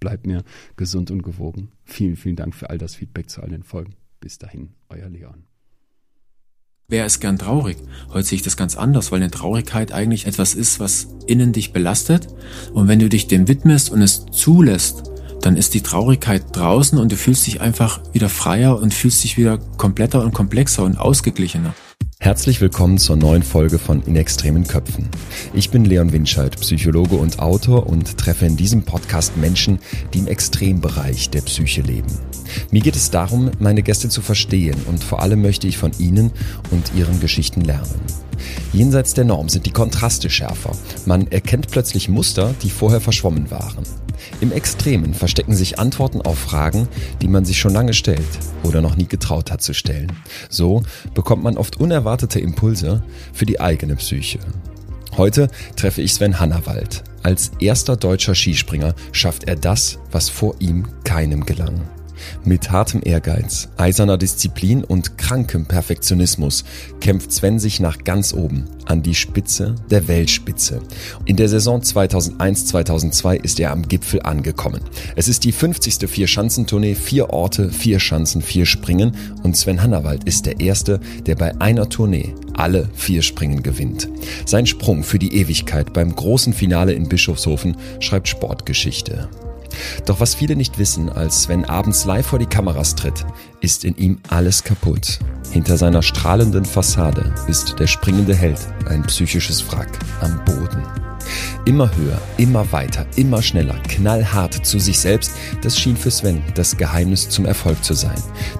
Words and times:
bleibt 0.00 0.26
mir 0.26 0.44
gesund 0.76 1.10
und 1.10 1.22
gewogen. 1.22 1.70
Vielen, 1.84 2.16
vielen 2.16 2.36
Dank 2.36 2.54
für 2.54 2.70
all 2.70 2.78
das 2.78 2.94
Feedback 2.94 3.30
zu 3.30 3.42
all 3.42 3.50
den 3.50 3.62
Folgen. 3.62 3.94
Bis 4.20 4.38
dahin, 4.38 4.70
euer 4.88 5.08
Leon. 5.08 5.44
Wer 6.90 7.04
ist 7.04 7.20
gern 7.20 7.38
traurig? 7.38 7.76
Heute 8.14 8.26
sehe 8.26 8.36
ich 8.36 8.42
das 8.42 8.56
ganz 8.56 8.74
anders, 8.74 9.12
weil 9.12 9.20
eine 9.20 9.30
Traurigkeit 9.30 9.92
eigentlich 9.92 10.26
etwas 10.26 10.54
ist, 10.54 10.80
was 10.80 11.08
innen 11.26 11.52
dich 11.52 11.74
belastet. 11.74 12.28
Und 12.72 12.88
wenn 12.88 12.98
du 12.98 13.10
dich 13.10 13.26
dem 13.26 13.46
widmest 13.46 13.90
und 13.90 14.00
es 14.00 14.24
zulässt, 14.32 15.02
dann 15.42 15.56
ist 15.56 15.74
die 15.74 15.82
Traurigkeit 15.82 16.44
draußen 16.52 16.98
und 16.98 17.12
du 17.12 17.16
fühlst 17.16 17.46
dich 17.46 17.60
einfach 17.60 18.00
wieder 18.14 18.30
freier 18.30 18.80
und 18.80 18.94
fühlst 18.94 19.22
dich 19.22 19.36
wieder 19.36 19.58
kompletter 19.58 20.24
und 20.24 20.32
komplexer 20.32 20.82
und 20.82 20.98
ausgeglichener. 20.98 21.74
Herzlich 22.20 22.60
willkommen 22.60 22.98
zur 22.98 23.14
neuen 23.14 23.44
Folge 23.44 23.78
von 23.78 24.02
In 24.02 24.16
extremen 24.16 24.66
Köpfen. 24.66 25.08
Ich 25.54 25.70
bin 25.70 25.84
Leon 25.84 26.12
Winscheid, 26.12 26.58
Psychologe 26.60 27.14
und 27.14 27.38
Autor 27.38 27.86
und 27.86 28.18
treffe 28.18 28.44
in 28.44 28.56
diesem 28.56 28.82
Podcast 28.82 29.36
Menschen, 29.36 29.78
die 30.12 30.18
im 30.18 30.26
Extrembereich 30.26 31.30
der 31.30 31.42
Psyche 31.42 31.80
leben. 31.80 32.08
Mir 32.72 32.82
geht 32.82 32.96
es 32.96 33.12
darum, 33.12 33.52
meine 33.60 33.84
Gäste 33.84 34.08
zu 34.08 34.20
verstehen 34.20 34.82
und 34.86 35.04
vor 35.04 35.22
allem 35.22 35.42
möchte 35.42 35.68
ich 35.68 35.78
von 35.78 35.92
ihnen 36.00 36.32
und 36.72 36.92
ihren 36.96 37.20
Geschichten 37.20 37.60
lernen. 37.60 38.00
Jenseits 38.72 39.14
der 39.14 39.24
Norm 39.24 39.48
sind 39.48 39.66
die 39.66 39.72
Kontraste 39.72 40.30
schärfer. 40.30 40.72
Man 41.06 41.26
erkennt 41.30 41.70
plötzlich 41.70 42.08
Muster, 42.08 42.54
die 42.62 42.70
vorher 42.70 43.00
verschwommen 43.00 43.50
waren. 43.50 43.84
Im 44.40 44.52
Extremen 44.52 45.14
verstecken 45.14 45.54
sich 45.54 45.78
Antworten 45.78 46.22
auf 46.22 46.38
Fragen, 46.38 46.88
die 47.22 47.28
man 47.28 47.44
sich 47.44 47.58
schon 47.58 47.72
lange 47.72 47.94
stellt 47.94 48.26
oder 48.62 48.80
noch 48.80 48.96
nie 48.96 49.06
getraut 49.06 49.50
hat 49.50 49.62
zu 49.62 49.74
stellen. 49.74 50.12
So 50.48 50.82
bekommt 51.14 51.42
man 51.42 51.56
oft 51.56 51.78
unerwartete 51.78 52.40
Impulse 52.40 53.02
für 53.32 53.46
die 53.46 53.60
eigene 53.60 53.96
Psyche. 53.96 54.40
Heute 55.16 55.48
treffe 55.76 56.02
ich 56.02 56.14
Sven 56.14 56.38
Hannawald. 56.38 57.02
Als 57.22 57.50
erster 57.58 57.96
deutscher 57.96 58.34
Skispringer 58.34 58.94
schafft 59.12 59.44
er 59.44 59.56
das, 59.56 59.98
was 60.12 60.28
vor 60.28 60.54
ihm 60.60 60.86
keinem 61.04 61.44
gelang. 61.44 61.80
Mit 62.44 62.70
hartem 62.70 63.00
Ehrgeiz, 63.04 63.68
eiserner 63.76 64.18
Disziplin 64.18 64.84
und 64.84 65.18
krankem 65.18 65.66
Perfektionismus 65.66 66.64
kämpft 67.00 67.32
Sven 67.32 67.58
sich 67.58 67.80
nach 67.80 68.04
ganz 68.04 68.32
oben 68.32 68.64
an 68.86 69.02
die 69.02 69.14
Spitze 69.14 69.74
der 69.90 70.08
Weltspitze. 70.08 70.80
In 71.24 71.36
der 71.36 71.48
Saison 71.48 71.80
2001-2002 71.80 73.42
ist 73.42 73.60
er 73.60 73.72
am 73.72 73.86
Gipfel 73.86 74.22
angekommen. 74.22 74.80
Es 75.16 75.28
ist 75.28 75.44
die 75.44 75.52
50. 75.52 76.08
Vier-Schanzentournee, 76.08 76.94
vier 76.94 77.30
Orte, 77.30 77.70
vier 77.70 78.00
Schanzen, 78.00 78.42
vier 78.42 78.66
Springen 78.66 79.14
und 79.42 79.56
Sven 79.56 79.82
Hannawald 79.82 80.24
ist 80.24 80.46
der 80.46 80.60
Erste, 80.60 81.00
der 81.26 81.34
bei 81.34 81.60
einer 81.60 81.88
Tournee 81.88 82.34
alle 82.54 82.88
vier 82.94 83.22
Springen 83.22 83.62
gewinnt. 83.62 84.08
Sein 84.44 84.66
Sprung 84.66 85.02
für 85.02 85.18
die 85.18 85.34
Ewigkeit 85.34 85.92
beim 85.92 86.14
großen 86.14 86.52
Finale 86.52 86.92
in 86.92 87.08
Bischofshofen 87.08 87.76
schreibt 88.00 88.28
Sportgeschichte. 88.28 89.28
Doch 90.06 90.20
was 90.20 90.34
viele 90.34 90.56
nicht 90.56 90.78
wissen, 90.78 91.08
als 91.10 91.44
Sven 91.44 91.64
abends 91.64 92.04
live 92.04 92.26
vor 92.26 92.38
die 92.38 92.46
Kameras 92.46 92.94
tritt, 92.94 93.24
ist 93.60 93.84
in 93.84 93.96
ihm 93.96 94.18
alles 94.28 94.64
kaputt. 94.64 95.18
Hinter 95.50 95.76
seiner 95.76 96.02
strahlenden 96.02 96.64
Fassade 96.64 97.34
ist 97.46 97.78
der 97.78 97.86
springende 97.86 98.34
Held 98.34 98.60
ein 98.88 99.02
psychisches 99.04 99.70
Wrack 99.70 99.98
am 100.20 100.44
Boden. 100.44 100.82
Immer 101.68 101.94
höher, 101.94 102.18
immer 102.38 102.72
weiter, 102.72 103.04
immer 103.16 103.42
schneller, 103.42 103.74
knallhart 103.88 104.64
zu 104.64 104.78
sich 104.78 104.98
selbst, 104.98 105.32
das 105.60 105.78
schien 105.78 105.98
für 105.98 106.10
Sven 106.10 106.42
das 106.54 106.78
Geheimnis 106.78 107.28
zum 107.28 107.44
Erfolg 107.44 107.84
zu 107.84 107.92
sein. 107.92 108.16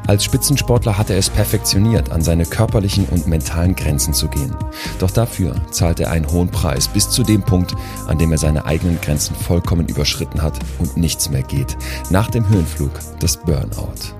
Als 0.06 0.24
Spitzensportler 0.24 0.98
hat 0.98 1.08
er 1.08 1.16
es 1.16 1.30
perfektioniert, 1.30 2.12
an 2.12 2.20
seine 2.20 2.44
körperlichen 2.44 3.06
und 3.06 3.26
mentalen 3.26 3.74
Grenzen 3.74 4.12
zu 4.12 4.28
gehen. 4.28 4.54
Doch 4.98 5.10
dafür 5.10 5.54
zahlt 5.70 6.00
er 6.00 6.10
einen 6.10 6.30
hohen 6.30 6.50
Preis, 6.50 6.86
bis 6.86 7.08
zu 7.08 7.22
dem 7.22 7.40
Punkt, 7.40 7.74
an 8.08 8.18
dem 8.18 8.30
er 8.30 8.36
seine 8.36 8.66
eigenen 8.66 9.00
Grenzen 9.00 9.34
vollkommen 9.34 9.88
überschritten 9.88 10.42
hat 10.42 10.58
und 10.78 10.98
nichts 10.98 11.30
mehr 11.30 11.44
geht. 11.44 11.78
Nach 12.10 12.28
dem 12.28 12.46
Höhenflug 12.46 12.92
das 13.20 13.38
Burnout. 13.38 14.12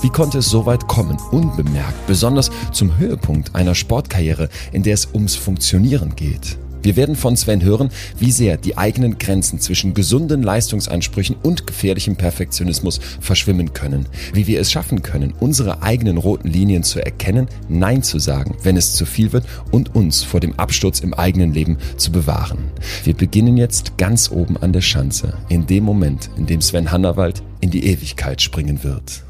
Wie 0.00 0.10
konnte 0.10 0.38
es 0.38 0.48
so 0.48 0.64
weit 0.64 0.86
kommen, 0.86 1.18
unbemerkt, 1.32 2.06
besonders 2.06 2.52
zum 2.70 2.98
Höhepunkt 2.98 3.56
einer 3.56 3.74
Sportkarriere, 3.74 4.48
in 4.70 4.84
der 4.84 4.94
es 4.94 5.08
ums 5.12 5.34
Funktionieren 5.34 6.14
geht? 6.14 6.56
Wir 6.82 6.96
werden 6.96 7.16
von 7.16 7.36
Sven 7.36 7.62
hören, 7.62 7.90
wie 8.18 8.30
sehr 8.30 8.56
die 8.56 8.76
eigenen 8.78 9.18
Grenzen 9.18 9.60
zwischen 9.60 9.94
gesunden 9.94 10.42
Leistungsansprüchen 10.42 11.36
und 11.42 11.66
gefährlichem 11.66 12.16
Perfektionismus 12.16 13.00
verschwimmen 13.20 13.72
können, 13.72 14.06
wie 14.32 14.46
wir 14.46 14.60
es 14.60 14.70
schaffen 14.70 15.02
können, 15.02 15.34
unsere 15.40 15.82
eigenen 15.82 16.18
roten 16.18 16.48
Linien 16.48 16.82
zu 16.82 17.04
erkennen, 17.04 17.48
Nein 17.68 18.02
zu 18.02 18.18
sagen, 18.18 18.56
wenn 18.62 18.76
es 18.76 18.94
zu 18.94 19.06
viel 19.06 19.32
wird 19.32 19.44
und 19.70 19.94
uns 19.94 20.22
vor 20.22 20.40
dem 20.40 20.58
Absturz 20.58 21.00
im 21.00 21.14
eigenen 21.14 21.52
Leben 21.52 21.78
zu 21.96 22.12
bewahren. 22.12 22.70
Wir 23.04 23.14
beginnen 23.14 23.56
jetzt 23.56 23.98
ganz 23.98 24.30
oben 24.30 24.56
an 24.56 24.72
der 24.72 24.80
Schanze, 24.80 25.34
in 25.48 25.66
dem 25.66 25.84
Moment, 25.84 26.30
in 26.36 26.46
dem 26.46 26.60
Sven 26.60 26.90
Hannawald 26.90 27.42
in 27.60 27.70
die 27.70 27.86
Ewigkeit 27.86 28.40
springen 28.40 28.82
wird. 28.84 29.27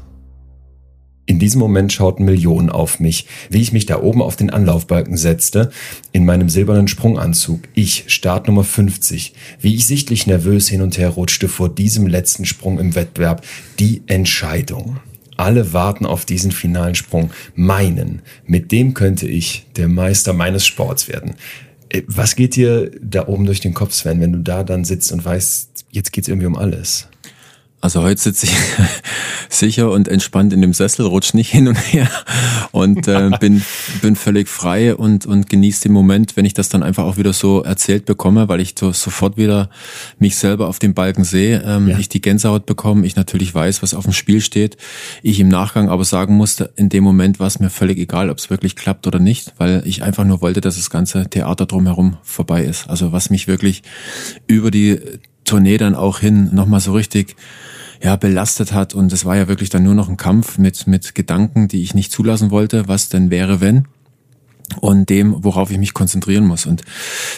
In 1.29 1.37
diesem 1.37 1.59
Moment 1.59 1.93
schauten 1.93 2.25
Millionen 2.25 2.71
auf 2.71 2.99
mich, 2.99 3.27
wie 3.51 3.61
ich 3.61 3.71
mich 3.71 3.85
da 3.85 4.01
oben 4.01 4.23
auf 4.23 4.35
den 4.35 4.49
Anlaufbalken 4.49 5.15
setzte, 5.15 5.69
in 6.11 6.25
meinem 6.25 6.49
silbernen 6.49 6.87
Sprunganzug, 6.87 7.65
ich, 7.75 8.05
Startnummer 8.07 8.63
50, 8.63 9.35
wie 9.61 9.75
ich 9.75 9.85
sichtlich 9.85 10.25
nervös 10.25 10.67
hin 10.67 10.81
und 10.81 10.97
her 10.97 11.09
rutschte 11.09 11.47
vor 11.47 11.69
diesem 11.69 12.07
letzten 12.07 12.45
Sprung 12.45 12.79
im 12.79 12.95
Wettbewerb, 12.95 13.45
die 13.77 14.01
Entscheidung. 14.07 14.97
Alle 15.37 15.71
warten 15.71 16.07
auf 16.07 16.25
diesen 16.25 16.51
finalen 16.51 16.95
Sprung, 16.95 17.29
meinen, 17.53 18.23
mit 18.47 18.71
dem 18.71 18.95
könnte 18.95 19.27
ich 19.27 19.67
der 19.75 19.87
Meister 19.87 20.33
meines 20.33 20.65
Sports 20.65 21.07
werden. 21.07 21.35
Äh, 21.89 22.01
was 22.07 22.35
geht 22.35 22.55
dir 22.55 22.89
da 23.03 23.27
oben 23.27 23.45
durch 23.45 23.59
den 23.59 23.75
Kopf, 23.75 23.93
Sven, 23.93 24.19
wenn 24.19 24.33
du 24.33 24.39
da 24.39 24.63
dann 24.63 24.83
sitzt 24.83 25.11
und 25.11 25.23
weißt, 25.23 25.85
jetzt 25.91 26.11
geht's 26.11 26.27
irgendwie 26.27 26.47
um 26.47 26.57
alles? 26.57 27.07
Also 27.81 28.03
heute 28.03 28.19
sitze 28.19 28.45
ich 28.45 28.51
sicher 29.49 29.89
und 29.89 30.09
entspannt 30.09 30.51
in 30.51 30.61
dem 30.61 30.73
Sessel, 30.73 31.05
rutsch 31.05 31.33
nicht 31.33 31.49
hin 31.49 31.69
und 31.69 31.75
her 31.75 32.09
und 32.71 33.07
äh, 33.07 33.29
bin, 33.39 33.63
bin 34.01 34.17
völlig 34.17 34.49
frei 34.49 34.93
und, 34.93 35.25
und 35.25 35.49
genieße 35.49 35.83
den 35.83 35.93
Moment, 35.93 36.35
wenn 36.35 36.43
ich 36.43 36.53
das 36.53 36.67
dann 36.67 36.83
einfach 36.83 37.05
auch 37.05 37.15
wieder 37.15 37.31
so 37.31 37.63
erzählt 37.63 38.05
bekomme, 38.05 38.49
weil 38.49 38.59
ich 38.59 38.75
so 38.77 38.91
sofort 38.91 39.37
wieder 39.37 39.69
mich 40.17 40.35
selber 40.35 40.67
auf 40.67 40.79
dem 40.79 40.93
Balken 40.93 41.23
sehe, 41.23 41.63
ähm, 41.65 41.87
ja. 41.87 41.97
ich 41.97 42.09
die 42.09 42.19
Gänsehaut 42.19 42.65
bekomme, 42.65 43.05
ich 43.05 43.15
natürlich 43.15 43.55
weiß, 43.55 43.81
was 43.81 43.93
auf 43.93 44.03
dem 44.03 44.13
Spiel 44.13 44.41
steht, 44.41 44.75
ich 45.23 45.39
im 45.39 45.47
Nachgang 45.47 45.87
aber 45.87 46.03
sagen 46.03 46.35
musste, 46.35 46.73
in 46.75 46.89
dem 46.89 47.05
Moment 47.05 47.39
war 47.39 47.47
es 47.47 47.59
mir 47.59 47.69
völlig 47.69 47.97
egal, 47.97 48.29
ob 48.29 48.39
es 48.39 48.49
wirklich 48.49 48.75
klappt 48.75 49.07
oder 49.07 49.19
nicht, 49.19 49.53
weil 49.57 49.83
ich 49.85 50.03
einfach 50.03 50.25
nur 50.25 50.41
wollte, 50.41 50.59
dass 50.59 50.75
das 50.75 50.89
ganze 50.89 51.29
Theater 51.29 51.65
drumherum 51.65 52.17
vorbei 52.23 52.65
ist. 52.65 52.89
Also 52.89 53.13
was 53.13 53.29
mich 53.29 53.47
wirklich 53.47 53.83
über 54.47 54.69
die 54.69 54.99
Tournee 55.45 55.77
dann 55.77 55.95
auch 55.95 56.19
hin 56.19 56.49
nochmal 56.53 56.79
so 56.79 56.93
richtig 56.93 57.35
ja, 58.01 58.15
belastet 58.15 58.73
hat. 58.73 58.93
Und 58.93 59.11
es 59.11 59.25
war 59.25 59.35
ja 59.35 59.47
wirklich 59.47 59.69
dann 59.69 59.83
nur 59.83 59.95
noch 59.95 60.09
ein 60.09 60.17
Kampf 60.17 60.57
mit, 60.57 60.87
mit 60.87 61.15
Gedanken, 61.15 61.67
die 61.67 61.81
ich 61.81 61.93
nicht 61.93 62.11
zulassen 62.11 62.51
wollte, 62.51 62.87
was 62.87 63.09
denn 63.09 63.29
wäre, 63.29 63.61
wenn. 63.61 63.87
Und 64.81 65.09
dem, 65.09 65.43
worauf 65.43 65.71
ich 65.71 65.79
mich 65.79 65.95
konzentrieren 65.95 66.45
muss. 66.45 66.67
Und 66.67 66.83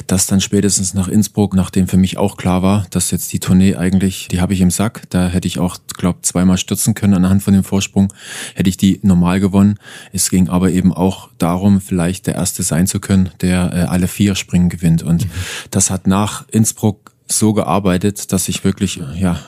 das 0.06 0.28
dann 0.28 0.42
spätestens 0.42 0.94
nach 0.94 1.08
Innsbruck, 1.08 1.56
nachdem 1.56 1.88
für 1.88 1.96
mich 1.96 2.18
auch 2.18 2.36
klar 2.36 2.62
war, 2.62 2.86
dass 2.90 3.10
jetzt 3.10 3.32
die 3.32 3.40
Tournee 3.40 3.78
eigentlich, 3.78 4.28
die 4.30 4.42
habe 4.42 4.54
ich 4.54 4.60
im 4.60 4.70
Sack. 4.70 5.04
Da 5.10 5.30
hätte 5.30 5.48
ich 5.48 5.58
auch, 5.58 5.78
glaube 5.98 6.20
zweimal 6.24 6.58
stürzen 6.58 6.94
können 6.94 7.14
anhand 7.14 7.42
von 7.42 7.54
dem 7.54 7.64
Vorsprung, 7.64 8.12
hätte 8.54 8.70
ich 8.70 8.76
die 8.76 9.00
normal 9.02 9.40
gewonnen. 9.40 9.80
Es 10.12 10.30
ging 10.30 10.50
aber 10.50 10.72
eben 10.72 10.94
auch 10.94 11.30
darum, 11.38 11.80
vielleicht 11.80 12.28
der 12.28 12.36
Erste 12.36 12.64
sein 12.64 12.86
zu 12.86 13.00
können, 13.00 13.30
der 13.40 13.72
äh, 13.74 13.80
alle 13.84 14.10
vier 14.10 14.36
Springen 14.36 14.68
gewinnt. 14.68 15.02
Und 15.02 15.24
mhm. 15.24 15.32
das 15.72 15.90
hat 15.90 16.08
nach 16.08 16.46
Innsbruck 16.50 17.14
so 17.28 17.54
gearbeitet, 17.54 18.34
dass 18.34 18.50
ich 18.50 18.66
wirklich, 18.66 19.00
ja, 19.16 19.40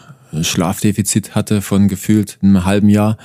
Schlafdefizit 0.42 1.36
hatte 1.36 1.62
von 1.62 1.88
gefühlt 1.88 2.40
einem 2.42 2.66
halben 2.66 2.90
Jahr 2.90 3.18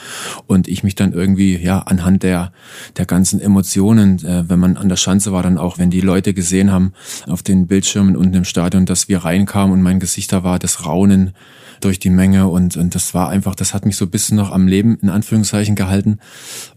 und 0.47 0.69
ich 0.69 0.83
mich 0.83 0.95
dann 0.95 1.13
irgendwie 1.13 1.57
ja 1.57 1.81
anhand 1.81 2.23
der 2.23 2.53
der 2.97 3.07
ganzen 3.07 3.41
Emotionen, 3.41 4.25
äh, 4.25 4.49
wenn 4.49 4.59
man 4.59 4.77
an 4.77 4.89
der 4.89 4.97
Schanze 4.97 5.33
war, 5.33 5.43
dann 5.43 5.59
auch, 5.59 5.79
wenn 5.79 5.91
die 5.91 6.01
Leute 6.01 6.35
gesehen 6.35 6.73
haben 6.73 6.93
auf 7.27 7.43
den 7.43 7.67
Bildschirmen 7.67 8.17
unten 8.17 8.35
im 8.35 8.45
Stadion, 8.45 8.87
dass 8.87 9.09
wir 9.09 9.19
reinkamen 9.19 9.73
und 9.73 9.83
mein 9.83 10.01
Gesicht 10.01 10.33
da 10.33 10.43
war, 10.45 10.59
das 10.59 10.85
Raunen 10.85 11.33
durch 11.81 11.99
die 11.99 12.11
Menge 12.11 12.49
und, 12.49 12.77
und 12.77 12.95
das 12.95 13.15
war 13.15 13.29
einfach, 13.29 13.55
das 13.55 13.75
hat 13.75 13.87
mich 13.87 13.97
so 13.97 14.07
ein 14.07 14.11
bisschen 14.11 14.37
noch 14.37 14.51
am 14.51 14.67
Leben 14.67 14.99
in 15.01 15.11
Anführungszeichen 15.11 15.77
gehalten. 15.77 16.19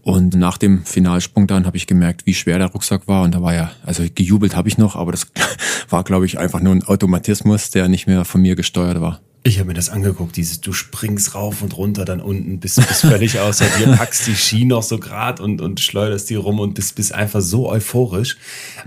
Und 0.02 0.34
nach 0.34 0.58
dem 0.58 0.84
Finalsprung 0.84 1.46
dann 1.46 1.66
habe 1.66 1.76
ich 1.76 1.86
gemerkt, 1.86 2.26
wie 2.26 2.34
schwer 2.34 2.58
der 2.58 2.68
Rucksack 2.68 3.08
war 3.08 3.22
und 3.22 3.34
da 3.34 3.42
war 3.42 3.54
ja, 3.54 3.72
also 3.84 4.04
gejubelt 4.14 4.56
habe 4.56 4.68
ich 4.68 4.78
noch, 4.78 4.96
aber 4.96 5.12
das 5.12 5.26
war, 5.88 6.04
glaube 6.04 6.26
ich, 6.26 6.38
einfach 6.38 6.60
nur 6.60 6.74
ein 6.74 6.84
Automatismus, 6.84 7.70
der 7.70 7.88
nicht 7.88 8.06
mehr 8.06 8.24
von 8.24 8.42
mir 8.42 8.54
gesteuert 8.54 9.00
war. 9.00 9.20
Ich 9.44 9.58
habe 9.58 9.68
mir 9.68 9.74
das 9.74 9.90
angeguckt, 9.90 10.36
dieses, 10.36 10.60
du 10.60 10.72
springst 10.72 11.34
rauf 11.34 11.62
und 11.62 11.76
runter, 11.76 12.04
dann 12.04 12.20
unten, 12.20 12.60
bist, 12.60 12.76
bist 12.76 13.00
völlig 13.00 13.40
außer 13.40 13.64
dir, 13.78 13.92
packst 13.96 14.26
die 14.28 14.36
Ski 14.36 14.64
noch 14.64 14.84
so 14.84 14.98
grad 14.98 15.40
und, 15.40 15.60
und 15.60 15.80
schleuderst 15.80 16.30
die 16.30 16.36
rum 16.36 16.60
und 16.60 16.74
bist, 16.74 16.94
bist 16.94 17.12
einfach 17.12 17.40
so 17.40 17.68
euphorisch. 17.68 18.36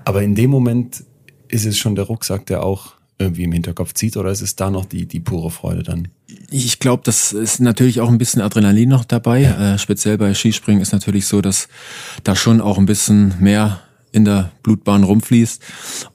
Aber 0.06 0.24
in 0.24 0.34
dem 0.34 0.50
Moment 0.50 1.04
ist 1.50 1.66
es 1.66 1.78
schon 1.78 1.96
der 1.96 2.06
Rucksack, 2.06 2.46
der 2.46 2.64
auch 2.64 2.94
irgendwie 3.18 3.44
im 3.44 3.52
Hinterkopf 3.52 3.94
zieht 3.94 4.18
oder 4.18 4.32
ist 4.32 4.42
es 4.42 4.56
da 4.56 4.70
noch 4.70 4.86
die, 4.86 5.06
die 5.06 5.20
pure 5.20 5.52
Freude 5.52 5.84
dann? 5.84 6.10
Ich 6.50 6.80
glaube, 6.80 7.04
das 7.06 7.32
ist 7.34 7.60
natürlich 7.60 8.02
auch 8.02 8.10
ein 8.10 8.18
bisschen 8.18 8.42
Adrenalin 8.42 8.90
noch 8.90 9.06
dabei. 9.06 9.42
Ja. 9.42 9.76
Äh, 9.76 9.80
speziell 9.80 10.18
bei 10.18 10.34
Skispringen 10.34 10.82
ist 10.82 10.92
natürlich 10.92 11.26
so, 11.26 11.42
dass 11.42 11.68
da 12.24 12.36
schon 12.36 12.62
auch 12.62 12.78
ein 12.78 12.86
bisschen 12.86 13.34
mehr 13.40 13.82
in 14.12 14.26
der 14.26 14.52
Blutbahn 14.64 15.04
rumfließt 15.04 15.62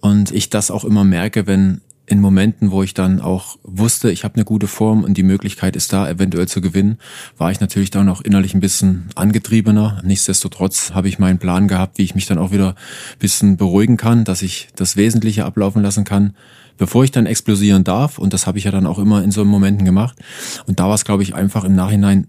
und 0.01 0.31
ich 0.33 0.51
das 0.51 0.71
auch 0.71 0.85
immer 0.85 1.05
merke, 1.05 1.47
wenn 1.47 1.81
in 2.11 2.21
Momenten, 2.21 2.73
wo 2.73 2.83
ich 2.83 2.93
dann 2.93 3.21
auch 3.21 3.57
wusste, 3.63 4.11
ich 4.11 4.25
habe 4.25 4.35
eine 4.35 4.45
gute 4.45 4.67
Form 4.67 5.05
und 5.05 5.17
die 5.17 5.23
Möglichkeit 5.23 5.77
ist 5.77 5.93
da, 5.93 6.11
eventuell 6.11 6.49
zu 6.49 6.61
gewinnen, 6.61 6.99
war 7.39 7.53
ich 7.53 7.61
natürlich 7.61 7.91
dann 7.91 8.09
auch 8.09 8.21
innerlich 8.21 8.53
ein 8.53 8.61
bisschen 8.61 9.09
angetriebener. 9.15 10.03
Nichtsdestotrotz 10.05 10.91
habe 10.93 11.09
ich 11.09 11.21
meinen 11.21 11.39
Plan 11.39 11.69
gehabt, 11.69 11.99
wie 11.99 12.03
ich 12.03 12.17
mich 12.17 12.27
dann 12.27 12.39
auch 12.39 12.51
wieder 12.51 12.71
ein 12.71 13.19
bisschen 13.21 13.57
beruhigen 13.57 13.97
kann, 13.97 14.25
dass 14.25 14.43
ich 14.43 14.71
das 14.75 14.97
Wesentliche 14.97 15.45
ablaufen 15.45 15.83
lassen 15.83 16.05
kann, 16.05 16.35
bevor 16.79 17.05
ich 17.05 17.13
dann 17.13 17.27
explosieren 17.27 17.85
darf. 17.85 18.19
Und 18.19 18.33
das 18.33 18.45
habe 18.45 18.59
ich 18.59 18.65
ja 18.65 18.73
dann 18.73 18.87
auch 18.87 18.99
immer 18.99 19.23
in 19.23 19.31
so 19.31 19.45
Momenten 19.45 19.85
gemacht. 19.85 20.19
Und 20.67 20.81
da 20.81 20.89
war 20.89 20.97
es, 20.97 21.05
glaube 21.05 21.23
ich, 21.23 21.37
einfach 21.37 21.63
im 21.63 21.77
Nachhinein 21.77 22.27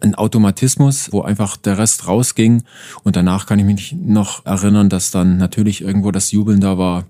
ein 0.00 0.16
Automatismus, 0.16 1.12
wo 1.12 1.22
einfach 1.22 1.56
der 1.56 1.78
Rest 1.78 2.06
rausging. 2.06 2.62
Und 3.04 3.16
danach 3.16 3.46
kann 3.46 3.58
ich 3.58 3.64
mich 3.64 3.96
noch 3.98 4.44
erinnern, 4.44 4.90
dass 4.90 5.10
dann 5.10 5.38
natürlich 5.38 5.80
irgendwo 5.80 6.10
das 6.10 6.30
Jubeln 6.30 6.60
da 6.60 6.76
war 6.76 7.06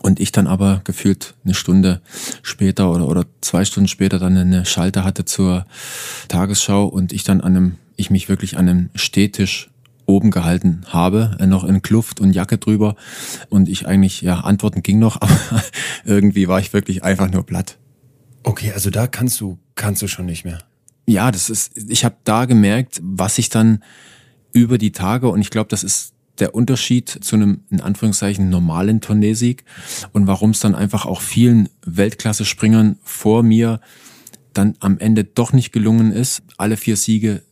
und 0.00 0.20
ich 0.20 0.32
dann 0.32 0.46
aber 0.46 0.80
gefühlt 0.84 1.34
eine 1.44 1.54
Stunde 1.54 2.00
später 2.42 2.90
oder, 2.90 3.08
oder 3.08 3.24
zwei 3.40 3.64
Stunden 3.64 3.88
später 3.88 4.18
dann 4.18 4.36
eine 4.36 4.64
Schalte 4.64 5.04
hatte 5.04 5.24
zur 5.24 5.66
Tagesschau 6.28 6.86
und 6.86 7.12
ich 7.12 7.24
dann 7.24 7.40
an 7.40 7.56
einem, 7.56 7.74
ich 7.96 8.10
mich 8.10 8.28
wirklich 8.28 8.56
an 8.56 8.68
einem 8.68 8.90
Stehtisch 8.94 9.70
oben 10.06 10.30
gehalten 10.30 10.82
habe, 10.88 11.36
äh, 11.40 11.46
noch 11.46 11.64
in 11.64 11.82
Kluft 11.82 12.20
und 12.20 12.32
Jacke 12.32 12.58
drüber 12.58 12.96
und 13.48 13.68
ich 13.68 13.86
eigentlich, 13.86 14.20
ja, 14.22 14.40
Antworten 14.40 14.82
ging 14.82 14.98
noch, 14.98 15.16
aber 15.20 15.62
irgendwie 16.04 16.48
war 16.48 16.60
ich 16.60 16.72
wirklich 16.72 17.02
einfach 17.02 17.30
nur 17.30 17.44
platt. 17.44 17.78
Okay, 18.42 18.72
also 18.72 18.90
da 18.90 19.06
kannst 19.06 19.40
du, 19.40 19.58
kannst 19.74 20.02
du 20.02 20.08
schon 20.08 20.26
nicht 20.26 20.44
mehr. 20.44 20.58
Ja, 21.06 21.30
das 21.30 21.50
ist, 21.50 21.76
ich 21.76 22.04
habe 22.04 22.16
da 22.24 22.44
gemerkt, 22.44 23.00
was 23.02 23.38
ich 23.38 23.48
dann 23.48 23.82
über 24.52 24.78
die 24.78 24.92
Tage 24.92 25.28
und 25.28 25.40
ich 25.40 25.50
glaube, 25.50 25.68
das 25.68 25.82
ist 25.82 26.13
der 26.38 26.54
Unterschied 26.54 27.08
zu 27.08 27.36
einem 27.36 27.60
in 27.70 27.80
Anführungszeichen 27.80 28.48
normalen 28.50 29.00
Tourneesieg 29.00 29.64
und 30.12 30.26
warum 30.26 30.50
es 30.50 30.60
dann 30.60 30.74
einfach 30.74 31.06
auch 31.06 31.20
vielen 31.20 31.68
Weltklasse-Springern 31.86 32.98
vor 33.02 33.42
mir 33.42 33.80
dann 34.52 34.76
am 34.80 34.98
Ende 34.98 35.24
doch 35.24 35.52
nicht 35.52 35.72
gelungen 35.72 36.12
ist, 36.12 36.42
alle 36.56 36.76
vier 36.76 36.96
Siege 36.96 37.42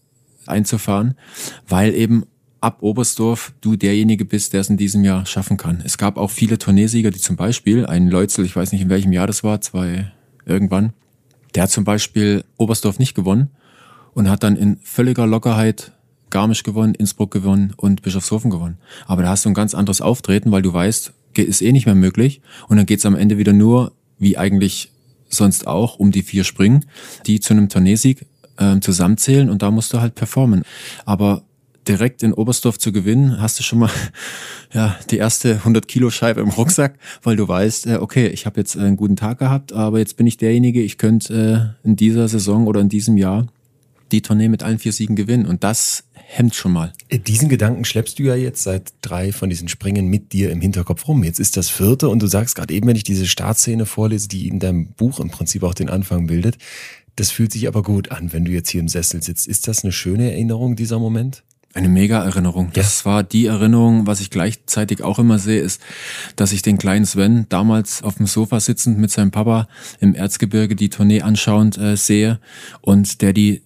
einzufahren, 0.46 1.14
weil 1.68 1.94
eben 1.94 2.24
ab 2.60 2.78
Oberstdorf 2.80 3.52
du 3.60 3.76
derjenige 3.76 4.24
bist, 4.24 4.52
der 4.52 4.60
es 4.60 4.70
in 4.70 4.76
diesem 4.76 5.04
Jahr 5.04 5.26
schaffen 5.26 5.56
kann. 5.56 5.82
Es 5.84 5.98
gab 5.98 6.16
auch 6.16 6.30
viele 6.30 6.58
Tourneesieger, 6.58 7.10
die 7.10 7.18
zum 7.18 7.36
Beispiel, 7.36 7.86
ein 7.86 8.08
Leutzel, 8.08 8.44
ich 8.44 8.54
weiß 8.54 8.72
nicht 8.72 8.82
in 8.82 8.88
welchem 8.88 9.12
Jahr 9.12 9.26
das 9.26 9.42
war, 9.42 9.60
zwei 9.60 10.12
irgendwann, 10.46 10.92
der 11.54 11.64
hat 11.64 11.70
zum 11.70 11.84
Beispiel 11.84 12.44
Oberstdorf 12.56 12.98
nicht 12.98 13.14
gewonnen 13.14 13.50
und 14.14 14.30
hat 14.30 14.42
dann 14.42 14.56
in 14.56 14.78
völliger 14.82 15.26
Lockerheit 15.26 15.92
Garmisch 16.32 16.64
gewonnen, 16.64 16.94
Innsbruck 16.96 17.30
gewonnen 17.30 17.72
und 17.76 18.02
Bischofshofen 18.02 18.50
gewonnen. 18.50 18.78
Aber 19.06 19.22
da 19.22 19.28
hast 19.28 19.44
du 19.44 19.50
ein 19.50 19.54
ganz 19.54 19.74
anderes 19.74 20.00
Auftreten, 20.00 20.50
weil 20.50 20.62
du 20.62 20.72
weißt, 20.72 21.12
ist 21.36 21.62
eh 21.62 21.72
nicht 21.72 21.86
mehr 21.86 21.94
möglich. 21.94 22.40
Und 22.68 22.76
dann 22.76 22.86
geht's 22.86 23.06
am 23.06 23.14
Ende 23.14 23.38
wieder 23.38 23.52
nur, 23.52 23.92
wie 24.18 24.36
eigentlich 24.36 24.90
sonst 25.28 25.66
auch, 25.66 25.98
um 25.98 26.10
die 26.10 26.22
vier 26.22 26.44
Springen, 26.44 26.84
die 27.26 27.40
zu 27.40 27.54
einem 27.54 27.68
Tourneesieg 27.68 28.26
äh, 28.58 28.80
zusammenzählen 28.80 29.48
und 29.48 29.62
da 29.62 29.70
musst 29.70 29.92
du 29.92 30.00
halt 30.00 30.14
performen. 30.14 30.62
Aber 31.04 31.42
direkt 31.88 32.22
in 32.22 32.32
Oberstdorf 32.32 32.78
zu 32.78 32.92
gewinnen, 32.92 33.40
hast 33.40 33.58
du 33.58 33.62
schon 33.62 33.80
mal 33.80 33.90
ja 34.72 34.96
die 35.10 35.16
erste 35.16 35.54
100 35.56 35.88
Kilo 35.88 36.10
Scheibe 36.10 36.40
im 36.40 36.50
Rucksack, 36.50 36.98
weil 37.22 37.36
du 37.36 37.46
weißt, 37.48 37.86
äh, 37.86 37.96
okay, 37.96 38.28
ich 38.28 38.46
habe 38.46 38.60
jetzt 38.60 38.76
einen 38.76 38.96
guten 38.96 39.16
Tag 39.16 39.38
gehabt, 39.38 39.72
aber 39.72 39.98
jetzt 39.98 40.16
bin 40.16 40.26
ich 40.26 40.36
derjenige, 40.36 40.82
ich 40.82 40.98
könnte 40.98 41.74
äh, 41.84 41.86
in 41.86 41.96
dieser 41.96 42.28
Saison 42.28 42.66
oder 42.66 42.80
in 42.80 42.88
diesem 42.88 43.16
Jahr 43.16 43.46
die 44.12 44.22
Tournee 44.22 44.48
mit 44.48 44.62
allen 44.62 44.78
vier 44.78 44.92
Siegen 44.92 45.16
gewinnen. 45.16 45.46
Und 45.46 45.64
das 45.64 46.04
hemmt 46.14 46.54
schon 46.54 46.72
mal. 46.72 46.92
Äh, 47.08 47.18
diesen 47.18 47.48
Gedanken 47.48 47.84
schleppst 47.84 48.18
du 48.18 48.24
ja 48.24 48.34
jetzt 48.34 48.62
seit 48.62 48.92
drei 49.02 49.32
von 49.32 49.50
diesen 49.50 49.68
Springen 49.68 50.08
mit 50.08 50.32
dir 50.32 50.50
im 50.50 50.60
Hinterkopf 50.60 51.06
rum. 51.08 51.24
Jetzt 51.24 51.40
ist 51.40 51.56
das 51.56 51.68
vierte 51.68 52.08
und 52.08 52.22
du 52.22 52.26
sagst 52.26 52.54
gerade 52.54 52.72
eben, 52.72 52.86
wenn 52.86 52.96
ich 52.96 53.04
diese 53.04 53.26
Startszene 53.26 53.86
vorlese, 53.86 54.28
die 54.28 54.48
in 54.48 54.58
deinem 54.58 54.88
Buch 54.92 55.20
im 55.20 55.30
Prinzip 55.30 55.62
auch 55.62 55.74
den 55.74 55.90
Anfang 55.90 56.26
bildet, 56.26 56.58
das 57.16 57.30
fühlt 57.30 57.52
sich 57.52 57.68
aber 57.68 57.82
gut 57.82 58.10
an, 58.10 58.32
wenn 58.32 58.44
du 58.44 58.52
jetzt 58.52 58.70
hier 58.70 58.80
im 58.80 58.88
Sessel 58.88 59.22
sitzt. 59.22 59.46
Ist 59.46 59.68
das 59.68 59.84
eine 59.84 59.92
schöne 59.92 60.30
Erinnerung, 60.30 60.76
dieser 60.76 60.98
Moment? 60.98 61.42
Eine 61.74 61.88
mega 61.88 62.22
Erinnerung. 62.22 62.66
Ja. 62.66 62.82
Das 62.82 63.06
war 63.06 63.22
die 63.22 63.46
Erinnerung, 63.46 64.06
was 64.06 64.20
ich 64.20 64.28
gleichzeitig 64.28 65.02
auch 65.02 65.18
immer 65.18 65.38
sehe, 65.38 65.60
ist, 65.60 65.80
dass 66.36 66.52
ich 66.52 66.60
den 66.60 66.76
kleinen 66.76 67.06
Sven 67.06 67.46
damals 67.48 68.02
auf 68.02 68.16
dem 68.16 68.26
Sofa 68.26 68.60
sitzend 68.60 68.98
mit 68.98 69.10
seinem 69.10 69.30
Papa 69.30 69.68
im 69.98 70.14
Erzgebirge 70.14 70.76
die 70.76 70.90
Tournee 70.90 71.22
anschauend 71.22 71.78
äh, 71.78 71.96
sehe 71.96 72.40
und 72.82 73.22
der 73.22 73.32
die 73.32 73.62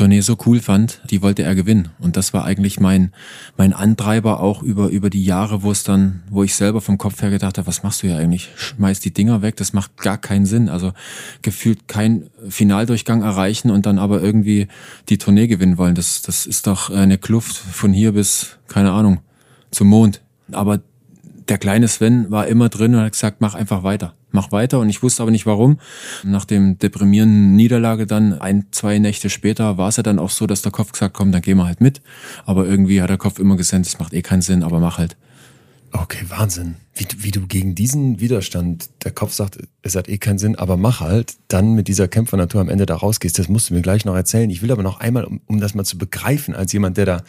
Tournee 0.00 0.22
so 0.22 0.38
cool 0.46 0.60
fand, 0.60 1.02
die 1.10 1.20
wollte 1.20 1.42
er 1.42 1.54
gewinnen. 1.54 1.90
Und 1.98 2.16
das 2.16 2.32
war 2.32 2.46
eigentlich 2.46 2.80
mein, 2.80 3.12
mein 3.58 3.74
Antreiber 3.74 4.40
auch 4.40 4.62
über, 4.62 4.88
über 4.88 5.10
die 5.10 5.22
Jahre, 5.22 5.62
wo 5.62 5.70
es 5.70 5.84
dann, 5.84 6.22
wo 6.30 6.42
ich 6.42 6.54
selber 6.54 6.80
vom 6.80 6.96
Kopf 6.96 7.20
her 7.20 7.28
gedacht 7.28 7.58
habe, 7.58 7.66
was 7.66 7.82
machst 7.82 8.02
du 8.02 8.06
ja 8.06 8.16
eigentlich? 8.16 8.48
Schmeiß 8.56 9.00
die 9.00 9.12
Dinger 9.12 9.42
weg, 9.42 9.56
das 9.56 9.74
macht 9.74 9.98
gar 9.98 10.16
keinen 10.16 10.46
Sinn. 10.46 10.70
Also 10.70 10.94
gefühlt 11.42 11.86
kein 11.86 12.30
Finaldurchgang 12.48 13.20
erreichen 13.20 13.70
und 13.70 13.84
dann 13.84 13.98
aber 13.98 14.22
irgendwie 14.22 14.68
die 15.10 15.18
Tournee 15.18 15.48
gewinnen 15.48 15.76
wollen. 15.76 15.94
Das, 15.94 16.22
das 16.22 16.46
ist 16.46 16.66
doch 16.66 16.88
eine 16.88 17.18
Kluft 17.18 17.54
von 17.54 17.92
hier 17.92 18.12
bis, 18.12 18.56
keine 18.68 18.92
Ahnung, 18.92 19.20
zum 19.70 19.88
Mond. 19.88 20.22
Aber 20.50 20.80
der 21.50 21.58
kleine 21.58 21.88
Sven 21.88 22.30
war 22.30 22.46
immer 22.46 22.70
drin 22.70 22.94
und 22.94 23.02
hat 23.02 23.12
gesagt, 23.12 23.42
mach 23.42 23.54
einfach 23.54 23.82
weiter 23.82 24.14
mach 24.32 24.52
weiter. 24.52 24.78
Und 24.78 24.88
ich 24.88 25.02
wusste 25.02 25.22
aber 25.22 25.30
nicht 25.30 25.46
warum. 25.46 25.78
Nach 26.22 26.44
dem 26.44 26.78
deprimierenden 26.78 27.56
Niederlage 27.56 28.06
dann, 28.06 28.40
ein, 28.40 28.66
zwei 28.70 28.98
Nächte 28.98 29.30
später, 29.30 29.78
war 29.78 29.88
es 29.88 29.96
ja 29.96 30.02
dann 30.02 30.18
auch 30.18 30.30
so, 30.30 30.46
dass 30.46 30.62
der 30.62 30.72
Kopf 30.72 30.92
gesagt, 30.92 31.14
komm, 31.14 31.32
dann 31.32 31.42
gehen 31.42 31.58
wir 31.58 31.66
halt 31.66 31.80
mit. 31.80 32.00
Aber 32.44 32.66
irgendwie 32.66 33.02
hat 33.02 33.10
der 33.10 33.18
Kopf 33.18 33.38
immer 33.38 33.56
gesendet, 33.56 33.88
es 33.88 33.98
macht 33.98 34.12
eh 34.12 34.22
keinen 34.22 34.42
Sinn, 34.42 34.62
aber 34.62 34.80
mach 34.80 34.98
halt. 34.98 35.16
Okay, 35.92 36.24
Wahnsinn. 36.28 36.76
Wie, 36.94 37.06
wie 37.18 37.30
du 37.30 37.46
gegen 37.46 37.74
diesen 37.74 38.20
Widerstand, 38.20 38.90
der 39.04 39.12
Kopf 39.12 39.32
sagt, 39.32 39.58
es 39.82 39.94
hat 39.94 40.08
eh 40.08 40.18
keinen 40.18 40.38
Sinn, 40.38 40.56
aber 40.56 40.76
mach 40.76 41.00
halt, 41.00 41.34
dann 41.48 41.74
mit 41.74 41.88
dieser 41.88 42.08
Kämpfernatur 42.08 42.60
am 42.60 42.68
Ende 42.68 42.84
da 42.84 42.96
rausgehst, 42.96 43.38
das 43.38 43.48
musst 43.48 43.70
du 43.70 43.74
mir 43.74 43.80
gleich 43.80 44.04
noch 44.04 44.14
erzählen. 44.14 44.50
Ich 44.50 44.60
will 44.60 44.70
aber 44.70 44.82
noch 44.82 45.00
einmal, 45.00 45.24
um, 45.24 45.40
um 45.46 45.60
das 45.60 45.74
mal 45.74 45.84
zu 45.84 45.98
begreifen, 45.98 46.54
als 46.54 46.72
jemand, 46.72 46.96
der 46.96 47.06
da 47.06 47.22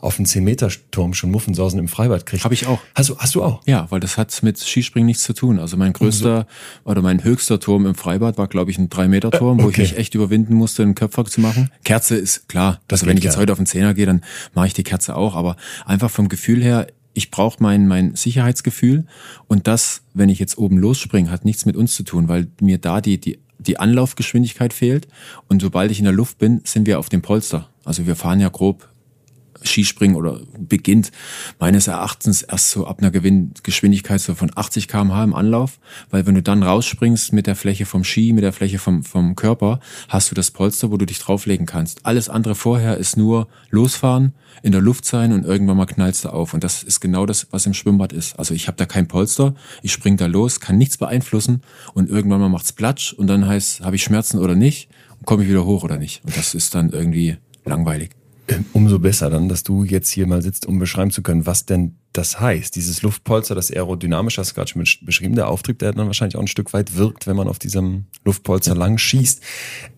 auf 0.00 0.16
den 0.16 0.26
10-Meter-Turm 0.26 1.14
schon 1.14 1.30
Muffensausen 1.30 1.78
im 1.78 1.88
Freibad 1.88 2.26
kriegt. 2.26 2.44
Habe 2.44 2.54
ich 2.54 2.66
auch. 2.66 2.80
Hast 2.94 3.08
du, 3.08 3.18
hast 3.18 3.34
du 3.34 3.42
auch? 3.42 3.62
Ja, 3.66 3.86
weil 3.90 4.00
das 4.00 4.18
hat 4.18 4.42
mit 4.42 4.58
Skispringen 4.58 5.06
nichts 5.06 5.22
zu 5.22 5.32
tun. 5.32 5.58
Also 5.58 5.76
mein 5.76 5.92
größter 5.92 6.46
so. 6.84 6.90
oder 6.90 7.00
mein 7.00 7.24
höchster 7.24 7.58
Turm 7.58 7.86
im 7.86 7.94
Freibad 7.94 8.38
war, 8.38 8.48
glaube 8.48 8.70
ich, 8.70 8.78
ein 8.78 8.88
3-Meter-Turm, 8.88 9.58
äh, 9.58 9.62
okay. 9.62 9.64
wo 9.64 9.70
ich 9.70 9.78
mich 9.78 9.96
echt 9.96 10.14
überwinden 10.14 10.54
musste, 10.54 10.82
einen 10.82 10.94
Köpfer 10.94 11.24
zu 11.24 11.40
machen. 11.40 11.70
Kerze 11.84 12.16
ist 12.16 12.48
klar. 12.48 12.80
Das 12.88 13.00
also 13.00 13.10
wenn 13.10 13.16
ich 13.16 13.24
jetzt 13.24 13.34
ja. 13.34 13.40
heute 13.40 13.52
auf 13.52 13.58
den 13.58 13.66
Zehner 13.66 13.94
gehe, 13.94 14.06
dann 14.06 14.22
mache 14.54 14.66
ich 14.66 14.74
die 14.74 14.82
Kerze 14.82 15.16
auch. 15.16 15.34
Aber 15.34 15.56
einfach 15.86 16.10
vom 16.10 16.28
Gefühl 16.28 16.62
her, 16.62 16.86
ich 17.16 17.30
brauche 17.30 17.62
mein, 17.62 17.88
mein 17.88 18.14
Sicherheitsgefühl 18.14 19.06
und 19.48 19.66
das, 19.66 20.02
wenn 20.14 20.28
ich 20.28 20.38
jetzt 20.38 20.58
oben 20.58 20.78
losspringe, 20.78 21.30
hat 21.30 21.44
nichts 21.44 21.64
mit 21.64 21.76
uns 21.76 21.94
zu 21.94 22.02
tun, 22.02 22.28
weil 22.28 22.48
mir 22.60 22.78
da 22.78 23.00
die, 23.00 23.18
die, 23.18 23.38
die 23.58 23.78
Anlaufgeschwindigkeit 23.78 24.72
fehlt 24.72 25.08
und 25.48 25.62
sobald 25.62 25.90
ich 25.90 25.98
in 25.98 26.04
der 26.04 26.12
Luft 26.12 26.38
bin, 26.38 26.60
sind 26.64 26.86
wir 26.86 26.98
auf 26.98 27.08
dem 27.08 27.22
Polster. 27.22 27.70
Also 27.84 28.06
wir 28.06 28.16
fahren 28.16 28.40
ja 28.40 28.48
grob 28.48 28.88
Skispringen 29.64 30.16
oder 30.16 30.40
beginnt 30.58 31.12
meines 31.58 31.86
Erachtens 31.86 32.42
erst 32.42 32.70
so 32.70 32.86
ab 32.86 33.00
einer 33.00 33.10
Geschwindigkeit 33.10 34.20
so 34.20 34.34
von 34.34 34.50
80 34.54 34.88
km/h 34.88 35.24
im 35.24 35.34
Anlauf, 35.34 35.78
weil 36.10 36.26
wenn 36.26 36.34
du 36.34 36.42
dann 36.42 36.62
rausspringst 36.62 37.32
mit 37.32 37.46
der 37.46 37.56
Fläche 37.56 37.86
vom 37.86 38.04
Ski, 38.04 38.32
mit 38.32 38.44
der 38.44 38.52
Fläche 38.52 38.78
vom, 38.78 39.02
vom 39.02 39.36
Körper, 39.36 39.80
hast 40.08 40.30
du 40.30 40.34
das 40.34 40.50
Polster, 40.50 40.90
wo 40.90 40.96
du 40.96 41.06
dich 41.06 41.18
drauflegen 41.18 41.66
kannst. 41.66 42.04
Alles 42.04 42.28
andere 42.28 42.54
vorher 42.54 42.96
ist 42.96 43.16
nur 43.16 43.48
losfahren, 43.70 44.32
in 44.62 44.72
der 44.72 44.80
Luft 44.80 45.04
sein 45.04 45.32
und 45.32 45.44
irgendwann 45.44 45.76
mal 45.76 45.86
knallst 45.86 46.24
du 46.24 46.30
auf. 46.30 46.54
Und 46.54 46.64
das 46.64 46.82
ist 46.82 47.00
genau 47.00 47.26
das, 47.26 47.48
was 47.50 47.66
im 47.66 47.74
Schwimmbad 47.74 48.12
ist. 48.12 48.38
Also 48.38 48.54
ich 48.54 48.68
habe 48.68 48.76
da 48.76 48.86
kein 48.86 49.08
Polster, 49.08 49.54
ich 49.82 49.92
spring 49.92 50.16
da 50.16 50.26
los, 50.26 50.60
kann 50.60 50.78
nichts 50.78 50.96
beeinflussen 50.96 51.62
und 51.94 52.08
irgendwann 52.08 52.40
mal 52.40 52.48
macht's 52.48 52.72
Platsch 52.72 53.12
und 53.12 53.26
dann 53.26 53.46
heißt, 53.46 53.82
habe 53.82 53.96
ich 53.96 54.02
Schmerzen 54.02 54.38
oder 54.38 54.54
nicht 54.54 54.88
komme 55.24 55.42
ich 55.42 55.48
wieder 55.48 55.64
hoch 55.64 55.84
oder 55.84 55.98
nicht. 55.98 56.24
Und 56.24 56.36
das 56.36 56.54
ist 56.54 56.74
dann 56.74 56.90
irgendwie 56.90 57.36
langweilig. 57.64 58.10
Ähm, 58.48 58.64
umso 58.72 59.00
besser 59.00 59.28
dann, 59.28 59.48
dass 59.48 59.64
du 59.64 59.82
jetzt 59.82 60.10
hier 60.10 60.26
mal 60.26 60.40
sitzt, 60.40 60.66
um 60.66 60.78
beschreiben 60.78 61.10
zu 61.10 61.22
können, 61.22 61.46
was 61.46 61.66
denn 61.66 61.96
das 62.12 62.38
heißt. 62.38 62.76
Dieses 62.76 63.02
Luftpolster, 63.02 63.54
das 63.54 63.72
aerodynamisch, 63.72 64.38
hast 64.38 64.50
du 64.50 64.54
gerade 64.54 64.70
schon 64.70 64.84
beschrieben, 65.02 65.34
der 65.34 65.48
Auftrieb, 65.48 65.80
der 65.80 65.92
dann 65.92 66.06
wahrscheinlich 66.06 66.36
auch 66.36 66.40
ein 66.40 66.46
Stück 66.46 66.72
weit 66.72 66.96
wirkt, 66.96 67.26
wenn 67.26 67.36
man 67.36 67.48
auf 67.48 67.58
diesem 67.58 68.06
Luftpolster 68.24 68.76
lang 68.76 68.98
schießt. 68.98 69.42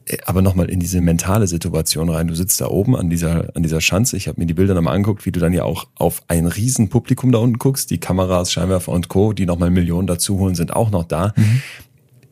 Äh, 0.06 0.16
aber 0.24 0.40
nochmal 0.40 0.70
in 0.70 0.80
diese 0.80 1.02
mentale 1.02 1.46
Situation 1.46 2.08
rein. 2.08 2.26
Du 2.26 2.34
sitzt 2.34 2.60
da 2.60 2.68
oben 2.68 2.96
an 2.96 3.10
dieser, 3.10 3.54
an 3.54 3.62
dieser 3.62 3.82
Schanze. 3.82 4.16
Ich 4.16 4.28
habe 4.28 4.40
mir 4.40 4.46
die 4.46 4.54
Bilder 4.54 4.74
nochmal 4.74 4.94
angeguckt, 4.94 5.26
wie 5.26 5.32
du 5.32 5.40
dann 5.40 5.52
ja 5.52 5.64
auch 5.64 5.86
auf 5.96 6.22
ein 6.28 6.46
riesen 6.46 6.88
Publikum 6.88 7.32
da 7.32 7.38
unten 7.38 7.58
guckst. 7.58 7.90
Die 7.90 7.98
Kameras, 7.98 8.50
Scheinwerfer 8.50 8.92
und 8.92 9.08
Co., 9.08 9.34
die 9.34 9.44
nochmal 9.44 9.70
Millionen 9.70 10.06
dazu 10.06 10.38
holen, 10.38 10.54
sind 10.54 10.72
auch 10.72 10.90
noch 10.90 11.04
da. 11.04 11.34
Mhm. 11.36 11.62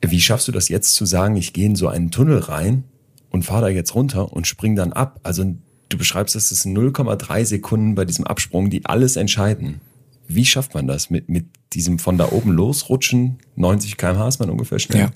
Wie 0.01 0.21
schaffst 0.21 0.49
du 0.49 0.53
das 0.53 0.69
jetzt 0.69 0.95
zu 0.95 1.05
sagen, 1.05 1.37
ich 1.37 1.53
gehe 1.53 1.67
in 1.67 1.77
so 1.77 1.89
einen 1.89 2.11
Tunnel 2.11 2.39
rein 2.39 2.85
und 3.31 3.45
fahre 3.45 3.63
da 3.63 3.69
jetzt 3.69 3.95
runter 3.95 4.33
und 4.33 4.47
spring 4.47 4.77
dann 4.77 4.93
ab? 4.93 5.21
Also 5.23 5.45
du 5.89 5.99
beschreibst, 5.99 6.35
dass 6.35 6.51
es 6.51 6.67
0,3 6.67 7.45
Sekunden 7.45 7.95
bei 7.95 8.05
diesem 8.05 8.27
Absprung, 8.27 8.71
die 8.71 8.85
alles 8.87 9.17
entscheiden. 9.17 9.81
Wie 10.29 10.45
schafft 10.45 10.75
man 10.75 10.87
das 10.87 11.11
mit, 11.11 11.29
mit 11.29 11.47
diesem 11.73 11.99
von 11.99 12.19
da 12.19 12.33
oben 12.33 12.53
losrutschen, 12.53 13.39
90 13.57 13.97
km/h 13.97 14.29
ist 14.29 14.41
man 14.41 14.51
ungefähr 14.51 14.79
schnell, 14.79 15.01
ja. 15.01 15.11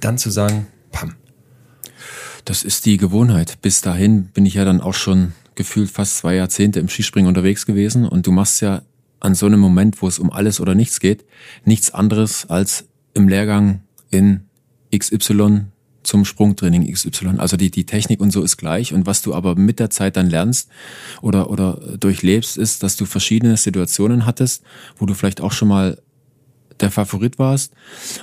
dann 0.00 0.16
zu 0.18 0.30
sagen, 0.30 0.66
pam. 0.90 1.14
Das 2.44 2.62
ist 2.62 2.86
die 2.86 2.96
Gewohnheit. 2.96 3.60
Bis 3.60 3.82
dahin 3.82 4.26
bin 4.26 4.46
ich 4.46 4.54
ja 4.54 4.64
dann 4.64 4.80
auch 4.80 4.94
schon 4.94 5.32
gefühlt 5.54 5.90
fast 5.90 6.18
zwei 6.18 6.36
Jahrzehnte 6.36 6.80
im 6.80 6.88
Skispringen 6.88 7.28
unterwegs 7.28 7.66
gewesen 7.66 8.06
und 8.06 8.26
du 8.26 8.32
machst 8.32 8.62
ja 8.62 8.82
an 9.20 9.34
so 9.34 9.46
einem 9.46 9.60
Moment, 9.60 10.00
wo 10.00 10.08
es 10.08 10.18
um 10.18 10.30
alles 10.30 10.60
oder 10.60 10.74
nichts 10.74 11.00
geht, 11.00 11.24
nichts 11.64 11.90
anderes 11.90 12.48
als 12.48 12.86
im 13.12 13.28
Lehrgang 13.28 13.82
in 14.10 14.46
XY 14.96 15.66
zum 16.08 16.24
Sprungtraining 16.24 16.90
XY. 16.92 17.38
Also 17.38 17.56
die, 17.56 17.70
die 17.70 17.86
Technik 17.86 18.20
und 18.20 18.32
so 18.32 18.42
ist 18.42 18.56
gleich. 18.56 18.92
Und 18.92 19.06
was 19.06 19.22
du 19.22 19.34
aber 19.34 19.54
mit 19.54 19.78
der 19.78 19.90
Zeit 19.90 20.16
dann 20.16 20.28
lernst 20.28 20.68
oder, 21.20 21.50
oder 21.50 21.74
durchlebst, 22.00 22.56
ist, 22.56 22.82
dass 22.82 22.96
du 22.96 23.04
verschiedene 23.04 23.56
Situationen 23.56 24.26
hattest, 24.26 24.64
wo 24.96 25.06
du 25.06 25.14
vielleicht 25.14 25.40
auch 25.40 25.52
schon 25.52 25.68
mal 25.68 25.98
der 26.80 26.90
Favorit 26.90 27.38
warst 27.38 27.72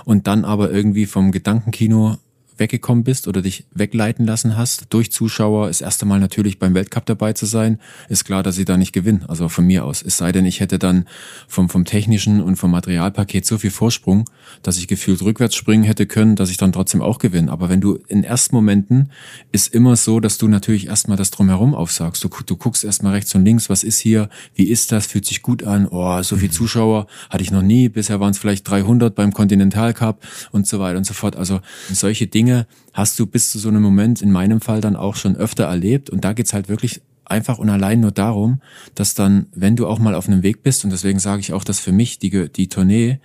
und 0.05 0.27
dann 0.27 0.45
aber 0.45 0.71
irgendwie 0.71 1.05
vom 1.05 1.31
Gedankenkino 1.31 2.17
weggekommen 2.57 3.03
bist 3.03 3.27
oder 3.27 3.41
dich 3.41 3.65
wegleiten 3.73 4.25
lassen 4.25 4.57
hast 4.57 4.87
durch 4.89 5.11
Zuschauer, 5.11 5.69
ist 5.69 5.81
erst 5.81 6.01
einmal 6.01 6.19
natürlich 6.19 6.59
beim 6.59 6.73
Weltcup 6.73 7.05
dabei 7.05 7.33
zu 7.33 7.45
sein, 7.45 7.79
ist 8.09 8.25
klar, 8.25 8.43
dass 8.43 8.57
ich 8.57 8.65
da 8.65 8.77
nicht 8.77 8.93
gewinne, 8.93 9.21
also 9.27 9.49
von 9.49 9.65
mir 9.65 9.85
aus. 9.85 10.01
Es 10.01 10.17
sei 10.17 10.31
denn, 10.31 10.45
ich 10.45 10.59
hätte 10.59 10.79
dann 10.79 11.05
vom, 11.47 11.69
vom 11.69 11.85
technischen 11.85 12.41
und 12.41 12.55
vom 12.55 12.71
Materialpaket 12.71 13.45
so 13.45 13.57
viel 13.57 13.71
Vorsprung, 13.71 14.25
dass 14.63 14.77
ich 14.77 14.87
gefühlt 14.87 15.21
rückwärts 15.21 15.55
springen 15.55 15.83
hätte 15.83 16.05
können, 16.05 16.35
dass 16.35 16.49
ich 16.49 16.57
dann 16.57 16.71
trotzdem 16.71 17.01
auch 17.01 17.19
gewinne. 17.19 17.51
Aber 17.51 17.69
wenn 17.69 17.81
du 17.81 17.99
in 18.07 18.23
ersten 18.23 18.55
Momenten 18.55 19.11
ist 19.51 19.73
immer 19.73 19.95
so, 19.95 20.19
dass 20.19 20.37
du 20.37 20.47
natürlich 20.47 20.87
erstmal 20.87 21.17
das 21.17 21.31
drumherum 21.31 21.73
aufsagst. 21.75 22.23
Du, 22.23 22.29
du 22.45 22.55
guckst 22.55 22.83
erstmal 22.83 23.13
rechts 23.13 23.33
und 23.35 23.45
links, 23.45 23.69
was 23.69 23.83
ist 23.83 23.99
hier, 23.99 24.29
wie 24.53 24.67
ist 24.69 24.91
das, 24.91 25.07
fühlt 25.07 25.25
sich 25.25 25.41
gut 25.41 25.63
an, 25.63 25.87
oh, 25.87 26.21
so 26.21 26.37
viel 26.37 26.49
mhm. 26.49 26.53
Zuschauer 26.53 27.07
hatte 27.29 27.43
ich 27.43 27.51
noch 27.51 27.61
nie, 27.61 27.89
bisher 27.89 28.19
waren 28.19 28.31
es 28.31 28.37
vielleicht 28.37 28.69
300 28.69 29.13
beim 29.15 29.33
Continental 29.33 29.93
Cup 29.93 30.25
und 30.51 30.67
so 30.67 30.79
weiter 30.79 30.97
und 30.97 31.05
so 31.05 31.13
fort. 31.13 31.35
Also 31.35 31.61
solche 31.91 32.27
Dinge 32.27 32.44
Dinge 32.45 32.67
hast 32.93 33.17
du 33.19 33.25
bis 33.25 33.51
zu 33.51 33.57
so 33.57 33.69
einem 33.69 33.81
Moment 33.81 34.21
in 34.21 34.31
meinem 34.31 34.61
Fall 34.61 34.79
dann 34.79 34.95
auch 34.95 35.15
schon 35.15 35.35
öfter 35.35 35.65
erlebt. 35.65 36.11
Und 36.11 36.23
da 36.23 36.33
geht's 36.33 36.53
halt 36.53 36.69
wirklich 36.69 37.01
einfach 37.25 37.57
und 37.57 37.69
allein 37.69 38.01
nur 38.01 38.11
darum, 38.11 38.61
dass 38.93 39.15
dann, 39.15 39.47
wenn 39.55 39.75
du 39.75 39.87
auch 39.87 39.97
mal 39.97 40.13
auf 40.13 40.27
einem 40.27 40.43
Weg 40.43 40.61
bist, 40.61 40.83
und 40.83 40.91
deswegen 40.91 41.17
sage 41.17 41.39
ich 41.39 41.53
auch, 41.53 41.63
dass 41.63 41.79
für 41.79 41.91
mich 41.91 42.19
die, 42.19 42.49
die 42.49 42.69
Tournee 42.69 43.19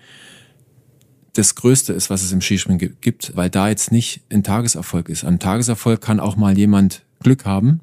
das 1.34 1.54
Größte 1.54 1.92
ist, 1.92 2.08
was 2.08 2.22
es 2.22 2.32
im 2.32 2.40
Skispringen 2.40 2.96
gibt, 3.00 3.36
weil 3.36 3.50
da 3.50 3.68
jetzt 3.68 3.92
nicht 3.92 4.22
ein 4.32 4.42
Tageserfolg 4.42 5.10
ist. 5.10 5.24
Am 5.24 5.38
Tageserfolg 5.38 6.00
kann 6.00 6.18
auch 6.18 6.36
mal 6.36 6.56
jemand 6.56 7.02
Glück 7.22 7.44
haben, 7.44 7.80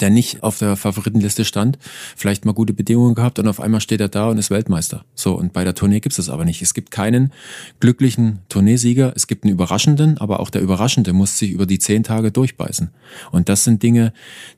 der 0.00 0.10
nicht 0.10 0.42
auf 0.42 0.58
der 0.58 0.76
Favoritenliste 0.76 1.44
stand, 1.44 1.78
vielleicht 2.16 2.44
mal 2.44 2.52
gute 2.52 2.72
Bedingungen 2.72 3.14
gehabt 3.14 3.38
und 3.38 3.48
auf 3.48 3.60
einmal 3.60 3.80
steht 3.80 4.00
er 4.00 4.08
da 4.08 4.28
und 4.28 4.38
ist 4.38 4.50
Weltmeister. 4.50 5.04
So, 5.14 5.34
und 5.34 5.52
bei 5.52 5.64
der 5.64 5.74
Tournee 5.74 6.00
gibt 6.00 6.12
es 6.12 6.16
das 6.16 6.28
aber 6.28 6.44
nicht. 6.44 6.62
Es 6.62 6.74
gibt 6.74 6.90
keinen 6.90 7.32
glücklichen 7.80 8.40
Tourneesieger, 8.48 9.12
es 9.14 9.26
gibt 9.26 9.44
einen 9.44 9.52
Überraschenden, 9.52 10.18
aber 10.18 10.40
auch 10.40 10.50
der 10.50 10.62
Überraschende 10.62 11.12
muss 11.12 11.38
sich 11.38 11.50
über 11.50 11.66
die 11.66 11.78
zehn 11.78 12.02
Tage 12.02 12.30
durchbeißen. 12.30 12.90
Und 13.30 13.48
das 13.48 13.64
sind 13.64 13.82
Dinge, 13.82 14.12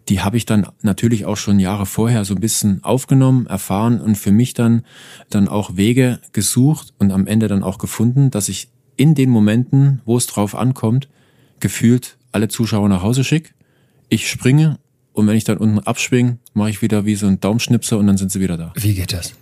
die 0.08 0.20
habe 0.20 0.36
ich 0.36 0.46
dann 0.46 0.66
natürlich 0.82 1.24
auch 1.24 1.36
schon 1.36 1.60
Jahre 1.60 1.86
vorher 1.86 2.24
so 2.24 2.34
ein 2.34 2.40
bisschen 2.40 2.82
aufgenommen, 2.84 3.46
erfahren 3.46 4.00
und 4.00 4.16
für 4.16 4.32
mich 4.32 4.54
dann, 4.54 4.82
dann 5.30 5.48
auch 5.48 5.76
Wege 5.76 6.20
gesucht 6.32 6.94
und 6.98 7.12
am 7.12 7.26
Ende 7.26 7.48
dann 7.48 7.62
auch 7.62 7.78
gefunden, 7.78 8.30
dass 8.30 8.48
ich 8.48 8.68
in 8.96 9.14
den 9.14 9.30
Momenten, 9.30 10.00
wo 10.04 10.16
es 10.16 10.26
drauf 10.26 10.54
ankommt, 10.54 11.08
gefühlt 11.60 12.16
alle 12.32 12.48
Zuschauer 12.48 12.88
nach 12.88 13.02
Hause 13.02 13.24
schicke. 13.24 13.50
Ich 14.08 14.28
springe 14.28 14.78
und 15.16 15.26
wenn 15.26 15.36
ich 15.36 15.44
dann 15.44 15.56
unten 15.56 15.78
abschwing, 15.80 16.38
mache 16.52 16.70
ich 16.70 16.82
wieder 16.82 17.06
wie 17.06 17.14
so 17.14 17.26
ein 17.26 17.40
Daumenschnipser 17.40 17.98
und 17.98 18.06
dann 18.06 18.18
sind 18.18 18.30
sie 18.30 18.40
wieder 18.40 18.56
da. 18.56 18.72
Wie 18.76 18.94
geht 18.94 19.12
das? 19.12 19.34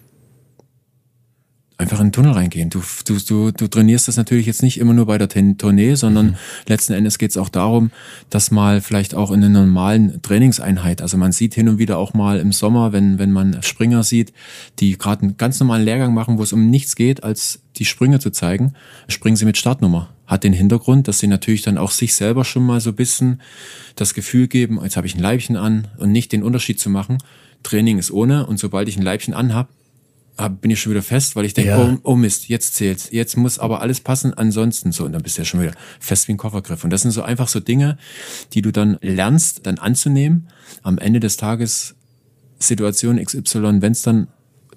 Einfach 1.85 2.01
in 2.01 2.07
den 2.07 2.13
Tunnel 2.13 2.33
reingehen. 2.33 2.71
Du, 2.71 2.83
du, 3.05 3.19
du, 3.19 3.51
du 3.51 3.69
trainierst 3.69 4.09
das 4.09 4.17
natürlich 4.17 4.47
jetzt 4.47 4.63
nicht 4.63 4.81
immer 4.81 4.95
nur 4.95 5.05
bei 5.05 5.19
der 5.19 5.29
Tournee, 5.29 5.97
sondern 5.97 6.29
mhm. 6.29 6.35
letzten 6.67 6.95
Endes 6.95 7.19
geht 7.19 7.33
es 7.33 7.37
auch 7.37 7.51
darum, 7.51 7.91
dass 8.31 8.51
mal 8.51 8.81
vielleicht 8.81 9.15
auch 9.15 9.31
in 9.31 9.45
einer 9.45 9.67
normalen 9.67 10.23
Trainingseinheit, 10.23 11.03
also 11.03 11.19
man 11.19 11.33
sieht 11.33 11.53
hin 11.53 11.69
und 11.69 11.77
wieder 11.77 11.99
auch 11.99 12.15
mal 12.15 12.39
im 12.39 12.53
Sommer, 12.53 12.95
wenn, 12.95 13.19
wenn 13.19 13.33
man 13.33 13.63
Springer 13.63 14.03
sieht, 14.03 14.33
die 14.81 14.97
gerade 14.97 15.25
einen 15.25 15.37
ganz 15.37 15.61
normalen 15.61 15.85
Lehrgang 15.85 16.15
machen, 16.15 16.39
wo 16.39 16.43
es 16.43 16.55
um 16.55 16.71
nichts 16.71 16.97
geht, 16.97 17.23
als 17.23 17.61
die 17.77 17.85
Sprünge 17.85 18.19
zu 18.19 18.31
zeigen, 18.31 18.73
springen 19.07 19.37
sie 19.37 19.45
mit 19.45 19.59
Startnummer 19.59 20.09
hat 20.27 20.43
den 20.43 20.55
Hintergrund, 20.55 21.07
dass 21.07 21.19
sie 21.19 21.27
natürlich 21.27 21.61
dann 21.61 21.77
auch 21.77 21.91
sich 21.91 22.15
selber 22.15 22.47
schon 22.47 22.65
mal 22.65 22.81
so 22.81 22.93
ein 22.93 22.97
bisschen 22.97 23.43
das 23.95 24.15
Gefühl 24.15 24.49
geben, 24.49 24.81
jetzt 24.83 24.97
habe 24.97 25.07
ich 25.07 25.15
ein 25.15 25.21
Leibchen 25.21 25.57
an 25.57 25.89
und 25.99 26.13
nicht 26.13 26.33
den 26.33 26.43
Unterschied 26.43 26.81
zu 26.81 26.89
machen. 26.89 27.19
Training 27.63 27.99
ist 27.99 28.11
ohne 28.11 28.47
und 28.47 28.59
sobald 28.59 28.89
ich 28.89 28.97
ein 28.97 29.03
Leibchen 29.03 29.35
anhab, 29.35 29.69
hab, 30.37 30.61
bin 30.61 30.71
ich 30.71 30.81
schon 30.81 30.91
wieder 30.91 31.03
fest, 31.03 31.37
weil 31.37 31.45
ich 31.45 31.55
denke, 31.55 31.71
ja. 31.71 31.79
oh, 31.79 31.99
oh 32.03 32.17
Mist, 32.17 32.49
jetzt 32.49 32.75
zählt's. 32.75 33.09
Jetzt 33.11 33.37
muss 33.37 33.59
aber 33.59 33.81
alles 33.81 34.01
passen, 34.01 34.35
ansonsten 34.35 34.91
so. 34.91 35.05
Und 35.05 35.13
dann 35.13 35.23
bist 35.23 35.37
du 35.37 35.43
ja 35.43 35.47
schon 35.47 35.61
wieder 35.61 35.75
fest 36.01 36.29
wie 36.29 36.33
ein 36.33 36.39
Koffergriff. 36.39 36.83
Und 36.83 36.91
das 36.91 37.03
sind 37.03 37.13
so 37.13 37.23
einfach 37.23 37.49
so 37.49 37.61
Dinge, 37.61 37.99
die 38.53 38.63
du 38.63 38.73
dann 38.73 38.99
lernst, 39.01 39.67
dann 39.67 39.79
anzunehmen. 39.79 40.49
Am 40.83 40.99
Ende 40.99 41.21
des 41.21 41.37
Tages 41.37 41.95
Situation 42.59 43.23
XY, 43.23 43.81
wenn 43.81 43.93
es 43.93 44.03
dann 44.03 44.29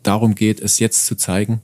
darum 0.04 0.36
geht, 0.36 0.60
es 0.60 0.80
jetzt 0.80 1.06
zu 1.06 1.16
zeigen, 1.16 1.62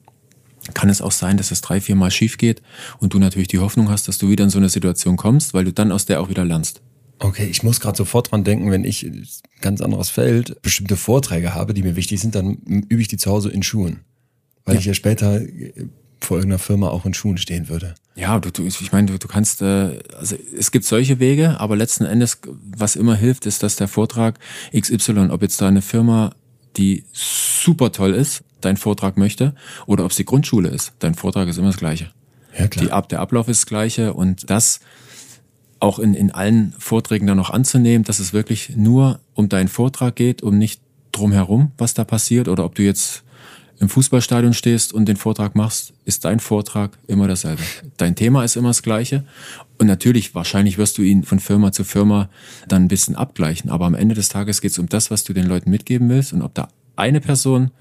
kann 0.73 0.89
es 0.89 1.01
auch 1.01 1.11
sein, 1.11 1.37
dass 1.37 1.51
es 1.51 1.61
drei, 1.61 1.81
vier 1.81 1.95
Mal 1.95 2.09
schief 2.09 2.37
geht 2.37 2.61
und 2.99 3.13
du 3.13 3.19
natürlich 3.19 3.49
die 3.49 3.59
Hoffnung 3.59 3.89
hast, 3.89 4.07
dass 4.07 4.17
du 4.17 4.29
wieder 4.29 4.45
in 4.45 4.49
so 4.49 4.59
eine 4.59 4.69
Situation 4.69 5.17
kommst, 5.17 5.53
weil 5.53 5.65
du 5.65 5.73
dann 5.73 5.91
aus 5.91 6.05
der 6.05 6.21
auch 6.21 6.29
wieder 6.29 6.45
lernst. 6.45 6.81
Okay, 7.23 7.45
ich 7.45 7.63
muss 7.63 7.79
gerade 7.79 7.95
sofort 7.97 8.31
dran 8.31 8.43
denken, 8.43 8.69
wenn 8.69 8.83
ich 8.83 9.09
ganz 9.61 9.79
anderes 9.79 10.09
Feld 10.09 10.61
bestimmte 10.61 10.97
Vorträge 10.97 11.55
habe, 11.55 11.73
die 11.73 11.81
mir 11.81 11.95
wichtig 11.95 12.19
sind, 12.19 12.35
dann 12.35 12.55
übe 12.89 13.01
ich 13.01 13.07
die 13.07 13.15
zu 13.15 13.31
Hause 13.31 13.49
in 13.49 13.63
Schuhen. 13.63 14.01
Weil 14.65 14.75
ja. 14.75 14.81
ich 14.81 14.85
ja 14.85 14.93
später 14.93 15.41
vor 16.19 16.37
irgendeiner 16.37 16.59
Firma 16.59 16.89
auch 16.89 17.05
in 17.05 17.13
Schuhen 17.13 17.37
stehen 17.37 17.69
würde. 17.69 17.95
Ja, 18.15 18.39
du, 18.39 18.51
du 18.51 18.65
ich 18.65 18.91
meine, 18.91 19.07
du, 19.07 19.17
du 19.17 19.27
kannst, 19.29 19.61
äh, 19.61 19.99
also 20.17 20.35
es 20.57 20.71
gibt 20.71 20.83
solche 20.83 21.19
Wege, 21.19 21.61
aber 21.61 21.77
letzten 21.77 22.03
Endes, 22.03 22.39
was 22.75 22.97
immer 22.97 23.15
hilft, 23.15 23.45
ist, 23.45 23.63
dass 23.63 23.77
der 23.77 23.87
Vortrag 23.87 24.37
XY, 24.77 25.29
ob 25.29 25.41
jetzt 25.41 25.61
da 25.61 25.69
eine 25.69 25.81
Firma, 25.81 26.35
die 26.75 27.05
super 27.13 27.93
toll 27.93 28.13
ist, 28.13 28.43
dein 28.59 28.75
Vortrag 28.75 29.15
möchte 29.15 29.55
oder 29.85 30.03
ob 30.03 30.11
es 30.11 30.17
die 30.17 30.25
Grundschule 30.25 30.67
ist. 30.67 30.91
Dein 30.99 31.15
Vortrag 31.15 31.47
ist 31.47 31.57
immer 31.57 31.67
das 31.67 31.77
Gleiche. 31.77 32.11
Ja, 32.57 32.67
klar. 32.67 33.01
Die, 33.01 33.07
der 33.07 33.19
Ablauf 33.21 33.47
ist 33.47 33.61
das 33.61 33.65
Gleiche 33.65 34.13
und 34.13 34.49
das 34.49 34.81
auch 35.83 35.99
in, 35.99 36.13
in 36.13 36.31
allen 36.31 36.73
Vorträgen 36.79 37.27
dann 37.27 37.35
noch 37.35 37.49
anzunehmen, 37.49 38.05
dass 38.05 38.19
es 38.19 38.31
wirklich 38.31 38.77
nur 38.77 39.19
um 39.33 39.49
deinen 39.49 39.67
Vortrag 39.67 40.15
geht, 40.15 40.41
um 40.41 40.57
nicht 40.57 40.81
drumherum, 41.11 41.71
was 41.77 41.93
da 41.93 42.05
passiert 42.05 42.47
oder 42.47 42.63
ob 42.63 42.75
du 42.75 42.83
jetzt 42.83 43.23
im 43.79 43.89
Fußballstadion 43.89 44.53
stehst 44.53 44.93
und 44.93 45.09
den 45.09 45.17
Vortrag 45.17 45.55
machst, 45.55 45.91
ist 46.05 46.23
dein 46.23 46.39
Vortrag 46.39 46.97
immer 47.07 47.27
dasselbe. 47.27 47.61
Dein 47.97 48.15
Thema 48.15 48.45
ist 48.45 48.55
immer 48.55 48.69
das 48.69 48.81
gleiche. 48.81 49.25
Und 49.77 49.87
natürlich, 49.87 50.33
wahrscheinlich 50.33 50.77
wirst 50.77 50.97
du 50.97 51.01
ihn 51.01 51.23
von 51.23 51.39
Firma 51.39 51.73
zu 51.73 51.83
Firma 51.83 52.29
dann 52.69 52.83
ein 52.83 52.87
bisschen 52.87 53.15
abgleichen. 53.15 53.69
Aber 53.69 53.85
am 53.85 53.95
Ende 53.95 54.15
des 54.15 54.29
Tages 54.29 54.61
geht 54.61 54.71
es 54.71 54.79
um 54.79 54.87
das, 54.87 55.11
was 55.11 55.25
du 55.25 55.33
den 55.33 55.47
Leuten 55.47 55.69
mitgeben 55.69 56.07
willst. 56.07 56.31
Und 56.31 56.43
ob 56.43 56.53
da 56.53 56.69
eine 56.95 57.19
Person 57.19 57.71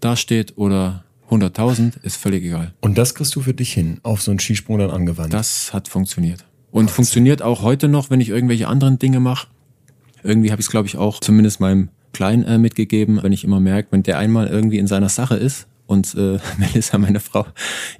dasteht 0.00 0.54
oder 0.56 1.04
100.000, 1.30 2.02
ist 2.02 2.16
völlig 2.16 2.42
egal. 2.44 2.74
Und 2.80 2.98
das 2.98 3.14
kriegst 3.14 3.36
du 3.36 3.40
für 3.40 3.54
dich 3.54 3.72
hin, 3.72 4.00
auf 4.02 4.22
so 4.22 4.32
einen 4.32 4.40
Skisprung 4.40 4.78
dann 4.78 4.90
angewandt? 4.90 5.32
Das 5.32 5.72
hat 5.72 5.86
funktioniert. 5.86 6.44
Und 6.74 6.90
Ach, 6.90 6.94
funktioniert 6.94 7.40
auch 7.40 7.62
heute 7.62 7.86
noch, 7.86 8.10
wenn 8.10 8.20
ich 8.20 8.30
irgendwelche 8.30 8.66
anderen 8.66 8.98
Dinge 8.98 9.20
mache. 9.20 9.46
Irgendwie 10.24 10.50
habe 10.50 10.60
ich 10.60 10.66
es, 10.66 10.70
glaube 10.72 10.88
ich, 10.88 10.96
auch 10.96 11.20
zumindest 11.20 11.60
meinem 11.60 11.88
Klein 12.12 12.42
äh, 12.42 12.58
mitgegeben, 12.58 13.22
wenn 13.22 13.30
ich 13.30 13.44
immer 13.44 13.60
merke, 13.60 13.92
wenn 13.92 14.02
der 14.02 14.18
einmal 14.18 14.48
irgendwie 14.48 14.78
in 14.78 14.88
seiner 14.88 15.08
Sache 15.08 15.36
ist 15.36 15.68
und 15.86 16.16
äh, 16.16 16.40
Melissa, 16.58 16.98
meine 16.98 17.20
Frau, 17.20 17.46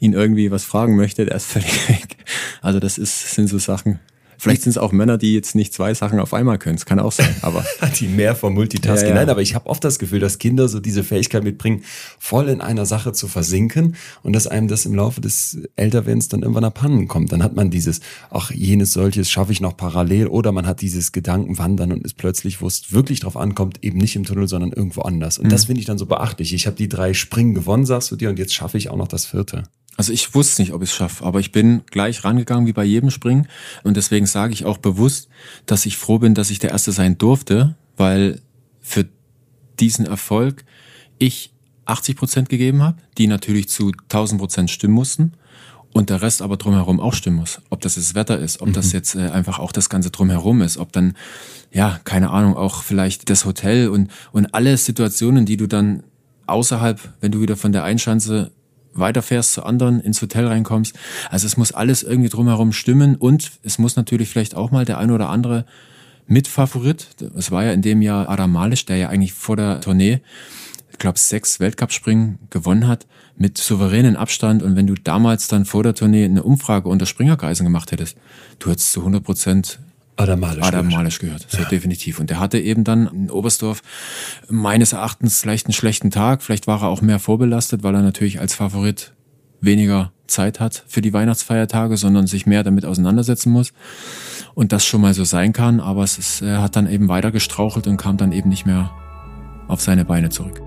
ihn 0.00 0.12
irgendwie 0.12 0.50
was 0.50 0.64
fragen 0.64 0.96
möchte, 0.96 1.24
der 1.24 1.36
ist 1.36 1.46
völlig 1.46 1.88
weg. 1.88 2.16
Also 2.62 2.80
das 2.80 2.98
ist, 2.98 3.34
sind 3.34 3.46
so 3.46 3.58
Sachen, 3.58 4.00
Vielleicht 4.38 4.62
sind 4.62 4.70
es 4.70 4.78
auch 4.78 4.92
Männer, 4.92 5.18
die 5.18 5.34
jetzt 5.34 5.54
nicht 5.54 5.72
zwei 5.72 5.94
Sachen 5.94 6.20
auf 6.20 6.34
einmal 6.34 6.58
können. 6.58 6.76
Das 6.76 6.86
kann 6.86 6.98
auch 6.98 7.12
sein. 7.12 7.34
Aber 7.42 7.64
die 8.00 8.08
mehr 8.08 8.34
vom 8.34 8.54
Multitasking. 8.54 9.08
Ja, 9.08 9.14
ja. 9.14 9.20
Nein, 9.20 9.30
aber 9.30 9.42
ich 9.42 9.54
habe 9.54 9.66
oft 9.68 9.84
das 9.84 9.98
Gefühl, 9.98 10.20
dass 10.20 10.38
Kinder 10.38 10.68
so 10.68 10.80
diese 10.80 11.04
Fähigkeit 11.04 11.44
mitbringen, 11.44 11.82
voll 12.18 12.48
in 12.48 12.60
einer 12.60 12.86
Sache 12.86 13.12
zu 13.12 13.28
versinken 13.28 13.96
und 14.22 14.34
dass 14.34 14.46
einem 14.46 14.68
das 14.68 14.86
im 14.86 14.94
Laufe 14.94 15.20
des 15.20 15.58
Älterwerdens 15.76 16.28
dann 16.28 16.42
irgendwann 16.42 16.64
abhanden 16.64 17.08
kommt. 17.08 17.32
Dann 17.32 17.42
hat 17.42 17.54
man 17.54 17.70
dieses, 17.70 18.00
ach, 18.30 18.50
jenes 18.50 18.92
solches 18.92 19.30
schaffe 19.30 19.52
ich 19.52 19.60
noch 19.60 19.76
parallel 19.76 20.28
oder 20.28 20.52
man 20.52 20.66
hat 20.66 20.80
dieses 20.80 21.12
Gedankenwandern 21.12 21.92
und 21.92 22.04
ist 22.04 22.16
plötzlich, 22.16 22.60
wo 22.60 22.66
es 22.66 22.92
wirklich 22.92 23.20
drauf 23.20 23.36
ankommt, 23.36 23.82
eben 23.82 23.98
nicht 23.98 24.16
im 24.16 24.24
Tunnel, 24.24 24.48
sondern 24.48 24.72
irgendwo 24.72 25.02
anders. 25.02 25.38
Und 25.38 25.46
mhm. 25.46 25.50
das 25.50 25.66
finde 25.66 25.80
ich 25.80 25.86
dann 25.86 25.98
so 25.98 26.06
beachtlich. 26.06 26.54
Ich 26.54 26.66
habe 26.66 26.76
die 26.76 26.88
drei 26.88 27.14
Springen 27.14 27.54
gewonnen, 27.54 27.86
sagst 27.86 28.10
du 28.10 28.16
dir, 28.16 28.30
und 28.30 28.38
jetzt 28.38 28.54
schaffe 28.54 28.78
ich 28.78 28.90
auch 28.90 28.96
noch 28.96 29.08
das 29.08 29.26
vierte. 29.26 29.64
Also 29.96 30.12
ich 30.12 30.34
wusste 30.34 30.62
nicht, 30.62 30.72
ob 30.72 30.82
ich 30.82 30.90
es 30.90 30.96
schaffe, 30.96 31.24
aber 31.24 31.40
ich 31.40 31.52
bin 31.52 31.82
gleich 31.86 32.24
rangegangen 32.24 32.66
wie 32.66 32.72
bei 32.72 32.84
jedem 32.84 33.10
Springen 33.10 33.46
und 33.84 33.96
deswegen 33.96 34.26
sage 34.26 34.52
ich 34.52 34.64
auch 34.64 34.78
bewusst, 34.78 35.28
dass 35.66 35.86
ich 35.86 35.96
froh 35.96 36.18
bin, 36.18 36.34
dass 36.34 36.50
ich 36.50 36.58
der 36.58 36.70
Erste 36.70 36.92
sein 36.92 37.16
durfte, 37.16 37.76
weil 37.96 38.40
für 38.80 39.06
diesen 39.78 40.06
Erfolg 40.06 40.64
ich 41.18 41.52
80 41.86 42.16
Prozent 42.16 42.48
gegeben 42.48 42.82
habe, 42.82 42.98
die 43.18 43.26
natürlich 43.26 43.68
zu 43.68 43.92
1000 44.08 44.40
Prozent 44.40 44.70
stimmen 44.70 44.94
mussten 44.94 45.32
und 45.92 46.10
der 46.10 46.22
Rest 46.22 46.42
aber 46.42 46.56
drumherum 46.56 46.98
auch 46.98 47.14
stimmen 47.14 47.36
muss. 47.36 47.60
Ob 47.70 47.80
das 47.80 47.94
das 47.94 48.14
Wetter 48.14 48.38
ist, 48.38 48.60
ob 48.60 48.68
mhm. 48.68 48.72
das 48.72 48.92
jetzt 48.92 49.14
äh, 49.14 49.28
einfach 49.28 49.58
auch 49.58 49.70
das 49.70 49.88
Ganze 49.88 50.10
drumherum 50.10 50.60
ist, 50.60 50.76
ob 50.76 50.92
dann, 50.92 51.14
ja, 51.72 52.00
keine 52.04 52.30
Ahnung, 52.30 52.56
auch 52.56 52.82
vielleicht 52.82 53.30
das 53.30 53.44
Hotel 53.44 53.88
und, 53.88 54.10
und 54.32 54.54
alle 54.54 54.76
Situationen, 54.76 55.46
die 55.46 55.56
du 55.56 55.68
dann 55.68 56.02
außerhalb, 56.46 57.00
wenn 57.20 57.32
du 57.32 57.40
wieder 57.40 57.56
von 57.56 57.72
der 57.72 57.84
Einschanze 57.84 58.50
weiterfährst 58.94 59.52
zu 59.52 59.64
anderen, 59.64 60.00
ins 60.00 60.20
Hotel 60.22 60.46
reinkommst. 60.46 60.96
Also 61.30 61.46
es 61.46 61.56
muss 61.56 61.72
alles 61.72 62.02
irgendwie 62.02 62.28
drumherum 62.28 62.72
stimmen 62.72 63.16
und 63.16 63.52
es 63.62 63.78
muss 63.78 63.96
natürlich 63.96 64.28
vielleicht 64.28 64.54
auch 64.54 64.70
mal 64.70 64.84
der 64.84 64.98
ein 64.98 65.10
oder 65.10 65.28
andere 65.30 65.64
Mitfavorit. 66.26 67.08
Es 67.36 67.50
war 67.50 67.64
ja 67.64 67.72
in 67.72 67.82
dem 67.82 68.02
Jahr 68.02 68.28
Adam 68.28 68.52
Malisch, 68.52 68.86
der 68.86 68.96
ja 68.96 69.08
eigentlich 69.08 69.32
vor 69.32 69.56
der 69.56 69.80
Tournee, 69.80 70.20
ich 70.90 70.98
glaube, 70.98 71.18
sechs 71.18 71.60
Weltcup-Springen 71.60 72.38
gewonnen 72.50 72.86
hat, 72.86 73.06
mit 73.36 73.58
souveränen 73.58 74.16
Abstand. 74.16 74.62
Und 74.62 74.76
wenn 74.76 74.86
du 74.86 74.94
damals 74.94 75.48
dann 75.48 75.64
vor 75.64 75.82
der 75.82 75.94
Tournee 75.94 76.24
eine 76.24 76.42
Umfrage 76.42 76.88
unter 76.88 77.06
Springerkreisen 77.06 77.64
gemacht 77.64 77.92
hättest, 77.92 78.16
du 78.58 78.70
hättest 78.70 78.92
zu 78.92 79.00
100 79.00 79.22
Prozent 79.22 79.80
Adam 80.16 80.40
Malisch, 80.40 80.64
Adam 80.64 80.88
Malisch 80.88 81.18
gehört. 81.18 81.46
So 81.48 81.58
ja. 81.58 81.68
definitiv. 81.68 82.20
Und 82.20 82.30
der 82.30 82.38
hatte 82.38 82.58
eben 82.58 82.84
dann 82.84 83.08
in 83.08 83.30
Oberstdorf 83.30 83.82
meines 84.48 84.92
Erachtens 84.92 85.40
vielleicht 85.40 85.66
einen 85.66 85.72
schlechten 85.72 86.10
Tag. 86.10 86.42
Vielleicht 86.42 86.66
war 86.66 86.82
er 86.82 86.88
auch 86.88 87.02
mehr 87.02 87.18
vorbelastet, 87.18 87.82
weil 87.82 87.94
er 87.94 88.02
natürlich 88.02 88.40
als 88.40 88.54
Favorit 88.54 89.12
weniger 89.60 90.12
Zeit 90.26 90.60
hat 90.60 90.84
für 90.86 91.00
die 91.00 91.12
Weihnachtsfeiertage, 91.12 91.96
sondern 91.96 92.26
sich 92.26 92.46
mehr 92.46 92.62
damit 92.62 92.84
auseinandersetzen 92.84 93.50
muss. 93.50 93.72
Und 94.54 94.72
das 94.72 94.86
schon 94.86 95.00
mal 95.00 95.14
so 95.14 95.24
sein 95.24 95.52
kann, 95.52 95.80
aber 95.80 96.04
es 96.04 96.16
ist, 96.16 96.42
er 96.42 96.62
hat 96.62 96.76
dann 96.76 96.88
eben 96.88 97.08
weiter 97.08 97.32
gestrauchelt 97.32 97.88
und 97.88 97.96
kam 97.96 98.16
dann 98.16 98.30
eben 98.30 98.48
nicht 98.48 98.66
mehr 98.66 98.92
auf 99.66 99.80
seine 99.80 100.04
Beine 100.04 100.28
zurück. 100.28 100.63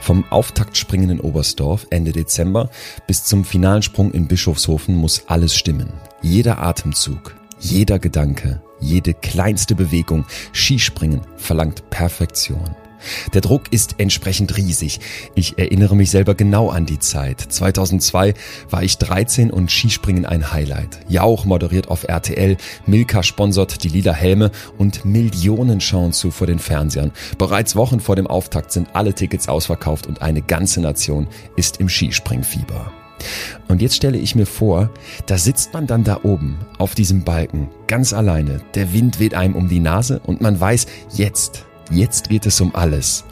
Vom 0.00 0.24
Auftaktspringen 0.30 1.10
in 1.10 1.20
Oberstdorf 1.20 1.86
Ende 1.90 2.12
Dezember 2.12 2.70
bis 3.06 3.24
zum 3.24 3.44
finalen 3.44 3.82
Sprung 3.82 4.12
in 4.12 4.28
Bischofshofen 4.28 4.94
muss 4.94 5.24
alles 5.26 5.54
stimmen. 5.56 5.92
Jeder 6.22 6.58
Atemzug, 6.62 7.34
jeder 7.58 7.98
Gedanke, 7.98 8.62
jede 8.80 9.14
kleinste 9.14 9.74
Bewegung, 9.74 10.24
Skispringen 10.52 11.22
verlangt 11.36 11.90
Perfektion. 11.90 12.85
Der 13.34 13.40
Druck 13.40 13.72
ist 13.72 13.96
entsprechend 13.98 14.56
riesig. 14.56 15.00
Ich 15.34 15.58
erinnere 15.58 15.96
mich 15.96 16.10
selber 16.10 16.34
genau 16.34 16.68
an 16.70 16.86
die 16.86 16.98
Zeit. 16.98 17.40
2002 17.40 18.34
war 18.70 18.82
ich 18.82 18.98
13 18.98 19.50
und 19.50 19.70
Skispringen 19.70 20.26
ein 20.26 20.52
Highlight. 20.52 21.00
Jauch 21.08 21.44
moderiert 21.44 21.88
auf 21.88 22.04
RTL, 22.08 22.56
Milka 22.86 23.22
sponsert 23.22 23.82
die 23.84 23.88
lila 23.88 24.12
Helme 24.12 24.50
und 24.78 25.04
Millionen 25.04 25.80
schauen 25.80 26.12
zu 26.12 26.30
vor 26.30 26.46
den 26.46 26.58
Fernsehern. 26.58 27.12
Bereits 27.38 27.76
Wochen 27.76 28.00
vor 28.00 28.16
dem 28.16 28.26
Auftakt 28.26 28.72
sind 28.72 28.94
alle 28.94 29.14
Tickets 29.14 29.48
ausverkauft 29.48 30.06
und 30.06 30.22
eine 30.22 30.42
ganze 30.42 30.80
Nation 30.80 31.26
ist 31.56 31.80
im 31.80 31.88
Skispringfieber. 31.88 32.92
Und 33.68 33.82
jetzt 33.82 33.96
stelle 33.96 34.18
ich 34.18 34.34
mir 34.34 34.46
vor, 34.46 34.90
da 35.26 35.38
sitzt 35.38 35.72
man 35.72 35.86
dann 35.86 36.04
da 36.04 36.20
oben 36.22 36.58
auf 36.78 36.94
diesem 36.94 37.24
Balken 37.24 37.68
ganz 37.86 38.12
alleine. 38.12 38.60
Der 38.74 38.92
Wind 38.92 39.18
weht 39.20 39.34
einem 39.34 39.54
um 39.54 39.68
die 39.68 39.80
Nase 39.80 40.20
und 40.24 40.40
man 40.40 40.60
weiß, 40.60 40.86
jetzt, 41.14 41.64
Jetzt 41.90 42.28
geht 42.28 42.46
es 42.46 42.60
um 42.60 42.74
alles. 42.74 43.24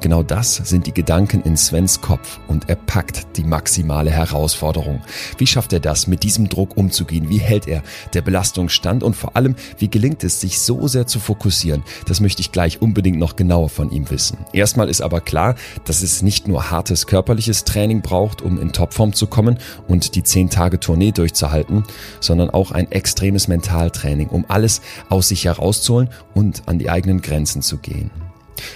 Genau 0.00 0.22
das 0.22 0.54
sind 0.54 0.86
die 0.86 0.94
Gedanken 0.94 1.42
in 1.42 1.56
Svens 1.56 2.00
Kopf 2.00 2.38
und 2.46 2.68
er 2.68 2.76
packt 2.76 3.36
die 3.36 3.42
maximale 3.42 4.10
Herausforderung. 4.10 5.02
Wie 5.38 5.46
schafft 5.46 5.72
er 5.72 5.80
das, 5.80 6.06
mit 6.06 6.22
diesem 6.22 6.48
Druck 6.48 6.76
umzugehen? 6.76 7.28
Wie 7.28 7.38
hält 7.38 7.66
er 7.66 7.82
der 8.14 8.22
Belastung 8.22 8.68
stand? 8.68 9.02
Und 9.02 9.16
vor 9.16 9.34
allem, 9.34 9.56
wie 9.78 9.90
gelingt 9.90 10.22
es, 10.22 10.40
sich 10.40 10.60
so 10.60 10.86
sehr 10.86 11.08
zu 11.08 11.18
fokussieren? 11.18 11.82
Das 12.06 12.20
möchte 12.20 12.42
ich 12.42 12.52
gleich 12.52 12.80
unbedingt 12.80 13.18
noch 13.18 13.34
genauer 13.34 13.68
von 13.70 13.90
ihm 13.90 14.08
wissen. 14.08 14.38
Erstmal 14.52 14.88
ist 14.88 15.00
aber 15.00 15.20
klar, 15.20 15.56
dass 15.84 16.02
es 16.02 16.22
nicht 16.22 16.46
nur 16.46 16.70
hartes 16.70 17.08
körperliches 17.08 17.64
Training 17.64 18.00
braucht, 18.00 18.40
um 18.40 18.60
in 18.60 18.72
Topform 18.72 19.14
zu 19.14 19.26
kommen 19.26 19.58
und 19.88 20.14
die 20.14 20.22
10 20.22 20.48
Tage 20.48 20.78
Tournee 20.78 21.10
durchzuhalten, 21.10 21.82
sondern 22.20 22.50
auch 22.50 22.70
ein 22.70 22.92
extremes 22.92 23.48
Mentaltraining, 23.48 24.28
um 24.28 24.44
alles 24.46 24.80
aus 25.08 25.28
sich 25.28 25.44
herauszuholen 25.44 26.08
und 26.34 26.62
an 26.66 26.78
die 26.78 26.88
eigenen 26.88 27.20
Grenzen 27.20 27.62
zu 27.62 27.78
gehen. 27.78 28.12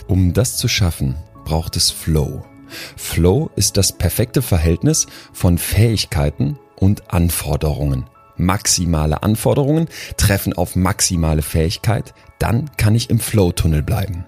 Um 0.07 0.33
das 0.33 0.57
zu 0.57 0.69
schaffen, 0.69 1.17
braucht 1.45 1.77
es 1.77 1.91
Flow. 1.91 2.45
Flow 2.97 3.51
ist 3.57 3.77
das 3.77 3.93
perfekte 3.93 4.43
Verhältnis 4.43 5.07
von 5.33 5.59
Fähigkeiten 5.59 6.59
und 6.77 7.13
Anforderungen. 7.13 8.07
Maximale 8.37 9.23
Anforderungen 9.23 9.89
treffen 10.17 10.53
auf 10.55 10.75
maximale 10.75 11.43
Fähigkeit, 11.43 12.15
dann 12.39 12.71
kann 12.77 12.95
ich 12.95 13.11
im 13.11 13.21
Flow-Tunnel 13.21 13.83
bleiben. 13.83 14.25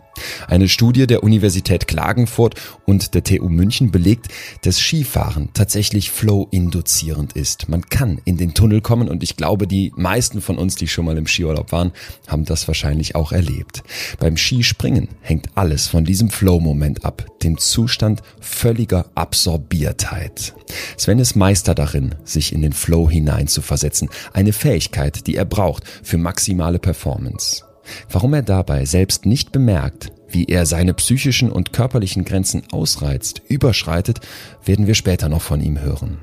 Eine 0.48 0.68
Studie 0.68 1.06
der 1.06 1.22
Universität 1.22 1.86
Klagenfurt 1.86 2.54
und 2.86 3.14
der 3.14 3.24
TU 3.24 3.48
München 3.48 3.90
belegt, 3.90 4.28
dass 4.62 4.78
Skifahren 4.78 5.50
tatsächlich 5.54 6.10
flow-induzierend 6.10 7.32
ist. 7.34 7.68
Man 7.68 7.86
kann 7.88 8.20
in 8.24 8.36
den 8.36 8.54
Tunnel 8.54 8.80
kommen 8.80 9.08
und 9.08 9.22
ich 9.22 9.36
glaube, 9.36 9.66
die 9.66 9.92
meisten 9.96 10.40
von 10.40 10.58
uns, 10.58 10.74
die 10.76 10.88
schon 10.88 11.04
mal 11.04 11.16
im 11.16 11.26
Skiurlaub 11.26 11.72
waren, 11.72 11.92
haben 12.26 12.44
das 12.44 12.68
wahrscheinlich 12.68 13.14
auch 13.14 13.32
erlebt. 13.32 13.82
Beim 14.18 14.36
Skispringen 14.36 15.08
hängt 15.20 15.48
alles 15.54 15.86
von 15.86 16.04
diesem 16.04 16.30
Flow-Moment 16.30 17.04
ab, 17.04 17.26
dem 17.42 17.58
Zustand 17.58 18.22
völliger 18.40 19.06
Absorbiertheit. 19.14 20.54
Sven 20.96 21.18
ist 21.18 21.36
Meister 21.36 21.74
darin, 21.74 22.14
sich 22.24 22.52
in 22.52 22.62
den 22.62 22.72
Flow 22.72 23.08
hinein 23.10 23.48
zu 23.48 23.62
versetzen, 23.62 24.08
eine 24.32 24.52
Fähigkeit, 24.52 25.26
die 25.26 25.36
er 25.36 25.44
braucht 25.44 25.84
für 26.02 26.18
maximale 26.18 26.78
Performance. 26.78 27.63
Warum 28.10 28.34
er 28.34 28.42
dabei 28.42 28.84
selbst 28.84 29.26
nicht 29.26 29.52
bemerkt, 29.52 30.12
wie 30.28 30.46
er 30.46 30.66
seine 30.66 30.94
psychischen 30.94 31.50
und 31.50 31.72
körperlichen 31.72 32.24
Grenzen 32.24 32.64
ausreizt, 32.72 33.42
überschreitet, 33.48 34.20
werden 34.64 34.86
wir 34.86 34.94
später 34.94 35.28
noch 35.28 35.42
von 35.42 35.60
ihm 35.60 35.80
hören. 35.80 36.18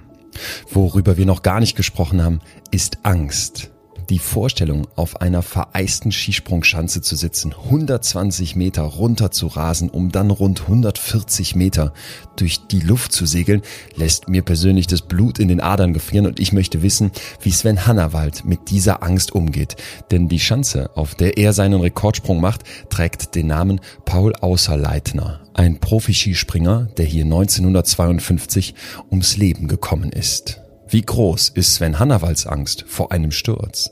Worüber 0.70 1.18
wir 1.18 1.26
noch 1.26 1.42
gar 1.42 1.60
nicht 1.60 1.76
gesprochen 1.76 2.22
haben, 2.22 2.40
ist 2.72 3.00
Angst. 3.04 3.72
Die 4.12 4.20
Vorstellung, 4.20 4.90
auf 4.98 5.22
einer 5.22 5.42
vereisten 5.42 6.12
Skisprungschanze 6.12 7.02
zu 7.02 7.16
sitzen, 7.16 7.54
120 7.54 8.58
Meter 8.58 8.82
runter 8.82 9.32
zu 9.32 9.48
rasen, 9.48 9.90
um 9.90 10.12
dann 10.12 10.32
rund 10.32 10.64
140 10.64 11.56
Meter 11.56 11.94
durch 12.36 12.68
die 12.68 12.82
Luft 12.82 13.14
zu 13.14 13.26
segeln, 13.26 13.62
lässt 13.96 14.28
mir 14.28 14.42
persönlich 14.42 14.86
das 14.88 15.04
Blut 15.04 15.40
in 15.40 15.48
den 15.48 15.62
Adern 15.62 15.94
gefrieren 15.94 16.26
und 16.26 16.42
ich 16.42 16.52
möchte 16.52 16.82
wissen, 16.82 17.12
wie 17.40 17.52
Sven 17.52 17.88
Hannawald 17.88 18.44
mit 18.44 18.70
dieser 18.70 19.02
Angst 19.02 19.32
umgeht. 19.32 19.78
Denn 20.12 20.28
die 20.28 20.42
Schanze, 20.42 20.90
auf 20.98 21.16
der 21.16 21.38
er 21.38 21.54
seinen 21.54 21.80
Rekordsprung 21.80 22.42
macht, 22.42 22.64
trägt 22.90 23.34
den 23.36 23.48
Namen 23.48 23.80
Paul 24.04 24.36
Außerleitner, 24.36 25.40
ein 25.54 25.80
Profi-Skispringer, 25.80 26.90
der 26.98 27.06
hier 27.06 27.24
1952 27.24 28.76
ums 29.10 29.38
Leben 29.38 29.70
gekommen 29.70 30.12
ist. 30.12 30.60
Wie 30.90 31.02
groß 31.02 31.48
ist 31.48 31.76
Sven 31.76 31.98
Hannawalds 31.98 32.46
Angst 32.46 32.84
vor 32.90 33.14
einem 33.14 33.32
Sturz? 33.32 33.92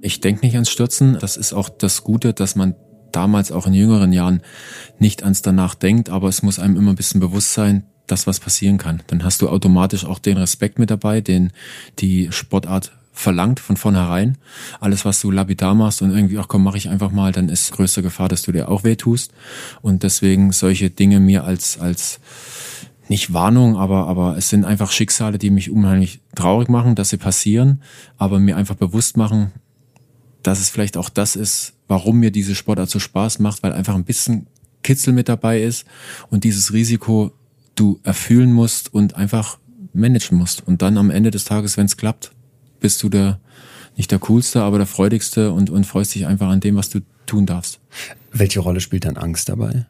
Ich 0.00 0.20
denke 0.20 0.44
nicht 0.44 0.54
ans 0.54 0.70
Stürzen. 0.70 1.18
Das 1.20 1.36
ist 1.36 1.52
auch 1.52 1.68
das 1.68 2.04
Gute, 2.04 2.32
dass 2.32 2.56
man 2.56 2.74
damals 3.12 3.52
auch 3.52 3.66
in 3.66 3.74
jüngeren 3.74 4.12
Jahren 4.12 4.42
nicht 4.98 5.22
ans 5.22 5.42
danach 5.42 5.74
denkt, 5.74 6.10
aber 6.10 6.28
es 6.28 6.42
muss 6.42 6.58
einem 6.58 6.76
immer 6.76 6.92
ein 6.92 6.96
bisschen 6.96 7.20
bewusst 7.20 7.54
sein, 7.54 7.84
dass 8.06 8.26
was 8.26 8.40
passieren 8.40 8.78
kann. 8.78 9.02
Dann 9.08 9.24
hast 9.24 9.42
du 9.42 9.48
automatisch 9.48 10.04
auch 10.04 10.18
den 10.18 10.36
Respekt 10.36 10.78
mit 10.78 10.90
dabei, 10.90 11.20
den 11.20 11.52
die 11.98 12.28
Sportart 12.30 12.92
verlangt 13.12 13.58
von 13.60 13.76
vornherein. 13.76 14.38
Alles, 14.80 15.04
was 15.04 15.20
du 15.20 15.30
lapidar 15.30 15.74
machst 15.74 16.02
und 16.02 16.12
irgendwie, 16.12 16.38
ach 16.38 16.48
komm, 16.48 16.62
mach 16.62 16.76
ich 16.76 16.88
einfach 16.88 17.10
mal, 17.10 17.32
dann 17.32 17.48
ist 17.48 17.72
größte 17.72 18.02
Gefahr, 18.02 18.28
dass 18.28 18.42
du 18.42 18.52
dir 18.52 18.68
auch 18.68 18.84
weh 18.84 18.96
tust. 18.96 19.32
Und 19.82 20.04
deswegen 20.04 20.52
solche 20.52 20.90
Dinge 20.90 21.18
mir 21.18 21.44
als, 21.44 21.78
als 21.80 22.20
nicht 23.08 23.32
Warnung, 23.32 23.76
aber, 23.76 24.06
aber 24.06 24.36
es 24.36 24.48
sind 24.50 24.64
einfach 24.64 24.92
Schicksale, 24.92 25.38
die 25.38 25.50
mich 25.50 25.70
unheimlich 25.70 26.20
traurig 26.36 26.68
machen, 26.68 26.94
dass 26.94 27.08
sie 27.10 27.16
passieren, 27.16 27.82
aber 28.18 28.38
mir 28.38 28.56
einfach 28.56 28.76
bewusst 28.76 29.16
machen, 29.16 29.52
dass 30.42 30.60
es 30.60 30.70
vielleicht 30.70 30.96
auch 30.96 31.08
das 31.08 31.36
ist, 31.36 31.74
warum 31.88 32.18
mir 32.18 32.30
diese 32.30 32.54
Sportart 32.54 32.90
so 32.90 32.98
Spaß 32.98 33.38
macht, 33.38 33.62
weil 33.62 33.72
einfach 33.72 33.94
ein 33.94 34.04
bisschen 34.04 34.46
Kitzel 34.82 35.12
mit 35.12 35.28
dabei 35.28 35.62
ist 35.62 35.84
und 36.30 36.44
dieses 36.44 36.72
Risiko 36.72 37.32
du 37.74 38.00
erfüllen 38.02 38.52
musst 38.52 38.92
und 38.92 39.14
einfach 39.14 39.58
managen 39.92 40.38
musst. 40.38 40.66
Und 40.66 40.82
dann 40.82 40.98
am 40.98 41.10
Ende 41.10 41.30
des 41.30 41.44
Tages, 41.44 41.76
wenn 41.76 41.86
es 41.86 41.96
klappt, 41.96 42.32
bist 42.80 43.02
du 43.02 43.08
der 43.08 43.40
nicht 43.96 44.12
der 44.12 44.20
coolste, 44.20 44.62
aber 44.62 44.78
der 44.78 44.86
freudigste 44.86 45.52
und, 45.52 45.70
und 45.70 45.84
freust 45.84 46.14
dich 46.14 46.26
einfach 46.26 46.48
an 46.48 46.60
dem, 46.60 46.76
was 46.76 46.88
du 46.88 47.00
tun 47.26 47.46
darfst. 47.46 47.80
Welche 48.32 48.60
Rolle 48.60 48.80
spielt 48.80 49.04
dann 49.04 49.16
Angst 49.16 49.48
dabei? 49.48 49.86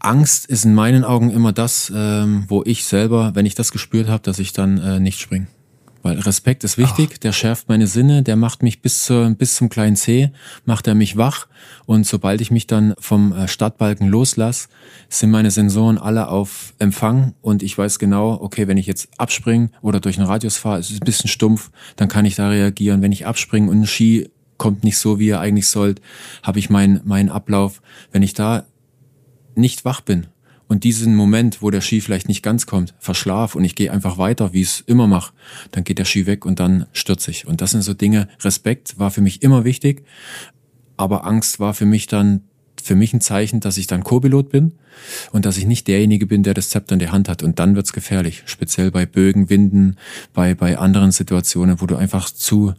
Angst 0.00 0.46
ist 0.46 0.64
in 0.64 0.74
meinen 0.74 1.04
Augen 1.04 1.30
immer 1.30 1.52
das, 1.52 1.90
ähm, 1.94 2.44
wo 2.48 2.64
ich 2.64 2.84
selber, 2.84 3.34
wenn 3.34 3.46
ich 3.46 3.54
das 3.54 3.70
gespürt 3.70 4.08
habe, 4.08 4.22
dass 4.22 4.40
ich 4.40 4.52
dann 4.52 4.78
äh, 4.78 4.98
nicht 4.98 5.20
springe. 5.20 5.46
Weil 6.06 6.20
Respekt 6.20 6.62
ist 6.62 6.78
wichtig, 6.78 7.10
Ach. 7.14 7.18
der 7.18 7.32
schärft 7.32 7.68
meine 7.68 7.88
Sinne, 7.88 8.22
der 8.22 8.36
macht 8.36 8.62
mich 8.62 8.80
bis, 8.80 9.04
zur, 9.04 9.28
bis 9.30 9.56
zum 9.56 9.68
kleinen 9.68 9.96
C, 9.96 10.30
macht 10.64 10.86
er 10.86 10.94
mich 10.94 11.16
wach. 11.16 11.48
Und 11.84 12.06
sobald 12.06 12.40
ich 12.40 12.52
mich 12.52 12.68
dann 12.68 12.94
vom 13.00 13.32
äh, 13.32 13.48
Startbalken 13.48 14.06
loslasse, 14.06 14.68
sind 15.08 15.32
meine 15.32 15.50
Sensoren 15.50 15.98
alle 15.98 16.28
auf 16.28 16.74
Empfang 16.78 17.34
und 17.42 17.64
ich 17.64 17.76
weiß 17.76 17.98
genau, 17.98 18.38
okay, 18.40 18.68
wenn 18.68 18.76
ich 18.76 18.86
jetzt 18.86 19.08
abspringe 19.18 19.70
oder 19.82 19.98
durch 19.98 20.16
einen 20.16 20.28
Radius 20.28 20.56
fahre, 20.56 20.78
es 20.78 20.92
ist 20.92 21.02
ein 21.02 21.06
bisschen 21.06 21.28
stumpf, 21.28 21.72
dann 21.96 22.06
kann 22.06 22.24
ich 22.24 22.36
da 22.36 22.50
reagieren. 22.50 23.02
Wenn 23.02 23.10
ich 23.10 23.26
abspringe 23.26 23.68
und 23.68 23.80
ein 23.80 23.86
Ski 23.88 24.30
kommt 24.58 24.84
nicht 24.84 24.98
so, 24.98 25.18
wie 25.18 25.30
er 25.30 25.40
eigentlich 25.40 25.66
sollte, 25.66 26.02
habe 26.44 26.60
ich 26.60 26.70
meinen 26.70 27.00
meinen 27.02 27.30
Ablauf. 27.30 27.82
Wenn 28.12 28.22
ich 28.22 28.32
da 28.32 28.64
nicht 29.56 29.84
wach 29.84 30.02
bin 30.02 30.28
und 30.68 30.84
diesen 30.84 31.14
Moment, 31.14 31.62
wo 31.62 31.70
der 31.70 31.80
Ski 31.80 32.00
vielleicht 32.00 32.28
nicht 32.28 32.42
ganz 32.42 32.66
kommt, 32.66 32.94
verschlaf 32.98 33.54
und 33.54 33.64
ich 33.64 33.74
gehe 33.74 33.92
einfach 33.92 34.18
weiter, 34.18 34.52
wie 34.52 34.62
ich 34.62 34.68
es 34.68 34.80
immer 34.80 35.06
mache, 35.06 35.32
dann 35.70 35.84
geht 35.84 35.98
der 35.98 36.04
Ski 36.04 36.26
weg 36.26 36.44
und 36.44 36.58
dann 36.58 36.86
stürze 36.92 37.30
ich. 37.30 37.46
Und 37.46 37.60
das 37.60 37.70
sind 37.70 37.82
so 37.82 37.94
Dinge, 37.94 38.28
Respekt 38.40 38.98
war 38.98 39.10
für 39.10 39.20
mich 39.20 39.42
immer 39.42 39.64
wichtig, 39.64 40.04
aber 40.96 41.26
Angst 41.26 41.60
war 41.60 41.74
für 41.74 41.86
mich 41.86 42.06
dann 42.06 42.42
für 42.82 42.94
mich 42.94 43.12
ein 43.12 43.20
Zeichen, 43.20 43.60
dass 43.60 43.78
ich 43.78 43.86
dann 43.86 44.04
Co-Pilot 44.04 44.50
bin 44.50 44.72
und 45.32 45.44
dass 45.44 45.56
ich 45.56 45.66
nicht 45.66 45.88
derjenige 45.88 46.26
bin, 46.26 46.42
der 46.42 46.54
das 46.54 46.68
Zepter 46.68 46.92
in 46.92 46.98
der 46.98 47.12
Hand 47.12 47.28
hat. 47.28 47.42
Und 47.42 47.58
dann 47.58 47.74
wird's 47.74 47.92
gefährlich, 47.92 48.42
speziell 48.46 48.90
bei 48.90 49.06
Bögen, 49.06 49.50
Winden, 49.50 49.96
bei, 50.32 50.54
bei 50.54 50.78
anderen 50.78 51.10
Situationen, 51.10 51.80
wo 51.80 51.86
du 51.86 51.96
einfach 51.96 52.30
zu, 52.30 52.74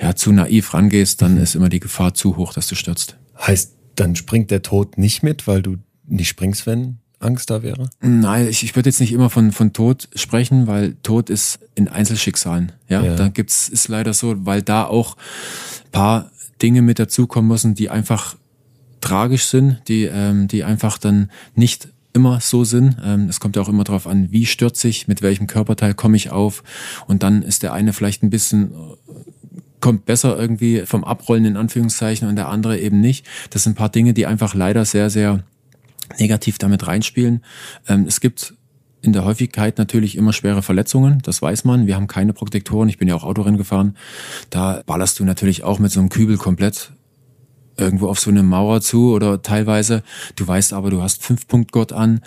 ja, 0.00 0.14
zu 0.14 0.32
naiv 0.32 0.74
rangehst, 0.74 1.22
dann 1.22 1.36
mhm. 1.36 1.42
ist 1.42 1.54
immer 1.54 1.68
die 1.68 1.80
Gefahr 1.80 2.14
zu 2.14 2.36
hoch, 2.36 2.52
dass 2.52 2.68
du 2.68 2.74
stürzt. 2.74 3.16
Heißt, 3.38 3.74
dann 3.96 4.14
springt 4.16 4.50
der 4.50 4.62
Tod 4.62 4.96
nicht 4.96 5.22
mit, 5.22 5.46
weil 5.46 5.62
du 5.62 5.78
nicht 6.06 6.28
springst, 6.28 6.66
wenn 6.66 6.98
Angst 7.20 7.50
da 7.50 7.62
wäre? 7.62 7.90
Nein, 8.00 8.48
ich, 8.48 8.62
ich 8.62 8.76
würde 8.76 8.88
jetzt 8.88 9.00
nicht 9.00 9.12
immer 9.12 9.30
von, 9.30 9.52
von 9.52 9.72
Tod 9.72 10.08
sprechen, 10.14 10.66
weil 10.66 10.94
Tod 11.02 11.30
ist 11.30 11.58
in 11.74 11.88
Einzelschicksalen. 11.88 12.72
Ja, 12.88 13.02
ja. 13.02 13.16
da 13.16 13.28
gibt's, 13.28 13.68
ist 13.68 13.88
leider 13.88 14.14
so, 14.14 14.46
weil 14.46 14.62
da 14.62 14.84
auch 14.84 15.16
paar 15.90 16.30
Dinge 16.62 16.82
mit 16.82 16.98
dazukommen 16.98 17.48
müssen, 17.48 17.74
die 17.74 17.90
einfach 17.90 18.36
tragisch 19.00 19.46
sind, 19.46 19.80
die, 19.88 20.04
ähm, 20.04 20.48
die 20.48 20.64
einfach 20.64 20.98
dann 20.98 21.30
nicht 21.54 21.88
immer 22.12 22.40
so 22.40 22.64
sind. 22.64 22.96
Ähm, 23.04 23.28
es 23.28 23.40
kommt 23.40 23.56
ja 23.56 23.62
auch 23.62 23.68
immer 23.68 23.84
darauf 23.84 24.06
an, 24.06 24.30
wie 24.30 24.46
stürze 24.46 24.88
ich, 24.88 25.08
mit 25.08 25.22
welchem 25.22 25.46
Körperteil 25.46 25.94
komme 25.94 26.16
ich 26.16 26.30
auf. 26.30 26.62
Und 27.06 27.22
dann 27.22 27.42
ist 27.42 27.62
der 27.62 27.72
eine 27.72 27.92
vielleicht 27.92 28.22
ein 28.22 28.30
bisschen 28.30 28.72
kommt 29.80 30.06
besser 30.06 30.36
irgendwie 30.36 30.82
vom 30.86 31.04
Abrollen 31.04 31.44
in 31.44 31.56
Anführungszeichen 31.56 32.28
und 32.28 32.34
der 32.34 32.48
andere 32.48 32.78
eben 32.80 33.00
nicht. 33.00 33.24
Das 33.50 33.62
sind 33.62 33.72
ein 33.72 33.76
paar 33.76 33.88
Dinge, 33.88 34.12
die 34.12 34.26
einfach 34.26 34.54
leider 34.54 34.84
sehr, 34.84 35.08
sehr 35.08 35.44
negativ 36.18 36.58
damit 36.58 36.86
reinspielen. 36.86 37.44
Ähm, 37.88 38.04
es 38.06 38.20
gibt 38.20 38.54
in 39.00 39.12
der 39.12 39.24
Häufigkeit 39.24 39.78
natürlich 39.78 40.16
immer 40.16 40.32
schwere 40.32 40.62
Verletzungen, 40.62 41.20
das 41.22 41.40
weiß 41.40 41.64
man. 41.64 41.86
Wir 41.86 41.94
haben 41.94 42.08
keine 42.08 42.32
Protektoren, 42.32 42.88
ich 42.88 42.98
bin 42.98 43.08
ja 43.08 43.14
auch 43.14 43.24
Autorennen 43.24 43.58
gefahren. 43.58 43.96
Da 44.50 44.82
ballerst 44.86 45.20
du 45.20 45.24
natürlich 45.24 45.62
auch 45.62 45.78
mit 45.78 45.92
so 45.92 46.00
einem 46.00 46.08
Kübel 46.08 46.36
komplett 46.36 46.92
irgendwo 47.78 48.08
auf 48.08 48.18
so 48.18 48.30
eine 48.30 48.42
Mauer 48.42 48.80
zu 48.80 49.12
oder 49.12 49.40
teilweise. 49.40 50.02
Du 50.36 50.46
weißt 50.46 50.72
aber, 50.72 50.90
du 50.90 51.00
hast 51.00 51.22
fünf 51.22 51.46
Punkt 51.46 51.72
Gott 51.72 51.92
an, 51.92 52.20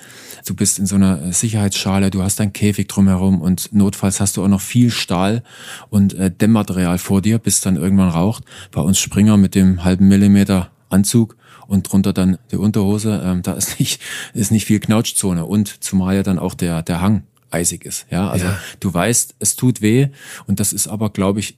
du 0.45 0.55
bist 0.55 0.79
in 0.79 0.85
so 0.85 0.95
einer 0.95 1.33
Sicherheitsschale, 1.33 2.09
du 2.09 2.23
hast 2.23 2.39
dein 2.39 2.53
Käfig 2.53 2.87
drumherum 2.87 3.41
und 3.41 3.73
notfalls 3.73 4.19
hast 4.19 4.37
du 4.37 4.43
auch 4.43 4.47
noch 4.47 4.61
viel 4.61 4.91
Stahl 4.91 5.43
und 5.89 6.13
äh, 6.13 6.31
Dämmmaterial 6.31 6.97
vor 6.97 7.21
dir, 7.21 7.37
bis 7.37 7.61
dann 7.61 7.75
irgendwann 7.75 8.09
raucht. 8.09 8.43
Bei 8.71 8.81
uns 8.81 8.99
Springer 8.99 9.37
mit 9.37 9.55
dem 9.55 9.83
halben 9.83 10.07
Millimeter 10.07 10.71
Anzug 10.89 11.35
und 11.71 11.83
drunter 11.83 12.11
dann 12.11 12.37
die 12.51 12.57
Unterhose, 12.57 13.21
ähm, 13.23 13.43
da 13.43 13.53
ist 13.53 13.79
nicht, 13.79 14.01
ist 14.33 14.51
nicht 14.51 14.65
viel 14.65 14.81
Knautschzone 14.81 15.45
und 15.45 15.81
zumal 15.81 16.17
ja 16.17 16.23
dann 16.23 16.37
auch 16.37 16.53
der, 16.53 16.81
der 16.81 16.99
Hang 16.99 17.23
eisig 17.49 17.85
ist. 17.85 18.07
Ja, 18.11 18.29
also 18.29 18.45
ja. 18.45 18.59
du 18.81 18.93
weißt, 18.93 19.35
es 19.39 19.55
tut 19.55 19.81
weh 19.81 20.09
und 20.47 20.59
das 20.59 20.73
ist 20.73 20.87
aber, 20.87 21.09
glaube 21.09 21.39
ich, 21.39 21.57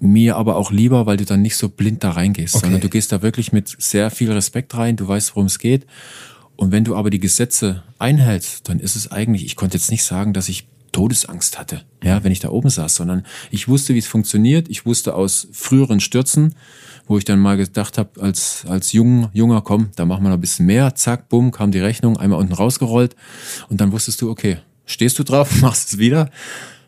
mir 0.00 0.36
aber 0.36 0.56
auch 0.56 0.72
lieber, 0.72 1.06
weil 1.06 1.16
du 1.16 1.24
dann 1.24 1.42
nicht 1.42 1.56
so 1.56 1.68
blind 1.68 2.02
da 2.02 2.10
reingehst, 2.10 2.56
okay. 2.56 2.66
sondern 2.66 2.80
du 2.80 2.88
gehst 2.88 3.12
da 3.12 3.22
wirklich 3.22 3.52
mit 3.52 3.74
sehr 3.78 4.10
viel 4.10 4.32
Respekt 4.32 4.76
rein, 4.76 4.96
du 4.96 5.06
weißt, 5.06 5.34
worum 5.34 5.46
es 5.46 5.60
geht. 5.60 5.86
Und 6.56 6.72
wenn 6.72 6.82
du 6.82 6.96
aber 6.96 7.10
die 7.10 7.20
Gesetze 7.20 7.84
einhältst, 7.98 8.68
dann 8.68 8.80
ist 8.80 8.96
es 8.96 9.10
eigentlich, 9.10 9.44
ich 9.44 9.54
konnte 9.54 9.76
jetzt 9.76 9.92
nicht 9.92 10.04
sagen, 10.04 10.32
dass 10.32 10.48
ich 10.48 10.66
Todesangst 10.98 11.60
hatte, 11.60 11.82
ja, 12.02 12.24
wenn 12.24 12.32
ich 12.32 12.40
da 12.40 12.48
oben 12.48 12.70
saß, 12.70 12.96
sondern 12.96 13.24
ich 13.52 13.68
wusste, 13.68 13.94
wie 13.94 13.98
es 13.98 14.08
funktioniert. 14.08 14.68
Ich 14.68 14.84
wusste 14.84 15.14
aus 15.14 15.46
früheren 15.52 16.00
Stürzen, 16.00 16.56
wo 17.06 17.18
ich 17.18 17.24
dann 17.24 17.38
mal 17.38 17.56
gedacht 17.56 17.98
habe, 17.98 18.20
als, 18.20 18.64
als 18.66 18.90
jung, 18.92 19.28
junger, 19.32 19.60
komm, 19.60 19.90
da 19.94 20.04
machen 20.04 20.24
wir 20.24 20.30
noch 20.30 20.38
ein 20.38 20.40
bisschen 20.40 20.66
mehr, 20.66 20.96
zack, 20.96 21.28
bumm, 21.28 21.52
kam 21.52 21.70
die 21.70 21.78
Rechnung, 21.78 22.16
einmal 22.16 22.40
unten 22.40 22.52
rausgerollt 22.52 23.14
und 23.68 23.80
dann 23.80 23.92
wusstest 23.92 24.20
du, 24.22 24.28
okay, 24.28 24.58
stehst 24.86 25.16
du 25.20 25.22
drauf, 25.22 25.48
machst 25.60 25.92
es 25.92 25.98
wieder 25.98 26.30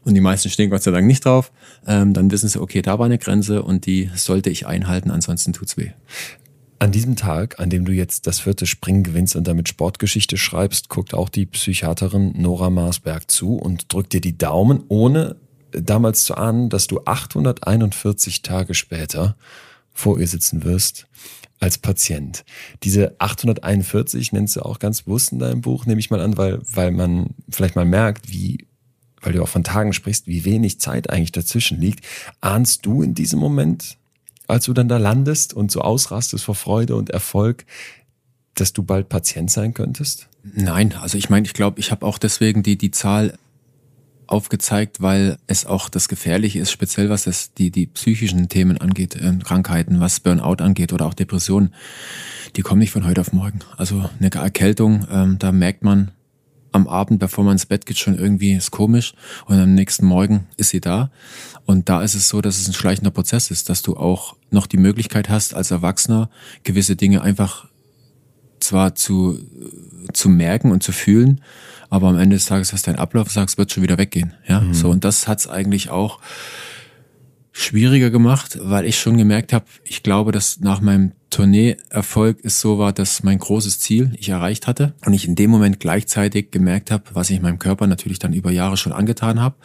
und 0.05 0.14
die 0.14 0.20
meisten 0.20 0.51
stehen 0.51 0.70
Gott 0.70 0.83
sei 0.83 0.90
Dank 0.90 1.07
nicht 1.07 1.25
drauf, 1.25 1.53
ähm, 1.87 2.12
dann 2.12 2.33
wissen 2.33 2.49
sie, 2.49 2.61
okay, 2.61 2.83
da 2.83 2.99
war 2.99 3.07
eine 3.07 3.18
Grenze 3.18 3.62
und 3.62 3.87
die 3.87 4.11
sollte 4.16 4.51
ich 4.51 4.66
einhalten, 4.66 5.12
ansonsten 5.12 5.53
tut's 5.53 5.77
weh. 5.77 5.92
An 6.81 6.93
diesem 6.93 7.14
Tag, 7.14 7.61
an 7.61 7.69
dem 7.69 7.85
du 7.85 7.93
jetzt 7.93 8.27
das 8.27 8.40
vierte 8.40 8.64
Springen 8.64 9.03
gewinnst 9.03 9.37
und 9.37 9.47
damit 9.47 9.69
Sportgeschichte 9.69 10.38
schreibst, 10.38 10.88
guckt 10.88 11.12
auch 11.12 11.29
die 11.29 11.45
Psychiaterin 11.45 12.33
Nora 12.38 12.71
Marsberg 12.71 13.31
zu 13.31 13.57
und 13.57 13.93
drückt 13.93 14.14
dir 14.14 14.23
die 14.23 14.38
Daumen, 14.38 14.85
ohne 14.88 15.37
damals 15.73 16.25
zu 16.25 16.37
ahnen, 16.37 16.71
dass 16.71 16.87
du 16.87 17.03
841 17.05 18.40
Tage 18.40 18.73
später 18.73 19.37
vor 19.93 20.19
ihr 20.19 20.27
sitzen 20.27 20.64
wirst 20.64 21.07
als 21.59 21.77
Patient. 21.77 22.47
Diese 22.83 23.14
841 23.19 24.33
nennst 24.33 24.57
du 24.57 24.62
auch 24.62 24.79
ganz 24.79 25.03
bewusst 25.03 25.33
in 25.33 25.38
deinem 25.38 25.61
Buch, 25.61 25.85
nehme 25.85 26.01
ich 26.01 26.11
mal 26.11 26.23
an, 26.23 26.38
weil, 26.38 26.61
weil 26.62 26.93
man 26.93 27.35
vielleicht 27.51 27.77
mal 27.77 27.85
merkt, 27.85 28.33
wie, 28.33 28.66
weil 29.21 29.35
du 29.35 29.43
auch 29.43 29.49
von 29.49 29.64
Tagen 29.64 29.93
sprichst, 29.93 30.27
wie 30.27 30.47
wenig 30.47 30.81
Zeit 30.81 31.11
eigentlich 31.11 31.33
dazwischen 31.33 31.79
liegt. 31.79 32.07
Ahnst 32.40 32.87
du 32.87 33.03
in 33.03 33.12
diesem 33.12 33.38
Moment, 33.38 33.99
als 34.50 34.64
du 34.64 34.72
dann 34.72 34.88
da 34.88 34.98
landest 34.98 35.54
und 35.54 35.70
so 35.70 35.80
ausrastest 35.80 36.44
vor 36.44 36.54
Freude 36.54 36.96
und 36.96 37.10
Erfolg, 37.10 37.64
dass 38.54 38.72
du 38.72 38.82
bald 38.82 39.08
Patient 39.08 39.50
sein 39.50 39.74
könntest? 39.74 40.28
Nein, 40.42 40.94
also 41.00 41.18
ich 41.18 41.30
meine, 41.30 41.46
ich 41.46 41.54
glaube, 41.54 41.80
ich 41.80 41.90
habe 41.90 42.06
auch 42.06 42.18
deswegen 42.18 42.62
die, 42.62 42.76
die 42.76 42.90
Zahl 42.90 43.38
aufgezeigt, 44.26 45.02
weil 45.02 45.38
es 45.46 45.66
auch 45.66 45.88
das 45.88 46.08
Gefährliche 46.08 46.60
ist, 46.60 46.70
speziell 46.70 47.10
was 47.10 47.24
das, 47.24 47.52
die, 47.52 47.70
die 47.70 47.86
psychischen 47.86 48.48
Themen 48.48 48.78
angeht, 48.78 49.16
äh, 49.16 49.32
Krankheiten, 49.42 50.00
was 50.00 50.20
Burnout 50.20 50.62
angeht 50.62 50.92
oder 50.92 51.06
auch 51.06 51.14
Depressionen, 51.14 51.74
die 52.56 52.62
kommen 52.62 52.78
nicht 52.78 52.92
von 52.92 53.04
heute 53.06 53.20
auf 53.20 53.32
morgen. 53.32 53.60
Also 53.76 54.08
eine 54.18 54.30
Erkältung, 54.32 55.06
ähm, 55.10 55.38
da 55.38 55.52
merkt 55.52 55.82
man 55.82 56.12
am 56.72 56.87
Abend, 56.87 57.18
bevor 57.18 57.44
man 57.44 57.52
ins 57.52 57.66
Bett 57.66 57.87
geht, 57.87 57.98
schon 57.98 58.18
irgendwie 58.18 58.52
ist 58.52 58.70
komisch 58.70 59.14
und 59.46 59.59
am 59.59 59.74
nächsten 59.74 60.06
Morgen 60.06 60.46
ist 60.56 60.70
sie 60.70 60.80
da. 60.80 61.11
Und 61.66 61.88
da 61.88 62.02
ist 62.02 62.14
es 62.14 62.28
so, 62.28 62.40
dass 62.40 62.59
es 62.59 62.68
ein 62.68 62.74
schleichender 62.74 63.11
Prozess 63.11 63.50
ist, 63.50 63.68
dass 63.68 63.83
du 63.83 63.96
auch 63.96 64.37
noch 64.50 64.66
die 64.66 64.76
Möglichkeit 64.76 65.28
hast, 65.28 65.54
als 65.54 65.70
Erwachsener 65.70 66.30
gewisse 66.64 66.96
Dinge 66.96 67.22
einfach 67.22 67.66
zwar 68.61 68.94
zu, 68.94 69.38
zu 70.12 70.28
merken 70.28 70.70
und 70.70 70.83
zu 70.83 70.92
fühlen, 70.92 71.40
aber 71.88 72.09
am 72.09 72.18
Ende 72.18 72.37
des 72.37 72.46
Tages 72.46 72.72
hast 72.72 72.87
du 72.87 72.90
einen 72.90 73.00
Ablauf, 73.00 73.30
sagst, 73.30 73.59
wird 73.59 73.72
schon 73.72 73.83
wieder 73.83 73.98
weggehen. 73.98 74.35
Ja, 74.46 74.61
mhm. 74.61 74.74
so 74.74 74.90
und 74.90 75.04
das 75.04 75.26
hat's 75.26 75.48
eigentlich 75.48 75.90
auch 75.90 76.20
schwieriger 77.61 78.11
gemacht, 78.11 78.59
weil 78.62 78.87
ich 78.87 78.99
schon 78.99 79.16
gemerkt 79.16 79.53
habe, 79.53 79.64
ich 79.85 80.03
glaube, 80.03 80.33
dass 80.33 80.61
nach 80.61 80.81
meinem 80.81 81.12
Tournee-Erfolg 81.31 82.38
es 82.42 82.61
so 82.61 82.79
war, 82.79 82.92
dass 82.92 83.23
mein 83.23 83.38
großes 83.38 83.79
Ziel 83.79 84.12
ich 84.18 84.31
erreicht 84.31 84.66
hatte 84.66 84.94
und 85.05 85.14
ich 85.14 85.27
in 85.27 85.37
dem 85.37 85.51
Moment 85.51 85.81
gleichzeitig 85.81 86.51
gemerkt 86.51 86.90
habe, 86.90 87.05
was 87.12 87.31
ich 87.31 87.40
meinem 87.40 87.59
Körper 87.59 87.87
natürlich 87.87 88.18
dann 88.18 88.33
über 88.33 88.51
Jahre 88.51 88.77
schon 88.77 88.92
angetan 88.92 89.40
habe. 89.40 89.57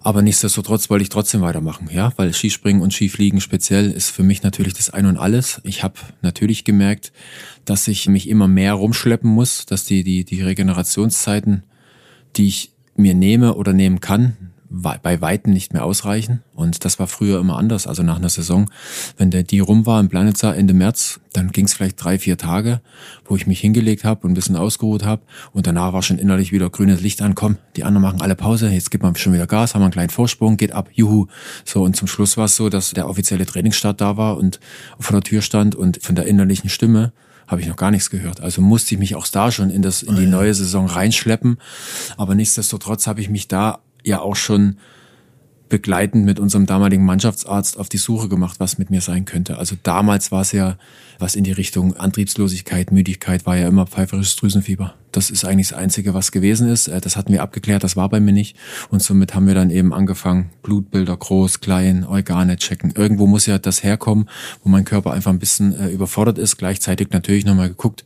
Aber 0.00 0.20
nichtsdestotrotz 0.20 0.90
wollte 0.90 1.02
ich 1.02 1.08
trotzdem 1.08 1.40
weitermachen, 1.40 1.88
ja, 1.90 2.12
weil 2.16 2.34
Skispringen 2.34 2.82
und 2.82 2.92
Skifliegen 2.92 3.40
speziell 3.40 3.90
ist 3.90 4.10
für 4.10 4.22
mich 4.22 4.42
natürlich 4.42 4.74
das 4.74 4.90
Ein 4.90 5.06
und 5.06 5.16
Alles. 5.16 5.62
Ich 5.64 5.82
habe 5.82 5.94
natürlich 6.20 6.64
gemerkt, 6.64 7.10
dass 7.64 7.88
ich 7.88 8.06
mich 8.06 8.28
immer 8.28 8.46
mehr 8.46 8.74
rumschleppen 8.74 9.30
muss, 9.30 9.64
dass 9.64 9.86
die, 9.86 10.04
die, 10.04 10.24
die 10.24 10.42
Regenerationszeiten, 10.42 11.62
die 12.36 12.48
ich 12.48 12.72
mir 12.96 13.14
nehme 13.14 13.54
oder 13.54 13.72
nehmen 13.72 14.00
kann, 14.00 14.36
bei 14.82 15.20
Weitem 15.20 15.52
nicht 15.52 15.72
mehr 15.72 15.84
ausreichen. 15.84 16.42
Und 16.54 16.84
das 16.84 16.98
war 16.98 17.06
früher 17.06 17.40
immer 17.40 17.56
anders. 17.56 17.86
Also 17.86 18.02
nach 18.02 18.16
einer 18.16 18.28
Saison, 18.28 18.70
wenn 19.16 19.30
der 19.30 19.42
die 19.42 19.60
rum 19.60 19.86
war 19.86 20.00
im 20.00 20.08
Planitzer 20.08 20.56
Ende 20.56 20.74
März, 20.74 21.20
dann 21.32 21.50
ging 21.50 21.66
es 21.66 21.74
vielleicht 21.74 22.02
drei, 22.02 22.18
vier 22.18 22.36
Tage, 22.36 22.80
wo 23.24 23.36
ich 23.36 23.46
mich 23.46 23.60
hingelegt 23.60 24.04
habe 24.04 24.26
und 24.26 24.32
ein 24.32 24.34
bisschen 24.34 24.56
ausgeruht 24.56 25.04
habe. 25.04 25.22
Und 25.52 25.66
danach 25.66 25.92
war 25.92 26.02
schon 26.02 26.18
innerlich 26.18 26.52
wieder 26.52 26.70
grünes 26.70 27.00
Licht 27.00 27.22
ankommen. 27.22 27.58
Die 27.76 27.84
anderen 27.84 28.02
machen 28.02 28.20
alle 28.20 28.36
Pause, 28.36 28.68
jetzt 28.68 28.90
gibt 28.90 29.02
man 29.02 29.16
schon 29.16 29.32
wieder 29.32 29.46
Gas, 29.46 29.74
haben 29.74 29.82
einen 29.82 29.92
kleinen 29.92 30.10
Vorsprung, 30.10 30.56
geht 30.56 30.72
ab, 30.72 30.90
juhu. 30.92 31.26
So, 31.64 31.82
und 31.82 31.96
zum 31.96 32.08
Schluss 32.08 32.36
war 32.36 32.46
es 32.46 32.56
so, 32.56 32.68
dass 32.68 32.90
der 32.90 33.08
offizielle 33.08 33.46
Trainingsstart 33.46 34.00
da 34.00 34.16
war 34.16 34.36
und 34.36 34.60
vor 34.98 35.20
der 35.20 35.22
Tür 35.22 35.42
stand 35.42 35.74
und 35.74 36.02
von 36.02 36.14
der 36.14 36.26
innerlichen 36.26 36.68
Stimme 36.70 37.12
habe 37.46 37.60
ich 37.60 37.66
noch 37.66 37.76
gar 37.76 37.90
nichts 37.90 38.10
gehört. 38.10 38.40
Also 38.40 38.62
musste 38.62 38.94
ich 38.94 38.98
mich 38.98 39.16
auch 39.16 39.26
da 39.26 39.50
schon 39.50 39.70
in 39.70 39.82
das 39.82 40.02
in 40.02 40.16
die 40.16 40.26
neue 40.26 40.54
Saison 40.54 40.86
reinschleppen. 40.86 41.58
Aber 42.16 42.34
nichtsdestotrotz 42.34 43.06
habe 43.06 43.20
ich 43.20 43.28
mich 43.28 43.48
da 43.48 43.80
ja 44.04 44.20
auch 44.20 44.36
schon 44.36 44.76
begleitend 45.68 46.24
mit 46.24 46.38
unserem 46.38 46.66
damaligen 46.66 47.04
Mannschaftsarzt 47.04 47.78
auf 47.78 47.88
die 47.88 47.98
Suche 47.98 48.28
gemacht, 48.28 48.60
was 48.60 48.78
mit 48.78 48.90
mir 48.90 49.00
sein 49.00 49.24
könnte. 49.24 49.58
Also 49.58 49.76
damals 49.82 50.30
war 50.30 50.42
es 50.42 50.52
ja 50.52 50.76
was 51.18 51.34
in 51.34 51.44
die 51.44 51.52
Richtung 51.52 51.96
Antriebslosigkeit, 51.96 52.92
Müdigkeit, 52.92 53.46
war 53.46 53.56
ja 53.56 53.68
immer 53.68 53.86
pfeiferisches 53.86 54.36
Drüsenfieber. 54.36 54.94
Das 55.14 55.30
ist 55.30 55.44
eigentlich 55.44 55.68
das 55.68 55.78
Einzige, 55.78 56.12
was 56.12 56.32
gewesen 56.32 56.68
ist. 56.68 56.88
Äh, 56.88 57.00
das 57.00 57.16
hatten 57.16 57.32
wir 57.32 57.42
abgeklärt, 57.42 57.84
das 57.84 57.96
war 57.96 58.08
bei 58.08 58.18
mir 58.18 58.32
nicht. 58.32 58.56
Und 58.90 59.00
somit 59.00 59.34
haben 59.34 59.46
wir 59.46 59.54
dann 59.54 59.70
eben 59.70 59.94
angefangen, 59.94 60.50
Blutbilder 60.62 61.16
groß, 61.16 61.60
klein, 61.60 62.04
Organe 62.04 62.56
checken. 62.56 62.92
Irgendwo 62.96 63.28
muss 63.28 63.46
ja 63.46 63.58
das 63.58 63.84
herkommen, 63.84 64.28
wo 64.64 64.68
mein 64.68 64.84
Körper 64.84 65.12
einfach 65.12 65.30
ein 65.30 65.38
bisschen 65.38 65.78
äh, 65.78 65.88
überfordert 65.90 66.38
ist. 66.38 66.56
Gleichzeitig 66.56 67.10
natürlich 67.10 67.44
nochmal 67.44 67.68
geguckt, 67.68 68.04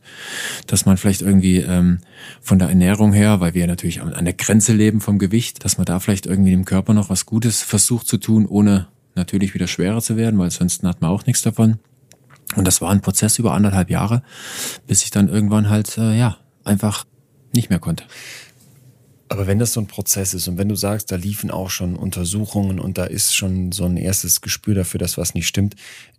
dass 0.67 0.85
man 0.85 0.97
vielleicht 0.97 1.21
irgendwie 1.21 1.57
ähm, 1.57 1.99
von 2.41 2.59
der 2.59 2.69
Ernährung 2.69 3.11
her, 3.11 3.39
weil 3.39 3.55
wir 3.55 3.65
natürlich 3.65 4.01
an 4.01 4.25
der 4.25 4.33
Grenze 4.33 4.73
leben 4.73 5.01
vom 5.01 5.17
Gewicht, 5.17 5.65
dass 5.65 5.77
man 5.77 5.85
da 5.85 5.99
vielleicht 5.99 6.27
irgendwie 6.27 6.51
dem 6.51 6.65
Körper 6.65 6.93
noch 6.93 7.09
was 7.09 7.25
Gutes 7.25 7.63
versucht 7.63 8.07
zu 8.07 8.17
tun, 8.17 8.45
ohne 8.45 8.87
natürlich 9.15 9.55
wieder 9.55 9.67
schwerer 9.67 10.01
zu 10.01 10.15
werden, 10.15 10.39
weil 10.39 10.51
sonst 10.51 10.83
hat 10.83 11.01
man 11.01 11.09
auch 11.09 11.25
nichts 11.25 11.41
davon. 11.41 11.79
Und 12.55 12.65
das 12.65 12.81
war 12.81 12.89
ein 12.89 13.01
Prozess 13.01 13.39
über 13.39 13.53
anderthalb 13.53 13.89
Jahre, 13.89 14.23
bis 14.87 15.03
ich 15.03 15.11
dann 15.11 15.29
irgendwann 15.29 15.69
halt, 15.69 15.97
äh, 15.97 16.17
ja, 16.17 16.37
einfach 16.63 17.05
nicht 17.53 17.69
mehr 17.69 17.79
konnte. 17.79 18.05
Aber 19.31 19.45
wenn 19.45 19.59
das 19.59 19.73
so 19.73 19.79
ein 19.79 19.87
Prozess 19.87 20.33
ist 20.33 20.47
und 20.47 20.57
wenn 20.57 20.69
du 20.69 20.75
sagst, 20.75 21.11
da 21.11 21.15
liefen 21.15 21.51
auch 21.51 21.69
schon 21.69 21.95
Untersuchungen 21.95 22.79
und 22.79 22.97
da 22.97 23.05
ist 23.05 23.35
schon 23.35 23.71
so 23.71 23.85
ein 23.85 23.95
erstes 23.95 24.41
Gespür 24.41 24.73
dafür, 24.73 24.99
dass 24.99 25.19
was 25.19 25.35
nicht 25.35 25.47
stimmt, 25.47 25.75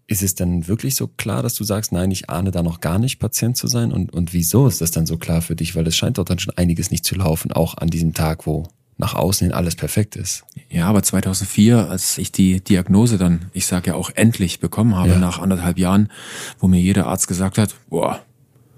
ist 0.07 0.23
es 0.23 0.37
dann 0.37 0.69
wirklich 0.69 0.95
so 0.95 1.09
klar, 1.09 1.43
dass 1.43 1.55
du 1.55 1.65
sagst, 1.65 1.91
nein, 1.91 2.13
ich 2.13 2.31
ahne 2.31 2.53
da 2.53 2.63
noch 2.63 2.81
gar 2.81 3.01
nicht, 3.01 3.19
Patient 3.19 3.57
zu 3.57 3.67
sein? 3.67 3.93
Und, 3.93 4.13
und 4.13 4.33
wieso 4.33 4.69
ist 4.69 4.81
das 4.81 4.93
dann 4.93 5.07
so 5.07 5.19
klar 5.19 5.43
für 5.43 5.57
dich? 5.57 5.75
Weil 5.75 5.87
es 5.89 5.97
scheint 5.97 6.19
doch 6.19 6.25
dann 6.25 6.39
schon 6.39 6.57
einiges 6.57 6.93
nicht 6.93 7.05
zu 7.05 7.17
laufen, 7.17 7.53
auch 7.53 7.77
an 7.77 7.89
diesem 7.89 8.15
Tag, 8.15 8.47
wo 8.47 8.69
nach 9.01 9.15
außen 9.15 9.47
hin 9.47 9.55
alles 9.55 9.75
perfekt 9.75 10.15
ist. 10.15 10.45
Ja, 10.69 10.87
aber 10.87 11.03
2004, 11.03 11.89
als 11.89 12.19
ich 12.19 12.31
die 12.31 12.61
Diagnose 12.61 13.19
dann, 13.19 13.47
ich 13.53 13.67
sage 13.67 13.89
ja 13.91 13.95
auch 13.97 14.11
endlich 14.15 14.61
bekommen 14.61 14.95
habe, 14.95 15.11
ja. 15.11 15.19
nach 15.19 15.41
anderthalb 15.41 15.79
Jahren, 15.79 16.11
wo 16.59 16.69
mir 16.69 16.81
jeder 16.81 17.07
Arzt 17.07 17.27
gesagt 17.27 17.59
hat, 17.59 17.75
boah, 17.89 18.21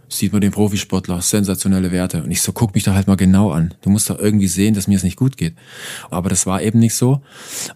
sieht 0.08 0.32
man 0.32 0.40
den 0.40 0.52
Profisportler, 0.52 1.20
sensationelle 1.20 1.90
Werte. 1.90 2.22
Und 2.22 2.30
ich 2.30 2.42
so, 2.42 2.52
guck 2.52 2.74
mich 2.74 2.84
da 2.84 2.94
halt 2.94 3.08
mal 3.08 3.16
genau 3.16 3.50
an. 3.50 3.74
Du 3.80 3.90
musst 3.90 4.08
doch 4.08 4.18
irgendwie 4.18 4.46
sehen, 4.46 4.74
dass 4.74 4.86
mir 4.86 4.96
es 4.96 5.02
nicht 5.02 5.16
gut 5.16 5.36
geht. 5.36 5.54
Aber 6.10 6.28
das 6.28 6.46
war 6.46 6.62
eben 6.62 6.78
nicht 6.78 6.94
so. 6.94 7.22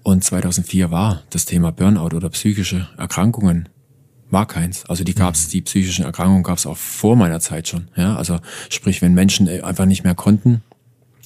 Und 0.02 0.22
2004 0.22 0.90
war 0.90 1.22
das 1.30 1.46
Thema 1.46 1.72
Burnout 1.72 2.14
oder 2.14 2.28
psychische 2.30 2.88
Erkrankungen 2.96 3.68
war 4.30 4.46
keins. 4.46 4.84
Also 4.86 5.04
die 5.04 5.14
gab's, 5.14 5.46
mhm. 5.46 5.50
die 5.52 5.62
psychischen 5.62 6.04
Erkrankungen 6.04 6.42
gab's 6.42 6.66
auch 6.66 6.76
vor 6.76 7.16
meiner 7.16 7.40
Zeit 7.40 7.68
schon. 7.68 7.88
Ja, 7.96 8.16
also 8.16 8.38
sprich, 8.70 9.02
wenn 9.02 9.14
Menschen 9.14 9.48
einfach 9.48 9.86
nicht 9.86 10.04
mehr 10.04 10.14
konnten, 10.14 10.62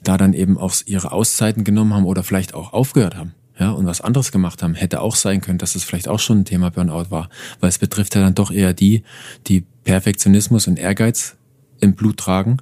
da 0.03 0.17
dann 0.17 0.33
eben 0.33 0.59
auch 0.59 0.75
ihre 0.87 1.13
Auszeiten 1.13 1.65
genommen 1.65 1.95
haben 1.95 2.05
oder 2.05 2.23
vielleicht 2.23 2.55
auch 2.55 2.73
aufgehört 2.73 3.17
haben 3.17 3.35
ja, 3.61 3.71
und 3.71 3.87
was 3.87 4.01
anderes 4.01 4.33
gemacht 4.33 4.63
haben, 4.63 4.75
hätte 4.75 5.03
auch 5.03 5.15
sein 5.15 5.43
können, 5.43 5.59
dass 5.59 5.75
es 5.75 5.85
vielleicht 5.85 6.09
auch 6.09 6.19
schon 6.19 6.41
ein 6.41 6.45
Thema 6.47 6.71
Burnout 6.71 7.11
war, 7.11 7.29
weil 7.61 7.69
es 7.69 7.79
betrifft 7.79 8.15
ja 8.15 8.23
dann 8.23 8.35
doch 8.35 8.51
eher 8.51 8.73
die, 8.73 9.05
die 9.47 9.65
Perfektionismus 9.85 10.67
und 10.67 10.79
Ehrgeiz 10.79 11.37
im 11.79 11.95
Blut 11.95 12.17
tragen 12.17 12.57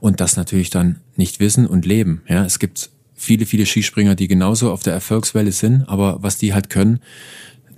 und 0.00 0.20
das 0.20 0.36
natürlich 0.36 0.70
dann 0.70 1.00
nicht 1.16 1.40
wissen 1.40 1.66
und 1.66 1.84
leben. 1.84 2.22
Ja, 2.28 2.44
es 2.44 2.60
gibt 2.60 2.90
viele, 3.14 3.46
viele 3.46 3.66
Skispringer, 3.66 4.14
die 4.14 4.28
genauso 4.28 4.70
auf 4.70 4.84
der 4.84 4.92
Erfolgswelle 4.92 5.50
sind, 5.50 5.88
aber 5.88 6.22
was 6.22 6.38
die 6.38 6.54
halt 6.54 6.70
können, 6.70 7.00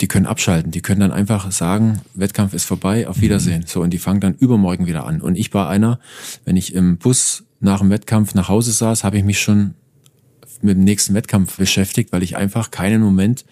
die 0.03 0.09
können 0.09 0.27
abschalten, 0.27 0.71
die 0.71 0.83
können 0.83 1.01
dann 1.01 1.13
einfach 1.13 1.51
sagen, 1.53 2.03
Wettkampf 2.15 2.53
ist 2.53 2.65
vorbei, 2.65 3.09
auf 3.09 3.23
Wiedersehen. 3.23 3.65
So, 3.67 3.81
und 3.81 3.91
die 3.91 3.99
fangen 3.99 4.21
dann 4.21 4.35
übermorgen 4.35 4.87
wieder 4.87 5.07
an. 5.07 5.23
Und 5.23 5.37
ich 5.37 5.55
war 5.55 5.71
einer, 5.71 5.99
wenn 6.45 6.57
ich 6.57 6.75
im 6.75 6.99
Bus 6.99 7.45
nach 7.67 7.81
dem 7.81 7.91
Wettkampf 7.91 8.35
nach 8.35 8.49
Hause 8.49 8.73
saß, 8.73 9.05
habe 9.05 9.19
ich 9.19 9.25
mich 9.25 9.41
schon 9.41 9.75
mit 10.63 10.77
dem 10.77 10.85
nächsten 10.85 11.13
Wettkampf 11.13 11.59
beschäftigt, 11.59 12.13
weil 12.13 12.23
ich 12.23 12.37
einfach 12.37 12.71
keinen 12.71 13.03
Moment 13.03 13.45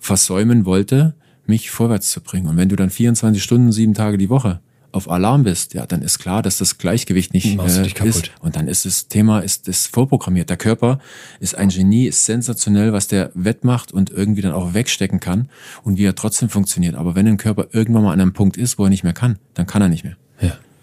versäumen 0.00 0.64
wollte, 0.64 1.14
mich 1.46 1.70
vorwärts 1.70 2.10
zu 2.10 2.20
bringen. 2.20 2.48
Und 2.48 2.56
wenn 2.56 2.68
du 2.68 2.76
dann 2.76 2.90
24 2.90 3.42
Stunden, 3.42 3.70
sieben 3.70 3.94
Tage 3.94 4.18
die 4.18 4.30
Woche 4.30 4.60
auf 4.92 5.10
Alarm 5.10 5.42
bist, 5.42 5.74
ja, 5.74 5.86
dann 5.86 6.02
ist 6.02 6.20
klar, 6.20 6.40
dass 6.40 6.58
das 6.58 6.78
Gleichgewicht 6.78 7.34
nicht 7.34 7.58
äh, 7.58 8.06
ist. 8.08 8.30
Und 8.40 8.56
dann 8.56 8.68
ist 8.68 8.86
das 8.86 9.08
Thema 9.08 9.40
ist, 9.40 9.68
ist 9.68 9.88
vorprogrammiert. 9.88 10.48
Der 10.48 10.56
Körper 10.56 11.00
ist 11.40 11.56
ein 11.56 11.68
Genie, 11.68 12.06
ist 12.06 12.24
sensationell, 12.24 12.92
was 12.92 13.08
der 13.08 13.30
wettmacht 13.34 13.92
und 13.92 14.10
irgendwie 14.10 14.40
dann 14.40 14.52
auch 14.52 14.72
wegstecken 14.72 15.20
kann 15.20 15.48
und 15.82 15.98
wie 15.98 16.04
er 16.04 16.14
trotzdem 16.14 16.48
funktioniert. 16.48 16.94
Aber 16.94 17.14
wenn 17.14 17.26
ein 17.26 17.36
Körper 17.36 17.66
irgendwann 17.72 18.04
mal 18.04 18.12
an 18.12 18.20
einem 18.20 18.32
Punkt 18.32 18.56
ist, 18.56 18.78
wo 18.78 18.84
er 18.84 18.90
nicht 18.90 19.04
mehr 19.04 19.12
kann, 19.12 19.38
dann 19.54 19.66
kann 19.66 19.82
er 19.82 19.88
nicht 19.88 20.04
mehr. 20.04 20.16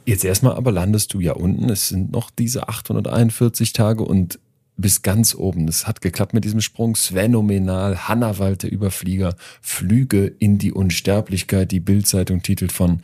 Jetzt 0.06 0.26
erstmal 0.26 0.56
aber 0.56 0.72
landest 0.72 1.14
du 1.14 1.20
ja 1.20 1.34
unten. 1.34 1.70
Es 1.70 1.90
sind 1.90 2.12
noch 2.12 2.32
diese 2.32 2.68
841 2.70 3.74
Tage 3.74 4.04
und 4.04 4.40
bis 4.78 5.02
ganz 5.02 5.36
oben. 5.36 5.68
Das 5.68 5.88
hat 5.88 6.02
geklappt 6.02 6.34
mit 6.34 6.44
diesem 6.44 6.62
Sprung. 6.62 6.96
Svenomenal. 6.96 8.08
Hanna 8.08 8.40
Walter 8.40 8.70
Überflieger. 8.70 9.36
Flüge 9.62 10.26
in 10.26 10.58
die 10.58 10.72
Unsterblichkeit. 10.72 11.72
Die 11.72 11.80
Bildzeitung 11.80 12.42
titelt 12.42 12.72
von 12.72 13.02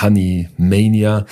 Honey 0.00 0.48
Mania. 0.56 1.26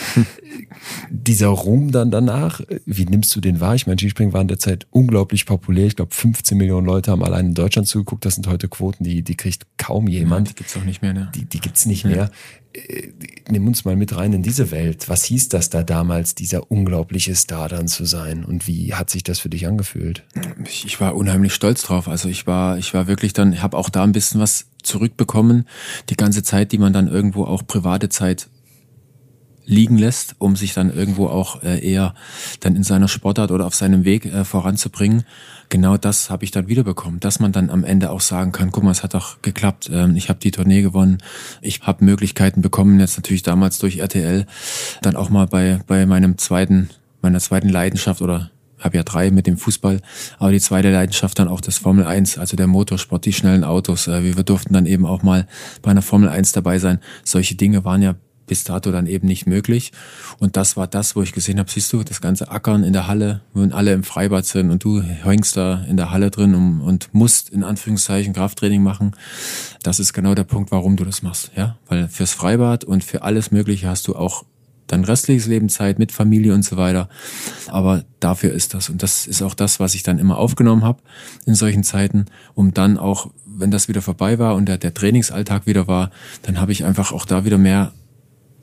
Dieser 1.11 1.49
Ruhm 1.49 1.93
dann 1.93 2.11
danach, 2.11 2.61
wie 2.85 3.07
nimmst 3.07 3.35
du 3.35 3.41
den 3.41 3.61
wahr? 3.61 3.75
Ich 3.75 3.87
meine, 3.87 3.99
Skispringen 3.99 4.33
war 4.33 4.43
in 4.43 4.49
der 4.49 4.59
Zeit 4.59 4.87
unglaublich 4.91 5.47
populär. 5.47 5.87
Ich 5.87 5.97
glaube, 5.97 6.15
15 6.15 6.57
Millionen 6.57 6.87
Leute 6.87 7.11
haben 7.11 7.25
allein 7.25 7.47
in 7.47 7.55
Deutschland 7.55 7.89
zugeguckt. 7.89 8.25
Das 8.25 8.35
sind 8.35 8.47
heute 8.47 8.69
Quoten, 8.69 9.05
die, 9.05 9.23
die 9.23 9.37
kriegt 9.37 9.67
kaum 9.79 10.09
jemand. 10.09 10.49
Ja, 10.49 10.53
die 10.53 10.59
gibt's 10.59 10.77
auch 10.77 10.85
nicht 10.85 11.03
mehr, 11.03 11.13
ne? 11.13 11.31
Die, 11.35 11.47
die 11.47 11.61
gibt's 11.61 11.87
nicht 11.87 12.05
ja. 12.05 12.11
mehr. 12.11 12.31
Äh, 12.73 13.09
nimm 13.49 13.67
uns 13.67 13.85
mal 13.85 13.97
mit 13.97 14.17
rein 14.17 14.33
in 14.33 14.43
diese 14.43 14.71
Welt. 14.71 15.09
Was 15.09 15.25
hieß 15.25 15.49
das 15.49 15.71
da 15.71 15.83
damals, 15.83 16.35
dieser 16.35 16.71
unglaubliche 16.71 17.35
Star 17.35 17.69
dann 17.69 17.89
zu 17.89 18.05
sein? 18.05 18.45
Und 18.45 18.67
wie 18.67 18.95
hat 18.95 19.11
sich 19.11 19.25
das 19.25 19.41
für 19.41 19.49
dich 19.49 19.67
angefühlt? 19.67 20.23
Ich, 20.65 21.01
war 21.01 21.17
unheimlich 21.17 21.55
stolz 21.55 21.83
drauf. 21.83 22.09
Also 22.09 22.29
ich 22.29 22.47
war, 22.47 22.79
ich 22.79 22.95
war 22.95 23.07
wirklich 23.07 23.33
dann, 23.33 23.53
ich 23.53 23.63
habe 23.63 23.77
auch 23.77 23.91
da 23.91 24.05
ein 24.05 24.13
bisschen 24.13 24.41
was 24.41 24.67
zurückbekommen. 24.83 25.67
Die 26.09 26.17
ganze 26.17 26.43
Zeit, 26.43 26.73
die 26.73 26.79
man 26.79 26.93
dann 26.93 27.09
irgendwo 27.09 27.45
auch 27.45 27.67
private 27.67 28.09
Zeit 28.09 28.49
liegen 29.71 29.97
lässt, 29.97 30.35
um 30.39 30.57
sich 30.57 30.75
dann 30.75 30.93
irgendwo 30.93 31.29
auch 31.29 31.63
äh, 31.63 31.79
eher 31.79 32.15
dann 32.59 32.75
in 32.75 32.83
seiner 32.83 33.07
Sportart 33.07 33.53
oder 33.53 33.67
auf 33.67 33.75
seinem 33.75 34.05
Weg 34.05 34.27
äh, 34.27 34.45
voranzubringen. 34.45 35.23
Genau 35.69 35.97
das 35.97 36.29
habe 36.29 36.45
ich 36.45 36.51
dann 36.51 36.67
wiederbekommen, 36.67 37.21
dass 37.21 37.39
man 37.39 37.53
dann 37.53 37.71
am 37.71 37.85
Ende 37.85 38.11
auch 38.11 38.21
sagen 38.21 38.51
kann, 38.51 38.73
guck 38.73 38.83
mal, 38.83 38.91
es 38.91 39.05
hat 39.05 39.15
doch 39.15 39.41
geklappt. 39.43 39.89
Ähm, 39.93 40.17
ich 40.17 40.29
habe 40.29 40.41
die 40.41 40.51
Tournee 40.51 40.83
gewonnen, 40.83 41.19
ich 41.63 41.83
habe 41.83 42.05
Möglichkeiten 42.05 42.63
bekommen, 42.63 42.99
jetzt 42.99 43.17
natürlich 43.17 43.45
damals 43.45 43.79
durch 43.79 43.99
RTL, 43.99 44.45
dann 45.03 45.15
auch 45.15 45.31
mal 45.31 45.47
bei 45.47 45.81
bei 45.87 46.05
meinem 46.05 46.37
zweiten 46.37 46.91
meiner 47.23 47.39
zweiten 47.39 47.69
Leidenschaft 47.69 48.23
oder 48.23 48.51
habe 48.81 48.97
ja 48.97 49.03
drei 49.05 49.31
mit 49.31 49.47
dem 49.47 49.57
Fußball, 49.57 50.01
aber 50.39 50.51
die 50.51 50.61
zweite 50.61 50.91
Leidenschaft 50.91 51.39
dann 51.39 51.49
auch 51.49 51.61
das 51.61 51.79
Formel 51.79 52.07
1, 52.07 52.39
also 52.39 52.57
der 52.57 52.67
Motorsport, 52.67 53.25
die 53.25 53.33
schnellen 53.33 53.63
Autos. 53.63 54.09
Äh, 54.09 54.25
wir 54.25 54.43
durften 54.43 54.73
dann 54.73 54.87
eben 54.87 55.07
auch 55.07 55.23
mal 55.23 55.47
bei 55.83 55.93
einer 55.93 56.03
Formel 56.03 56.29
1 56.29 56.53
dabei 56.53 56.79
sein. 56.79 56.99
Solche 57.23 57.55
Dinge 57.55 57.85
waren 57.85 58.03
ja 58.03 58.17
bis 58.51 58.65
dato 58.65 58.91
dann 58.91 59.07
eben 59.07 59.29
nicht 59.29 59.47
möglich. 59.47 59.93
Und 60.41 60.57
das 60.57 60.77
war 60.77 60.89
das, 60.89 61.15
wo 61.15 61.23
ich 61.23 61.33
gesehen 61.33 61.61
habe, 61.61 61.71
siehst 61.71 61.93
du, 61.93 62.03
das 62.03 62.21
ganze 62.21 62.51
Ackern 62.51 62.83
in 62.83 62.93
der 62.93 63.07
Halle, 63.07 63.43
wenn 63.55 63.73
alle 63.73 63.93
im 63.93 64.03
Freibad 64.03 64.45
sind 64.45 64.71
und 64.71 64.83
du 64.83 65.01
hängst 65.01 65.57
da 65.57 65.85
in 65.89 65.97
der 65.97 66.11
Halle 66.11 66.33
drin 66.33 66.57
und, 66.57 66.81
und 66.81 67.15
musst 67.15 67.49
in 67.51 67.63
Anführungszeichen 67.63 68.33
Krafttraining 68.33 68.83
machen. 68.83 69.13
Das 69.85 70.01
ist 70.01 70.13
genau 70.15 70.35
der 70.35 70.43
Punkt, 70.43 70.73
warum 70.73 70.97
du 70.97 71.05
das 71.05 71.23
machst, 71.23 71.53
ja? 71.57 71.77
Weil 71.87 72.09
fürs 72.09 72.33
Freibad 72.33 72.83
und 72.83 73.05
für 73.05 73.23
alles 73.23 73.53
Mögliche 73.53 73.89
hast 73.89 74.09
du 74.09 74.17
auch 74.17 74.45
dein 74.89 75.05
restliches 75.05 75.47
Leben 75.47 75.69
Zeit 75.69 76.01
mit 76.01 76.11
Familie 76.11 76.53
und 76.53 76.65
so 76.65 76.77
weiter. 76.77 77.09
Aber 77.69 78.03
dafür 78.19 78.53
ist 78.53 78.75
das. 78.75 78.91
Und 78.91 79.05
das 79.05 79.29
ist 79.29 79.43
auch 79.43 79.55
das, 79.55 79.79
was 79.79 79.95
ich 79.95 80.03
dann 80.03 80.19
immer 80.19 80.39
aufgenommen 80.39 80.83
habe 80.83 81.01
in 81.47 81.55
solchen 81.55 81.85
Zeiten, 81.85 82.27
um 82.55 82.75
dann 82.75 82.99
auch, 82.99 83.31
wenn 83.47 83.71
das 83.71 83.87
wieder 83.87 84.03
vorbei 84.03 84.41
war 84.41 84.57
und 84.57 84.67
der, 84.67 84.79
der 84.79 84.93
Trainingsalltag 84.93 85.67
wieder 85.67 85.87
war, 85.87 86.11
dann 86.43 86.61
habe 86.61 86.73
ich 86.73 86.85
einfach 86.85 87.13
auch 87.13 87.27
da 87.27 87.45
wieder 87.45 87.59
mehr 87.59 87.93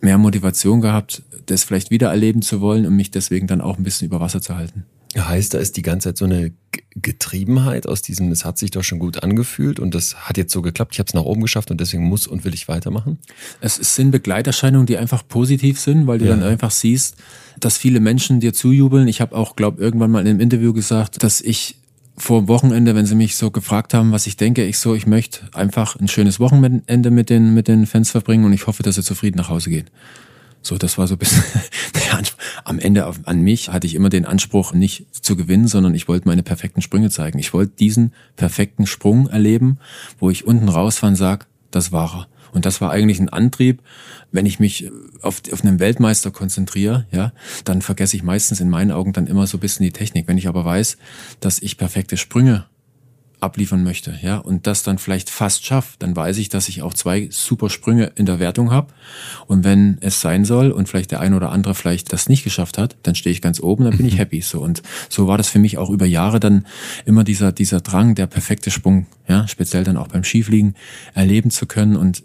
mehr 0.02 0.18
Motivation 0.18 0.82
gehabt, 0.82 1.24
das 1.46 1.64
vielleicht 1.64 1.92
wieder 1.92 2.10
erleben 2.10 2.42
zu 2.42 2.62
wollen 2.62 2.86
und 2.86 2.96
mich 2.96 3.12
deswegen 3.12 3.48
dann 3.48 3.62
auch 3.62 3.78
ein 3.78 3.84
bisschen 3.84 4.08
über 4.08 4.20
Wasser 4.20 4.42
zu 4.42 4.56
halten. 4.56 4.86
Heißt, 5.18 5.54
da 5.54 5.58
ist 5.58 5.78
die 5.78 5.82
ganze 5.82 6.10
Zeit 6.10 6.18
so 6.18 6.26
eine 6.26 6.52
Getriebenheit 6.96 7.88
aus 7.88 8.02
diesem, 8.02 8.32
es 8.32 8.46
hat 8.46 8.58
sich 8.58 8.72
doch 8.72 8.84
schon 8.84 9.00
gut 9.00 9.24
angefühlt 9.24 9.80
und 9.80 9.96
das 9.96 10.28
hat 10.28 10.38
jetzt 10.38 10.52
so 10.52 10.62
geklappt, 10.62 10.94
ich 10.94 11.00
habe 11.00 11.08
es 11.08 11.14
nach 11.14 11.24
oben 11.24 11.42
geschafft 11.42 11.72
und 11.72 11.80
deswegen 11.80 12.04
muss 12.04 12.28
und 12.28 12.44
will 12.44 12.54
ich 12.54 12.68
weitermachen? 12.68 13.18
Es 13.62 13.76
sind 13.76 14.12
Begleiterscheinungen, 14.12 14.86
die 14.86 14.98
einfach 14.98 15.28
positiv 15.28 15.80
sind, 15.80 16.06
weil 16.06 16.20
du 16.20 16.26
ja. 16.26 16.32
dann 16.32 16.44
einfach 16.44 16.72
siehst, 16.72 17.16
dass 17.60 17.78
viele 17.78 18.00
Menschen 18.00 18.42
dir 18.42 18.54
zujubeln. 18.54 19.08
Ich 19.08 19.22
habe 19.22 19.36
auch, 19.36 19.56
glaube 19.56 19.82
irgendwann 19.82 20.12
mal 20.12 20.22
in 20.22 20.28
einem 20.28 20.40
Interview 20.40 20.74
gesagt, 20.74 21.24
dass 21.24 21.42
ich 21.42 21.78
vor 22.18 22.48
Wochenende, 22.48 22.96
wenn 22.96 23.06
sie 23.06 23.16
mich 23.16 23.36
so 23.36 23.52
gefragt 23.52 23.94
haben, 23.94 24.12
was 24.12 24.26
ich 24.26 24.38
denke, 24.38 24.66
ich 24.66 24.80
so, 24.80 24.96
ich 24.96 25.06
möchte 25.06 25.42
einfach 25.54 25.96
ein 25.96 26.08
schönes 26.08 26.40
Wochenende 26.40 27.12
mit 27.12 27.30
den, 27.30 27.54
mit 27.54 27.68
den 27.68 27.86
Fans 27.86 28.10
verbringen 28.10 28.44
und 28.46 28.54
ich 28.54 28.66
hoffe, 28.66 28.82
dass 28.82 28.96
sie 28.96 29.04
zufrieden 29.04 29.38
nach 29.38 29.50
Hause 29.50 29.70
gehen. 29.70 29.90
So, 30.64 30.78
das 30.78 30.98
war 30.98 31.08
so 31.08 31.16
ein 31.16 31.20
bisschen 31.20 31.44
der 31.96 32.18
Anspruch. 32.18 32.44
Am 32.64 32.80
Ende 32.80 33.06
an 33.24 33.42
mich 33.42 33.70
hatte 33.70 33.86
ich 33.86 33.94
immer 33.94 34.10
den 34.10 34.26
Anspruch, 34.26 34.74
nicht 34.74 35.06
zu 35.24 35.36
gewinnen, 35.36 35.68
sondern 35.68 35.94
ich 35.94 36.08
wollte 36.08 36.28
meine 36.28 36.44
perfekten 36.44 36.82
Sprünge 36.82 37.10
zeigen. 37.12 37.38
Ich 37.38 37.54
wollte 37.54 37.74
diesen 37.78 38.14
perfekten 38.36 38.88
Sprung 38.88 39.28
erleben, 39.28 39.78
wo 40.20 40.30
ich 40.30 40.46
unten 40.46 40.70
rausfahre 40.70 41.12
und 41.12 41.16
sage, 41.16 41.46
das 41.72 41.92
war 41.92 42.14
er. 42.16 42.28
Und 42.58 42.66
das 42.66 42.82
war 42.82 42.90
eigentlich 42.90 43.20
ein 43.20 43.30
Antrieb. 43.30 43.84
Wenn 44.32 44.48
ich 44.48 44.60
mich 44.60 44.92
auf, 45.22 45.44
auf 45.54 45.64
einen 45.64 45.80
Weltmeister 45.80 46.32
konzentriere, 46.32 47.06
ja, 47.12 47.32
dann 47.66 47.84
vergesse 47.84 48.18
ich 48.18 48.24
meistens 48.24 48.60
in 48.60 48.68
meinen 48.68 48.92
Augen 48.92 49.14
dann 49.14 49.28
immer 49.28 49.46
so 49.46 49.58
ein 49.58 49.62
bisschen 49.62 49.86
die 49.86 49.92
Technik. 49.92 50.28
Wenn 50.28 50.40
ich 50.40 50.48
aber 50.48 50.66
weiß, 50.66 50.98
dass 51.40 51.60
ich 51.60 51.78
perfekte 51.78 52.18
Sprünge 52.18 52.66
abliefern 53.40 53.84
möchte, 53.84 54.18
ja, 54.24 54.38
und 54.38 54.66
das 54.66 54.82
dann 54.82 54.98
vielleicht 54.98 55.30
fast 55.30 55.64
schafft, 55.64 56.02
dann 56.02 56.16
weiß 56.16 56.40
ich, 56.40 56.50
dass 56.50 56.68
ich 56.70 56.82
auch 56.82 56.96
zwei 56.96 57.28
super 57.32 57.70
Sprünge 57.70 58.12
in 58.16 58.26
der 58.26 58.40
Wertung 58.40 58.72
habe. 58.72 58.92
Und 59.46 59.64
wenn 59.64 60.00
es 60.02 60.20
sein 60.22 60.44
soll 60.44 60.72
und 60.72 60.90
vielleicht 60.90 61.12
der 61.12 61.20
ein 61.20 61.36
oder 61.36 61.52
andere 61.52 61.76
vielleicht 61.76 62.12
das 62.12 62.30
nicht 62.30 62.44
geschafft 62.44 62.80
hat, 62.80 62.96
dann 63.04 63.14
stehe 63.14 63.32
ich 63.32 63.42
ganz 63.44 63.60
oben, 63.60 63.84
dann 63.84 63.98
bin 63.98 64.08
ich 64.08 64.16
mhm. 64.16 64.18
happy. 64.18 64.42
So 64.42 64.62
und 64.62 64.82
so 65.10 65.28
war 65.28 65.38
das 65.38 65.50
für 65.50 65.60
mich 65.60 65.78
auch 65.78 65.92
über 65.92 66.08
Jahre 66.08 66.40
dann 66.40 66.66
immer 67.06 67.24
dieser 67.24 67.52
dieser 67.52 67.82
Drang, 67.82 68.16
der 68.16 68.26
perfekte 68.26 68.72
Sprung, 68.72 69.06
ja, 69.28 69.48
speziell 69.48 69.84
dann 69.84 69.98
auch 69.98 70.08
beim 70.08 70.24
Skifliegen 70.24 70.76
erleben 71.14 71.52
zu 71.52 71.68
können 71.68 71.96
und 71.96 72.24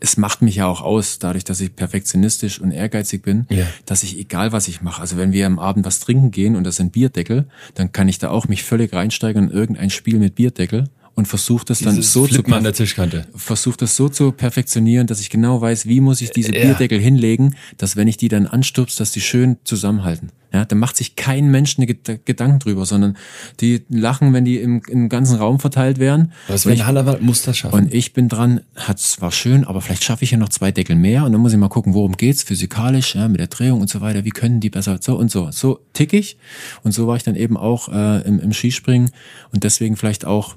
es 0.00 0.16
macht 0.16 0.42
mich 0.42 0.56
ja 0.56 0.66
auch 0.66 0.80
aus, 0.80 1.18
dadurch, 1.18 1.44
dass 1.44 1.60
ich 1.60 1.74
perfektionistisch 1.74 2.60
und 2.60 2.70
ehrgeizig 2.70 3.22
bin, 3.22 3.46
ja. 3.50 3.66
dass 3.86 4.02
ich 4.02 4.18
egal 4.18 4.52
was 4.52 4.68
ich 4.68 4.80
mache, 4.80 5.00
also 5.00 5.16
wenn 5.16 5.32
wir 5.32 5.46
am 5.46 5.58
Abend 5.58 5.84
was 5.84 6.00
trinken 6.00 6.30
gehen 6.30 6.56
und 6.56 6.64
das 6.64 6.76
sind 6.76 6.92
Bierdeckel, 6.92 7.46
dann 7.74 7.92
kann 7.92 8.08
ich 8.08 8.18
da 8.18 8.30
auch 8.30 8.48
mich 8.48 8.62
völlig 8.62 8.92
reinsteigern 8.92 9.44
in 9.44 9.50
irgendein 9.50 9.90
Spiel 9.90 10.18
mit 10.18 10.34
Bierdeckel 10.34 10.88
und 11.18 11.26
versucht 11.26 11.68
das 11.68 11.80
dann 11.80 12.00
so 12.00 12.26
Flippen 12.26 12.52
zu 12.52 12.56
an 12.56 12.62
der 12.62 12.72
Tischkante. 12.72 13.26
versucht 13.34 13.82
das 13.82 13.96
so 13.96 14.08
zu 14.08 14.30
perfektionieren, 14.30 15.08
dass 15.08 15.18
ich 15.18 15.30
genau 15.30 15.60
weiß, 15.60 15.86
wie 15.86 16.00
muss 16.00 16.20
ich 16.20 16.30
diese 16.30 16.54
ja. 16.54 16.62
Bierdeckel 16.62 17.00
hinlegen, 17.00 17.56
dass 17.76 17.96
wenn 17.96 18.06
ich 18.06 18.18
die 18.18 18.28
dann 18.28 18.46
anstupst, 18.46 19.00
dass 19.00 19.10
die 19.10 19.20
schön 19.20 19.56
zusammenhalten. 19.64 20.30
Ja, 20.52 20.64
da 20.64 20.76
macht 20.76 20.96
sich 20.96 21.16
kein 21.16 21.50
Mensch 21.50 21.76
eine 21.76 21.86
Gedanken 21.86 22.60
drüber, 22.60 22.86
sondern 22.86 23.16
die 23.58 23.82
lachen, 23.90 24.32
wenn 24.32 24.44
die 24.44 24.58
im, 24.58 24.80
im 24.88 25.08
ganzen 25.08 25.38
Raum 25.38 25.58
verteilt 25.58 25.98
werden. 25.98 26.32
Was 26.46 26.66
wenn 26.66 26.86
Hannawald 26.86 27.20
muss 27.20 27.42
das 27.42 27.58
schaffen. 27.58 27.74
Und 27.74 27.92
ich 27.92 28.12
bin 28.12 28.28
dran, 28.28 28.60
hat 28.76 29.00
zwar 29.00 29.32
schön, 29.32 29.64
aber 29.64 29.80
vielleicht 29.80 30.04
schaffe 30.04 30.22
ich 30.22 30.30
ja 30.30 30.38
noch 30.38 30.50
zwei 30.50 30.70
Deckel 30.70 30.94
mehr 30.94 31.24
und 31.24 31.32
dann 31.32 31.40
muss 31.40 31.52
ich 31.52 31.58
mal 31.58 31.68
gucken, 31.68 31.94
worum 31.94 32.12
geht's 32.12 32.44
physikalisch, 32.44 33.16
ja, 33.16 33.26
mit 33.26 33.40
der 33.40 33.48
Drehung 33.48 33.80
und 33.80 33.90
so 33.90 34.00
weiter, 34.00 34.24
wie 34.24 34.30
können 34.30 34.60
die 34.60 34.70
besser 34.70 34.98
so 35.00 35.18
und 35.18 35.32
so. 35.32 35.50
So 35.50 35.80
tick 35.94 36.12
ich 36.12 36.38
und 36.84 36.92
so 36.92 37.08
war 37.08 37.16
ich 37.16 37.24
dann 37.24 37.34
eben 37.34 37.56
auch 37.56 37.88
äh, 37.88 38.22
im, 38.22 38.38
im 38.38 38.52
Skispringen 38.52 39.10
und 39.52 39.64
deswegen 39.64 39.96
vielleicht 39.96 40.24
auch 40.24 40.54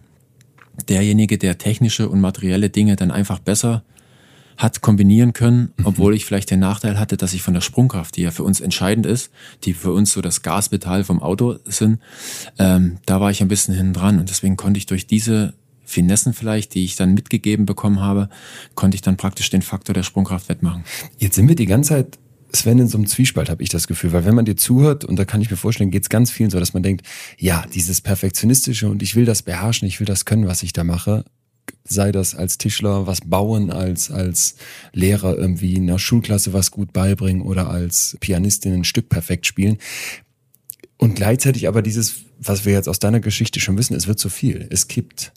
derjenige, 0.88 1.38
der 1.38 1.58
technische 1.58 2.10
und 2.10 2.22
materielle 2.22 2.70
Dinge 2.70 2.96
dann 2.96 3.12
einfach 3.12 3.40
besser 3.40 3.84
hat 4.58 4.82
kombinieren 4.82 5.34
können, 5.34 5.74
mhm. 5.78 5.86
obwohl 5.86 6.16
ich 6.16 6.26
vielleicht 6.26 6.52
den 6.52 6.60
Nachteil 6.60 7.00
hatte, 7.00 7.18
dass 7.18 7.34
ich 7.34 7.42
von 7.42 7.54
der 7.54 7.62
Sprungkraft, 7.62 8.16
die 8.16 8.22
ja 8.22 8.32
für 8.32 8.44
uns 8.44 8.62
entscheidend 8.62 9.06
ist, 9.06 9.32
die 9.64 9.74
für 9.74 9.92
uns 9.92 10.14
so 10.14 10.22
das 10.22 10.44
Gaspedal 10.44 11.04
vom 11.04 11.22
Auto 11.22 11.58
sind, 11.66 12.00
ähm, 12.60 12.98
da 13.06 13.20
war 13.20 13.32
ich 13.32 13.42
ein 13.42 13.48
bisschen 13.48 13.74
hinten 13.74 13.94
dran 13.94 14.20
und 14.20 14.30
deswegen 14.30 14.58
konnte 14.58 14.78
ich 14.78 14.86
durch 14.86 15.08
diese 15.08 15.54
Finessen 15.84 16.34
vielleicht, 16.34 16.74
die 16.74 16.86
ich 16.86 16.96
dann 16.96 17.14
mitgegeben 17.14 17.66
bekommen 17.66 18.00
habe, 18.00 18.30
konnte 18.76 18.96
ich 18.96 19.02
dann 19.02 19.18
praktisch 19.18 19.50
den 19.50 19.62
Faktor 19.62 19.94
der 19.94 20.04
Sprungkraft 20.04 20.48
wettmachen. 20.48 20.84
Jetzt 21.18 21.36
sind 21.36 21.48
wir 21.48 21.56
die 21.56 21.66
ganze 21.66 21.90
Zeit 21.90 22.20
Sven, 22.54 22.80
in 22.80 22.88
so 22.88 22.98
einem 22.98 23.08
Zwiespalt 23.08 23.50
habe 23.50 23.64
ich 23.64 23.70
das 23.70 23.88
Gefühl, 23.88 24.12
weil 24.14 24.26
wenn 24.26 24.36
man 24.36 24.46
dir 24.46 24.58
zuhört, 24.58 25.06
und 25.06 25.18
da 25.18 25.26
kann 25.26 25.42
ich 25.42 25.50
mir 25.50 25.58
vorstellen, 25.58 25.92
geht 25.92 26.04
es 26.04 26.10
ganz 26.10 26.32
vielen 26.32 26.50
so, 26.50 26.60
dass 26.60 26.74
man 26.74 26.84
denkt, 26.84 27.06
ja, 27.38 27.66
dieses 27.74 28.02
Perfektionistische 28.02 28.90
und 28.90 29.02
ich 29.02 29.16
will 29.16 29.26
das 29.26 29.42
beherrschen, 29.42 29.88
ich 29.88 30.00
will 30.00 30.08
das 30.08 30.26
können, 30.26 30.48
was 30.48 30.64
ich 30.64 30.74
da 30.74 30.84
mache, 30.84 31.26
sei 31.84 32.12
das 32.12 32.36
als 32.36 32.58
Tischler 32.58 33.08
was 33.08 33.22
bauen, 33.22 33.72
als, 33.72 34.12
als 34.12 34.56
Lehrer 34.94 35.38
irgendwie 35.38 35.76
in 35.76 35.88
der 35.88 35.98
Schulklasse 35.98 36.54
was 36.54 36.72
gut 36.72 36.94
beibringen 36.94 37.42
oder 37.42 37.70
als 37.70 38.18
Pianistin 38.20 38.74
ein 38.74 38.84
Stück 38.84 39.10
perfekt 39.10 39.46
spielen. 39.46 39.78
Und 40.98 41.16
gleichzeitig 41.16 41.68
aber 41.68 41.82
dieses, 41.82 42.26
was 42.40 42.66
wir 42.66 42.74
jetzt 42.74 42.88
aus 42.88 43.00
deiner 43.00 43.20
Geschichte 43.20 43.60
schon 43.60 43.78
wissen, 43.78 43.96
es 43.96 44.08
wird 44.08 44.20
zu 44.20 44.30
viel. 44.30 44.68
Es 44.70 44.88
kippt. 44.88 45.32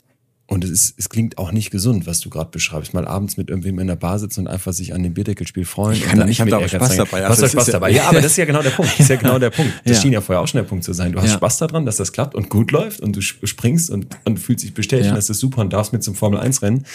Und 0.47 0.63
es, 0.63 0.69
ist, 0.69 0.99
es 0.99 1.09
klingt 1.09 1.39
auch 1.39 1.51
nicht 1.51 1.71
gesund, 1.71 2.05
was 2.05 2.19
du 2.19 2.29
gerade 2.29 2.51
beschreibst. 2.51 2.93
Mal 2.93 3.07
abends 3.07 3.35
mit 3.35 3.49
irgendwem 3.49 3.79
in 3.79 3.87
der 3.87 3.95
Bar 3.95 4.19
sitzen 4.19 4.41
und 4.41 4.47
einfach 4.47 4.73
sich 4.73 4.93
an 4.93 5.01
dem 5.01 5.15
Bierdeckelspiel 5.15 5.65
freuen. 5.65 5.97
Ich, 5.97 6.05
ich 6.05 6.39
habe 6.39 6.51
da 6.51 6.57
auch 6.57 6.67
Spaß 6.67 6.97
dabei. 6.97 7.21
Du 7.21 7.29
hast 7.29 7.41
also 7.41 7.47
Spaß 7.47 7.65
dabei. 7.71 7.89
Ja, 7.89 8.03
aber 8.09 8.21
das 8.21 8.33
ist 8.33 8.37
ja 8.37 8.45
genau 8.45 8.61
der 8.61 8.69
Punkt. 8.69 8.91
Das 8.93 8.99
ist 8.99 9.09
ja 9.09 9.15
genau 9.15 9.39
der 9.39 9.49
Punkt. 9.49 9.73
Das 9.85 9.97
ja. 9.97 10.01
schien 10.03 10.13
ja 10.13 10.21
vorher 10.21 10.41
auch 10.41 10.47
schon 10.47 10.59
der 10.59 10.67
Punkt 10.67 10.83
zu 10.83 10.93
sein. 10.93 11.13
Du 11.13 11.19
hast 11.19 11.29
ja. 11.29 11.37
Spaß 11.37 11.57
daran, 11.57 11.87
dass 11.87 11.97
das 11.97 12.11
klappt 12.11 12.35
und 12.35 12.49
gut 12.49 12.71
läuft 12.71 12.99
und 12.99 13.15
du 13.15 13.21
springst 13.21 13.89
und, 13.89 14.07
und 14.25 14.39
fühlst 14.39 14.63
dich 14.63 14.75
bestätigt, 14.75 15.09
ja. 15.09 15.15
das 15.15 15.31
ist 15.31 15.39
super 15.39 15.61
und 15.61 15.73
darfst 15.73 15.93
mit 15.93 16.03
zum 16.03 16.13
Formel 16.13 16.39
1 16.39 16.61
rennen. 16.61 16.85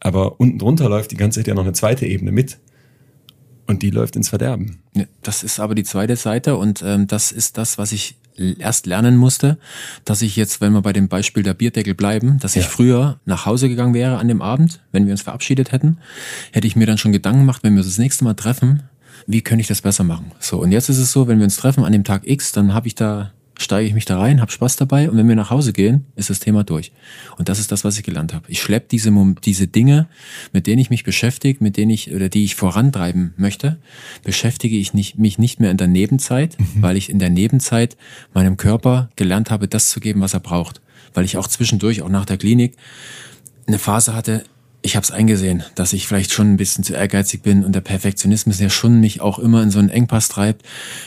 Aber 0.00 0.38
unten 0.38 0.58
drunter 0.58 0.90
läuft 0.90 1.10
die 1.10 1.16
ganze 1.16 1.40
Zeit 1.40 1.48
ja 1.48 1.54
noch 1.54 1.64
eine 1.64 1.72
zweite 1.72 2.04
Ebene 2.04 2.32
mit. 2.32 2.58
Und 3.66 3.82
die 3.82 3.90
läuft 3.90 4.16
ins 4.16 4.28
Verderben. 4.28 4.82
Das 5.22 5.42
ist 5.42 5.58
aber 5.58 5.74
die 5.74 5.84
zweite 5.84 6.16
Seite 6.16 6.56
und 6.56 6.82
ähm, 6.82 7.06
das 7.06 7.32
ist 7.32 7.58
das, 7.58 7.76
was 7.76 7.92
ich 7.92 8.16
erst 8.58 8.86
lernen 8.86 9.16
musste, 9.16 9.58
dass 10.04 10.22
ich 10.22 10.36
jetzt, 10.36 10.60
wenn 10.60 10.72
wir 10.72 10.82
bei 10.82 10.92
dem 10.92 11.08
Beispiel 11.08 11.42
der 11.42 11.54
Bierdeckel 11.54 11.94
bleiben, 11.94 12.38
dass 12.40 12.54
ja. 12.54 12.62
ich 12.62 12.68
früher 12.68 13.18
nach 13.24 13.46
Hause 13.46 13.68
gegangen 13.68 13.94
wäre 13.94 14.18
an 14.18 14.28
dem 14.28 14.42
Abend, 14.42 14.80
wenn 14.92 15.06
wir 15.06 15.12
uns 15.12 15.22
verabschiedet 15.22 15.72
hätten, 15.72 15.98
hätte 16.52 16.66
ich 16.66 16.76
mir 16.76 16.86
dann 16.86 16.98
schon 16.98 17.12
Gedanken 17.12 17.40
gemacht, 17.40 17.62
wenn 17.62 17.74
wir 17.74 17.78
uns 17.78 17.88
das 17.88 17.98
nächste 17.98 18.24
Mal 18.24 18.34
treffen, 18.34 18.82
wie 19.26 19.42
könnte 19.42 19.60
ich 19.60 19.68
das 19.68 19.82
besser 19.82 20.04
machen? 20.04 20.32
So, 20.40 20.60
und 20.60 20.72
jetzt 20.72 20.88
ist 20.88 20.98
es 20.98 21.12
so, 21.12 21.28
wenn 21.28 21.38
wir 21.38 21.44
uns 21.44 21.56
treffen 21.56 21.84
an 21.84 21.92
dem 21.92 22.04
Tag 22.04 22.22
X, 22.26 22.52
dann 22.52 22.72
habe 22.72 22.86
ich 22.86 22.94
da 22.94 23.32
steige 23.58 23.86
ich 23.86 23.92
mich 23.92 24.04
da 24.04 24.18
rein, 24.18 24.40
habe 24.40 24.50
Spaß 24.50 24.76
dabei 24.76 25.10
und 25.10 25.16
wenn 25.16 25.28
wir 25.28 25.36
nach 25.36 25.50
Hause 25.50 25.72
gehen, 25.72 26.06
ist 26.16 26.30
das 26.30 26.40
Thema 26.40 26.64
durch. 26.64 26.92
Und 27.36 27.48
das 27.48 27.58
ist 27.58 27.70
das, 27.72 27.84
was 27.84 27.98
ich 27.98 28.04
gelernt 28.04 28.32
habe. 28.32 28.44
Ich 28.48 28.62
schleppe 28.62 28.86
diese, 28.90 29.12
diese 29.44 29.66
Dinge, 29.66 30.06
mit 30.52 30.66
denen 30.66 30.78
ich 30.78 30.90
mich 30.90 31.04
beschäftige, 31.04 31.62
mit 31.62 31.76
denen 31.76 31.90
ich 31.90 32.14
oder 32.14 32.28
die 32.28 32.44
ich 32.44 32.54
vorantreiben 32.54 33.34
möchte, 33.36 33.78
beschäftige 34.22 34.76
ich 34.76 34.94
nicht, 34.94 35.18
mich 35.18 35.38
nicht 35.38 35.60
mehr 35.60 35.72
in 35.72 35.76
der 35.76 35.88
Nebenzeit, 35.88 36.58
mhm. 36.58 36.82
weil 36.82 36.96
ich 36.96 37.10
in 37.10 37.18
der 37.18 37.30
Nebenzeit 37.30 37.96
meinem 38.32 38.56
Körper 38.56 39.10
gelernt 39.16 39.50
habe, 39.50 39.68
das 39.68 39.90
zu 39.90 40.00
geben, 40.00 40.20
was 40.20 40.34
er 40.34 40.40
braucht. 40.40 40.80
Weil 41.12 41.24
ich 41.24 41.36
auch 41.36 41.48
zwischendurch, 41.48 42.02
auch 42.02 42.08
nach 42.08 42.26
der 42.26 42.38
Klinik, 42.38 42.76
eine 43.66 43.78
Phase 43.78 44.14
hatte, 44.14 44.44
ich 44.80 44.96
habe 44.96 45.04
es 45.04 45.10
eingesehen, 45.10 45.64
dass 45.74 45.92
ich 45.92 46.06
vielleicht 46.06 46.32
schon 46.32 46.52
ein 46.52 46.56
bisschen 46.56 46.84
zu 46.84 46.94
ehrgeizig 46.94 47.42
bin 47.42 47.64
und 47.64 47.74
der 47.74 47.80
Perfektionismus 47.80 48.60
ja 48.60 48.70
schon 48.70 49.00
mich 49.00 49.20
auch 49.20 49.38
immer 49.38 49.62
in 49.62 49.70
so 49.70 49.78
einen 49.78 49.88
Engpass 49.88 50.28
treibt, 50.28 50.64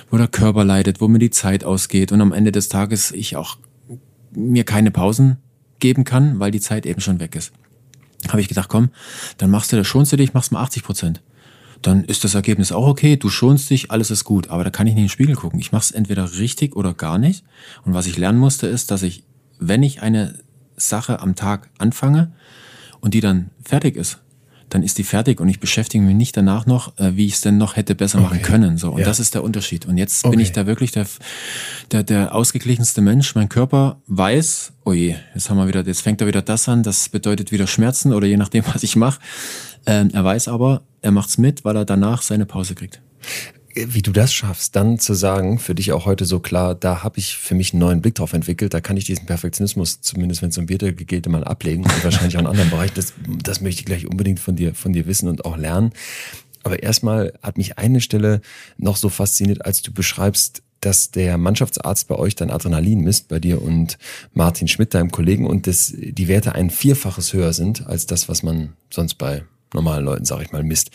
wo 0.09 0.17
der 0.17 0.27
Körper 0.27 0.63
leidet, 0.65 0.99
wo 0.99 1.07
mir 1.07 1.19
die 1.19 1.29
Zeit 1.29 1.63
ausgeht 1.63 2.11
und 2.11 2.21
am 2.21 2.33
Ende 2.33 2.51
des 2.51 2.69
Tages 2.69 3.11
ich 3.11 3.35
auch 3.37 3.57
mir 4.33 4.65
keine 4.65 4.91
Pausen 4.91 5.37
geben 5.79 6.03
kann, 6.03 6.39
weil 6.39 6.51
die 6.51 6.59
Zeit 6.59 6.85
eben 6.85 7.01
schon 7.01 7.19
weg 7.19 7.35
ist. 7.35 7.53
Habe 8.29 8.41
ich 8.41 8.47
gedacht, 8.47 8.69
komm, 8.69 8.89
dann 9.37 9.49
machst 9.49 9.71
du 9.71 9.77
das, 9.77 9.87
schonst 9.87 10.11
du 10.11 10.17
dich, 10.17 10.33
machst 10.33 10.51
mal 10.51 10.61
80 10.61 10.83
Prozent. 10.83 11.21
Dann 11.81 12.03
ist 12.05 12.23
das 12.23 12.35
Ergebnis 12.35 12.71
auch 12.71 12.87
okay, 12.87 13.17
du 13.17 13.29
schonst 13.29 13.69
dich, 13.69 13.89
alles 13.89 14.11
ist 14.11 14.23
gut. 14.23 14.49
Aber 14.49 14.63
da 14.63 14.69
kann 14.69 14.85
ich 14.85 14.93
nicht 14.93 15.01
in 15.01 15.05
den 15.05 15.09
Spiegel 15.09 15.35
gucken. 15.35 15.59
Ich 15.59 15.71
mache 15.71 15.85
es 15.85 15.91
entweder 15.91 16.37
richtig 16.37 16.75
oder 16.75 16.93
gar 16.93 17.17
nicht. 17.17 17.43
Und 17.83 17.93
was 17.93 18.05
ich 18.05 18.17
lernen 18.17 18.37
musste, 18.37 18.67
ist, 18.67 18.91
dass 18.91 19.01
ich, 19.01 19.23
wenn 19.59 19.81
ich 19.81 20.03
eine 20.03 20.39
Sache 20.77 21.19
am 21.19 21.35
Tag 21.35 21.71
anfange, 21.79 22.31
und 23.01 23.13
die 23.13 23.21
dann 23.21 23.49
fertig 23.63 23.95
ist, 23.95 24.19
dann 24.69 24.83
ist 24.83 24.97
die 24.97 25.03
fertig 25.03 25.39
und 25.41 25.49
ich 25.49 25.59
beschäftige 25.59 26.03
mich 26.03 26.15
nicht 26.15 26.37
danach 26.37 26.65
noch, 26.65 26.97
äh, 26.97 27.15
wie 27.15 27.25
ich 27.25 27.33
es 27.33 27.41
denn 27.41 27.57
noch 27.57 27.75
hätte 27.75 27.93
besser 27.93 28.19
okay. 28.19 28.27
machen 28.27 28.41
können. 28.41 28.77
So. 28.77 28.91
Und 28.91 28.99
ja. 28.99 29.05
das 29.05 29.19
ist 29.19 29.35
der 29.35 29.43
Unterschied. 29.43 29.85
Und 29.85 29.97
jetzt 29.97 30.23
okay. 30.23 30.31
bin 30.31 30.39
ich 30.39 30.53
da 30.53 30.65
wirklich 30.65 30.91
der, 30.91 31.05
der, 31.91 32.03
der 32.03 32.33
ausgeglichenste 32.33 33.01
Mensch. 33.01 33.35
Mein 33.35 33.49
Körper 33.49 34.01
weiß, 34.07 34.71
oh 34.85 34.93
je, 34.93 35.15
jetzt 35.33 35.49
haben 35.49 35.57
wir 35.57 35.67
wieder, 35.67 35.85
jetzt 35.85 36.01
fängt 36.01 36.21
er 36.21 36.27
wieder 36.27 36.41
das 36.41 36.69
an, 36.69 36.83
das 36.83 37.09
bedeutet 37.09 37.51
wieder 37.51 37.67
Schmerzen 37.67 38.13
oder 38.13 38.27
je 38.27 38.37
nachdem, 38.37 38.63
was 38.73 38.83
ich 38.83 38.95
mache. 38.95 39.19
Ähm, 39.85 40.09
er 40.13 40.23
weiß 40.23 40.47
aber, 40.47 40.83
er 41.01 41.11
macht's 41.11 41.37
mit, 41.37 41.65
weil 41.65 41.75
er 41.75 41.85
danach 41.85 42.21
seine 42.21 42.45
Pause 42.45 42.75
kriegt 42.75 43.01
wie 43.75 44.01
du 44.01 44.11
das 44.11 44.33
schaffst, 44.33 44.75
dann 44.75 44.99
zu 44.99 45.13
sagen, 45.13 45.59
für 45.59 45.75
dich 45.75 45.91
auch 45.91 46.05
heute 46.05 46.25
so 46.25 46.39
klar, 46.39 46.75
da 46.75 47.03
habe 47.03 47.19
ich 47.19 47.37
für 47.37 47.55
mich 47.55 47.73
einen 47.73 47.79
neuen 47.79 48.01
Blick 48.01 48.15
drauf 48.15 48.33
entwickelt, 48.33 48.73
da 48.73 48.81
kann 48.81 48.97
ich 48.97 49.05
diesen 49.05 49.25
Perfektionismus, 49.25 50.01
zumindest 50.01 50.41
wenn 50.41 50.49
es 50.49 50.57
um 50.57 50.65
Bierte 50.65 50.93
geht, 50.93 51.27
mal 51.27 51.43
ablegen 51.43 51.83
und 51.83 52.03
wahrscheinlich 52.03 52.37
auch 52.37 52.41
in 52.41 52.47
anderen 52.47 52.69
Bereichen. 52.69 52.93
Das, 52.95 53.13
das 53.43 53.61
möchte 53.61 53.81
ich 53.81 53.85
gleich 53.85 54.07
unbedingt 54.07 54.39
von 54.39 54.55
dir, 54.55 54.73
von 54.75 54.93
dir 54.93 55.05
wissen 55.05 55.29
und 55.29 55.45
auch 55.45 55.57
lernen. 55.57 55.91
Aber 56.63 56.83
erstmal 56.83 57.33
hat 57.41 57.57
mich 57.57 57.77
eine 57.77 58.01
Stelle 58.01 58.41
noch 58.77 58.97
so 58.97 59.09
fasziniert, 59.09 59.65
als 59.65 59.81
du 59.81 59.91
beschreibst, 59.91 60.61
dass 60.79 61.11
der 61.11 61.37
Mannschaftsarzt 61.37 62.07
bei 62.07 62.15
euch 62.15 62.35
dann 62.35 62.49
Adrenalin 62.49 63.01
misst, 63.01 63.27
bei 63.27 63.39
dir 63.39 63.61
und 63.61 63.97
Martin 64.33 64.67
Schmidt, 64.67 64.93
deinem 64.93 65.11
Kollegen, 65.11 65.45
und 65.45 65.67
das, 65.67 65.93
die 65.95 66.27
Werte 66.27 66.55
ein 66.55 66.69
Vierfaches 66.69 67.33
höher 67.33 67.53
sind 67.53 67.87
als 67.87 68.07
das, 68.07 68.27
was 68.29 68.43
man 68.43 68.73
sonst 68.89 69.15
bei 69.15 69.43
normalen 69.73 70.05
Leuten, 70.05 70.25
sag 70.25 70.41
ich 70.41 70.51
mal, 70.51 70.63
misst. 70.63 70.91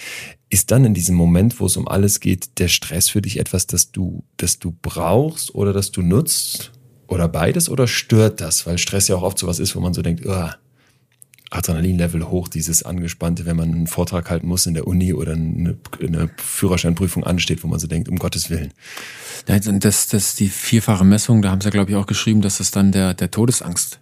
Ist 0.49 0.71
dann 0.71 0.85
in 0.85 0.95
diesem 0.95 1.17
Moment, 1.17 1.59
wo 1.61 1.67
es 1.67 1.77
um 1.77 1.89
alles 1.89 2.21
geht, 2.21 2.59
der 2.59 2.69
Stress 2.69 3.09
für 3.09 3.23
dich 3.23 3.39
etwas, 3.39 3.67
das 3.67 3.91
du, 3.91 4.25
das 4.37 4.59
du 4.59 4.77
brauchst 4.81 5.55
oder 5.55 5.73
das 5.73 5.91
du 5.91 6.03
nutzt? 6.03 6.73
Oder 7.09 7.29
beides? 7.29 7.69
Oder 7.69 7.87
stört 7.87 8.41
das? 8.41 8.67
Weil 8.67 8.79
Stress 8.79 9.09
ja 9.09 9.17
auch 9.17 9.23
oft 9.23 9.39
sowas 9.39 9.59
ist, 9.59 9.77
wo 9.77 9.81
man 9.81 9.95
so 9.95 10.03
denkt, 10.03 10.27
oh, 10.27 10.49
Adrenalinlevel 11.51 12.29
hoch, 12.29 12.49
dieses 12.49 12.83
angespannte, 12.83 13.47
wenn 13.47 13.57
man 13.57 13.73
einen 13.73 13.87
Vortrag 13.87 14.31
halten 14.31 14.49
muss 14.49 14.67
in 14.67 14.75
der 14.75 14.87
Uni 14.87 15.15
oder 15.15 15.33
eine, 15.33 15.77
eine 16.01 16.31
Führerscheinprüfung 16.37 17.23
ansteht, 17.23 17.63
wo 17.63 17.69
man 17.69 17.79
so 17.79 17.87
denkt, 17.87 18.09
um 18.09 18.17
Gottes 18.17 18.51
Willen. 18.51 18.73
Das, 19.47 20.09
das 20.09 20.35
die 20.35 20.49
vierfache 20.49 21.05
Messung, 21.05 21.43
da 21.43 21.51
haben 21.51 21.61
sie, 21.61 21.71
glaube 21.71 21.91
ich, 21.93 21.97
auch 21.97 22.07
geschrieben, 22.07 22.41
dass 22.43 22.59
es 22.59 22.73
dann 22.73 22.91
der, 22.91 23.15
der 23.15 23.31
Todesangst 23.31 24.01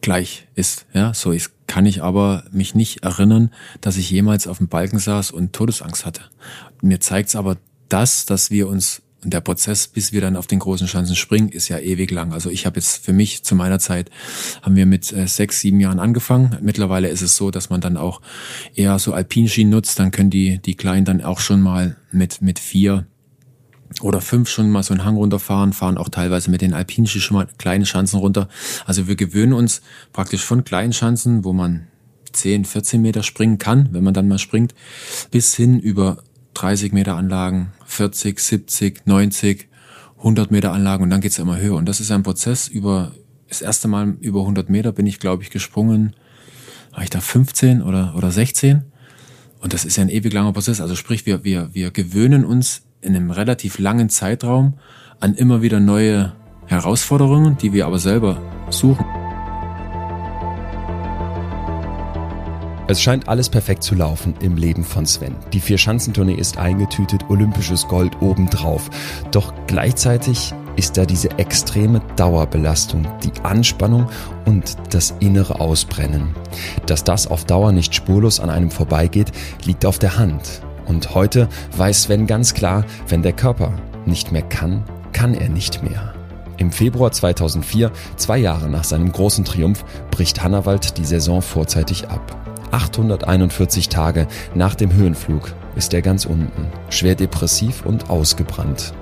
gleich 0.00 0.48
ist. 0.54 0.86
Ja, 0.94 1.12
so 1.12 1.32
ich, 1.32 1.48
kann 1.70 1.86
ich 1.86 2.02
aber 2.02 2.42
mich 2.50 2.74
nicht 2.74 3.04
erinnern, 3.04 3.52
dass 3.80 3.96
ich 3.96 4.10
jemals 4.10 4.48
auf 4.48 4.58
dem 4.58 4.66
Balken 4.66 4.98
saß 4.98 5.30
und 5.30 5.52
Todesangst 5.52 6.04
hatte. 6.04 6.22
Mir 6.82 6.98
zeigt 6.98 7.28
es 7.28 7.36
aber 7.36 7.58
das, 7.88 8.26
dass 8.26 8.50
wir 8.50 8.66
uns 8.66 9.02
und 9.22 9.32
der 9.34 9.40
Prozess, 9.40 9.86
bis 9.86 10.12
wir 10.12 10.20
dann 10.20 10.34
auf 10.34 10.48
den 10.48 10.58
großen 10.58 10.88
Schanzen 10.88 11.14
springen, 11.14 11.50
ist 11.50 11.68
ja 11.68 11.78
ewig 11.78 12.10
lang. 12.10 12.32
Also 12.32 12.50
ich 12.50 12.66
habe 12.66 12.80
jetzt 12.80 13.04
für 13.04 13.12
mich 13.12 13.44
zu 13.44 13.54
meiner 13.54 13.78
Zeit, 13.78 14.10
haben 14.62 14.74
wir 14.74 14.86
mit 14.86 15.12
äh, 15.12 15.28
sechs, 15.28 15.60
sieben 15.60 15.78
Jahren 15.78 16.00
angefangen. 16.00 16.56
Mittlerweile 16.60 17.08
ist 17.08 17.22
es 17.22 17.36
so, 17.36 17.52
dass 17.52 17.70
man 17.70 17.80
dann 17.80 17.96
auch 17.96 18.20
eher 18.74 18.98
so 18.98 19.12
Alpinschienen 19.12 19.70
nutzt. 19.70 19.98
Dann 19.98 20.10
können 20.10 20.30
die, 20.30 20.58
die 20.58 20.74
Kleinen 20.74 21.04
dann 21.04 21.20
auch 21.20 21.38
schon 21.38 21.60
mal 21.60 21.96
mit, 22.10 22.42
mit 22.42 22.58
vier 22.58 23.06
oder 24.02 24.20
fünf 24.20 24.48
schon 24.48 24.70
mal 24.70 24.82
so 24.82 24.94
einen 24.94 25.04
Hang 25.04 25.16
runterfahren, 25.16 25.72
fahren 25.72 25.98
auch 25.98 26.08
teilweise 26.08 26.50
mit 26.50 26.62
den 26.62 26.74
Alpinischen 26.74 27.20
schon 27.20 27.36
mal 27.36 27.48
kleine 27.58 27.86
Schanzen 27.86 28.18
runter. 28.18 28.48
Also 28.86 29.08
wir 29.08 29.16
gewöhnen 29.16 29.52
uns 29.52 29.82
praktisch 30.12 30.44
von 30.44 30.64
kleinen 30.64 30.92
Schanzen, 30.92 31.44
wo 31.44 31.52
man 31.52 31.88
10, 32.32 32.64
14 32.64 33.02
Meter 33.02 33.22
springen 33.22 33.58
kann, 33.58 33.88
wenn 33.92 34.04
man 34.04 34.14
dann 34.14 34.28
mal 34.28 34.38
springt, 34.38 34.74
bis 35.30 35.54
hin 35.54 35.80
über 35.80 36.22
30 36.54 36.92
Meter 36.92 37.16
Anlagen, 37.16 37.72
40, 37.86 38.38
70, 38.38 39.06
90, 39.06 39.68
100 40.18 40.50
Meter 40.50 40.72
Anlagen 40.72 41.02
und 41.02 41.10
dann 41.10 41.20
geht's 41.20 41.38
immer 41.38 41.58
höher. 41.58 41.76
Und 41.76 41.86
das 41.86 42.00
ist 42.00 42.10
ein 42.10 42.22
Prozess 42.22 42.68
über, 42.68 43.12
das 43.48 43.62
erste 43.62 43.88
Mal 43.88 44.16
über 44.20 44.40
100 44.40 44.70
Meter 44.70 44.92
bin 44.92 45.06
ich, 45.06 45.18
glaube 45.18 45.42
ich, 45.42 45.50
gesprungen, 45.50 46.14
war 46.92 47.02
ich 47.02 47.10
da 47.10 47.20
15 47.20 47.82
oder, 47.82 48.14
oder 48.16 48.30
16? 48.30 48.84
Und 49.60 49.72
das 49.72 49.84
ist 49.84 49.96
ja 49.96 50.02
ein 50.02 50.08
ewig 50.08 50.32
langer 50.32 50.52
Prozess. 50.52 50.80
Also 50.80 50.94
sprich, 50.94 51.26
wir, 51.26 51.44
wir, 51.44 51.70
wir 51.72 51.90
gewöhnen 51.90 52.44
uns 52.44 52.82
in 53.00 53.16
einem 53.16 53.30
relativ 53.30 53.78
langen 53.78 54.08
Zeitraum 54.08 54.74
an 55.20 55.34
immer 55.34 55.62
wieder 55.62 55.80
neue 55.80 56.32
Herausforderungen, 56.66 57.56
die 57.58 57.72
wir 57.72 57.86
aber 57.86 57.98
selber 57.98 58.40
suchen. 58.70 59.04
Es 62.90 63.00
scheint 63.00 63.28
alles 63.28 63.48
perfekt 63.48 63.84
zu 63.84 63.94
laufen 63.94 64.34
im 64.40 64.56
Leben 64.56 64.82
von 64.82 65.06
Sven. 65.06 65.36
Die 65.52 65.60
Vier-Schanzentournee 65.60 66.34
ist 66.34 66.58
eingetütet, 66.58 67.30
olympisches 67.30 67.86
Gold 67.86 68.20
obendrauf. 68.20 68.90
Doch 69.30 69.52
gleichzeitig 69.68 70.52
ist 70.74 70.96
da 70.96 71.06
diese 71.06 71.38
extreme 71.38 72.00
Dauerbelastung, 72.16 73.06
die 73.22 73.30
Anspannung 73.44 74.08
und 74.44 74.76
das 74.92 75.14
innere 75.20 75.60
Ausbrennen. 75.60 76.34
Dass 76.86 77.04
das 77.04 77.28
auf 77.28 77.44
Dauer 77.44 77.70
nicht 77.70 77.94
spurlos 77.94 78.40
an 78.40 78.50
einem 78.50 78.72
vorbeigeht, 78.72 79.30
liegt 79.64 79.86
auf 79.86 80.00
der 80.00 80.18
Hand. 80.18 80.62
Und 80.86 81.14
heute 81.14 81.48
weiß 81.76 82.04
Sven 82.04 82.26
ganz 82.26 82.54
klar, 82.54 82.84
wenn 83.08 83.22
der 83.22 83.32
Körper 83.32 83.72
nicht 84.06 84.32
mehr 84.32 84.42
kann, 84.42 84.84
kann 85.12 85.34
er 85.34 85.48
nicht 85.48 85.82
mehr. 85.82 86.14
Im 86.56 86.72
Februar 86.72 87.10
2004, 87.10 87.90
zwei 88.16 88.38
Jahre 88.38 88.68
nach 88.68 88.84
seinem 88.84 89.10
großen 89.10 89.44
Triumph, 89.44 89.84
bricht 90.10 90.42
Hannawald 90.42 90.98
die 90.98 91.04
Saison 91.04 91.40
vorzeitig 91.40 92.08
ab. 92.08 92.36
841 92.70 93.88
Tage 93.88 94.26
nach 94.54 94.74
dem 94.74 94.92
Höhenflug 94.92 95.52
ist 95.74 95.94
er 95.94 96.02
ganz 96.02 96.26
unten, 96.26 96.66
schwer 96.90 97.14
depressiv 97.14 97.84
und 97.86 98.10
ausgebrannt. 98.10 98.92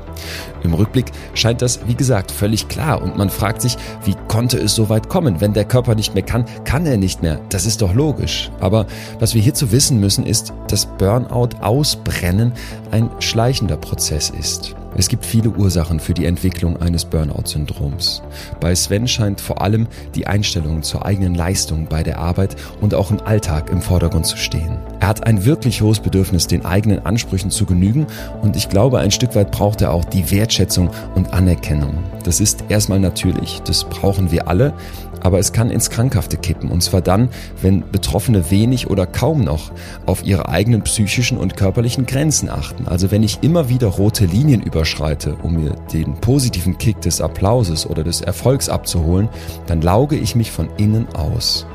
Im 0.63 0.75
Rückblick 0.75 1.07
scheint 1.35 1.63
das, 1.63 1.81
wie 1.87 1.95
gesagt, 1.95 2.31
völlig 2.31 2.69
klar 2.69 3.03
und 3.03 3.17
man 3.17 3.31
fragt 3.31 3.63
sich, 3.63 3.77
wie 4.05 4.17
konnte 4.29 4.59
es 4.59 4.75
so 4.75 4.89
weit 4.89 5.09
kommen? 5.09 5.41
Wenn 5.41 5.53
der 5.53 5.65
Körper 5.65 5.95
nicht 5.95 6.15
mehr 6.15 6.23
kann, 6.23 6.45
kann 6.65 6.87
er 6.87 6.97
nicht 6.97 7.23
mehr. 7.23 7.41
Das 7.49 7.67
ist 7.67 7.83
doch 7.83 7.95
logisch. 7.95 8.51
Aber 8.61 8.87
was 9.19 9.35
wir 9.35 9.43
hierzu 9.43 9.73
wissen 9.73 10.01
müssen, 10.01 10.27
ist, 10.27 10.53
dass 10.69 10.87
Burnout 10.87 11.51
ausbrennen 11.61 12.53
ein 12.91 13.11
schleichender 13.21 13.77
Prozess 13.77 14.31
ist. 14.31 14.75
Es 14.97 15.09
gibt 15.09 15.25
viele 15.25 15.51
Ursachen 15.51 16.01
für 16.01 16.15
die 16.15 16.25
Entwicklung 16.25 16.81
eines 16.81 17.05
Burnout-Syndroms. 17.05 18.23
Bei 18.61 18.75
Sven 18.75 19.07
scheint 19.07 19.41
vor 19.41 19.63
allem 19.63 19.87
die 20.15 20.27
Einstellung 20.27 20.83
zur 20.83 21.05
eigenen 21.05 21.35
Leistung 21.35 21.87
bei 21.87 22.03
der 22.03 22.19
Arbeit 22.19 22.57
und 22.81 22.95
auch 22.95 23.11
im 23.11 23.21
Alltag 23.21 23.71
im 23.71 23.81
Vordergrund 23.81 24.27
zu 24.27 24.37
stehen. 24.37 24.79
Er 25.01 25.09
hat 25.09 25.27
ein 25.27 25.45
wirklich 25.45 25.83
hohes 25.83 26.01
Bedürfnis, 26.01 26.47
den 26.47 26.65
eigenen 26.65 27.05
Ansprüchen 27.05 27.51
zu 27.51 27.67
genügen 27.67 28.07
und 28.43 28.57
ich 28.57 28.69
glaube, 28.69 28.99
ein 28.99 29.11
Stück 29.11 29.35
weit 29.35 29.53
braucht 29.53 29.83
er 29.83 29.93
auch 29.93 30.05
die 30.05 30.31
Wertschätzung 30.31 30.91
und 31.15 31.33
Anerkennung. 31.33 31.99
Das 32.25 32.41
ist 32.41 32.65
erstmal 32.69 32.99
natürlich, 32.99 33.61
das 33.65 33.85
brauchen 33.85 34.31
wir 34.31 34.49
alle, 34.49 34.75
aber 35.21 35.39
es 35.39 35.53
kann 35.53 35.71
ins 35.71 35.91
Krankhafte 35.91 36.37
kippen. 36.37 36.71
Und 36.71 36.83
zwar 36.83 37.01
dann, 37.01 37.29
wenn 37.63 37.85
Betroffene 37.91 38.51
wenig 38.51 38.89
oder 38.89 39.07
kaum 39.07 39.43
noch 39.45 39.73
auf 40.07 40.25
ihre 40.25 40.49
eigenen 40.49 40.83
psychischen 40.83 41.39
und 41.39 41.57
körperlichen 41.57 42.07
Grenzen 42.07 42.49
achten. 42.49 42.87
Also 42.87 43.11
wenn 43.11 43.23
ich 43.23 43.39
immer 43.43 43.69
wieder 43.69 43.89
rote 43.89 44.27
Linien 44.27 44.63
überschreite, 44.63 45.37
um 45.43 45.55
mir 45.55 45.75
den 45.93 46.15
positiven 46.15 46.79
Kick 46.79 47.01
des 47.01 47.21
Applauses 47.21 47.87
oder 47.87 48.05
des 48.05 48.21
Erfolgs 48.21 48.69
abzuholen, 48.69 49.29
dann 49.67 49.83
lauge 49.83 50.17
ich 50.17 50.35
mich 50.35 50.51
von 50.51 50.69
innen 50.77 51.09
aus. 51.15 51.67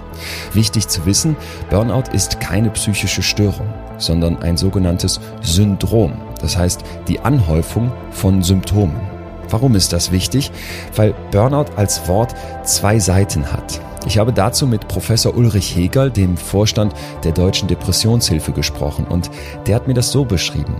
Wichtig 0.53 0.87
zu 0.87 1.05
wissen, 1.05 1.35
Burnout 1.69 2.11
ist 2.13 2.39
keine 2.39 2.69
psychische 2.71 3.23
Störung, 3.23 3.67
sondern 3.97 4.37
ein 4.41 4.57
sogenanntes 4.57 5.19
Syndrom. 5.41 6.13
Das 6.39 6.57
heißt 6.57 6.81
die 7.07 7.19
Anhäufung 7.19 7.91
von 8.11 8.43
Symptomen. 8.43 9.12
Warum 9.53 9.75
ist 9.75 9.93
das 9.93 10.11
wichtig? 10.11 10.51
Weil 10.95 11.13
Burnout 11.29 11.67
als 11.75 12.07
Wort 12.07 12.33
zwei 12.63 12.97
Seiten 12.97 13.53
hat. 13.53 13.79
Ich 14.07 14.17
habe 14.17 14.33
dazu 14.33 14.65
mit 14.65 14.87
Professor 14.87 15.37
Ulrich 15.37 15.75
Hegel, 15.75 16.09
dem 16.09 16.37
Vorstand 16.37 16.95
der 17.23 17.33
Deutschen 17.33 17.67
Depressionshilfe, 17.67 18.51
gesprochen 18.51 19.05
und 19.05 19.29
der 19.67 19.75
hat 19.75 19.87
mir 19.87 19.93
das 19.93 20.11
so 20.11 20.25
beschrieben. 20.25 20.73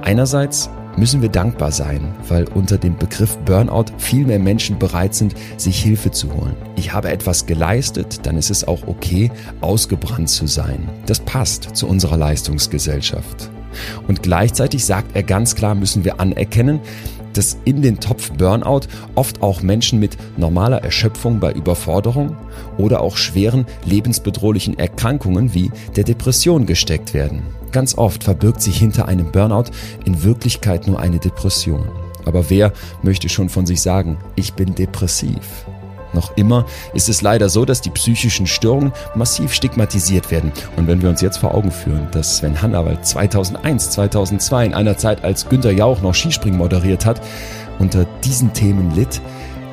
Einerseits 0.00 0.70
müssen 0.96 1.20
wir 1.20 1.28
dankbar 1.28 1.70
sein, 1.70 2.14
weil 2.26 2.48
unter 2.54 2.78
dem 2.78 2.96
Begriff 2.96 3.36
Burnout 3.44 3.92
viel 3.98 4.24
mehr 4.24 4.38
Menschen 4.38 4.78
bereit 4.78 5.14
sind, 5.14 5.34
sich 5.58 5.82
Hilfe 5.82 6.10
zu 6.10 6.32
holen. 6.32 6.56
Ich 6.76 6.94
habe 6.94 7.10
etwas 7.10 7.44
geleistet, 7.44 8.20
dann 8.24 8.38
ist 8.38 8.50
es 8.50 8.66
auch 8.66 8.86
okay, 8.86 9.30
ausgebrannt 9.60 10.30
zu 10.30 10.46
sein. 10.46 10.88
Das 11.04 11.20
passt 11.20 11.76
zu 11.76 11.86
unserer 11.86 12.16
Leistungsgesellschaft. 12.16 13.50
Und 14.08 14.22
gleichzeitig 14.22 14.84
sagt 14.86 15.14
er 15.14 15.24
ganz 15.24 15.54
klar, 15.56 15.74
müssen 15.74 16.04
wir 16.04 16.20
anerkennen, 16.20 16.80
dass 17.36 17.58
in 17.64 17.82
den 17.82 18.00
Topf 18.00 18.32
Burnout 18.32 18.82
oft 19.14 19.42
auch 19.42 19.62
Menschen 19.62 20.00
mit 20.00 20.16
normaler 20.36 20.82
Erschöpfung 20.82 21.40
bei 21.40 21.52
Überforderung 21.52 22.36
oder 22.78 23.00
auch 23.00 23.16
schweren 23.16 23.66
lebensbedrohlichen 23.84 24.78
Erkrankungen 24.78 25.54
wie 25.54 25.70
der 25.96 26.04
Depression 26.04 26.66
gesteckt 26.66 27.14
werden. 27.14 27.42
Ganz 27.72 27.98
oft 27.98 28.24
verbirgt 28.24 28.62
sich 28.62 28.78
hinter 28.78 29.08
einem 29.08 29.32
Burnout 29.32 29.70
in 30.04 30.22
Wirklichkeit 30.22 30.86
nur 30.86 31.00
eine 31.00 31.18
Depression. 31.18 31.88
Aber 32.24 32.48
wer 32.48 32.72
möchte 33.02 33.28
schon 33.28 33.48
von 33.48 33.66
sich 33.66 33.82
sagen, 33.82 34.16
ich 34.36 34.54
bin 34.54 34.74
depressiv? 34.74 35.66
Noch 36.14 36.36
immer 36.36 36.64
ist 36.94 37.08
es 37.08 37.20
leider 37.20 37.48
so, 37.48 37.64
dass 37.64 37.80
die 37.80 37.90
psychischen 37.90 38.46
Störungen 38.46 38.92
massiv 39.14 39.52
stigmatisiert 39.52 40.30
werden. 40.30 40.52
Und 40.76 40.86
wenn 40.86 41.02
wir 41.02 41.08
uns 41.08 41.20
jetzt 41.20 41.38
vor 41.38 41.54
Augen 41.54 41.70
führen, 41.70 42.08
dass 42.12 42.38
Sven 42.38 42.62
Hannawald 42.62 43.04
2001, 43.04 43.90
2002 43.90 44.66
in 44.66 44.74
einer 44.74 44.96
Zeit, 44.96 45.24
als 45.24 45.48
Günter 45.48 45.72
Jauch 45.72 46.00
noch 46.00 46.14
Skispringen 46.14 46.58
moderiert 46.58 47.04
hat, 47.04 47.20
unter 47.78 48.06
diesen 48.22 48.52
Themen 48.52 48.94
litt, 48.94 49.20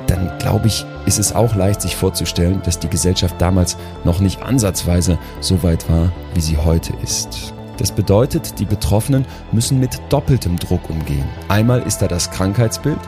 dann 0.08 0.32
glaube 0.38 0.66
ich, 0.66 0.84
ist 1.06 1.18
es 1.18 1.34
auch 1.34 1.54
leicht 1.54 1.80
sich 1.80 1.96
vorzustellen, 1.96 2.60
dass 2.64 2.78
die 2.78 2.88
Gesellschaft 2.88 3.36
damals 3.38 3.76
noch 4.04 4.20
nicht 4.20 4.42
ansatzweise 4.42 5.18
so 5.40 5.62
weit 5.62 5.88
war, 5.88 6.12
wie 6.34 6.40
sie 6.40 6.58
heute 6.58 6.92
ist. 7.02 7.54
Das 7.82 7.90
bedeutet, 7.90 8.60
die 8.60 8.64
Betroffenen 8.64 9.26
müssen 9.50 9.80
mit 9.80 10.00
doppeltem 10.08 10.56
Druck 10.56 10.88
umgehen. 10.88 11.24
Einmal 11.48 11.82
ist 11.82 12.00
da 12.00 12.06
das 12.06 12.30
Krankheitsbild 12.30 13.00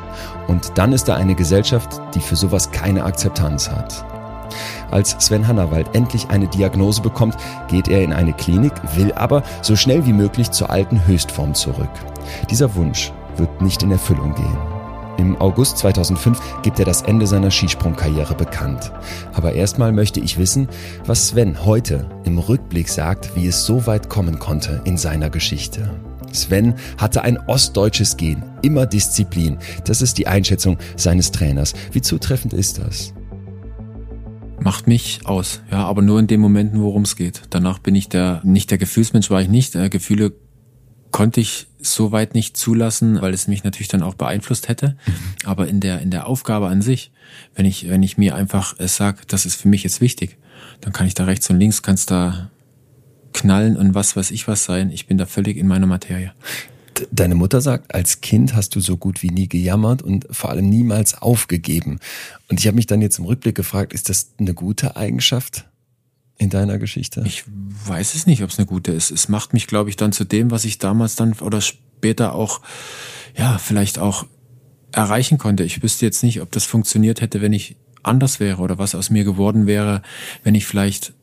und 0.49 0.73
dann 0.75 0.93
ist 0.93 1.05
da 1.05 1.15
eine 1.15 1.37
Gesellschaft, 1.37 2.01
die 2.13 2.19
für 2.19 2.35
sowas 2.35 2.73
keine 2.73 3.05
Akzeptanz 3.05 3.71
hat. 3.71 4.05
Als 4.91 5.11
Sven 5.21 5.47
Hannawald 5.47 5.95
endlich 5.95 6.29
eine 6.29 6.49
Diagnose 6.49 7.03
bekommt, 7.03 7.37
geht 7.69 7.87
er 7.87 8.03
in 8.03 8.13
eine 8.13 8.33
Klinik, 8.33 8.73
will 8.97 9.13
aber 9.13 9.45
so 9.63 9.77
schnell 9.77 10.07
wie 10.07 10.13
möglich 10.13 10.51
zur 10.51 10.71
alten 10.71 11.07
Höchstform 11.07 11.55
zurück. 11.55 11.93
Dieser 12.51 12.75
Wunsch 12.75 13.13
wird 13.37 13.63
nicht 13.63 13.85
in 13.85 13.93
Erfüllung 13.93 14.35
gehen. 14.35 14.74
Im 15.17 15.37
August 15.41 15.79
2005 15.79 16.63
gibt 16.63 16.79
er 16.79 16.85
das 16.85 17.03
Ende 17.03 17.27
seiner 17.27 17.51
Skisprungkarriere 17.51 18.35
bekannt. 18.35 18.93
Aber 19.33 19.53
erstmal 19.53 19.93
möchte 19.93 20.21
ich 20.21 20.39
wissen, 20.39 20.69
was 21.07 21.29
Sven 21.29 21.65
heute 21.65 22.09
im 22.25 22.39
Rückblick 22.39 22.89
sagt, 22.89 23.37
wie 23.37 23.47
es 23.47 23.65
so 23.65 23.87
weit 23.87 24.09
kommen 24.09 24.39
konnte 24.39 24.83
in 24.85 24.97
seiner 24.97 25.31
Geschichte. 25.31 25.91
Sven 26.33 26.75
hatte 26.99 27.23
ein 27.23 27.39
ostdeutsches 27.39 28.17
Gen, 28.17 28.43
immer 28.63 28.87
Disziplin. 28.87 29.59
Das 29.85 30.03
ist 30.03 30.19
die 30.19 30.27
Einschätzung 30.27 30.79
seines 30.97 31.31
Trainers. 31.31 31.75
Wie 31.93 32.03
zutreffend 32.03 32.53
ist 32.53 32.79
das? 32.79 33.15
Macht 34.61 34.89
mich 34.89 35.21
aus, 35.25 35.61
ja, 35.71 35.85
aber 35.85 36.03
nur 36.03 36.19
in 36.19 36.27
den 36.27 36.41
Momenten, 36.41 36.81
worum 36.81 37.03
es 37.03 37.17
geht. 37.17 37.43
Danach 37.51 37.79
bin 37.79 37.95
ich 37.95 38.09
der, 38.09 38.41
nicht 38.45 38.71
der 38.71 38.79
Gefühlsmensch 38.79 39.31
war 39.31 39.43
ich 39.43 39.49
nicht. 39.49 39.75
Äh, 39.75 39.91
Gefühle 39.91 40.33
konnte 41.11 41.41
ich 41.41 41.69
so 41.85 42.13
weit 42.13 42.35
nicht 42.35 42.57
zulassen, 42.57 43.21
weil 43.21 43.35
es 43.35 43.49
mich 43.49 43.65
natürlich 43.65 43.89
dann 43.89 44.03
auch 44.03 44.15
beeinflusst 44.15 44.69
hätte. 44.69 44.97
Mhm. 45.07 45.13
Aber 45.45 45.69
in 45.69 45.81
der, 45.81 46.01
in 46.01 46.11
der 46.11 46.27
Aufgabe 46.27 46.69
an 46.69 46.83
sich, 46.83 47.13
wenn 47.55 47.67
ich, 47.67 47.89
wenn 47.89 48.03
ich 48.03 48.19
mir 48.19 48.35
einfach 48.35 48.79
äh, 48.81 48.89
sag, 48.89 49.27
das 49.29 49.47
ist 49.47 49.61
für 49.61 49.69
mich 49.69 49.85
jetzt 49.85 50.01
wichtig, 50.01 50.37
dann 50.81 50.93
kann 50.93 51.07
ich 51.07 51.15
da 51.15 51.25
rechts 51.25 51.49
und 51.51 51.59
links, 51.59 51.83
kannst 51.83 52.11
da 52.11 52.51
knallen 53.33 53.77
und 53.77 53.95
was 53.95 54.17
weiß 54.17 54.31
ich 54.31 54.49
was 54.49 54.65
sein. 54.65 54.91
Ich 54.91 55.07
bin 55.07 55.19
da 55.19 55.27
völlig 55.27 55.57
in 55.57 55.67
meiner 55.67 55.87
Materie. 55.87 56.33
Deine 57.11 57.35
Mutter 57.35 57.61
sagt, 57.61 57.93
als 57.93 58.21
Kind 58.21 58.55
hast 58.55 58.77
du 58.77 58.81
so 58.81 58.97
gut 58.97 59.23
wie 59.23 59.31
nie 59.31 59.49
gejammert 59.49 60.01
und 60.01 60.27
vor 60.31 60.51
allem 60.51 60.69
niemals 60.69 61.21
aufgegeben. 61.21 61.99
Und 62.49 62.61
ich 62.61 62.67
habe 62.69 62.77
mich 62.77 62.87
dann 62.87 63.03
jetzt 63.03 63.19
im 63.19 63.25
Rückblick 63.25 63.57
gefragt, 63.57 63.93
ist 63.93 64.09
das 64.09 64.31
eine 64.39 64.55
gute 64.55 64.97
Eigenschaft 64.97 65.67
in 66.39 66.51
deiner 66.51 66.79
Geschichte? 66.79 67.23
Ich 67.25 67.45
weiß 67.47 68.15
es 68.15 68.27
nicht, 68.27 68.43
ob 68.43 68.51
es 68.51 68.59
eine 68.59 68.67
gute 68.67 68.93
ist. 68.93 69.11
Es 69.11 69.29
macht 69.29 69.53
mich, 69.53 69.67
glaube 69.67 69.91
ich, 69.91 69.97
dann 69.97 70.13
zu 70.13 70.25
dem, 70.25 70.51
was 70.51 70.65
ich 70.65 70.79
damals 70.79 71.17
dann 71.17 71.35
oder 71.35 71.61
später 71.61 72.35
auch, 72.35 72.61
ja, 73.37 73.59
vielleicht 73.59 73.99
auch 73.99 74.27
erreichen 74.93 75.39
konnte. 75.39 75.65
Ich 75.65 75.83
wüsste 75.83 76.07
jetzt 76.07 76.23
nicht, 76.23 76.41
ob 76.41 76.51
das 76.53 76.65
funktioniert 76.65 77.21
hätte, 77.21 77.41
wenn 77.41 77.53
ich 77.53 77.77
anders 78.03 78.41
wäre 78.41 78.61
oder 78.61 78.79
was 78.79 78.95
aus 78.95 79.11
mir 79.11 79.25
geworden 79.25 79.67
wäre, 79.67 80.03
wenn 80.43 80.55
ich 80.55 80.67
vielleicht 80.67 81.15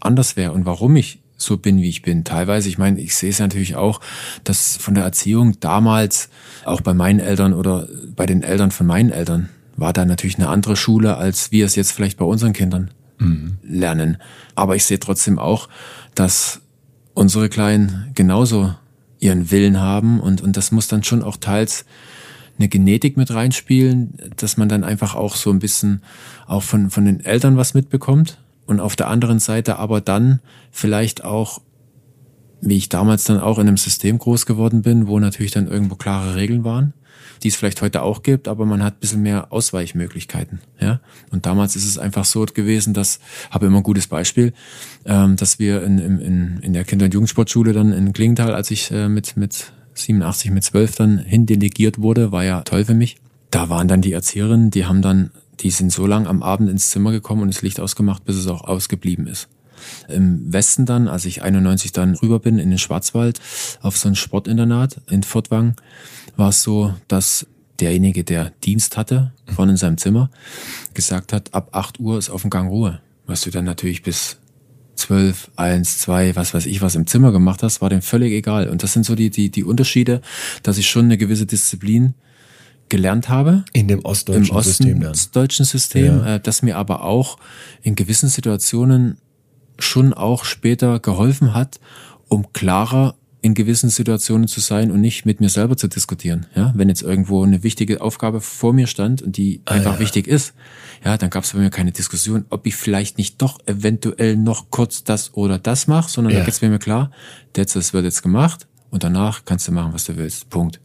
anders 0.00 0.36
wäre 0.36 0.52
und 0.52 0.66
warum 0.66 0.96
ich 0.96 1.20
so 1.36 1.58
bin, 1.58 1.82
wie 1.82 1.88
ich 1.88 2.02
bin. 2.02 2.24
Teilweise, 2.24 2.68
ich 2.68 2.78
meine, 2.78 3.00
ich 3.00 3.14
sehe 3.14 3.30
es 3.30 3.38
natürlich 3.38 3.76
auch, 3.76 4.00
dass 4.44 4.76
von 4.76 4.94
der 4.94 5.04
Erziehung 5.04 5.60
damals, 5.60 6.30
auch 6.64 6.80
bei 6.80 6.94
meinen 6.94 7.20
Eltern 7.20 7.52
oder 7.52 7.88
bei 8.14 8.26
den 8.26 8.42
Eltern 8.42 8.70
von 8.70 8.86
meinen 8.86 9.10
Eltern, 9.10 9.50
war 9.76 9.92
da 9.92 10.04
natürlich 10.06 10.36
eine 10.36 10.48
andere 10.48 10.76
Schule, 10.76 11.16
als 11.16 11.52
wir 11.52 11.66
es 11.66 11.76
jetzt 11.76 11.92
vielleicht 11.92 12.16
bei 12.16 12.24
unseren 12.24 12.54
Kindern 12.54 12.90
mhm. 13.18 13.58
lernen. 13.62 14.18
Aber 14.54 14.76
ich 14.76 14.84
sehe 14.84 15.00
trotzdem 15.00 15.38
auch, 15.38 15.68
dass 16.14 16.60
unsere 17.14 17.48
Kleinen 17.48 18.10
genauso 18.14 18.74
ihren 19.18 19.50
Willen 19.50 19.80
haben 19.80 20.20
und, 20.20 20.40
und 20.42 20.56
das 20.56 20.72
muss 20.72 20.88
dann 20.88 21.02
schon 21.02 21.22
auch 21.22 21.36
teils 21.36 21.84
eine 22.58 22.68
Genetik 22.68 23.16
mit 23.16 23.32
reinspielen, 23.32 24.14
dass 24.36 24.56
man 24.56 24.68
dann 24.68 24.84
einfach 24.84 25.14
auch 25.14 25.36
so 25.36 25.50
ein 25.50 25.58
bisschen 25.58 26.02
auch 26.46 26.62
von, 26.62 26.90
von 26.90 27.04
den 27.04 27.24
Eltern 27.24 27.56
was 27.56 27.74
mitbekommt 27.74 28.38
und 28.66 28.80
auf 28.80 28.96
der 28.96 29.08
anderen 29.08 29.38
Seite 29.38 29.78
aber 29.78 30.00
dann 30.00 30.40
vielleicht 30.70 31.24
auch, 31.24 31.60
wie 32.60 32.76
ich 32.76 32.88
damals 32.88 33.24
dann 33.24 33.40
auch 33.40 33.58
in 33.58 33.68
einem 33.68 33.76
System 33.76 34.18
groß 34.18 34.46
geworden 34.46 34.82
bin, 34.82 35.06
wo 35.06 35.18
natürlich 35.18 35.52
dann 35.52 35.68
irgendwo 35.68 35.94
klare 35.94 36.34
Regeln 36.34 36.64
waren, 36.64 36.94
die 37.42 37.48
es 37.48 37.56
vielleicht 37.56 37.82
heute 37.82 38.02
auch 38.02 38.22
gibt, 38.22 38.48
aber 38.48 38.64
man 38.64 38.82
hat 38.82 38.94
ein 38.94 39.00
bisschen 39.00 39.22
mehr 39.22 39.52
Ausweichmöglichkeiten. 39.52 40.60
Ja? 40.80 41.00
Und 41.30 41.46
damals 41.46 41.76
ist 41.76 41.86
es 41.86 41.98
einfach 41.98 42.24
so 42.24 42.44
gewesen, 42.46 42.94
dass, 42.94 43.20
habe 43.50 43.66
immer 43.66 43.78
ein 43.78 43.82
gutes 43.82 44.06
Beispiel, 44.06 44.52
ähm, 45.04 45.36
dass 45.36 45.58
wir 45.58 45.82
in, 45.82 45.98
in, 45.98 46.58
in 46.60 46.72
der 46.72 46.84
Kinder- 46.84 47.06
und 47.06 47.14
Jugendsportschule 47.14 47.72
dann 47.72 47.92
in 47.92 48.12
Klingenthal, 48.12 48.54
als 48.54 48.70
ich 48.70 48.90
äh, 48.90 49.08
mit, 49.08 49.36
mit 49.36 49.72
87, 49.94 50.50
mit 50.50 50.64
12 50.64 50.96
dann 50.96 51.18
hindelegiert 51.18 52.00
wurde, 52.00 52.32
war 52.32 52.44
ja 52.44 52.62
toll 52.62 52.84
für 52.84 52.94
mich. 52.94 53.16
Da 53.50 53.68
waren 53.68 53.88
dann 53.88 54.02
die 54.02 54.12
Erzieherinnen, 54.12 54.70
die 54.70 54.86
haben 54.86 55.02
dann 55.02 55.30
die 55.60 55.70
sind 55.70 55.92
so 55.92 56.06
lang 56.06 56.26
am 56.26 56.42
Abend 56.42 56.68
ins 56.68 56.90
Zimmer 56.90 57.12
gekommen 57.12 57.42
und 57.42 57.54
das 57.54 57.62
Licht 57.62 57.80
ausgemacht, 57.80 58.24
bis 58.24 58.36
es 58.36 58.46
auch 58.46 58.64
ausgeblieben 58.64 59.26
ist. 59.26 59.48
Im 60.08 60.52
Westen 60.52 60.86
dann, 60.86 61.08
als 61.08 61.24
ich 61.24 61.42
91 61.42 61.92
dann 61.92 62.14
rüber 62.14 62.38
bin 62.38 62.58
in 62.58 62.70
den 62.70 62.78
Schwarzwald 62.78 63.40
auf 63.80 63.96
so 63.96 64.08
ein 64.08 64.14
Sportinternat 64.14 65.00
in 65.10 65.22
Fortwang, 65.22 65.74
war 66.36 66.50
es 66.50 66.62
so, 66.62 66.94
dass 67.08 67.46
derjenige, 67.80 68.24
der 68.24 68.50
Dienst 68.64 68.96
hatte, 68.96 69.32
vorne 69.46 69.72
in 69.72 69.76
seinem 69.76 69.98
Zimmer, 69.98 70.30
gesagt 70.94 71.32
hat, 71.32 71.52
ab 71.54 71.70
8 71.72 72.00
Uhr 72.00 72.18
ist 72.18 72.30
auf 72.30 72.42
dem 72.42 72.50
Gang 72.50 72.70
Ruhe. 72.70 73.00
Was 73.26 73.42
du 73.42 73.50
dann 73.50 73.64
natürlich 73.64 74.02
bis 74.02 74.38
12, 74.96 75.50
1, 75.56 75.98
2, 75.98 76.36
was 76.36 76.54
weiß 76.54 76.66
ich, 76.66 76.80
was 76.80 76.94
im 76.94 77.06
Zimmer 77.06 77.32
gemacht 77.32 77.62
hast, 77.62 77.82
war 77.82 77.90
dem 77.90 78.02
völlig 78.02 78.32
egal. 78.32 78.68
Und 78.68 78.82
das 78.82 78.92
sind 78.92 79.04
so 79.04 79.14
die, 79.14 79.30
die, 79.30 79.50
die 79.50 79.64
Unterschiede, 79.64 80.20
dass 80.62 80.78
ich 80.78 80.88
schon 80.88 81.06
eine 81.06 81.18
gewisse 81.18 81.46
Disziplin 81.46 82.14
gelernt 82.88 83.28
habe. 83.28 83.64
In 83.72 83.88
dem 83.88 84.04
ostdeutschen 84.04 84.56
Im 84.56 84.62
System 84.62 85.00
dann. 85.00 85.10
ostdeutschen 85.10 85.64
System, 85.64 86.18
ja. 86.18 86.36
äh, 86.36 86.40
das 86.40 86.62
mir 86.62 86.76
aber 86.76 87.02
auch 87.02 87.38
in 87.82 87.94
gewissen 87.94 88.28
Situationen 88.28 89.18
schon 89.78 90.12
auch 90.12 90.44
später 90.44 91.00
geholfen 91.00 91.54
hat, 91.54 91.80
um 92.28 92.52
klarer 92.52 93.14
in 93.42 93.54
gewissen 93.54 93.90
Situationen 93.90 94.48
zu 94.48 94.60
sein 94.60 94.90
und 94.90 95.00
nicht 95.00 95.24
mit 95.24 95.40
mir 95.40 95.48
selber 95.48 95.76
zu 95.76 95.86
diskutieren. 95.86 96.46
Ja, 96.56 96.72
wenn 96.74 96.88
jetzt 96.88 97.02
irgendwo 97.02 97.44
eine 97.44 97.62
wichtige 97.62 98.00
Aufgabe 98.00 98.40
vor 98.40 98.72
mir 98.72 98.88
stand 98.88 99.22
und 99.22 99.36
die 99.36 99.60
ah, 99.66 99.74
einfach 99.74 99.94
ja. 99.94 99.98
wichtig 100.00 100.26
ist, 100.26 100.54
ja, 101.04 101.16
dann 101.16 101.30
gab 101.30 101.44
es 101.44 101.52
bei 101.52 101.60
mir 101.60 101.70
keine 101.70 101.92
Diskussion, 101.92 102.44
ob 102.50 102.66
ich 102.66 102.74
vielleicht 102.74 103.18
nicht 103.18 103.40
doch 103.40 103.60
eventuell 103.66 104.36
noch 104.36 104.70
kurz 104.70 105.04
das 105.04 105.34
oder 105.34 105.58
das 105.58 105.86
mache, 105.86 106.10
sondern 106.10 106.32
ja. 106.32 106.40
da 106.40 106.44
geht's 106.44 106.60
mir 106.60 106.76
klar, 106.78 107.12
das 107.52 107.92
wird 107.92 108.04
jetzt 108.04 108.22
gemacht 108.22 108.66
und 108.90 109.04
danach 109.04 109.44
kannst 109.44 109.68
du 109.68 109.72
machen, 109.72 109.92
was 109.92 110.04
du 110.04 110.16
willst. 110.16 110.50
Punkt. 110.50 110.80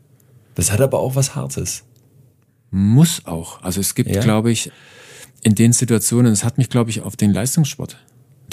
Das 0.53 0.71
hat 0.71 0.81
aber 0.81 0.99
auch 0.99 1.15
was 1.15 1.33
Hartes 1.33 1.85
muss 2.71 3.25
auch. 3.25 3.61
Also 3.61 3.81
es 3.81 3.93
gibt, 3.93 4.09
ja. 4.09 4.21
glaube 4.21 4.51
ich, 4.51 4.71
in 5.43 5.55
den 5.55 5.73
Situationen, 5.73 6.31
es 6.31 6.43
hat 6.43 6.57
mich, 6.57 6.69
glaube 6.69 6.89
ich, 6.89 7.01
auf 7.01 7.15
den 7.15 7.33
Leistungssport 7.33 7.97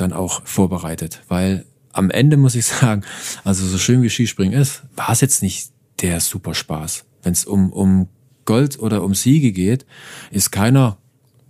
dann 0.00 0.12
auch 0.12 0.42
vorbereitet, 0.44 1.22
weil 1.28 1.64
am 1.92 2.10
Ende 2.10 2.36
muss 2.36 2.54
ich 2.54 2.66
sagen, 2.66 3.02
also 3.44 3.66
so 3.66 3.78
schön 3.78 4.02
wie 4.02 4.10
Skispringen 4.10 4.58
ist, 4.58 4.82
war 4.96 5.10
es 5.10 5.20
jetzt 5.20 5.42
nicht 5.42 5.70
der 6.00 6.20
super 6.20 6.54
Spaß. 6.54 7.04
Wenn 7.22 7.32
es 7.32 7.44
um, 7.44 7.72
um 7.72 8.08
Gold 8.44 8.78
oder 8.78 9.02
um 9.02 9.14
Siege 9.14 9.52
geht, 9.52 9.84
ist 10.30 10.50
keiner, 10.50 10.96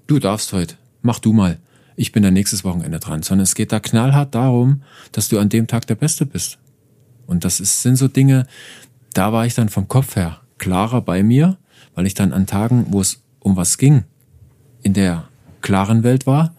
du 0.06 0.18
darfst 0.18 0.52
heute, 0.52 0.76
mach 1.02 1.18
du 1.18 1.32
mal, 1.32 1.58
ich 1.96 2.12
bin 2.12 2.22
da 2.22 2.30
nächstes 2.30 2.64
Wochenende 2.64 3.00
dran, 3.00 3.22
sondern 3.22 3.42
es 3.42 3.54
geht 3.54 3.72
da 3.72 3.80
knallhart 3.80 4.34
darum, 4.34 4.82
dass 5.12 5.28
du 5.28 5.38
an 5.38 5.48
dem 5.48 5.66
Tag 5.66 5.86
der 5.86 5.96
Beste 5.96 6.26
bist. 6.26 6.58
Und 7.26 7.44
das 7.44 7.60
ist, 7.60 7.82
sind 7.82 7.96
so 7.96 8.08
Dinge, 8.08 8.46
da 9.12 9.32
war 9.32 9.46
ich 9.46 9.54
dann 9.54 9.68
vom 9.68 9.88
Kopf 9.88 10.16
her 10.16 10.40
klarer 10.58 11.02
bei 11.02 11.22
mir 11.22 11.58
weil 11.98 12.06
ich 12.06 12.14
dann 12.14 12.32
an 12.32 12.46
Tagen, 12.46 12.86
wo 12.90 13.00
es 13.00 13.24
um 13.40 13.56
was 13.56 13.76
ging, 13.76 14.04
in 14.82 14.92
der 14.92 15.24
klaren 15.62 16.04
Welt 16.04 16.28
war 16.28 16.54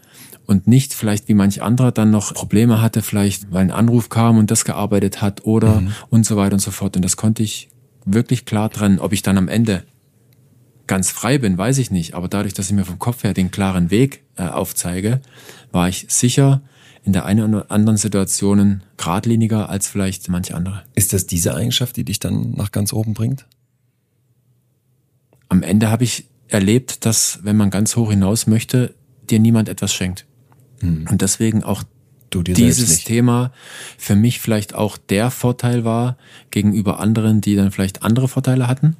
und 0.50 0.68
nicht 0.68 0.94
vielleicht 0.94 1.28
wie 1.28 1.34
manch 1.34 1.62
anderer 1.62 1.92
dann 1.92 2.12
noch 2.12 2.34
Probleme 2.34 2.82
hatte, 2.82 3.02
vielleicht 3.02 3.52
weil 3.52 3.62
ein 3.62 3.72
Anruf 3.72 4.10
kam 4.10 4.38
und 4.38 4.52
das 4.52 4.66
gearbeitet 4.66 5.22
hat 5.22 5.46
oder 5.46 5.82
mhm. 5.82 5.94
und 6.10 6.26
so 6.26 6.36
weiter 6.36 6.54
und 6.54 6.60
so 6.60 6.72
fort. 6.72 6.96
Und 6.96 7.06
das 7.06 7.18
konnte 7.18 7.44
ich 7.44 7.70
wirklich 8.06 8.46
klar 8.46 8.70
trennen. 8.70 9.00
Ob 9.00 9.14
ich 9.14 9.22
dann 9.22 9.38
am 9.38 9.48
Ende 9.48 9.84
ganz 10.88 11.12
frei 11.12 11.38
bin, 11.38 11.58
weiß 11.58 11.78
ich 11.78 11.92
nicht. 11.92 12.16
Aber 12.16 12.28
dadurch, 12.28 12.54
dass 12.54 12.68
ich 12.68 12.76
mir 12.76 12.86
vom 12.86 13.00
Kopf 13.00 13.24
her 13.24 13.34
den 13.34 13.52
klaren 13.52 13.92
Weg 13.92 14.24
äh, 14.36 14.44
aufzeige, 14.44 15.22
war 15.72 15.88
ich 15.88 16.08
sicher 16.10 16.62
in 17.04 17.14
der 17.14 17.26
einen 17.26 17.54
oder 17.54 17.72
anderen 17.72 17.98
Situation 17.98 18.82
geradliniger 18.98 19.70
als 19.70 19.88
vielleicht 19.88 20.28
manche 20.30 20.56
andere. 20.56 20.84
Ist 20.96 21.14
das 21.14 21.28
diese 21.28 21.56
Eigenschaft, 21.56 21.96
die 21.96 22.04
dich 22.04 22.20
dann 22.20 22.52
nach 22.52 22.72
ganz 22.72 22.92
oben 22.92 23.14
bringt? 23.14 23.46
am 25.50 25.64
Ende 25.64 25.90
habe 25.90 26.04
ich 26.04 26.26
erlebt, 26.48 27.06
dass 27.06 27.40
wenn 27.44 27.58
man 27.58 27.72
ganz 27.72 27.96
hoch 27.96 28.12
hinaus 28.12 28.48
möchte, 28.48 28.96
dir 29.30 29.40
niemand 29.40 29.68
etwas 29.68 29.94
schenkt. 29.94 30.26
Hm. 30.82 31.08
Und 31.10 31.22
deswegen 31.22 31.64
auch 31.64 31.84
dieses 32.34 33.04
Thema 33.04 33.52
für 33.98 34.16
mich 34.16 34.40
vielleicht 34.40 34.76
auch 34.76 34.98
der 34.98 35.32
Vorteil 35.32 35.84
war 35.84 36.18
gegenüber 36.52 37.00
anderen, 37.00 37.42
die 37.42 37.56
dann 37.56 37.72
vielleicht 37.72 38.04
andere 38.04 38.28
Vorteile 38.28 38.68
hatten, 38.68 38.96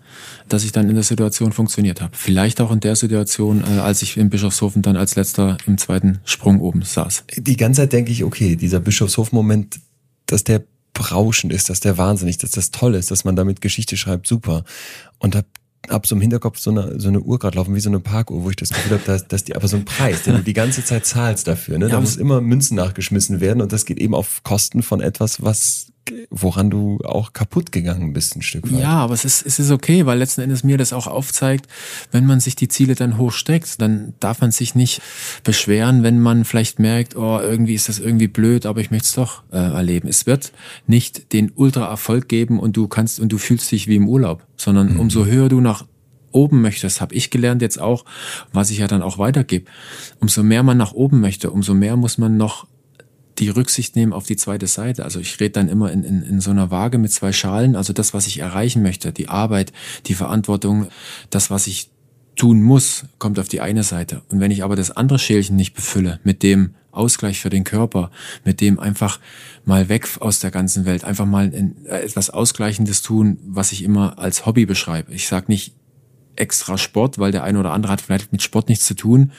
dass 0.48 0.64
ich 0.64 0.72
dann 0.72 0.90
in 0.90 0.96
der 0.96 1.04
Situation 1.04 1.52
funktioniert 1.52 2.02
habe. 2.02 2.16
Vielleicht 2.16 2.62
auch 2.62 2.72
in 2.72 2.80
der 2.80 2.96
Situation, 2.96 3.64
äh, 3.64 3.80
als 3.80 4.02
ich 4.02 4.18
in 4.18 4.30
Bischofshofen 4.30 4.82
dann 4.82 4.98
als 4.98 5.16
letzter 5.16 5.58
im 5.68 5.78
zweiten 5.78 6.20
Sprung 6.26 6.60
oben 6.60 6.82
saß. 6.82 7.26
Die 7.38 7.58
ganze 7.58 7.82
Zeit 7.82 7.94
denke 7.94 8.12
ich, 8.12 8.24
okay, 8.24 8.56
dieser 8.56 8.80
Bischofshof-Moment, 8.80 9.80
dass 10.26 10.44
der 10.44 10.64
berauschend 10.94 11.54
ist, 11.54 11.70
dass 11.70 11.80
der 11.80 11.98
wahnsinnig, 11.98 12.40
dass 12.40 12.52
das 12.52 12.72
toll 12.72 12.96
ist, 12.96 13.12
dass 13.12 13.24
man 13.24 13.36
damit 13.36 13.62
Geschichte 13.62 13.96
schreibt, 13.96 14.28
super. 14.28 14.64
Und 15.20 15.36
habe 15.36 15.48
hab 15.90 16.08
so 16.08 16.16
im 16.16 16.22
Hinterkopf 16.22 16.60
so 16.60 16.72
eine, 16.72 17.00
so 17.00 17.10
eine 17.10 17.20
Uhr 17.20 17.40
gerade 17.40 17.58
laufen, 17.58 17.76
wie 17.76 17.80
so 17.80 17.90
eine 17.90 18.00
Parkuhr, 18.00 18.44
wo 18.44 18.50
ich 18.50 18.56
das 18.56 18.70
Gefühl 18.70 18.94
habe, 18.94 19.04
dass, 19.06 19.28
dass 19.28 19.44
die 19.44 19.56
aber 19.56 19.68
so 19.68 19.78
ein 19.78 19.86
Preis, 19.86 20.24
den 20.24 20.36
du 20.36 20.44
die 20.44 20.54
ganze 20.54 20.84
Zeit 20.84 21.06
zahlst 21.06 21.48
dafür. 21.48 21.78
Ne? 21.78 21.86
Ja, 21.86 21.92
da 21.92 22.00
muss 22.00 22.16
immer 22.16 22.42
Münzen 22.42 22.76
nachgeschmissen 22.76 23.42
werden 23.42 23.62
und 23.62 23.74
das 23.74 23.86
geht 23.86 23.98
eben 23.98 24.16
auf 24.16 24.44
Kosten 24.44 24.84
von 24.84 25.02
etwas, 25.02 25.42
was 25.42 25.89
woran 26.30 26.70
du 26.70 27.00
auch 27.04 27.34
kaputt 27.34 27.72
gegangen 27.72 28.14
bist 28.14 28.36
ein 28.36 28.42
Stück 28.42 28.72
weit. 28.72 28.80
Ja, 28.80 28.92
aber 28.92 29.14
es 29.14 29.26
ist, 29.26 29.46
es 29.46 29.60
ist 29.60 29.72
okay, 29.72 30.06
weil 30.06 30.18
letzten 30.18 30.42
Endes 30.42 30.64
mir 30.64 30.78
das 30.78 30.94
auch 30.94 31.08
aufzeigt, 31.08 31.68
wenn 32.12 32.26
man 32.26 32.40
sich 32.40 32.56
die 32.56 32.68
Ziele 32.68 32.96
dann 32.96 33.18
hochsteckt, 33.18 33.82
dann 33.82 34.14
darf 34.20 34.42
man 34.42 34.52
sich 34.52 34.76
nicht 34.76 35.02
beschweren, 35.44 36.04
wenn 36.04 36.20
man 36.20 36.46
vielleicht 36.46 36.80
merkt, 36.80 37.16
oh, 37.16 37.40
irgendwie 37.40 37.76
ist 37.76 37.90
das 37.90 38.00
irgendwie 38.00 38.28
blöd, 38.28 38.66
aber 38.66 38.82
ich 38.82 38.92
möchte 38.92 39.06
es 39.06 39.14
doch 39.14 39.44
äh, 39.52 39.58
erleben. 39.58 40.08
Es 40.08 40.26
wird 40.26 40.52
nicht 40.88 41.34
den 41.34 41.52
Ultra-Erfolg 41.56 42.28
geben 42.28 42.60
und 42.60 42.78
du 42.78 42.88
kannst 42.88 43.20
und 43.20 43.32
du 43.32 43.38
fühlst 43.38 43.72
dich 43.72 43.88
wie 43.88 43.96
im 43.96 44.08
Urlaub 44.08 44.46
sondern 44.60 44.94
mhm. 44.94 45.00
umso 45.00 45.26
höher 45.26 45.50
du 45.50 45.62
nach 45.62 45.86
oben 46.32 46.62
möchtest, 46.62 47.02
habe 47.02 47.16
ich 47.16 47.32
gelernt 47.32 47.62
jetzt 47.64 47.82
auch, 47.82 48.06
was 48.54 48.70
ich 48.70 48.78
ja 48.78 48.88
dann 48.88 49.02
auch 49.02 49.18
weitergebe. 49.18 49.66
Umso 50.20 50.44
mehr 50.44 50.62
man 50.62 50.78
nach 50.78 50.92
oben 50.92 51.22
möchte, 51.22 51.50
umso 51.50 51.74
mehr 51.74 51.96
muss 51.96 52.20
man 52.20 52.38
noch 52.38 52.68
die 53.40 53.50
Rücksicht 53.50 53.96
nehmen 53.96 54.14
auf 54.14 54.26
die 54.26 54.36
zweite 54.36 54.68
Seite. 54.68 55.04
Also 55.04 55.20
ich 55.20 55.40
rede 55.40 55.52
dann 55.52 55.70
immer 55.70 55.92
in, 55.92 56.04
in, 56.04 56.22
in 56.24 56.42
so 56.42 56.52
einer 56.52 56.72
Waage 56.72 56.98
mit 56.98 57.12
zwei 57.12 57.32
Schalen, 57.32 57.76
also 57.76 57.94
das, 57.94 58.14
was 58.14 58.28
ich 58.28 58.40
erreichen 58.40 58.82
möchte, 58.82 59.12
die 59.12 59.30
Arbeit, 59.30 59.72
die 60.08 60.14
Verantwortung, 60.14 60.88
das, 61.30 61.50
was 61.50 61.68
ich 61.68 61.90
tun 62.36 62.62
muss, 62.62 63.06
kommt 63.18 63.40
auf 63.40 63.48
die 63.48 63.62
eine 63.62 63.84
Seite. 63.84 64.22
Und 64.30 64.40
wenn 64.40 64.52
ich 64.52 64.64
aber 64.64 64.76
das 64.76 64.92
andere 64.92 65.20
Schälchen 65.20 65.56
nicht 65.56 65.74
befülle 65.74 66.20
mit 66.24 66.44
dem 66.44 66.76
Ausgleich 66.92 67.40
für 67.40 67.50
den 67.50 67.64
Körper, 67.64 68.12
mit 68.46 68.62
dem 68.62 68.80
einfach 68.80 69.20
mal 69.66 69.90
weg 69.90 70.08
aus 70.20 70.40
der 70.40 70.52
ganzen 70.52 70.86
Welt, 70.86 71.04
einfach 71.04 71.26
mal 71.26 71.54
äh, 71.54 71.96
etwas 72.02 72.30
Ausgleichendes 72.30 73.02
tun, 73.02 73.38
was 73.46 73.72
ich 73.72 73.84
immer 73.84 74.20
als 74.20 74.46
Hobby 74.46 74.66
beschreibe. 74.66 75.14
Ich 75.14 75.28
sage 75.28 75.46
nicht 75.50 75.76
extra 76.36 76.78
Sport, 76.78 77.20
weil 77.20 77.32
der 77.32 77.44
eine 77.44 77.60
oder 77.60 77.74
andere 77.74 77.92
hat 77.92 78.02
vielleicht 78.02 78.32
mit 78.32 78.42
Sport 78.42 78.70
nichts 78.70 78.86
zu 78.86 78.96
tun, 78.96 79.32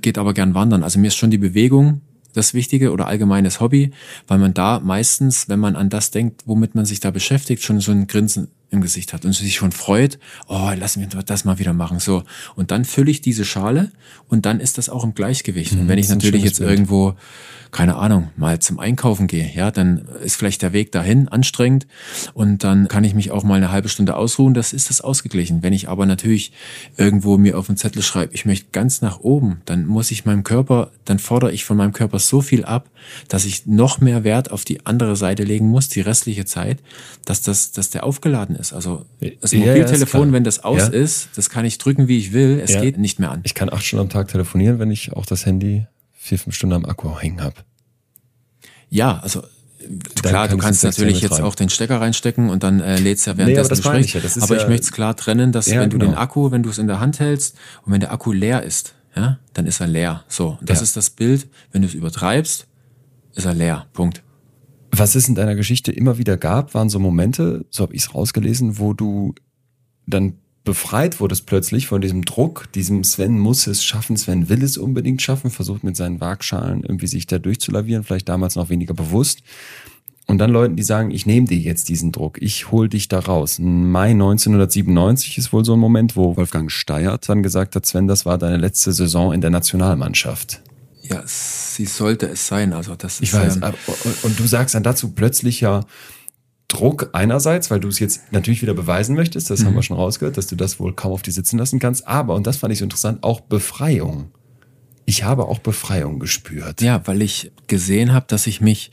geht 0.00 0.18
aber 0.18 0.32
gern 0.32 0.54
wandern. 0.54 0.82
Also 0.84 0.98
mir 0.98 1.08
ist 1.08 1.16
schon 1.16 1.30
die 1.30 1.38
Bewegung 1.38 2.00
das 2.34 2.52
Wichtige 2.52 2.92
oder 2.92 3.06
allgemeines 3.06 3.60
Hobby, 3.60 3.92
weil 4.28 4.38
man 4.38 4.52
da 4.52 4.80
meistens, 4.80 5.48
wenn 5.48 5.60
man 5.60 5.76
an 5.76 5.88
das 5.88 6.10
denkt, 6.10 6.42
womit 6.44 6.74
man 6.74 6.84
sich 6.84 7.00
da 7.00 7.10
beschäftigt, 7.10 7.62
schon 7.62 7.80
so 7.80 7.92
ein 7.92 8.06
Grinsen 8.06 8.48
im 8.70 8.80
Gesicht 8.80 9.12
hat 9.12 9.24
und 9.24 9.32
sich 9.32 9.54
schon 9.54 9.72
freut, 9.72 10.18
oh, 10.48 10.72
lass 10.76 10.96
mich 10.96 11.08
das 11.08 11.44
mal 11.44 11.58
wieder 11.58 11.72
machen. 11.72 12.00
So. 12.00 12.24
Und 12.56 12.70
dann 12.70 12.84
fülle 12.84 13.10
ich 13.10 13.20
diese 13.20 13.44
Schale 13.44 13.92
und 14.28 14.44
dann 14.44 14.60
ist 14.60 14.76
das 14.76 14.88
auch 14.88 15.04
im 15.04 15.14
Gleichgewicht. 15.14 15.72
Mhm, 15.72 15.80
und 15.80 15.88
wenn 15.88 15.98
ich 15.98 16.08
natürlich 16.08 16.44
jetzt 16.44 16.58
Bild. 16.58 16.70
irgendwo 16.70 17.14
keine 17.74 17.96
Ahnung, 17.96 18.28
mal 18.36 18.60
zum 18.60 18.78
Einkaufen 18.78 19.26
gehe, 19.26 19.50
ja, 19.52 19.72
dann 19.72 20.06
ist 20.22 20.36
vielleicht 20.36 20.62
der 20.62 20.72
Weg 20.72 20.92
dahin 20.92 21.26
anstrengend 21.26 21.88
und 22.32 22.62
dann 22.62 22.86
kann 22.86 23.02
ich 23.02 23.14
mich 23.14 23.32
auch 23.32 23.42
mal 23.42 23.56
eine 23.56 23.72
halbe 23.72 23.88
Stunde 23.88 24.14
ausruhen, 24.14 24.54
das 24.54 24.72
ist 24.72 24.90
das 24.90 25.00
ausgeglichen. 25.00 25.64
Wenn 25.64 25.72
ich 25.72 25.88
aber 25.88 26.06
natürlich 26.06 26.52
irgendwo 26.96 27.36
mir 27.36 27.58
auf 27.58 27.66
den 27.66 27.76
Zettel 27.76 28.02
schreibe, 28.02 28.32
ich 28.32 28.44
möchte 28.44 28.66
ganz 28.70 29.02
nach 29.02 29.18
oben, 29.18 29.60
dann 29.64 29.86
muss 29.86 30.12
ich 30.12 30.24
meinem 30.24 30.44
Körper, 30.44 30.92
dann 31.04 31.18
fordere 31.18 31.50
ich 31.50 31.64
von 31.64 31.76
meinem 31.76 31.92
Körper 31.92 32.20
so 32.20 32.42
viel 32.42 32.64
ab, 32.64 32.88
dass 33.26 33.44
ich 33.44 33.66
noch 33.66 34.00
mehr 34.00 34.22
Wert 34.22 34.52
auf 34.52 34.64
die 34.64 34.86
andere 34.86 35.16
Seite 35.16 35.42
legen 35.42 35.66
muss, 35.66 35.88
die 35.88 36.00
restliche 36.00 36.44
Zeit, 36.44 36.78
dass 37.24 37.42
das, 37.42 37.72
dass 37.72 37.90
der 37.90 38.04
aufgeladen 38.04 38.54
ist. 38.54 38.72
Also 38.72 39.04
das 39.40 39.52
Mobiltelefon, 39.52 40.28
ja, 40.28 40.32
wenn 40.32 40.44
das 40.44 40.62
aus 40.62 40.78
ja. 40.78 40.86
ist, 40.86 41.30
das 41.34 41.50
kann 41.50 41.64
ich 41.64 41.78
drücken, 41.78 42.06
wie 42.06 42.18
ich 42.18 42.32
will, 42.32 42.60
es 42.62 42.70
ja. 42.70 42.80
geht 42.80 42.98
nicht 42.98 43.18
mehr 43.18 43.32
an. 43.32 43.40
Ich 43.42 43.54
kann 43.54 43.68
acht 43.68 43.84
Stunden 43.84 44.02
am 44.02 44.10
Tag 44.10 44.28
telefonieren, 44.28 44.78
wenn 44.78 44.92
ich 44.92 45.12
auch 45.12 45.26
das 45.26 45.44
Handy 45.44 45.86
vier, 46.24 46.38
fünf 46.38 46.54
Stunden 46.56 46.74
am 46.74 46.84
Akku 46.86 47.18
hängen 47.18 47.42
habe. 47.42 47.56
Ja, 48.88 49.18
also 49.18 49.42
dann 49.42 50.14
klar, 50.22 50.48
du 50.48 50.56
kannst 50.56 50.82
natürlich 50.82 51.20
jetzt 51.20 51.42
auch 51.42 51.54
den 51.54 51.68
Stecker 51.68 52.00
reinstecken 52.00 52.48
und 52.48 52.62
dann 52.62 52.80
äh, 52.80 52.98
lädst 52.98 53.26
ja 53.26 53.36
währenddessen 53.36 53.74
nee, 53.74 53.88
aber 53.88 53.98
ich, 53.98 54.14
ja. 54.14 54.20
aber 54.40 54.56
ich 54.56 54.66
möchte 54.66 54.84
es 54.84 54.92
klar 54.92 55.14
trennen, 55.14 55.52
dass 55.52 55.66
ja, 55.66 55.80
wenn 55.80 55.90
du 55.90 55.98
genau. 55.98 56.12
den 56.12 56.16
Akku, 56.16 56.50
wenn 56.50 56.62
du 56.62 56.70
es 56.70 56.78
in 56.78 56.86
der 56.86 57.00
Hand 57.00 57.20
hältst 57.20 57.56
und 57.84 57.92
wenn 57.92 58.00
der 58.00 58.10
Akku 58.10 58.32
leer 58.32 58.62
ist, 58.62 58.94
ja, 59.14 59.38
dann 59.52 59.66
ist 59.66 59.80
er 59.80 59.86
leer. 59.86 60.24
So, 60.26 60.56
und 60.58 60.70
das 60.70 60.80
ist 60.80 60.96
das 60.96 61.10
Bild. 61.10 61.46
Wenn 61.70 61.82
du 61.82 61.88
es 61.88 61.94
übertreibst, 61.94 62.66
ist 63.34 63.44
er 63.44 63.54
leer. 63.54 63.86
Punkt. 63.92 64.22
Was 64.90 65.14
es 65.16 65.28
in 65.28 65.34
deiner 65.34 65.56
Geschichte 65.56 65.92
immer 65.92 66.16
wieder 66.16 66.38
gab, 66.38 66.72
waren 66.72 66.88
so 66.88 66.98
Momente, 66.98 67.66
so 67.68 67.82
habe 67.82 67.94
ich 67.94 68.04
es 68.04 68.14
rausgelesen, 68.14 68.78
wo 68.78 68.94
du 68.94 69.34
dann 70.06 70.38
befreit 70.64 71.20
wurdest 71.20 71.46
plötzlich 71.46 71.86
von 71.86 72.00
diesem 72.00 72.24
Druck, 72.24 72.72
diesem 72.72 73.04
Sven 73.04 73.38
muss 73.38 73.66
es 73.66 73.84
schaffen, 73.84 74.16
Sven 74.16 74.48
will 74.48 74.62
es 74.62 74.78
unbedingt 74.78 75.20
schaffen, 75.20 75.50
versucht 75.50 75.84
mit 75.84 75.96
seinen 75.96 76.20
Waagschalen 76.20 76.82
irgendwie 76.82 77.06
sich 77.06 77.26
da 77.26 77.38
durchzulavieren, 77.38 78.02
vielleicht 78.02 78.28
damals 78.28 78.56
noch 78.56 78.70
weniger 78.70 78.94
bewusst. 78.94 79.42
Und 80.26 80.38
dann 80.38 80.50
Leuten, 80.50 80.74
die 80.74 80.82
sagen, 80.82 81.10
ich 81.10 81.26
nehme 81.26 81.46
dir 81.46 81.58
jetzt 81.58 81.90
diesen 81.90 82.10
Druck, 82.10 82.40
ich 82.40 82.70
hol 82.72 82.88
dich 82.88 83.08
da 83.08 83.18
raus. 83.18 83.58
Mai 83.58 84.12
1997 84.12 85.36
ist 85.36 85.52
wohl 85.52 85.66
so 85.66 85.74
ein 85.74 85.78
Moment, 85.78 86.16
wo 86.16 86.36
Wolfgang 86.38 86.72
Steiert 86.72 87.28
dann 87.28 87.42
gesagt 87.42 87.76
hat, 87.76 87.84
Sven, 87.84 88.08
das 88.08 88.24
war 88.24 88.38
deine 88.38 88.56
letzte 88.56 88.92
Saison 88.92 89.34
in 89.34 89.42
der 89.42 89.50
Nationalmannschaft. 89.50 90.62
Ja, 91.02 91.22
sie 91.26 91.84
sollte 91.84 92.26
es 92.26 92.46
sein. 92.46 92.72
Also 92.72 92.94
das 92.94 93.16
ist, 93.16 93.22
ich 93.22 93.34
weiß. 93.34 93.56
Ähm, 93.56 93.74
und 94.22 94.40
du 94.40 94.46
sagst 94.46 94.74
dann 94.74 94.82
dazu 94.82 95.10
plötzlich 95.10 95.60
ja, 95.60 95.84
Druck 96.74 97.10
einerseits, 97.12 97.70
weil 97.70 97.80
du 97.80 97.88
es 97.88 97.98
jetzt 97.98 98.32
natürlich 98.32 98.62
wieder 98.62 98.74
beweisen 98.74 99.14
möchtest, 99.16 99.50
das 99.50 99.60
mhm. 99.60 99.66
haben 99.66 99.74
wir 99.76 99.82
schon 99.82 99.96
rausgehört, 99.96 100.36
dass 100.36 100.46
du 100.46 100.56
das 100.56 100.78
wohl 100.80 100.92
kaum 100.92 101.12
auf 101.12 101.22
die 101.22 101.30
sitzen 101.30 101.58
lassen 101.58 101.78
kannst, 101.78 102.06
aber, 102.06 102.34
und 102.34 102.46
das 102.46 102.58
fand 102.58 102.72
ich 102.72 102.80
so 102.80 102.84
interessant, 102.84 103.22
auch 103.22 103.40
Befreiung. 103.40 104.30
Ich 105.06 105.24
habe 105.24 105.46
auch 105.46 105.58
Befreiung 105.58 106.18
gespürt. 106.18 106.80
Ja, 106.80 107.06
weil 107.06 107.22
ich 107.22 107.52
gesehen 107.66 108.12
habe, 108.12 108.26
dass 108.28 108.46
ich 108.46 108.60
mich 108.60 108.90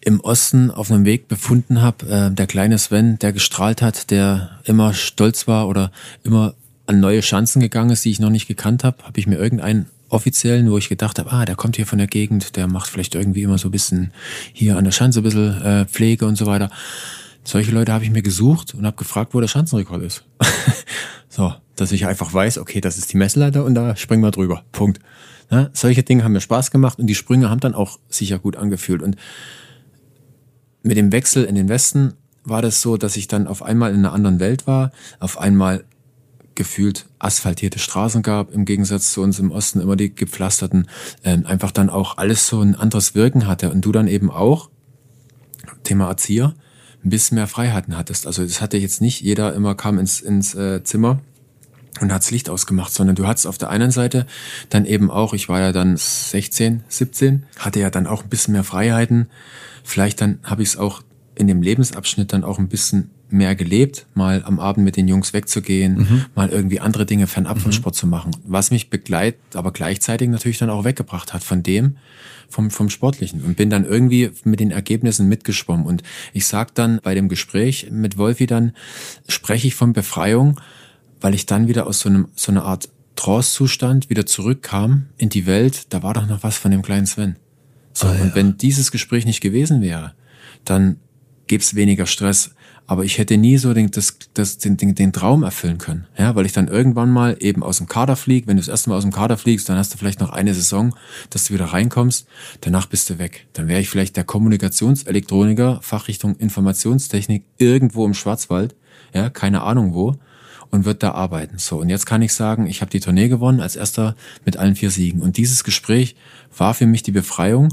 im 0.00 0.20
Osten 0.20 0.70
auf 0.70 0.90
einem 0.90 1.04
Weg 1.04 1.28
befunden 1.28 1.82
habe, 1.82 2.06
äh, 2.06 2.30
der 2.34 2.46
kleine 2.46 2.78
Sven, 2.78 3.18
der 3.18 3.32
gestrahlt 3.32 3.82
hat, 3.82 4.10
der 4.10 4.60
immer 4.64 4.94
stolz 4.94 5.46
war 5.46 5.68
oder 5.68 5.92
immer 6.22 6.54
an 6.86 7.00
neue 7.00 7.20
Chancen 7.20 7.60
gegangen 7.60 7.90
ist, 7.90 8.04
die 8.04 8.10
ich 8.10 8.20
noch 8.20 8.30
nicht 8.30 8.48
gekannt 8.48 8.84
habe, 8.84 9.04
habe 9.04 9.20
ich 9.20 9.26
mir 9.26 9.36
irgendeinen 9.36 9.86
offiziellen, 10.08 10.70
wo 10.70 10.78
ich 10.78 10.88
gedacht 10.88 11.18
habe, 11.18 11.30
ah, 11.32 11.44
der 11.44 11.56
kommt 11.56 11.76
hier 11.76 11.86
von 11.86 11.98
der 11.98 12.06
Gegend, 12.06 12.56
der 12.56 12.66
macht 12.66 12.88
vielleicht 12.88 13.14
irgendwie 13.14 13.42
immer 13.42 13.58
so 13.58 13.68
ein 13.68 13.72
bisschen 13.72 14.12
hier 14.52 14.76
an 14.76 14.84
der 14.84 14.92
Schanze 14.92 15.20
ein 15.20 15.22
bisschen 15.22 15.62
äh, 15.62 15.84
Pflege 15.86 16.26
und 16.26 16.36
so 16.36 16.46
weiter. 16.46 16.70
Solche 17.44 17.70
Leute 17.70 17.92
habe 17.92 18.04
ich 18.04 18.10
mir 18.10 18.22
gesucht 18.22 18.74
und 18.74 18.84
habe 18.84 18.96
gefragt, 18.96 19.34
wo 19.34 19.40
der 19.40 19.48
Schanzenrekord 19.48 20.02
ist. 20.02 20.24
so, 21.28 21.54
dass 21.76 21.92
ich 21.92 22.06
einfach 22.06 22.32
weiß, 22.32 22.58
okay, 22.58 22.80
das 22.80 22.98
ist 22.98 23.12
die 23.12 23.16
Messleiter 23.16 23.64
und 23.64 23.74
da 23.74 23.96
springen 23.96 24.22
wir 24.22 24.30
drüber. 24.30 24.64
Punkt. 24.72 25.00
Ja, 25.50 25.70
solche 25.72 26.02
Dinge 26.02 26.24
haben 26.24 26.32
mir 26.32 26.42
Spaß 26.42 26.70
gemacht 26.70 26.98
und 26.98 27.06
die 27.06 27.14
Sprünge 27.14 27.48
haben 27.48 27.60
dann 27.60 27.74
auch 27.74 27.98
sicher 28.08 28.38
gut 28.38 28.56
angefühlt. 28.56 29.02
Und 29.02 29.16
mit 30.82 30.96
dem 30.96 31.10
Wechsel 31.10 31.44
in 31.44 31.54
den 31.54 31.68
Westen 31.68 32.14
war 32.44 32.62
das 32.62 32.82
so, 32.82 32.96
dass 32.96 33.16
ich 33.16 33.28
dann 33.28 33.46
auf 33.46 33.62
einmal 33.62 33.92
in 33.92 33.98
einer 33.98 34.12
anderen 34.12 34.40
Welt 34.40 34.66
war, 34.66 34.90
auf 35.20 35.38
einmal 35.38 35.84
gefühlt 36.58 37.06
asphaltierte 37.20 37.78
Straßen 37.78 38.22
gab, 38.22 38.52
im 38.52 38.64
Gegensatz 38.64 39.12
zu 39.12 39.22
uns 39.22 39.38
im 39.38 39.52
Osten 39.52 39.80
immer 39.80 39.94
die 39.94 40.12
gepflasterten, 40.12 40.88
äh, 41.22 41.38
einfach 41.44 41.70
dann 41.70 41.88
auch 41.88 42.18
alles 42.18 42.48
so 42.48 42.60
ein 42.60 42.74
anderes 42.74 43.14
Wirken 43.14 43.46
hatte 43.46 43.70
und 43.70 43.82
du 43.82 43.92
dann 43.92 44.08
eben 44.08 44.28
auch, 44.28 44.68
Thema 45.84 46.08
Erzieher, 46.08 46.54
ein 47.04 47.10
bisschen 47.10 47.36
mehr 47.36 47.46
Freiheiten 47.46 47.96
hattest. 47.96 48.26
Also 48.26 48.42
das 48.42 48.60
hatte 48.60 48.76
jetzt 48.76 49.00
nicht 49.00 49.20
jeder 49.20 49.54
immer 49.54 49.76
kam 49.76 50.00
ins, 50.00 50.20
ins 50.20 50.56
äh, 50.56 50.82
Zimmer 50.82 51.20
und 52.00 52.12
hat's 52.12 52.32
Licht 52.32 52.50
ausgemacht, 52.50 52.92
sondern 52.92 53.14
du 53.14 53.28
hattest 53.28 53.46
auf 53.46 53.56
der 53.56 53.70
einen 53.70 53.92
Seite 53.92 54.26
dann 54.68 54.84
eben 54.84 55.12
auch, 55.12 55.34
ich 55.34 55.48
war 55.48 55.60
ja 55.60 55.70
dann 55.70 55.96
16, 55.96 56.82
17, 56.88 57.46
hatte 57.56 57.78
ja 57.78 57.90
dann 57.90 58.08
auch 58.08 58.24
ein 58.24 58.28
bisschen 58.28 58.52
mehr 58.52 58.64
Freiheiten. 58.64 59.28
Vielleicht 59.84 60.20
dann 60.20 60.40
habe 60.42 60.64
ich 60.64 60.70
es 60.70 60.76
auch 60.76 61.02
in 61.36 61.46
dem 61.46 61.62
Lebensabschnitt 61.62 62.32
dann 62.32 62.42
auch 62.42 62.58
ein 62.58 62.68
bisschen 62.68 63.10
mehr 63.30 63.54
gelebt, 63.54 64.06
mal 64.14 64.42
am 64.44 64.58
Abend 64.58 64.84
mit 64.84 64.96
den 64.96 65.08
Jungs 65.08 65.32
wegzugehen, 65.32 65.98
mhm. 65.98 66.24
mal 66.34 66.48
irgendwie 66.48 66.80
andere 66.80 67.06
Dinge 67.06 67.26
fernab 67.26 67.56
mhm. 67.56 67.60
von 67.60 67.72
Sport 67.72 67.94
zu 67.94 68.06
machen. 68.06 68.30
Was 68.44 68.70
mich 68.70 68.90
begleitet, 68.90 69.54
aber 69.54 69.72
gleichzeitig 69.72 70.28
natürlich 70.28 70.58
dann 70.58 70.70
auch 70.70 70.84
weggebracht 70.84 71.34
hat 71.34 71.44
von 71.44 71.62
dem, 71.62 71.96
vom, 72.48 72.70
vom 72.70 72.88
Sportlichen 72.88 73.42
und 73.42 73.56
bin 73.56 73.70
dann 73.70 73.84
irgendwie 73.84 74.30
mit 74.44 74.60
den 74.60 74.70
Ergebnissen 74.70 75.28
mitgeschwommen. 75.28 75.86
Und 75.86 76.02
ich 76.32 76.46
sag 76.46 76.74
dann 76.74 77.00
bei 77.02 77.14
dem 77.14 77.28
Gespräch 77.28 77.88
mit 77.90 78.16
Wolfi 78.16 78.46
dann, 78.46 78.72
spreche 79.28 79.66
ich 79.66 79.74
von 79.74 79.92
Befreiung, 79.92 80.60
weil 81.20 81.34
ich 81.34 81.46
dann 81.46 81.68
wieder 81.68 81.86
aus 81.86 82.00
so 82.00 82.08
einem, 82.08 82.28
so 82.34 82.52
einer 82.52 82.64
Art 82.64 82.88
Trance-Zustand 83.16 84.10
wieder 84.10 84.26
zurückkam 84.26 85.06
in 85.18 85.28
die 85.28 85.46
Welt. 85.46 85.92
Da 85.92 86.02
war 86.02 86.14
doch 86.14 86.26
noch 86.26 86.42
was 86.42 86.56
von 86.56 86.70
dem 86.70 86.82
kleinen 86.82 87.06
Sven. 87.06 87.36
So, 87.92 88.06
oh, 88.06 88.12
ja. 88.12 88.22
und 88.22 88.34
wenn 88.36 88.56
dieses 88.56 88.92
Gespräch 88.92 89.26
nicht 89.26 89.40
gewesen 89.40 89.82
wäre, 89.82 90.14
dann 90.64 90.98
gäbe 91.48 91.64
weniger 91.72 92.06
Stress. 92.06 92.52
Aber 92.90 93.04
ich 93.04 93.18
hätte 93.18 93.36
nie 93.36 93.58
so 93.58 93.74
den, 93.74 93.90
das, 93.90 94.16
das, 94.32 94.56
den, 94.56 94.78
den, 94.78 94.94
den 94.94 95.12
Traum 95.12 95.42
erfüllen 95.42 95.76
können. 95.76 96.06
Ja, 96.16 96.34
weil 96.34 96.46
ich 96.46 96.54
dann 96.54 96.68
irgendwann 96.68 97.10
mal 97.10 97.36
eben 97.38 97.62
aus 97.62 97.76
dem 97.76 97.86
Kader 97.86 98.16
fliege. 98.16 98.46
Wenn 98.46 98.56
du 98.56 98.62
das 98.62 98.68
erste 98.68 98.88
Mal 98.88 98.96
aus 98.96 99.02
dem 99.02 99.12
Kader 99.12 99.36
fliegst, 99.36 99.68
dann 99.68 99.76
hast 99.76 99.92
du 99.92 99.98
vielleicht 99.98 100.20
noch 100.20 100.30
eine 100.30 100.54
Saison, 100.54 100.96
dass 101.28 101.44
du 101.44 101.54
wieder 101.54 101.66
reinkommst. 101.66 102.26
Danach 102.62 102.86
bist 102.86 103.10
du 103.10 103.18
weg. 103.18 103.46
Dann 103.52 103.68
wäre 103.68 103.82
ich 103.82 103.90
vielleicht 103.90 104.16
der 104.16 104.24
Kommunikationselektroniker, 104.24 105.80
Fachrichtung 105.82 106.36
Informationstechnik 106.36 107.44
irgendwo 107.58 108.06
im 108.06 108.14
Schwarzwald. 108.14 108.74
Ja, 109.12 109.28
keine 109.28 109.64
Ahnung 109.64 109.92
wo. 109.92 110.16
Und 110.70 110.86
wird 110.86 111.02
da 111.02 111.10
arbeiten. 111.10 111.58
So, 111.58 111.78
und 111.80 111.90
jetzt 111.90 112.06
kann 112.06 112.22
ich 112.22 112.32
sagen, 112.32 112.66
ich 112.66 112.80
habe 112.80 112.90
die 112.90 113.00
Tournee 113.00 113.28
gewonnen 113.28 113.60
als 113.60 113.76
erster 113.76 114.16
mit 114.46 114.56
allen 114.56 114.76
vier 114.76 114.90
Siegen. 114.90 115.20
Und 115.20 115.36
dieses 115.36 115.62
Gespräch 115.62 116.16
war 116.56 116.72
für 116.72 116.86
mich 116.86 117.02
die 117.02 117.12
Befreiung, 117.12 117.68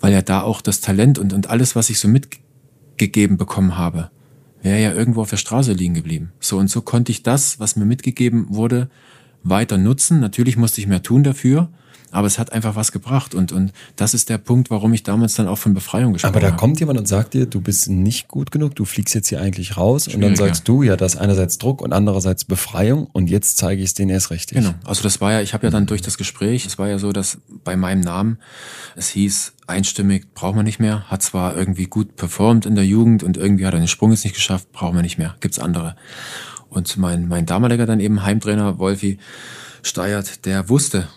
weil 0.00 0.12
ja 0.12 0.22
da 0.22 0.40
auch 0.42 0.60
das 0.60 0.80
Talent 0.80 1.20
und, 1.20 1.32
und 1.32 1.50
alles, 1.50 1.76
was 1.76 1.88
ich 1.88 2.00
so 2.00 2.08
mitgegeben 2.08 3.36
bekommen 3.36 3.78
habe, 3.78 4.10
wäre 4.62 4.80
ja 4.80 4.92
irgendwo 4.92 5.22
auf 5.22 5.30
der 5.30 5.36
Straße 5.36 5.72
liegen 5.72 5.94
geblieben. 5.94 6.32
So 6.40 6.58
und 6.58 6.68
so 6.68 6.82
konnte 6.82 7.12
ich 7.12 7.22
das, 7.22 7.60
was 7.60 7.76
mir 7.76 7.84
mitgegeben 7.84 8.46
wurde, 8.48 8.88
weiter 9.42 9.78
nutzen. 9.78 10.20
Natürlich 10.20 10.56
musste 10.56 10.80
ich 10.80 10.86
mehr 10.86 11.02
tun 11.02 11.22
dafür, 11.24 11.68
aber 12.10 12.26
es 12.26 12.38
hat 12.38 12.52
einfach 12.52 12.76
was 12.76 12.92
gebracht 12.92 13.34
und, 13.34 13.52
und 13.52 13.72
das 13.96 14.14
ist 14.14 14.28
der 14.28 14.38
Punkt, 14.38 14.70
warum 14.70 14.92
ich 14.92 15.02
damals 15.02 15.34
dann 15.34 15.46
auch 15.46 15.58
von 15.58 15.74
Befreiung 15.74 16.12
gesprochen 16.12 16.34
habe. 16.34 16.46
Aber 16.46 16.50
da 16.52 16.56
kommt 16.56 16.80
jemand 16.80 16.98
und 16.98 17.06
sagt 17.06 17.34
dir, 17.34 17.46
du 17.46 17.60
bist 17.60 17.88
nicht 17.88 18.28
gut 18.28 18.50
genug, 18.50 18.74
du 18.74 18.84
fliegst 18.84 19.14
jetzt 19.14 19.28
hier 19.28 19.40
eigentlich 19.40 19.76
raus 19.76 20.04
Schwierig, 20.04 20.16
und 20.16 20.22
dann 20.22 20.36
sagst 20.36 20.68
ja. 20.68 20.74
du, 20.74 20.82
ja, 20.82 20.96
das 20.96 21.14
ist 21.14 21.20
einerseits 21.20 21.58
Druck 21.58 21.82
und 21.82 21.92
andererseits 21.92 22.44
Befreiung 22.44 23.06
und 23.12 23.30
jetzt 23.30 23.58
zeige 23.58 23.82
ich 23.82 23.88
es 23.88 23.94
denen 23.94 24.10
erst 24.10 24.30
richtig. 24.30 24.58
Genau, 24.58 24.74
also 24.84 25.02
das 25.02 25.20
war 25.20 25.32
ja, 25.32 25.40
ich 25.40 25.54
habe 25.54 25.66
ja 25.66 25.70
dann 25.70 25.86
durch 25.86 26.02
das 26.02 26.18
Gespräch, 26.18 26.66
es 26.66 26.78
war 26.78 26.88
ja 26.88 26.98
so, 26.98 27.12
dass 27.12 27.38
bei 27.64 27.76
meinem 27.76 28.00
Namen 28.00 28.38
es 28.96 29.08
hieß, 29.10 29.52
einstimmig 29.66 30.34
braucht 30.34 30.56
man 30.56 30.64
nicht 30.64 30.80
mehr, 30.80 31.08
hat 31.08 31.22
zwar 31.22 31.56
irgendwie 31.56 31.86
gut 31.86 32.16
performt 32.16 32.66
in 32.66 32.74
der 32.74 32.84
Jugend 32.84 33.22
und 33.22 33.36
irgendwie 33.36 33.66
hat 33.66 33.74
er 33.74 33.80
den 33.80 33.88
Sprung 33.88 34.10
jetzt 34.10 34.24
nicht 34.24 34.34
geschafft, 34.34 34.72
braucht 34.72 34.94
man 34.94 35.02
nicht 35.02 35.18
mehr, 35.18 35.36
gibt's 35.40 35.58
andere. 35.58 35.96
Und 36.68 36.96
mein, 36.96 37.28
mein 37.28 37.46
damaliger 37.46 37.86
dann 37.86 38.00
eben 38.00 38.22
Heimtrainer 38.22 38.78
Wolfi 38.78 39.18
Steiert, 39.82 40.44
der 40.44 40.68
wusste, 40.68 41.08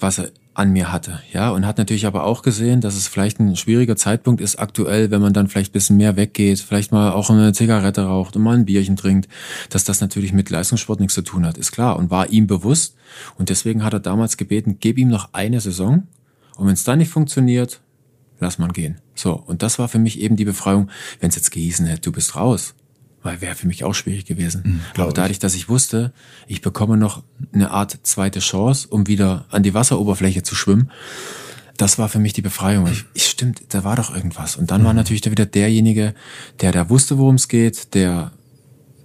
was 0.00 0.18
er 0.18 0.30
an 0.52 0.72
mir 0.72 0.92
hatte, 0.92 1.20
ja, 1.32 1.50
und 1.50 1.64
hat 1.64 1.78
natürlich 1.78 2.06
aber 2.06 2.24
auch 2.24 2.42
gesehen, 2.42 2.80
dass 2.80 2.96
es 2.96 3.06
vielleicht 3.06 3.38
ein 3.38 3.56
schwieriger 3.56 3.96
Zeitpunkt 3.96 4.40
ist 4.40 4.58
aktuell, 4.58 5.10
wenn 5.10 5.22
man 5.22 5.32
dann 5.32 5.48
vielleicht 5.48 5.72
bisschen 5.72 5.96
mehr 5.96 6.16
weggeht, 6.16 6.58
vielleicht 6.58 6.92
mal 6.92 7.12
auch 7.12 7.30
eine 7.30 7.52
Zigarette 7.52 8.02
raucht 8.02 8.36
und 8.36 8.42
mal 8.42 8.56
ein 8.56 8.64
Bierchen 8.64 8.96
trinkt, 8.96 9.28
dass 9.70 9.84
das 9.84 10.00
natürlich 10.00 10.32
mit 10.32 10.50
Leistungssport 10.50 11.00
nichts 11.00 11.14
zu 11.14 11.22
tun 11.22 11.46
hat, 11.46 11.56
ist 11.56 11.72
klar 11.72 11.96
und 11.96 12.10
war 12.10 12.30
ihm 12.30 12.46
bewusst 12.46 12.96
und 13.38 13.48
deswegen 13.48 13.84
hat 13.84 13.92
er 13.92 14.00
damals 14.00 14.36
gebeten, 14.36 14.78
gib 14.80 14.98
ihm 14.98 15.08
noch 15.08 15.30
eine 15.32 15.60
Saison 15.60 16.08
und 16.56 16.66
wenn 16.66 16.74
es 16.74 16.84
dann 16.84 16.98
nicht 16.98 17.10
funktioniert, 17.10 17.80
lass 18.40 18.58
man 18.58 18.72
gehen. 18.72 19.00
So, 19.14 19.34
und 19.34 19.62
das 19.62 19.78
war 19.78 19.88
für 19.88 19.98
mich 19.98 20.20
eben 20.20 20.36
die 20.36 20.44
Befreiung, 20.44 20.90
wenn 21.20 21.28
es 21.28 21.36
jetzt 21.36 21.52
gehießen 21.52 21.86
hätte, 21.86 22.02
du 22.02 22.12
bist 22.12 22.36
raus, 22.36 22.74
weil 23.22 23.40
wäre 23.40 23.54
für 23.54 23.66
mich 23.66 23.84
auch 23.84 23.94
schwierig 23.94 24.24
gewesen. 24.24 24.62
Mhm, 24.64 24.80
Aber 25.02 25.12
dadurch, 25.12 25.38
dass 25.38 25.54
ich 25.54 25.68
wusste, 25.68 26.12
ich 26.46 26.62
bekomme 26.62 26.96
noch 26.96 27.22
eine 27.52 27.70
Art 27.70 27.98
zweite 28.02 28.40
Chance, 28.40 28.88
um 28.88 29.06
wieder 29.06 29.46
an 29.50 29.62
die 29.62 29.74
Wasseroberfläche 29.74 30.42
zu 30.42 30.54
schwimmen, 30.54 30.90
das 31.76 31.98
war 31.98 32.08
für 32.08 32.18
mich 32.18 32.34
die 32.34 32.42
Befreiung. 32.42 32.86
Ich, 32.88 33.04
ich 33.14 33.26
stimmt, 33.26 33.62
da 33.70 33.84
war 33.84 33.96
doch 33.96 34.14
irgendwas. 34.14 34.56
Und 34.56 34.70
dann 34.70 34.82
mhm. 34.82 34.86
war 34.86 34.94
natürlich 34.94 35.22
da 35.22 35.30
wieder 35.30 35.46
derjenige, 35.46 36.14
der 36.60 36.72
da 36.72 36.90
wusste, 36.90 37.18
worum 37.18 37.36
es 37.36 37.48
geht, 37.48 37.94
der, 37.94 38.32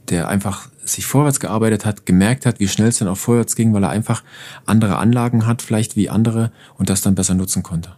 der 0.09 0.27
einfach 0.27 0.69
sich 0.83 1.05
vorwärts 1.05 1.39
gearbeitet 1.39 1.85
hat, 1.85 2.05
gemerkt 2.05 2.45
hat, 2.45 2.59
wie 2.59 2.67
schnell 2.67 2.89
es 2.89 2.99
dann 2.99 3.07
auch 3.07 3.17
vorwärts 3.17 3.55
ging, 3.55 3.73
weil 3.73 3.83
er 3.83 3.89
einfach 3.89 4.23
andere 4.65 4.97
Anlagen 4.97 5.47
hat, 5.47 5.61
vielleicht 5.61 5.95
wie 5.95 6.09
andere, 6.09 6.51
und 6.77 6.89
das 6.89 7.01
dann 7.01 7.15
besser 7.15 7.33
nutzen 7.33 7.63
konnte. 7.63 7.95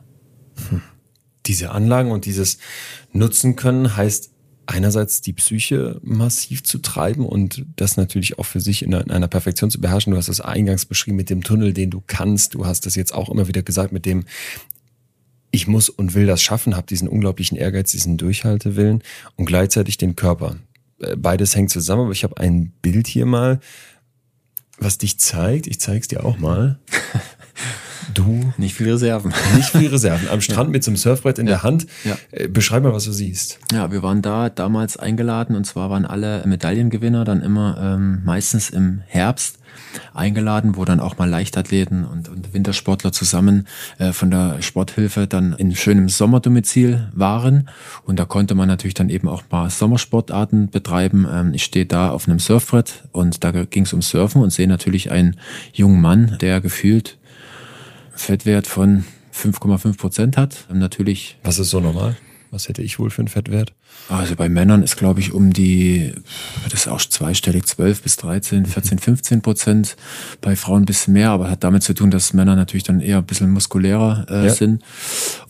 Diese 1.45 1.71
Anlagen 1.71 2.11
und 2.11 2.25
dieses 2.25 2.57
Nutzen 3.11 3.55
können 3.55 3.95
heißt 3.95 4.31
einerseits 4.67 5.21
die 5.21 5.33
Psyche 5.33 5.99
massiv 6.03 6.63
zu 6.63 6.79
treiben 6.79 7.25
und 7.25 7.65
das 7.75 7.97
natürlich 7.97 8.37
auch 8.37 8.45
für 8.45 8.59
sich 8.59 8.83
in 8.83 8.93
einer 8.93 9.27
Perfektion 9.27 9.71
zu 9.71 9.81
beherrschen. 9.81 10.11
Du 10.11 10.17
hast 10.17 10.29
das 10.29 10.41
eingangs 10.41 10.85
beschrieben 10.85 11.17
mit 11.17 11.29
dem 11.29 11.43
Tunnel, 11.43 11.73
den 11.73 11.89
du 11.89 12.03
kannst. 12.05 12.53
Du 12.53 12.65
hast 12.65 12.85
das 12.85 12.95
jetzt 12.95 13.13
auch 13.13 13.29
immer 13.29 13.47
wieder 13.47 13.63
gesagt 13.63 13.91
mit 13.91 14.05
dem, 14.05 14.25
ich 15.51 15.67
muss 15.67 15.89
und 15.89 16.13
will 16.13 16.25
das 16.25 16.41
schaffen, 16.41 16.75
habe 16.75 16.87
diesen 16.87 17.07
unglaublichen 17.07 17.57
Ehrgeiz, 17.57 17.91
diesen 17.91 18.17
Durchhaltewillen 18.17 19.01
und 19.37 19.45
gleichzeitig 19.45 19.97
den 19.97 20.15
Körper. 20.15 20.57
Äh, 20.99 21.15
beides 21.15 21.55
hängt 21.55 21.71
zusammen, 21.71 22.03
aber 22.03 22.11
ich 22.11 22.23
habe 22.23 22.37
ein 22.37 22.71
Bild 22.81 23.07
hier 23.07 23.25
mal, 23.25 23.59
was 24.77 24.97
dich 24.97 25.19
zeigt. 25.19 25.65
Ich 25.67 25.79
zeige 25.79 26.01
es 26.01 26.07
dir 26.07 26.25
auch 26.25 26.37
mal. 26.37 26.79
Du? 28.13 28.53
Nicht 28.57 28.75
viel 28.75 28.89
Reserven. 28.89 29.33
Nicht 29.55 29.69
viel 29.69 29.87
Reserven. 29.87 30.29
Am 30.29 30.41
Strand 30.41 30.71
mit 30.71 30.83
so 30.83 30.91
einem 30.91 30.97
Surfbrett 30.97 31.39
in 31.39 31.45
der 31.45 31.63
Hand. 31.63 31.87
Ja. 32.03 32.17
Äh, 32.31 32.47
beschreib 32.47 32.83
mal, 32.83 32.93
was 32.93 33.05
du 33.05 33.11
siehst. 33.11 33.59
Ja, 33.71 33.91
wir 33.91 34.03
waren 34.03 34.21
da 34.21 34.49
damals 34.49 34.97
eingeladen 34.97 35.55
und 35.55 35.65
zwar 35.65 35.89
waren 35.89 36.05
alle 36.05 36.45
Medaillengewinner 36.45 37.25
dann 37.25 37.41
immer 37.41 37.77
ähm, 37.81 38.21
meistens 38.23 38.69
im 38.69 39.01
Herbst 39.07 39.59
eingeladen, 40.13 40.75
wo 40.75 40.85
dann 40.85 40.99
auch 40.99 41.17
mal 41.17 41.29
Leichtathleten 41.29 42.05
und, 42.05 42.29
und 42.29 42.53
Wintersportler 42.53 43.11
zusammen 43.11 43.67
äh, 43.97 44.11
von 44.11 44.31
der 44.31 44.61
Sporthilfe 44.61 45.27
dann 45.27 45.53
in 45.53 45.75
schönem 45.75 46.09
Sommerdomizil 46.09 47.09
waren. 47.13 47.69
Und 48.05 48.19
da 48.19 48.25
konnte 48.25 48.55
man 48.55 48.67
natürlich 48.67 48.93
dann 48.93 49.09
eben 49.09 49.27
auch 49.27 49.43
mal 49.49 49.69
Sommersportarten 49.69 50.69
betreiben. 50.69 51.27
Ähm, 51.31 51.53
ich 51.53 51.63
stehe 51.63 51.85
da 51.85 52.09
auf 52.09 52.27
einem 52.27 52.39
Surfbrett 52.39 53.03
und 53.11 53.43
da 53.43 53.51
ging 53.51 53.83
es 53.83 53.93
um 53.93 54.01
Surfen 54.01 54.41
und 54.41 54.51
sehe 54.51 54.67
natürlich 54.67 55.11
einen 55.11 55.37
jungen 55.73 56.01
Mann, 56.01 56.37
der 56.41 56.61
gefühlt 56.61 57.17
Fettwert 58.17 58.67
von 58.67 59.05
5,5 59.33 59.97
Prozent 59.97 60.37
hat. 60.37 60.65
Natürlich. 60.71 61.37
Was 61.43 61.59
ist 61.59 61.69
so 61.69 61.79
normal? 61.79 62.17
Was 62.49 62.69
hätte 62.69 62.81
ich 62.81 62.97
wohl 62.97 63.09
für 63.09 63.19
einen 63.19 63.27
Fettwert? 63.27 63.73
Also 64.09 64.35
bei 64.35 64.47
Männern 64.47 64.81
ist, 64.81 64.95
glaube 64.95 65.19
ich, 65.19 65.33
um 65.33 65.51
die, 65.51 66.13
das 66.63 66.81
ist 66.81 66.87
auch 66.87 67.01
zweistellig, 67.01 67.65
12 67.65 68.01
bis 68.01 68.15
13, 68.17 68.65
14, 68.65 68.99
15 68.99 69.41
Prozent. 69.41 69.97
Bei 70.39 70.55
Frauen 70.55 70.83
ein 70.83 70.85
bisschen 70.85 71.13
mehr, 71.13 71.31
aber 71.31 71.49
hat 71.49 71.63
damit 71.63 71.83
zu 71.83 71.93
tun, 71.93 72.09
dass 72.09 72.33
Männer 72.33 72.55
natürlich 72.55 72.83
dann 72.83 73.01
eher 73.01 73.17
ein 73.17 73.25
bisschen 73.25 73.51
muskulärer 73.51 74.25
äh, 74.29 74.45
ja. 74.45 74.53
sind. 74.53 74.81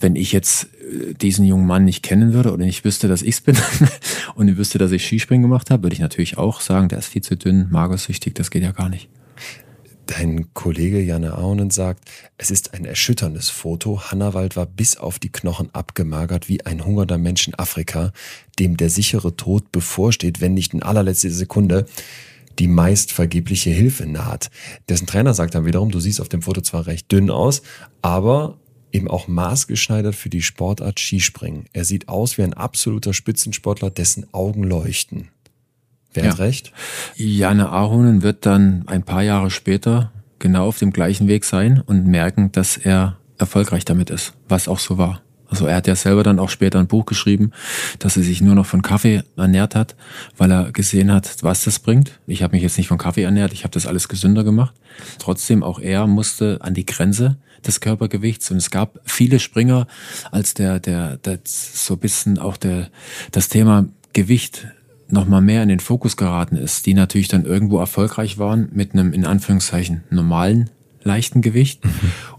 Wenn 0.00 0.16
ich 0.16 0.32
jetzt 0.32 0.64
äh, 0.64 1.14
diesen 1.14 1.44
jungen 1.44 1.66
Mann 1.66 1.84
nicht 1.84 2.02
kennen 2.02 2.32
würde 2.32 2.52
oder 2.52 2.64
nicht 2.64 2.84
wüsste, 2.84 3.06
dass 3.06 3.22
ich's 3.22 3.40
bin 3.40 3.56
und 4.34 4.56
wüsste, 4.56 4.78
dass 4.78 4.90
ich 4.90 5.06
Skispringen 5.06 5.42
gemacht 5.42 5.70
habe, 5.70 5.84
würde 5.84 5.94
ich 5.94 6.00
natürlich 6.00 6.36
auch 6.36 6.60
sagen, 6.60 6.88
der 6.88 6.98
ist 6.98 7.08
viel 7.08 7.22
zu 7.22 7.36
dünn, 7.36 7.68
magersüchtig, 7.70 8.34
das 8.34 8.50
geht 8.50 8.64
ja 8.64 8.72
gar 8.72 8.88
nicht. 8.88 9.08
Dein 10.08 10.54
Kollege 10.54 11.02
Janne 11.02 11.36
Aunen 11.36 11.68
sagt, 11.68 12.10
es 12.38 12.50
ist 12.50 12.72
ein 12.72 12.86
erschütterndes 12.86 13.50
Foto. 13.50 14.10
Hannawald 14.10 14.56
war 14.56 14.64
bis 14.64 14.96
auf 14.96 15.18
die 15.18 15.30
Knochen 15.30 15.68
abgemagert 15.74 16.48
wie 16.48 16.64
ein 16.64 16.82
hungernder 16.82 17.18
Mensch 17.18 17.46
in 17.46 17.54
Afrika, 17.54 18.12
dem 18.58 18.78
der 18.78 18.88
sichere 18.88 19.36
Tod 19.36 19.70
bevorsteht, 19.70 20.40
wenn 20.40 20.54
nicht 20.54 20.72
in 20.72 20.82
allerletzter 20.82 21.28
Sekunde 21.28 21.84
die 22.58 22.68
meist 22.68 23.12
vergebliche 23.12 23.68
Hilfe 23.68 24.06
naht. 24.06 24.50
Dessen 24.88 25.06
Trainer 25.06 25.34
sagt 25.34 25.54
dann 25.54 25.66
wiederum, 25.66 25.90
du 25.90 26.00
siehst 26.00 26.22
auf 26.22 26.30
dem 26.30 26.40
Foto 26.40 26.62
zwar 26.62 26.86
recht 26.86 27.12
dünn 27.12 27.28
aus, 27.30 27.60
aber 28.00 28.58
eben 28.90 29.08
auch 29.08 29.28
maßgeschneidert 29.28 30.14
für 30.14 30.30
die 30.30 30.42
Sportart 30.42 30.98
Skispringen. 30.98 31.66
Er 31.74 31.84
sieht 31.84 32.08
aus 32.08 32.38
wie 32.38 32.42
ein 32.42 32.54
absoluter 32.54 33.12
Spitzensportler, 33.12 33.90
dessen 33.90 34.32
Augen 34.32 34.64
leuchten. 34.64 35.28
Wer 36.12 36.24
ja. 36.24 36.30
hat 36.30 36.38
recht? 36.38 36.72
Janne 37.16 37.70
Ahonen 37.70 38.22
wird 38.22 38.46
dann 38.46 38.84
ein 38.86 39.02
paar 39.02 39.22
Jahre 39.22 39.50
später 39.50 40.12
genau 40.38 40.66
auf 40.66 40.78
dem 40.78 40.92
gleichen 40.92 41.28
Weg 41.28 41.44
sein 41.44 41.82
und 41.84 42.06
merken, 42.06 42.52
dass 42.52 42.76
er 42.76 43.18
erfolgreich 43.38 43.84
damit 43.84 44.10
ist, 44.10 44.34
was 44.48 44.68
auch 44.68 44.78
so 44.78 44.98
war. 44.98 45.20
Also 45.48 45.66
er 45.66 45.76
hat 45.76 45.86
ja 45.86 45.96
selber 45.96 46.22
dann 46.22 46.38
auch 46.38 46.50
später 46.50 46.78
ein 46.78 46.88
Buch 46.88 47.06
geschrieben, 47.06 47.52
dass 47.98 48.16
er 48.16 48.22
sich 48.22 48.42
nur 48.42 48.54
noch 48.54 48.66
von 48.66 48.82
Kaffee 48.82 49.22
ernährt 49.36 49.74
hat, 49.74 49.96
weil 50.36 50.50
er 50.50 50.72
gesehen 50.72 51.10
hat, 51.10 51.36
was 51.42 51.64
das 51.64 51.78
bringt. 51.78 52.20
Ich 52.26 52.42
habe 52.42 52.54
mich 52.54 52.62
jetzt 52.62 52.76
nicht 52.76 52.88
von 52.88 52.98
Kaffee 52.98 53.22
ernährt, 53.22 53.54
ich 53.54 53.64
habe 53.64 53.72
das 53.72 53.86
alles 53.86 54.08
gesünder 54.08 54.44
gemacht. 54.44 54.74
Trotzdem, 55.18 55.62
auch 55.62 55.78
er 55.78 56.06
musste 56.06 56.58
an 56.60 56.74
die 56.74 56.84
Grenze 56.84 57.38
des 57.66 57.80
Körpergewichts 57.80 58.50
und 58.50 58.58
es 58.58 58.70
gab 58.70 59.00
viele 59.04 59.40
Springer, 59.40 59.86
als 60.30 60.54
der, 60.54 60.80
der, 60.80 61.16
der 61.16 61.40
so 61.44 61.94
ein 61.94 62.00
bisschen 62.00 62.38
auch 62.38 62.56
der, 62.56 62.90
das 63.32 63.48
Thema 63.48 63.86
Gewicht 64.12 64.66
nochmal 65.08 65.40
mehr 65.40 65.62
in 65.62 65.68
den 65.68 65.80
Fokus 65.80 66.16
geraten 66.16 66.56
ist, 66.56 66.86
die 66.86 66.94
natürlich 66.94 67.28
dann 67.28 67.44
irgendwo 67.44 67.78
erfolgreich 67.78 68.38
waren 68.38 68.68
mit 68.72 68.92
einem 68.92 69.12
in 69.12 69.24
Anführungszeichen 69.24 70.04
normalen 70.10 70.70
leichten 71.02 71.42
Gewicht 71.42 71.84
mhm. 71.84 71.90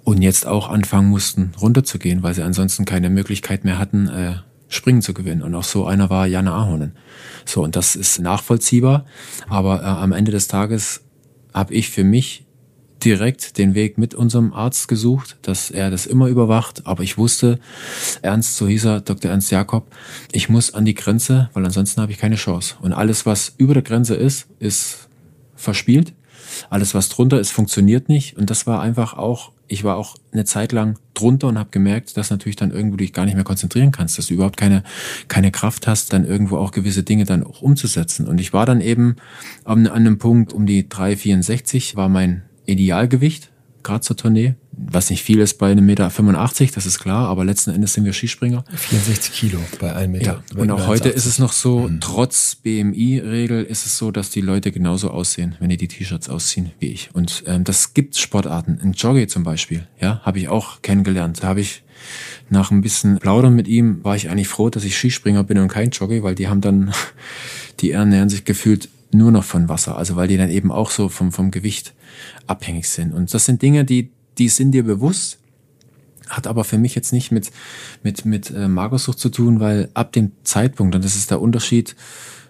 und 0.03 0.21
jetzt 0.21 0.45
auch 0.45 0.69
anfangen 0.69 1.09
mussten 1.09 1.53
runterzugehen, 1.59 2.23
weil 2.23 2.33
sie 2.33 2.43
ansonsten 2.43 2.85
keine 2.85 3.09
Möglichkeit 3.09 3.63
mehr 3.63 3.79
hatten, 3.79 4.07
äh, 4.07 4.33
Springen 4.67 5.01
zu 5.01 5.13
gewinnen. 5.13 5.41
Und 5.41 5.55
auch 5.55 5.63
so 5.63 5.85
einer 5.85 6.09
war 6.09 6.27
Janne 6.27 6.51
Ahonen. 6.51 6.93
So, 7.45 7.63
und 7.63 7.75
das 7.75 7.95
ist 7.95 8.19
nachvollziehbar, 8.19 9.05
aber 9.47 9.81
äh, 9.81 9.85
am 9.85 10.11
Ende 10.11 10.31
des 10.31 10.47
Tages 10.47 11.01
habe 11.53 11.73
ich 11.73 11.89
für 11.89 12.03
mich 12.03 12.45
direkt 13.03 13.57
den 13.57 13.75
Weg 13.75 13.97
mit 13.97 14.13
unserem 14.13 14.53
Arzt 14.53 14.87
gesucht, 14.87 15.37
dass 15.41 15.71
er 15.71 15.89
das 15.89 16.05
immer 16.05 16.27
überwacht. 16.27 16.85
Aber 16.85 17.03
ich 17.03 17.17
wusste, 17.17 17.59
Ernst, 18.21 18.57
so 18.57 18.67
hieß 18.67 18.85
er, 18.85 19.01
Dr. 19.01 19.31
Ernst 19.31 19.51
Jakob, 19.51 19.87
ich 20.31 20.49
muss 20.49 20.73
an 20.73 20.85
die 20.85 20.95
Grenze, 20.95 21.49
weil 21.53 21.65
ansonsten 21.65 22.01
habe 22.01 22.11
ich 22.11 22.17
keine 22.17 22.35
Chance. 22.35 22.75
Und 22.81 22.93
alles, 22.93 23.25
was 23.25 23.53
über 23.57 23.73
der 23.73 23.83
Grenze 23.83 24.15
ist, 24.15 24.47
ist 24.59 25.09
verspielt. 25.55 26.13
Alles, 26.69 26.93
was 26.93 27.09
drunter 27.09 27.39
ist, 27.39 27.51
funktioniert 27.51 28.09
nicht. 28.09 28.37
Und 28.37 28.49
das 28.49 28.65
war 28.67 28.81
einfach 28.81 29.13
auch, 29.13 29.51
ich 29.67 29.83
war 29.83 29.97
auch 29.97 30.15
eine 30.31 30.45
Zeit 30.45 30.71
lang 30.71 30.97
drunter 31.13 31.47
und 31.47 31.59
habe 31.59 31.69
gemerkt, 31.69 32.17
dass 32.17 32.31
natürlich 32.31 32.55
dann 32.55 32.71
irgendwo 32.71 32.97
dich 32.97 33.13
gar 33.13 33.25
nicht 33.25 33.35
mehr 33.35 33.43
konzentrieren 33.43 33.91
kannst, 33.91 34.17
dass 34.17 34.27
du 34.27 34.33
überhaupt 34.33 34.57
keine, 34.57 34.83
keine 35.27 35.51
Kraft 35.51 35.87
hast, 35.87 36.11
dann 36.11 36.25
irgendwo 36.25 36.57
auch 36.57 36.71
gewisse 36.71 37.03
Dinge 37.03 37.25
dann 37.25 37.43
auch 37.43 37.61
umzusetzen. 37.61 38.27
Und 38.27 38.39
ich 38.41 38.51
war 38.51 38.65
dann 38.65 38.81
eben 38.81 39.15
an, 39.63 39.87
einem 39.87 40.17
Punkt 40.17 40.53
um 40.53 40.65
die 40.65 40.83
3,64 40.83 41.95
war 41.95 42.09
mein 42.09 42.43
Idealgewicht, 42.69 43.49
gerade 43.83 44.01
zur 44.01 44.17
Tournee. 44.17 44.55
Was 44.71 45.09
nicht 45.09 45.23
viel 45.23 45.39
ist 45.39 45.57
bei 45.57 45.71
einem 45.71 45.85
Meter 45.85 46.09
85, 46.09 46.71
das 46.71 46.85
ist 46.85 46.99
klar, 46.99 47.27
aber 47.27 47.43
letzten 47.43 47.71
Endes 47.71 47.93
sind 47.93 48.05
wir 48.05 48.13
Skispringer. 48.13 48.63
64 48.73 49.33
Kilo 49.33 49.59
bei 49.79 49.93
einem 49.93 50.13
Meter. 50.13 50.41
Ja, 50.55 50.61
und 50.61 50.71
auch 50.71 50.87
heute 50.87 51.09
ist 51.09 51.25
es 51.25 51.37
noch 51.37 51.51
so, 51.51 51.89
mhm. 51.89 51.99
trotz 51.99 52.55
BMI-Regel 52.55 53.63
ist 53.63 53.85
es 53.85 53.97
so, 53.97 54.11
dass 54.11 54.29
die 54.29 54.39
Leute 54.39 54.71
genauso 54.71 55.11
aussehen, 55.11 55.55
wenn 55.59 55.69
die 55.69 55.75
die 55.75 55.89
T-Shirts 55.89 56.29
ausziehen 56.29 56.71
wie 56.79 56.87
ich. 56.87 57.09
Und 57.13 57.43
ähm, 57.45 57.65
das 57.65 57.93
gibt 57.93 58.15
Sportarten. 58.17 58.79
In 58.81 58.93
Jogge 58.93 59.27
zum 59.27 59.43
Beispiel, 59.43 59.85
ja, 59.99 60.21
habe 60.23 60.39
ich 60.39 60.47
auch 60.47 60.81
kennengelernt. 60.81 61.43
Da 61.43 61.47
habe 61.47 61.61
ich 61.61 61.83
nach 62.49 62.71
ein 62.71 62.81
bisschen 62.81 63.19
Plaudern 63.19 63.55
mit 63.55 63.67
ihm, 63.67 64.03
war 64.03 64.15
ich 64.15 64.29
eigentlich 64.29 64.47
froh, 64.47 64.69
dass 64.69 64.85
ich 64.85 64.97
Skispringer 64.97 65.43
bin 65.43 65.57
und 65.57 65.67
kein 65.67 65.89
Jogge, 65.89 66.23
weil 66.23 66.35
die 66.35 66.47
haben 66.47 66.61
dann, 66.61 66.93
die 67.81 67.91
ernähren 67.91 68.29
sich 68.29 68.45
gefühlt 68.45 68.87
nur 69.11 69.31
noch 69.31 69.43
von 69.43 69.67
Wasser. 69.67 69.97
Also 69.97 70.15
weil 70.15 70.27
die 70.27 70.37
dann 70.37 70.49
eben 70.49 70.71
auch 70.71 70.91
so 70.91 71.09
vom, 71.09 71.31
vom 71.31 71.51
Gewicht 71.51 71.93
abhängig 72.49 72.89
sind. 72.89 73.13
Und 73.13 73.33
das 73.33 73.45
sind 73.45 73.61
Dinge, 73.61 73.85
die, 73.85 74.11
die 74.37 74.49
sind 74.49 74.71
dir 74.71 74.83
bewusst, 74.83 75.39
hat 76.27 76.47
aber 76.47 76.63
für 76.63 76.77
mich 76.77 76.95
jetzt 76.95 77.13
nicht 77.13 77.31
mit, 77.31 77.51
mit, 78.03 78.25
mit 78.25 78.51
äh, 78.51 78.67
Magersucht 78.67 79.19
zu 79.19 79.29
tun, 79.29 79.59
weil 79.59 79.89
ab 79.93 80.11
dem 80.11 80.31
Zeitpunkt, 80.43 80.95
und 80.95 81.03
das 81.03 81.15
ist 81.15 81.31
der 81.31 81.41
Unterschied 81.41 81.95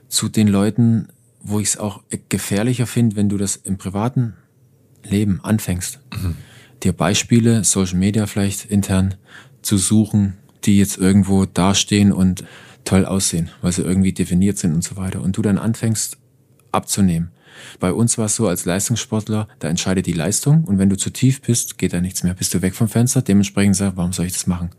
zu 0.08 0.30
den 0.30 0.48
Leuten, 0.48 1.10
wo 1.42 1.60
ich 1.60 1.70
es 1.70 1.78
auch 1.78 2.02
gefährlicher 2.30 2.88
finde, 2.88 3.16
wenn 3.16 3.30
du 3.30 3.38
das 3.38 3.56
im 3.56 3.78
privaten 3.78 4.34
Leben 5.04 5.40
anfängst, 5.44 6.00
mhm. 6.22 6.36
dir 6.84 6.94
Beispiele, 6.94 7.64
Social 7.64 7.98
Media 7.98 8.26
vielleicht 8.28 8.66
intern 8.66 9.16
zu 9.62 9.78
suchen, 9.78 10.38
die 10.66 10.78
jetzt 10.78 10.98
irgendwo 10.98 11.46
dastehen 11.46 12.12
und 12.12 12.44
toll 12.84 13.06
aussehen, 13.06 13.50
weil 13.62 13.72
sie 13.72 13.84
irgendwie 13.84 14.12
definiert 14.12 14.58
sind 14.58 14.74
und 14.74 14.84
so 14.84 14.98
weiter. 14.98 15.22
Und 15.22 15.38
du 15.38 15.42
dann 15.42 15.58
anfängst 15.58 16.18
abzunehmen 16.72 17.32
Bei 17.80 17.94
uns 17.94 18.18
war 18.18 18.26
es 18.26 18.36
so, 18.36 18.48
als 18.48 18.66
Leistungssportler, 18.66 19.48
da 19.60 19.68
entscheidet 19.68 20.06
die 20.06 20.14
Leistung 20.14 20.64
und 20.64 20.78
wenn 20.78 20.90
du 20.90 20.98
zu 20.98 21.10
tief 21.10 21.42
bist, 21.42 21.78
geht 21.78 21.94
da 21.94 22.02
nichts 22.02 22.24
mehr, 22.24 22.34
bist 22.34 22.54
du 22.54 22.62
weg 22.62 22.76
vom 22.76 22.88
Fenster. 22.88 23.22
Dementsprechend 23.22 23.76
sag, 23.76 23.98
warum 23.98 24.14
soll 24.14 24.26
ich 24.26 24.34
das 24.34 24.48
machen? 24.48 24.70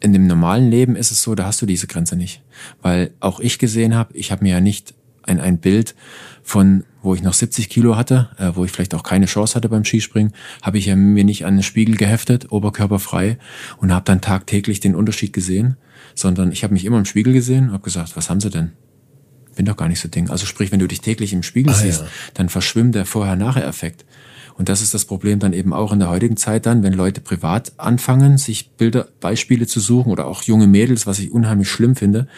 In 0.00 0.12
dem 0.12 0.26
normalen 0.26 0.70
Leben 0.70 0.96
ist 0.96 1.10
es 1.10 1.22
so, 1.22 1.34
da 1.34 1.46
hast 1.46 1.60
du 1.62 1.66
diese 1.66 1.86
Grenze 1.86 2.16
nicht. 2.16 2.42
Weil 2.82 3.10
auch 3.20 3.40
ich 3.40 3.58
gesehen 3.58 3.94
habe, 3.94 4.16
ich 4.16 4.32
habe 4.32 4.44
mir 4.44 4.52
ja 4.52 4.60
nicht 4.60 4.94
ein, 5.28 5.40
ein 5.40 5.58
Bild 5.58 5.94
von, 6.42 6.84
wo 7.02 7.14
ich 7.14 7.22
noch 7.22 7.34
70 7.34 7.68
Kilo 7.68 7.96
hatte, 7.96 8.30
äh, 8.38 8.52
wo 8.54 8.64
ich 8.64 8.72
vielleicht 8.72 8.94
auch 8.94 9.02
keine 9.02 9.26
Chance 9.26 9.54
hatte 9.54 9.68
beim 9.68 9.84
Skispringen, 9.84 10.32
habe 10.62 10.78
ich 10.78 10.86
ja 10.86 10.96
mir 10.96 11.24
nicht 11.24 11.44
an 11.44 11.56
den 11.56 11.62
Spiegel 11.62 11.96
geheftet, 11.96 12.50
oberkörperfrei 12.50 13.38
und 13.78 13.92
habe 13.92 14.04
dann 14.04 14.20
tagtäglich 14.20 14.80
den 14.80 14.94
Unterschied 14.94 15.32
gesehen, 15.32 15.76
sondern 16.14 16.50
ich 16.50 16.64
habe 16.64 16.72
mich 16.72 16.84
immer 16.84 16.98
im 16.98 17.04
Spiegel 17.04 17.32
gesehen 17.32 17.68
und 17.68 17.72
habe 17.74 17.84
gesagt, 17.84 18.16
was 18.16 18.30
haben 18.30 18.40
sie 18.40 18.50
denn? 18.50 18.72
Bin 19.58 19.66
doch 19.66 19.76
gar 19.76 19.88
nicht 19.88 19.98
so 19.98 20.06
Ding. 20.06 20.30
Also 20.30 20.46
sprich, 20.46 20.70
wenn 20.70 20.78
du 20.78 20.86
dich 20.86 21.00
täglich 21.00 21.32
im 21.32 21.42
Spiegel 21.42 21.72
ah, 21.72 21.76
siehst, 21.76 22.02
ja. 22.02 22.06
dann 22.34 22.48
verschwimmt 22.48 22.94
der 22.94 23.04
Vorher-Nachher-Effekt. 23.04 24.04
Und 24.56 24.68
das 24.68 24.82
ist 24.82 24.94
das 24.94 25.04
Problem 25.04 25.40
dann 25.40 25.52
eben 25.52 25.72
auch 25.72 25.92
in 25.92 25.98
der 25.98 26.10
heutigen 26.10 26.36
Zeit 26.36 26.64
dann, 26.64 26.84
wenn 26.84 26.92
Leute 26.92 27.20
privat 27.20 27.72
anfangen, 27.76 28.38
sich 28.38 28.70
Bilder, 28.70 29.08
Beispiele 29.18 29.66
zu 29.66 29.80
suchen 29.80 30.12
oder 30.12 30.26
auch 30.26 30.44
junge 30.44 30.68
Mädels, 30.68 31.08
was 31.08 31.18
ich 31.18 31.32
unheimlich 31.32 31.68
schlimm 31.68 31.96
finde, 31.96 32.28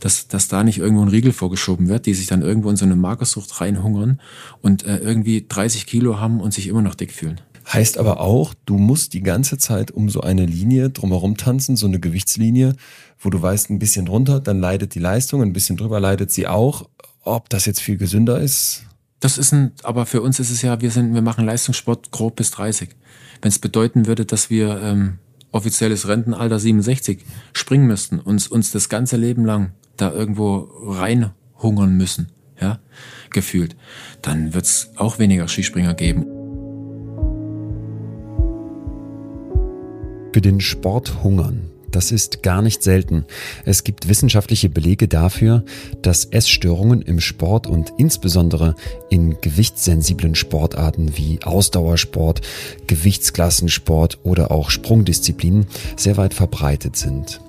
dass, 0.00 0.28
dass 0.28 0.48
da 0.48 0.64
nicht 0.64 0.78
irgendwo 0.78 1.02
ein 1.02 1.08
Riegel 1.08 1.34
vorgeschoben 1.34 1.88
wird, 1.88 2.06
die 2.06 2.14
sich 2.14 2.26
dann 2.26 2.40
irgendwo 2.40 2.70
in 2.70 2.76
so 2.76 2.86
eine 2.86 2.96
Magersucht 2.96 3.60
reinhungern 3.60 4.18
und 4.62 4.86
äh, 4.86 4.96
irgendwie 4.96 5.44
30 5.46 5.84
Kilo 5.84 6.18
haben 6.18 6.40
und 6.40 6.54
sich 6.54 6.68
immer 6.68 6.80
noch 6.80 6.94
dick 6.94 7.12
fühlen. 7.12 7.38
Heißt 7.70 7.98
aber 7.98 8.20
auch, 8.20 8.54
du 8.66 8.76
musst 8.76 9.14
die 9.14 9.22
ganze 9.22 9.58
Zeit 9.58 9.90
um 9.90 10.08
so 10.08 10.20
eine 10.20 10.46
Linie 10.46 10.90
drumherum 10.90 11.36
tanzen, 11.36 11.76
so 11.76 11.86
eine 11.86 12.00
Gewichtslinie, 12.00 12.74
wo 13.18 13.30
du 13.30 13.40
weißt, 13.40 13.70
ein 13.70 13.78
bisschen 13.78 14.06
drunter, 14.06 14.40
dann 14.40 14.60
leidet 14.60 14.94
die 14.94 14.98
Leistung, 14.98 15.42
ein 15.42 15.52
bisschen 15.52 15.76
drüber 15.76 16.00
leidet 16.00 16.30
sie 16.32 16.46
auch. 16.46 16.88
Ob 17.24 17.48
das 17.50 17.66
jetzt 17.66 17.80
viel 17.80 17.96
gesünder 17.96 18.40
ist, 18.40 18.84
das 19.22 19.38
ist 19.38 19.52
ein, 19.52 19.70
aber 19.84 20.04
für 20.04 20.20
uns 20.20 20.40
ist 20.40 20.50
es 20.50 20.62
ja, 20.62 20.80
wir 20.80 20.90
sind, 20.90 21.14
wir 21.14 21.22
machen 21.22 21.46
Leistungssport 21.46 22.10
grob 22.10 22.34
bis 22.34 22.50
30. 22.50 22.88
Wenn 23.40 23.50
es 23.50 23.60
bedeuten 23.60 24.06
würde, 24.06 24.24
dass 24.24 24.50
wir 24.50 24.80
ähm, 24.82 25.18
offizielles 25.52 26.08
Rentenalter 26.08 26.58
67 26.58 27.24
springen 27.52 27.86
müssten, 27.86 28.18
uns 28.18 28.48
uns 28.48 28.72
das 28.72 28.88
ganze 28.88 29.16
Leben 29.16 29.44
lang 29.44 29.74
da 29.96 30.12
irgendwo 30.12 30.68
reinhungern 30.88 31.96
müssen, 31.96 32.32
ja, 32.60 32.80
gefühlt, 33.30 33.76
dann 34.22 34.54
wird's 34.54 34.90
auch 34.96 35.20
weniger 35.20 35.46
Skispringer 35.46 35.94
geben. 35.94 36.26
Für 40.32 40.40
den 40.40 40.60
Sport 40.60 41.22
hungern 41.22 41.72
das 41.92 42.10
ist 42.10 42.42
gar 42.42 42.62
nicht 42.62 42.82
selten. 42.82 43.26
Es 43.64 43.84
gibt 43.84 44.08
wissenschaftliche 44.08 44.68
Belege 44.68 45.08
dafür, 45.08 45.64
dass 46.00 46.24
Essstörungen 46.24 47.02
im 47.02 47.20
Sport 47.20 47.66
und 47.66 47.92
insbesondere 47.98 48.74
in 49.10 49.40
gewichtssensiblen 49.40 50.34
Sportarten 50.34 51.16
wie 51.16 51.40
Ausdauersport, 51.42 52.40
Gewichtsklassensport 52.86 54.18
oder 54.22 54.50
auch 54.50 54.70
Sprungdisziplinen 54.70 55.66
sehr 55.96 56.16
weit 56.16 56.34
verbreitet 56.34 56.96
sind. 56.96 57.40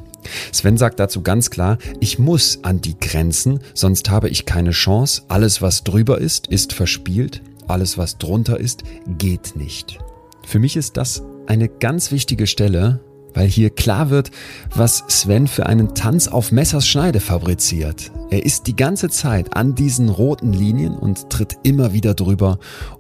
Sven 0.52 0.78
sagt 0.78 1.00
dazu 1.00 1.22
ganz 1.22 1.50
klar, 1.50 1.78
ich 2.00 2.20
muss 2.20 2.60
an 2.64 2.80
die 2.80 2.98
Grenzen, 2.98 3.60
sonst 3.74 4.10
habe 4.10 4.30
ich 4.30 4.46
keine 4.46 4.72
Chance. 4.72 5.24
Alles, 5.28 5.62
was 5.62 5.84
drüber 5.84 6.20
ist, 6.20 6.48
ist 6.48 6.74
verspielt. 6.74 7.42
Alles, 7.68 7.98
was 7.98 8.18
drunter 8.18 8.60
ist, 8.60 8.84
geht 9.18 9.56
nicht. 9.56 10.00
Für 10.46 10.60
mich 10.60 10.76
ist 10.76 10.98
das 10.98 11.24
eine 11.48 11.70
ganz 11.70 12.12
wichtige 12.12 12.48
Stelle, 12.48 13.02
weil 13.34 13.48
hier 13.48 13.70
klar 13.70 14.10
wird, 14.10 14.32
was 14.76 15.04
Sven 15.08 15.48
für 15.48 15.66
einen 15.66 15.96
Tanz 15.96 16.28
auf 16.28 16.52
Messers 16.52 16.88
Schneide 16.88 17.20
fabriziert. 17.20 18.12
Er 18.30 18.46
ist 18.46 18.68
die 18.68 18.76
ganze 18.76 19.10
Zeit 19.10 19.56
an 19.56 19.76
diesen 19.76 20.10
roten 20.10 20.54
Linien 20.54 20.96
und 20.96 21.30
tritt 21.30 21.58
immer 21.64 21.94
wieder 21.94 22.14
drüber, 22.14 22.60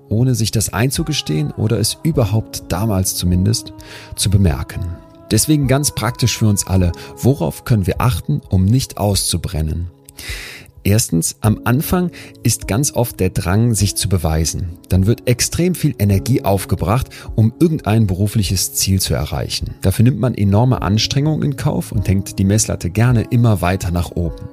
ohne 0.09 0.35
sich 0.35 0.51
das 0.51 0.73
einzugestehen 0.73 1.51
oder 1.51 1.79
es 1.79 1.97
überhaupt 2.03 2.63
damals 2.69 3.15
zumindest 3.15 3.73
zu 4.15 4.29
bemerken. 4.29 4.81
Deswegen 5.31 5.67
ganz 5.67 5.91
praktisch 5.91 6.37
für 6.37 6.47
uns 6.47 6.67
alle, 6.67 6.91
worauf 7.17 7.65
können 7.65 7.87
wir 7.87 8.01
achten, 8.01 8.41
um 8.49 8.65
nicht 8.65 8.97
auszubrennen? 8.97 9.89
Erstens, 10.85 11.37
am 11.39 11.61
Anfang 11.63 12.11
ist 12.43 12.67
ganz 12.67 12.91
oft 12.91 13.19
der 13.21 13.29
Drang, 13.29 13.73
sich 13.73 13.95
zu 13.95 14.09
beweisen. 14.09 14.77
Dann 14.89 15.05
wird 15.05 15.29
extrem 15.29 15.75
viel 15.75 15.95
Energie 15.97 16.43
aufgebracht, 16.43 17.07
um 17.35 17.53
irgendein 17.59 18.05
berufliches 18.05 18.73
Ziel 18.73 18.99
zu 18.99 19.13
erreichen. 19.13 19.75
Dafür 19.81 20.03
nimmt 20.03 20.19
man 20.19 20.35
enorme 20.35 20.81
Anstrengungen 20.81 21.43
in 21.43 21.55
Kauf 21.55 21.93
und 21.93 22.07
hängt 22.09 22.37
die 22.37 22.43
Messlatte 22.43 22.89
gerne 22.89 23.21
immer 23.29 23.61
weiter 23.61 23.91
nach 23.91 24.11
oben. 24.11 24.49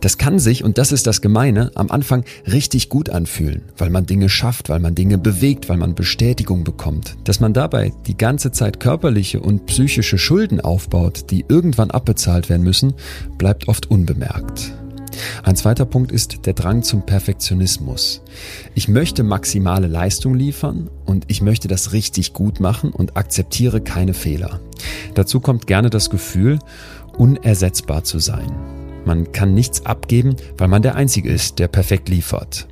Das 0.00 0.18
kann 0.18 0.38
sich, 0.38 0.64
und 0.64 0.76
das 0.76 0.92
ist 0.92 1.06
das 1.06 1.22
Gemeine, 1.22 1.70
am 1.74 1.90
Anfang 1.90 2.24
richtig 2.46 2.88
gut 2.90 3.08
anfühlen, 3.08 3.62
weil 3.78 3.90
man 3.90 4.06
Dinge 4.06 4.28
schafft, 4.28 4.68
weil 4.68 4.80
man 4.80 4.94
Dinge 4.94 5.16
bewegt, 5.16 5.68
weil 5.68 5.76
man 5.76 5.94
Bestätigung 5.94 6.64
bekommt. 6.64 7.16
Dass 7.24 7.40
man 7.40 7.54
dabei 7.54 7.92
die 8.06 8.16
ganze 8.16 8.52
Zeit 8.52 8.80
körperliche 8.80 9.40
und 9.40 9.66
psychische 9.66 10.18
Schulden 10.18 10.60
aufbaut, 10.60 11.30
die 11.30 11.44
irgendwann 11.48 11.90
abbezahlt 11.90 12.50
werden 12.50 12.62
müssen, 12.62 12.94
bleibt 13.38 13.68
oft 13.68 13.90
unbemerkt. 13.90 14.72
Ein 15.42 15.56
zweiter 15.56 15.84
Punkt 15.84 16.12
ist 16.12 16.46
der 16.46 16.52
Drang 16.52 16.82
zum 16.82 17.04
Perfektionismus. 17.06 18.22
Ich 18.74 18.88
möchte 18.88 19.22
maximale 19.22 19.86
Leistung 19.86 20.34
liefern 20.34 20.90
und 21.06 21.24
ich 21.28 21.42
möchte 21.42 21.68
das 21.68 21.92
richtig 21.92 22.32
gut 22.32 22.60
machen 22.60 22.90
und 22.90 23.16
akzeptiere 23.16 23.80
keine 23.80 24.14
Fehler. 24.14 24.60
Dazu 25.14 25.40
kommt 25.40 25.66
gerne 25.66 25.90
das 25.90 26.10
Gefühl, 26.10 26.58
unersetzbar 27.16 28.04
zu 28.04 28.18
sein. 28.18 28.52
Man 29.04 29.32
kann 29.32 29.54
nichts 29.54 29.86
abgeben, 29.86 30.36
weil 30.58 30.68
man 30.68 30.82
der 30.82 30.94
Einzige 30.94 31.30
ist, 31.30 31.58
der 31.58 31.68
perfekt 31.68 32.08
liefert. 32.08 32.68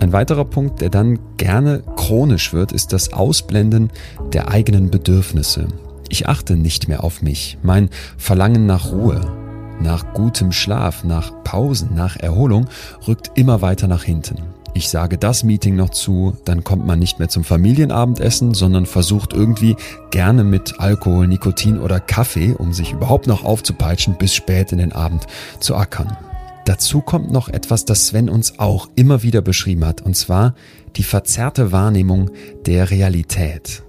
Ein 0.00 0.12
weiterer 0.12 0.44
Punkt, 0.44 0.80
der 0.80 0.90
dann 0.90 1.18
gerne 1.36 1.82
chronisch 1.96 2.52
wird, 2.52 2.72
ist 2.72 2.92
das 2.92 3.12
Ausblenden 3.12 3.90
der 4.32 4.48
eigenen 4.48 4.90
Bedürfnisse. 4.90 5.68
Ich 6.08 6.28
achte 6.28 6.56
nicht 6.56 6.88
mehr 6.88 7.04
auf 7.04 7.22
mich, 7.22 7.58
mein 7.62 7.88
Verlangen 8.18 8.66
nach 8.66 8.92
Ruhe, 8.92 9.43
nach 9.80 10.12
gutem 10.14 10.52
Schlaf, 10.52 11.04
nach 11.04 11.32
Pausen, 11.44 11.94
nach 11.94 12.16
Erholung 12.16 12.66
rückt 13.06 13.32
immer 13.34 13.62
weiter 13.62 13.86
nach 13.86 14.04
hinten. 14.04 14.36
Ich 14.76 14.88
sage 14.88 15.18
das 15.18 15.44
Meeting 15.44 15.76
noch 15.76 15.90
zu, 15.90 16.36
dann 16.44 16.64
kommt 16.64 16.84
man 16.84 16.98
nicht 16.98 17.20
mehr 17.20 17.28
zum 17.28 17.44
Familienabendessen, 17.44 18.54
sondern 18.54 18.86
versucht 18.86 19.32
irgendwie 19.32 19.76
gerne 20.10 20.42
mit 20.42 20.80
Alkohol, 20.80 21.28
Nikotin 21.28 21.78
oder 21.78 22.00
Kaffee, 22.00 22.54
um 22.58 22.72
sich 22.72 22.92
überhaupt 22.92 23.28
noch 23.28 23.44
aufzupeitschen, 23.44 24.18
bis 24.18 24.34
spät 24.34 24.72
in 24.72 24.78
den 24.78 24.92
Abend 24.92 25.28
zu 25.60 25.76
ackern. 25.76 26.16
Dazu 26.64 27.02
kommt 27.02 27.30
noch 27.30 27.48
etwas, 27.48 27.84
das 27.84 28.08
Sven 28.08 28.28
uns 28.28 28.58
auch 28.58 28.88
immer 28.96 29.22
wieder 29.22 29.42
beschrieben 29.42 29.84
hat, 29.84 30.00
und 30.00 30.16
zwar 30.16 30.54
die 30.96 31.04
verzerrte 31.04 31.70
Wahrnehmung 31.70 32.30
der 32.66 32.90
Realität. 32.90 33.84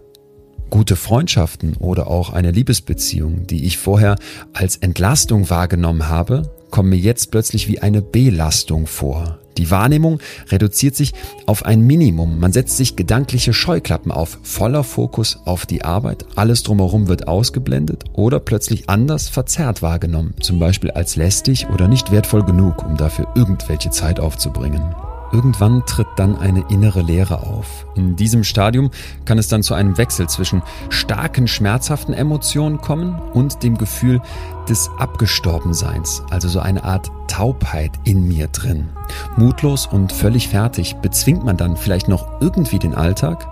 Gute 0.76 0.98
Freundschaften 0.98 1.78
oder 1.78 2.08
auch 2.08 2.34
eine 2.34 2.52
Liebesbeziehung, 2.52 3.48
die 3.48 3.64
ich 3.64 3.78
vorher 3.78 4.18
als 4.52 4.76
Entlastung 4.76 5.50
wahrgenommen 5.50 6.10
habe, 6.10 6.52
kommen 6.70 6.90
mir 6.90 6.98
jetzt 6.98 7.32
plötzlich 7.32 7.70
wie 7.70 7.80
eine 7.80 8.02
Belastung 8.02 8.86
vor. 8.86 9.40
Die 9.58 9.72
Wahrnehmung 9.72 10.20
reduziert 10.50 10.98
sich 10.98 11.14
auf 11.46 11.64
ein 11.66 11.80
Minimum. 11.80 12.42
Man 12.42 12.52
setzt 12.52 12.76
sich 12.76 12.98
gedankliche 12.98 13.54
Scheuklappen 13.54 14.12
auf, 14.12 14.38
voller 14.44 14.84
Fokus 14.84 15.40
auf 15.46 15.66
die 15.66 15.86
Arbeit. 15.86 16.26
Alles 16.36 16.64
drumherum 16.64 17.08
wird 17.08 17.30
ausgeblendet 17.30 18.04
oder 18.12 18.42
plötzlich 18.42 18.90
anders 18.90 19.30
verzerrt 19.30 19.82
wahrgenommen. 19.82 20.34
Zum 20.42 20.60
Beispiel 20.60 20.92
als 20.92 21.16
lästig 21.16 21.68
oder 21.74 21.88
nicht 21.88 22.12
wertvoll 22.12 22.44
genug, 22.44 22.86
um 22.86 22.98
dafür 22.98 23.30
irgendwelche 23.34 23.92
Zeit 23.92 24.20
aufzubringen. 24.20 24.84
Irgendwann 25.32 25.86
tritt 25.86 26.08
dann 26.16 26.38
eine 26.38 26.66
innere 26.70 27.02
Leere 27.02 27.44
auf. 27.44 27.86
In 27.96 28.16
diesem 28.16 28.44
Stadium 28.44 28.92
kann 29.26 29.38
es 29.38 29.48
dann 29.48 29.64
zu 29.64 29.74
einem 29.74 29.98
Wechsel 29.98 30.28
zwischen 30.30 30.62
starken, 30.90 31.48
schmerzhaften 31.48 32.14
Emotionen 32.14 32.80
kommen 32.82 33.20
und 33.34 33.64
dem 33.64 33.78
Gefühl 33.78 34.22
des 34.70 34.90
Abgestorbenseins, 34.98 36.24
also 36.30 36.48
so 36.48 36.60
eine 36.60 36.84
Art 36.84 37.12
Taubheit 37.28 37.92
in 38.04 38.28
mir 38.28 38.48
drin. 38.48 38.90
Mutlos 39.38 39.86
und 39.86 40.12
völlig 40.12 40.48
fertig 40.48 40.96
bezwingt 40.98 41.44
man 41.44 41.58
dann 41.58 41.78
vielleicht 41.78 42.08
noch 42.08 42.42
irgendwie 42.42 42.80
den 42.80 42.96
Alltag, 42.96 43.48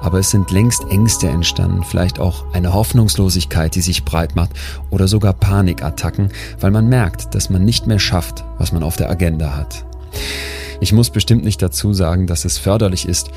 aber 0.00 0.18
es 0.18 0.30
sind 0.30 0.50
längst 0.50 0.84
Ängste 0.90 1.28
entstanden, 1.28 1.84
vielleicht 1.84 2.18
auch 2.18 2.44
eine 2.52 2.72
Hoffnungslosigkeit, 2.72 3.74
die 3.74 3.80
sich 3.80 4.04
breit 4.04 4.36
macht 4.36 4.50
oder 4.90 5.08
sogar 5.08 5.32
Panikattacken, 5.32 6.30
weil 6.60 6.70
man 6.70 6.88
merkt, 6.88 7.34
dass 7.34 7.50
man 7.50 7.64
nicht 7.64 7.86
mehr 7.86 7.98
schafft, 7.98 8.44
was 8.58 8.72
man 8.72 8.82
auf 8.82 8.96
der 8.96 9.10
Agenda 9.10 9.56
hat. 9.56 9.85
Ich 10.80 10.92
muss 10.92 11.10
bestimmt 11.10 11.44
nicht 11.44 11.62
dazu 11.62 11.92
sagen, 11.94 12.26
dass 12.26 12.44
es 12.44 12.58
förderlich 12.58 13.08
ist, 13.08 13.30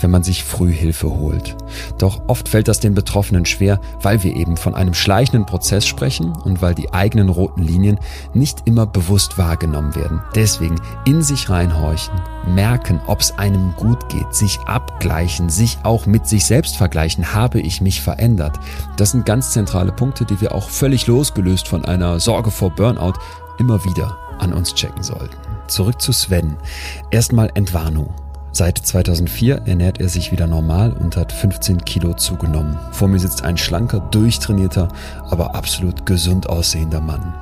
wenn 0.00 0.10
man 0.10 0.22
sich 0.22 0.44
früh 0.44 0.72
Hilfe 0.72 1.10
holt. 1.10 1.56
Doch 1.98 2.22
oft 2.26 2.48
fällt 2.48 2.68
das 2.68 2.80
den 2.80 2.94
Betroffenen 2.94 3.44
schwer, 3.46 3.80
weil 4.00 4.22
wir 4.22 4.34
eben 4.34 4.56
von 4.56 4.74
einem 4.74 4.94
schleichenden 4.94 5.46
Prozess 5.46 5.86
sprechen 5.86 6.32
und 6.32 6.62
weil 6.62 6.74
die 6.74 6.92
eigenen 6.92 7.28
roten 7.28 7.62
Linien 7.62 7.98
nicht 8.34 8.62
immer 8.64 8.86
bewusst 8.86 9.38
wahrgenommen 9.38 9.94
werden. 9.94 10.22
Deswegen 10.34 10.80
in 11.04 11.22
sich 11.22 11.50
reinhorchen, 11.50 12.14
merken, 12.46 13.00
ob 13.06 13.20
es 13.20 13.36
einem 13.38 13.74
gut 13.76 14.08
geht, 14.08 14.34
sich 14.34 14.58
abgleichen, 14.60 15.50
sich 15.50 15.78
auch 15.82 16.06
mit 16.06 16.26
sich 16.26 16.44
selbst 16.44 16.76
vergleichen, 16.76 17.34
habe 17.34 17.60
ich 17.60 17.80
mich 17.80 18.00
verändert. 18.00 18.58
Das 18.96 19.10
sind 19.10 19.26
ganz 19.26 19.50
zentrale 19.50 19.92
Punkte, 19.92 20.24
die 20.24 20.40
wir 20.40 20.54
auch 20.54 20.70
völlig 20.70 21.06
losgelöst 21.06 21.68
von 21.68 21.84
einer 21.84 22.20
Sorge 22.20 22.50
vor 22.50 22.70
Burnout 22.70 23.14
immer 23.58 23.84
wieder 23.84 24.18
an 24.38 24.52
uns 24.52 24.74
checken 24.74 25.02
sollten. 25.02 25.45
Zurück 25.68 26.00
zu 26.00 26.12
Sven. 26.12 26.56
Erstmal 27.10 27.50
Entwarnung. 27.54 28.14
Seit 28.56 28.78
2004 28.78 29.66
ernährt 29.66 30.00
er 30.00 30.08
sich 30.08 30.32
wieder 30.32 30.46
normal 30.46 30.94
und 30.94 31.14
hat 31.18 31.30
15 31.30 31.84
Kilo 31.84 32.14
zugenommen. 32.14 32.78
Vor 32.90 33.06
mir 33.06 33.18
sitzt 33.18 33.44
ein 33.44 33.58
schlanker, 33.58 34.00
durchtrainierter, 34.00 34.88
aber 35.28 35.54
absolut 35.54 36.06
gesund 36.06 36.48
aussehender 36.48 37.02
Mann. 37.02 37.34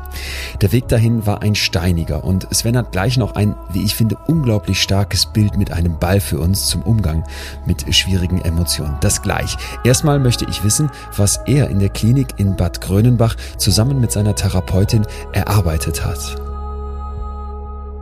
Der 0.61 0.73
Weg 0.73 0.89
dahin 0.89 1.25
war 1.25 1.41
ein 1.41 1.55
steiniger 1.55 2.25
und 2.25 2.53
Sven 2.53 2.77
hat 2.77 2.91
gleich 2.91 3.17
noch 3.17 3.37
ein, 3.37 3.55
wie 3.71 3.85
ich 3.85 3.95
finde, 3.95 4.17
unglaublich 4.27 4.83
starkes 4.83 5.27
Bild 5.27 5.57
mit 5.57 5.71
einem 5.71 6.01
Ball 6.01 6.19
für 6.19 6.41
uns 6.41 6.67
zum 6.67 6.83
Umgang 6.83 7.23
mit 7.65 7.95
schwierigen 7.95 8.41
Emotionen. 8.41 8.97
Das 9.01 9.23
gleich. 9.23 9.57
Erstmal 9.85 10.19
möchte 10.19 10.47
ich 10.51 10.65
wissen, 10.65 10.91
was 11.17 11.37
er 11.47 11.71
in 11.71 11.79
der 11.79 11.91
Klinik 11.91 12.41
in 12.41 12.57
Bad 12.57 12.81
Grönenbach 12.81 13.37
zusammen 13.57 14.01
mit 14.01 14.11
seiner 14.11 14.35
Therapeutin 14.35 15.07
erarbeitet 15.33 16.05
hat. 16.05 16.44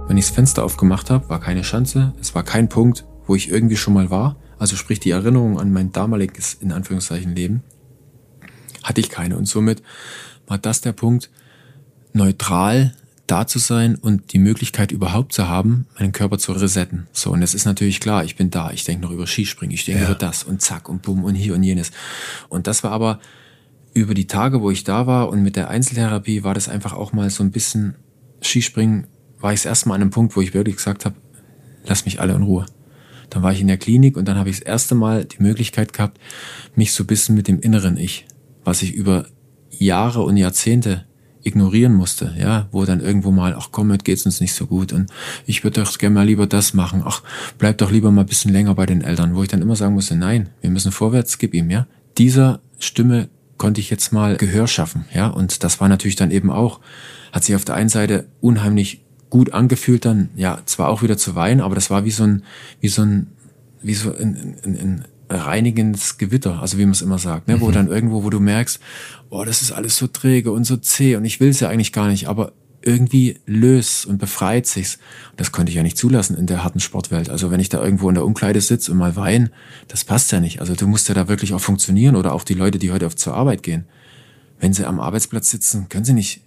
Wenn 0.09 0.17
ich 0.17 0.27
das 0.27 0.35
Fenster 0.35 0.65
aufgemacht 0.65 1.11
habe, 1.11 1.29
war 1.29 1.41
keine 1.41 1.63
Chance, 1.63 2.13
es 2.21 2.35
war 2.35 2.43
kein 2.43 2.69
Punkt, 2.69 3.05
wo 3.27 3.35
ich 3.35 3.49
irgendwie 3.49 3.77
schon 3.77 3.95
mal 3.95 4.11
war. 4.11 4.37
Also 4.59 4.77
sprich 4.77 5.01
die 5.01 5.11
Erinnerung 5.11 5.59
an 5.59 5.73
mein 5.73 5.93
damaliges, 5.93 6.55
in 6.55 6.73
Anführungszeichen, 6.73 7.35
Leben, 7.35 7.63
hatte 8.83 9.01
ich 9.01 9.09
keine. 9.09 9.37
Und 9.37 9.47
somit 9.47 9.83
war 10.47 10.59
das 10.59 10.81
der 10.81 10.93
Punkt, 10.93 11.31
neutral 12.13 12.95
da 13.27 13.47
zu 13.47 13.59
sein 13.59 13.95
und 13.95 14.33
die 14.33 14.39
Möglichkeit 14.39 14.93
überhaupt 14.93 15.33
zu 15.33 15.49
haben, 15.49 15.87
meinen 15.99 16.13
Körper 16.13 16.39
zu 16.39 16.53
resetten. 16.53 17.07
So, 17.13 17.31
und 17.31 17.43
es 17.43 17.55
ist 17.55 17.65
natürlich 17.65 18.01
klar, 18.01 18.25
ich 18.25 18.37
bin 18.37 18.51
da, 18.51 18.71
ich 18.73 18.85
denke 18.85 19.03
noch 19.03 19.13
über 19.13 19.27
Skispringen, 19.27 19.75
ich 19.75 19.85
denke 19.85 20.03
ja. 20.03 20.09
über 20.09 20.19
das 20.19 20.43
und 20.45 20.61
zack 20.61 20.89
und 20.89 21.03
bumm 21.03 21.25
und 21.25 21.35
hier 21.35 21.55
und 21.55 21.63
jenes. 21.63 21.93
Und 22.49 22.67
das 22.67 22.85
war 22.85 22.91
aber 22.91 23.21
über 23.95 24.15
die 24.15 24.27
Tage, 24.27 24.61
wo 24.61 24.71
ich 24.71 24.85
da 24.85 25.07
war 25.07 25.29
und 25.29 25.43
mit 25.43 25.57
der 25.57 25.71
Einzeltherapie 25.71 26.45
war 26.45 26.55
das 26.55 26.69
einfach 26.69 26.93
auch 26.93 27.13
mal 27.13 27.31
so 27.31 27.43
ein 27.43 27.53
bisschen 27.53 27.95
Skispringen, 28.43 29.07
war 29.43 29.53
ich 29.53 29.61
das 29.61 29.67
erste 29.67 29.89
Mal 29.89 29.97
an 29.97 30.03
einem 30.03 30.11
Punkt, 30.11 30.37
wo 30.37 30.41
ich 30.41 30.55
wirklich 30.55 30.77
gesagt 30.77 31.05
habe, 31.05 31.17
lass 31.85 32.05
mich 32.05 32.21
alle 32.21 32.35
in 32.35 32.43
Ruhe. 32.43 32.67
Dann 33.29 33.43
war 33.43 33.53
ich 33.53 33.61
in 33.61 33.67
der 33.67 33.79
Klinik 33.79 34.17
und 34.17 34.27
dann 34.27 34.37
habe 34.37 34.51
ich 34.51 34.59
das 34.59 34.67
erste 34.67 34.95
Mal 34.95 35.25
die 35.25 35.43
Möglichkeit 35.43 35.93
gehabt, 35.93 36.19
mich 36.75 36.93
so 36.93 37.05
ein 37.05 37.07
bisschen 37.07 37.35
mit 37.35 37.49
dem 37.49 37.61
inneren 37.61 37.97
Ich, 37.97 38.27
was 38.65 38.83
ich 38.83 38.95
über 38.95 39.27
Jahre 39.71 40.23
und 40.23 40.37
Jahrzehnte 40.37 41.05
ignorieren 41.45 41.95
musste, 41.95 42.35
ja, 42.39 42.69
wo 42.71 42.85
dann 42.85 43.01
irgendwo 43.01 43.31
mal, 43.31 43.55
ach 43.59 43.69
komm, 43.73 43.91
heute 43.91 44.05
geht's 44.05 44.25
uns 44.27 44.41
nicht 44.41 44.55
so 44.55 44.67
gut 44.67 44.93
und 44.93 45.11
ich 45.47 45.65
würde 45.65 45.83
doch 45.83 45.99
gerne 45.99 46.15
mal 46.15 46.27
lieber 46.27 46.47
das 46.47 46.73
machen, 46.75 47.03
ach, 47.05 47.23
bleib 47.59 47.79
doch 47.79 47.91
lieber 47.91 48.11
mal 48.11 48.21
ein 48.21 48.27
bisschen 48.27 48.53
länger 48.53 48.75
bei 48.75 48.87
den 48.87 49.03
Eltern, 49.03 49.35
wo 49.35 49.43
ich 49.43 49.49
dann 49.49 49.63
immer 49.63 49.75
sagen 49.75 49.95
musste, 49.95 50.15
nein, 50.15 50.51
wir 50.61 50.71
müssen 50.71 50.93
vorwärts, 50.93 51.39
gib 51.39 51.55
ihm, 51.55 51.71
ja. 51.71 51.87
Dieser 52.17 52.61
Stimme 52.79 53.29
konnte 53.59 53.81
ich 53.81 53.91
jetzt 53.91 54.13
mal 54.13 54.37
Gehör 54.37 54.69
schaffen, 54.69 55.05
ja, 55.13 55.27
und 55.29 55.65
das 55.65 55.81
war 55.81 55.89
natürlich 55.89 56.17
dann 56.17 56.31
eben 56.31 56.51
auch, 56.51 56.81
hat 57.33 57.45
sich 57.45 57.57
auf 57.57 57.65
der 57.65 57.75
einen 57.75 57.89
Seite 57.89 58.29
unheimlich 58.41 59.02
gut 59.33 59.55
angefühlt 59.55 60.05
dann, 60.05 60.29
ja, 60.37 60.59
zwar 60.67 60.91
auch 60.91 61.01
wieder 61.01 61.17
zu 61.17 61.35
weinen, 61.35 61.63
aber 61.63 61.75
das 61.75 61.89
war 61.89 62.05
wie 62.05 62.11
so 62.11 62.25
ein, 62.25 62.43
wie 62.83 62.89
so 62.89 63.01
ein, 63.01 63.29
wie 63.81 63.95
so 63.95 64.15
ein, 64.15 64.59
ein, 64.63 64.77
ein 64.77 65.05
reinigendes 65.31 66.19
Gewitter, 66.19 66.61
also 66.61 66.77
wie 66.77 66.83
man 66.83 66.93
es 66.93 67.01
immer 67.01 67.17
sagt, 67.17 67.49
ne? 67.49 67.59
wo 67.63 67.69
mhm. 67.69 67.73
dann 67.73 67.87
irgendwo, 67.89 68.25
wo 68.25 68.29
du 68.29 68.41
merkst, 68.41 68.79
oh, 69.31 69.43
das 69.47 69.63
ist 69.63 69.73
alles 69.73 69.97
so 69.97 70.07
träge 70.07 70.53
und 70.53 70.65
so 70.65 70.77
zäh 70.77 71.17
und 71.17 71.25
ich 71.25 71.41
will 71.41 71.49
es 71.49 71.61
ja 71.61 71.71
eigentlich 71.71 71.95
gar 71.95 72.09
nicht, 72.09 72.29
aber 72.29 72.53
irgendwie 72.83 73.39
löst 73.47 74.05
und 74.05 74.19
befreit 74.19 74.67
sich's. 74.67 74.99
Das 75.39 75.51
konnte 75.51 75.71
ich 75.71 75.77
ja 75.77 75.83
nicht 75.83 75.97
zulassen 75.97 76.37
in 76.37 76.47
der 76.47 76.63
harten 76.63 76.81
Sportwelt. 76.81 77.31
Also 77.31 77.51
wenn 77.51 77.61
ich 77.61 77.71
da 77.71 77.83
irgendwo 77.83 78.11
in 78.11 78.17
der 78.17 78.27
Umkleide 78.27 78.61
sitze 78.61 78.93
und 78.93 78.99
mal 78.99 79.17
weine, 79.17 79.51
das 79.89 80.05
passt 80.05 80.31
ja 80.33 80.41
nicht. 80.41 80.61
Also 80.61 80.75
du 80.75 80.87
musst 80.87 81.09
ja 81.09 81.15
da 81.15 81.27
wirklich 81.27 81.55
auch 81.55 81.61
funktionieren 81.61 82.17
oder 82.17 82.35
auch 82.35 82.45
die 82.45 82.53
Leute, 82.53 82.79
die 82.79 82.93
heute 82.93 83.07
auf 83.07 83.17
zur 83.17 83.33
Arbeit 83.33 83.63
gehen. 83.63 83.87
Wenn 84.61 84.75
sie 84.75 84.85
am 84.85 85.01
Arbeitsplatz 85.01 85.49
sitzen, 85.49 85.89
können 85.89 86.05
sie 86.05 86.13
nicht 86.13 86.43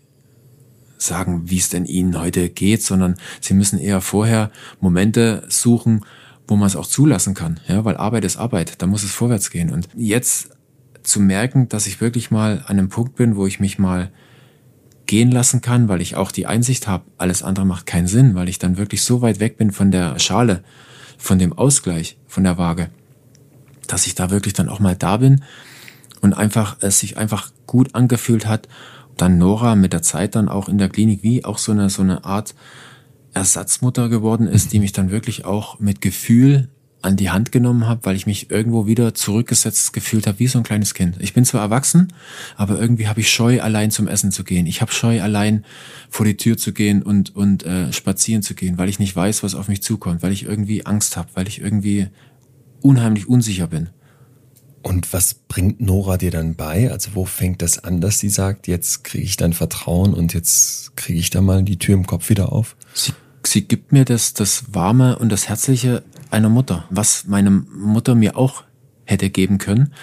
sagen, 0.98 1.50
wie 1.50 1.58
es 1.58 1.70
denn 1.70 1.86
ihnen 1.86 2.20
heute 2.20 2.50
geht, 2.50 2.84
sondern 2.84 3.16
sie 3.42 3.54
müssen 3.54 3.80
eher 3.80 4.02
vorher 4.02 4.52
Momente 4.80 5.44
suchen, 5.50 6.06
wo 6.48 6.56
man 6.56 6.68
es 6.68 6.76
auch 6.76 6.88
zulassen 6.88 7.34
kann, 7.34 7.60
ja, 7.68 7.84
weil 7.86 7.98
Arbeit 7.98 8.24
ist 8.24 8.38
Arbeit, 8.38 8.82
da 8.82 8.88
muss 8.88 9.04
es 9.04 9.12
vorwärts 9.12 9.50
gehen. 9.50 9.72
Und 9.72 9.90
jetzt 9.96 10.52
zu 11.04 11.20
merken, 11.20 11.70
dass 11.70 11.88
ich 11.88 12.02
wirklich 12.02 12.32
mal 12.32 12.64
an 12.68 12.78
einem 12.78 12.90
Punkt 12.90 13.16
bin, 13.16 13.36
wo 13.36 13.46
ich 13.46 13.60
mich 13.60 13.80
mal 13.80 14.12
gehen 15.06 15.32
lassen 15.32 15.62
kann, 15.62 15.88
weil 15.88 16.02
ich 16.02 16.16
auch 16.16 16.32
die 16.32 16.48
Einsicht 16.48 16.88
habe, 16.88 17.06
alles 17.18 17.44
andere 17.44 17.66
macht 17.66 17.86
keinen 17.86 18.08
Sinn, 18.08 18.36
weil 18.36 18.50
ich 18.50 18.60
dann 18.60 18.78
wirklich 18.78 19.04
so 19.04 19.22
weit 19.22 19.40
weg 19.40 19.58
bin 19.58 19.72
von 19.72 19.92
der 19.92 20.18
Schale, 20.20 20.64
von 21.18 21.40
dem 21.40 21.54
Ausgleich, 21.54 22.18
von 22.28 22.44
der 22.44 22.58
Waage, 22.58 22.90
dass 23.88 24.08
ich 24.08 24.16
da 24.16 24.32
wirklich 24.32 24.54
dann 24.54 24.70
auch 24.70 24.80
mal 24.80 24.96
da 24.96 25.18
bin 25.18 25.44
und 26.22 26.34
einfach 26.34 26.78
es 26.82 27.00
sich 27.00 27.18
einfach 27.18 27.52
gut 27.68 27.94
angefühlt 27.94 28.48
hat. 28.48 28.68
Dann 29.18 29.38
Nora 29.38 29.76
mit 29.76 29.94
der 29.94 30.02
Zeit 30.02 30.36
dann 30.36 30.50
auch 30.50 30.70
in 30.70 30.78
der 30.78 30.90
Klinik 30.90 31.24
wie 31.24 31.46
auch 31.46 31.58
so 31.58 31.72
eine 31.72 31.90
so 31.90 32.02
eine 32.02 32.26
Art 32.26 32.56
Ersatzmutter 33.34 34.10
geworden 34.10 34.48
ist, 34.48 34.74
die 34.74 34.80
mich 34.80 34.94
dann 34.94 35.12
wirklich 35.12 35.46
auch 35.46 35.80
mit 35.80 36.02
Gefühl 36.02 36.70
an 37.06 37.16
die 37.16 37.30
Hand 37.30 37.52
genommen 37.52 37.88
habe, 37.88 38.02
weil 38.06 38.16
ich 38.16 38.26
mich 38.26 38.50
irgendwo 38.50 38.88
wieder 38.88 39.14
zurückgesetzt 39.14 39.94
gefühlt 39.94 40.26
habe, 40.26 40.40
wie 40.40 40.48
so 40.48 40.58
ein 40.58 40.64
kleines 40.64 40.96
Kind. 40.96 41.18
Ich 41.20 41.34
bin 41.34 41.46
zwar 41.46 41.62
erwachsen, 41.62 42.12
aber 42.58 42.80
irgendwie 42.80 43.08
habe 43.08 43.20
ich 43.20 43.30
Scheu, 43.30 43.62
allein 43.62 43.92
zum 43.92 44.08
Essen 44.08 44.32
zu 44.32 44.44
gehen. 44.44 44.66
Ich 44.66 44.82
habe 44.82 44.92
Scheu, 44.92 45.22
allein 45.22 45.66
vor 46.10 46.26
die 46.26 46.36
Tür 46.36 46.58
zu 46.58 46.74
gehen 46.74 47.04
und, 47.04 47.36
und 47.36 47.64
äh, 47.64 47.94
spazieren 47.94 48.42
zu 48.42 48.56
gehen, 48.56 48.78
weil 48.78 48.90
ich 48.90 49.00
nicht 49.00 49.16
weiß, 49.16 49.44
was 49.44 49.54
auf 49.54 49.68
mich 49.68 49.84
zukommt, 49.84 50.24
weil 50.24 50.34
ich 50.34 50.46
irgendwie 50.46 50.86
Angst 50.86 51.16
habe, 51.16 51.30
weil 51.36 51.48
ich 51.48 51.62
irgendwie 51.62 52.08
unheimlich 52.82 53.30
unsicher 53.30 53.68
bin. 53.68 53.90
Und 54.86 55.14
was 55.14 55.34
bringt 55.34 55.82
Nora 55.82 56.18
dir 56.18 56.30
dann 56.30 56.54
bei? 56.54 56.92
Also 56.92 57.12
wo 57.16 57.26
fängt 57.26 57.64
das 57.64 57.84
an, 57.84 58.02
dass 58.02 58.20
sie 58.20 58.30
sagt, 58.30 58.68
jetzt 58.68 59.04
kriege 59.04 59.24
ich 59.24 59.36
dein 59.36 59.54
Vertrauen 59.54 60.14
und 60.14 60.34
jetzt 60.36 60.96
kriege 60.96 61.18
ich 61.18 61.32
da 61.32 61.42
mal 61.42 61.64
die 61.64 61.80
Tür 61.80 61.96
im 61.96 62.06
Kopf 62.06 62.30
wieder 62.30 62.52
auf? 62.52 62.76
Sie 62.94 63.12
sie 63.48 63.62
gibt 63.64 63.92
mir 63.92 64.06
das, 64.06 64.34
das 64.34 64.74
Warme 64.74 65.18
und 65.18 65.30
das 65.30 65.50
Herzliche 65.50 66.04
einer 66.30 66.50
Mutter, 66.50 66.86
was 66.90 67.26
meine 67.26 67.50
Mutter 67.50 68.16
mir 68.16 68.38
auch 68.38 68.64
hätte 69.06 69.30
geben 69.30 69.58
können. 69.58 69.94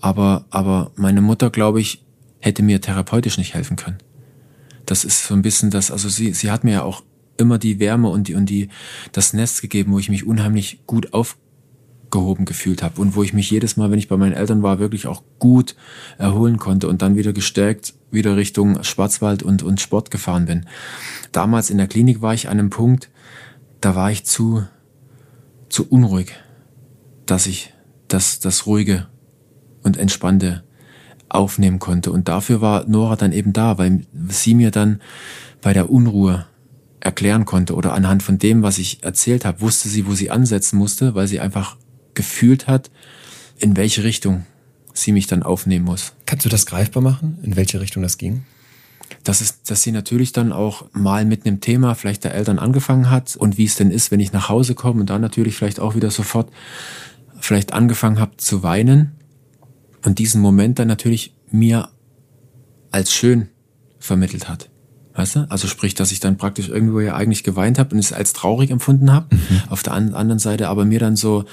Aber, 0.00 0.46
aber 0.50 0.90
meine 0.96 1.20
Mutter, 1.20 1.50
glaube 1.50 1.80
ich, 1.80 2.04
hätte 2.40 2.62
mir 2.62 2.80
therapeutisch 2.80 3.38
nicht 3.38 3.54
helfen 3.54 3.76
können. 3.76 3.98
Das 4.84 5.04
ist 5.04 5.26
so 5.26 5.34
ein 5.34 5.42
bisschen 5.42 5.70
das, 5.70 5.90
also 5.90 6.08
sie, 6.08 6.32
sie 6.32 6.50
hat 6.50 6.64
mir 6.64 6.72
ja 6.72 6.82
auch 6.82 7.02
immer 7.38 7.58
die 7.58 7.80
Wärme 7.80 8.08
und 8.08 8.28
die, 8.28 8.34
und 8.34 8.46
die, 8.46 8.68
das 9.12 9.32
Nest 9.32 9.60
gegeben, 9.62 9.92
wo 9.92 9.98
ich 9.98 10.08
mich 10.08 10.26
unheimlich 10.26 10.80
gut 10.86 11.12
auf, 11.12 11.36
aufgehoben 12.06 12.44
gefühlt 12.44 12.82
habe 12.82 13.00
und 13.00 13.14
wo 13.14 13.22
ich 13.22 13.32
mich 13.32 13.50
jedes 13.50 13.76
Mal, 13.76 13.90
wenn 13.90 13.98
ich 13.98 14.08
bei 14.08 14.16
meinen 14.16 14.32
Eltern 14.32 14.62
war, 14.62 14.78
wirklich 14.78 15.06
auch 15.06 15.22
gut 15.38 15.76
erholen 16.18 16.58
konnte 16.58 16.88
und 16.88 17.02
dann 17.02 17.16
wieder 17.16 17.32
gestärkt 17.32 17.94
wieder 18.10 18.36
Richtung 18.36 18.82
Schwarzwald 18.82 19.42
und, 19.42 19.62
und 19.62 19.80
Sport 19.80 20.10
gefahren 20.10 20.46
bin. 20.46 20.66
Damals 21.32 21.70
in 21.70 21.78
der 21.78 21.88
Klinik 21.88 22.22
war 22.22 22.32
ich 22.32 22.48
an 22.48 22.58
einem 22.58 22.70
Punkt, 22.70 23.10
da 23.80 23.94
war 23.94 24.10
ich 24.10 24.24
zu, 24.24 24.64
zu 25.68 25.88
unruhig, 25.88 26.32
dass 27.26 27.46
ich 27.46 27.74
das, 28.08 28.40
das 28.40 28.66
Ruhige 28.66 29.06
und 29.82 29.98
Entspannte 29.98 30.62
aufnehmen 31.28 31.78
konnte. 31.78 32.12
Und 32.12 32.28
dafür 32.28 32.60
war 32.60 32.86
Nora 32.86 33.16
dann 33.16 33.32
eben 33.32 33.52
da, 33.52 33.76
weil 33.76 34.06
sie 34.28 34.54
mir 34.54 34.70
dann 34.70 35.00
bei 35.60 35.72
der 35.72 35.90
Unruhe 35.90 36.46
erklären 37.00 37.44
konnte 37.44 37.74
oder 37.74 37.92
anhand 37.92 38.22
von 38.22 38.38
dem, 38.38 38.62
was 38.62 38.78
ich 38.78 39.02
erzählt 39.02 39.44
habe, 39.44 39.60
wusste 39.60 39.88
sie, 39.88 40.06
wo 40.06 40.14
sie 40.14 40.30
ansetzen 40.30 40.78
musste, 40.78 41.14
weil 41.14 41.26
sie 41.26 41.40
einfach 41.40 41.76
gefühlt 42.16 42.66
hat, 42.66 42.90
in 43.58 43.76
welche 43.76 44.02
Richtung 44.02 44.44
sie 44.92 45.12
mich 45.12 45.28
dann 45.28 45.44
aufnehmen 45.44 45.84
muss. 45.84 46.14
Kannst 46.26 46.44
du 46.44 46.48
das 46.48 46.66
greifbar 46.66 47.02
machen, 47.02 47.38
in 47.42 47.54
welche 47.54 47.80
Richtung 47.80 48.02
das 48.02 48.18
ging? 48.18 48.44
Das 49.22 49.40
ist, 49.40 49.70
dass 49.70 49.82
sie 49.82 49.92
natürlich 49.92 50.32
dann 50.32 50.52
auch 50.52 50.86
mal 50.92 51.24
mit 51.24 51.46
einem 51.46 51.60
Thema 51.60 51.94
vielleicht 51.94 52.24
der 52.24 52.34
Eltern 52.34 52.58
angefangen 52.58 53.10
hat 53.10 53.36
und 53.36 53.58
wie 53.58 53.64
es 53.64 53.76
denn 53.76 53.90
ist, 53.90 54.10
wenn 54.10 54.20
ich 54.20 54.32
nach 54.32 54.48
Hause 54.48 54.74
komme 54.74 55.00
und 55.00 55.10
dann 55.10 55.20
natürlich 55.20 55.56
vielleicht 55.56 55.78
auch 55.78 55.94
wieder 55.94 56.10
sofort 56.10 56.50
vielleicht 57.40 57.72
angefangen 57.72 58.18
habe 58.18 58.36
zu 58.36 58.62
weinen 58.62 59.12
und 60.04 60.18
diesen 60.18 60.40
Moment 60.40 60.78
dann 60.78 60.88
natürlich 60.88 61.34
mir 61.50 61.88
als 62.90 63.12
schön 63.12 63.48
vermittelt 63.98 64.48
hat. 64.48 64.70
Weißt 65.16 65.36
du? 65.36 65.50
Also 65.50 65.66
sprich, 65.66 65.94
dass 65.94 66.12
ich 66.12 66.20
dann 66.20 66.36
praktisch 66.36 66.68
irgendwo 66.68 67.00
ja 67.00 67.16
eigentlich 67.16 67.42
geweint 67.42 67.78
habe 67.78 67.94
und 67.94 67.98
es 67.98 68.12
als 68.12 68.34
traurig 68.34 68.70
empfunden 68.70 69.10
habe. 69.10 69.34
Mhm. 69.34 69.62
Auf 69.70 69.82
der 69.82 69.94
anderen 69.94 70.38
Seite 70.38 70.68
aber 70.68 70.84
mir 70.84 71.00
dann 71.00 71.16
so 71.16 71.46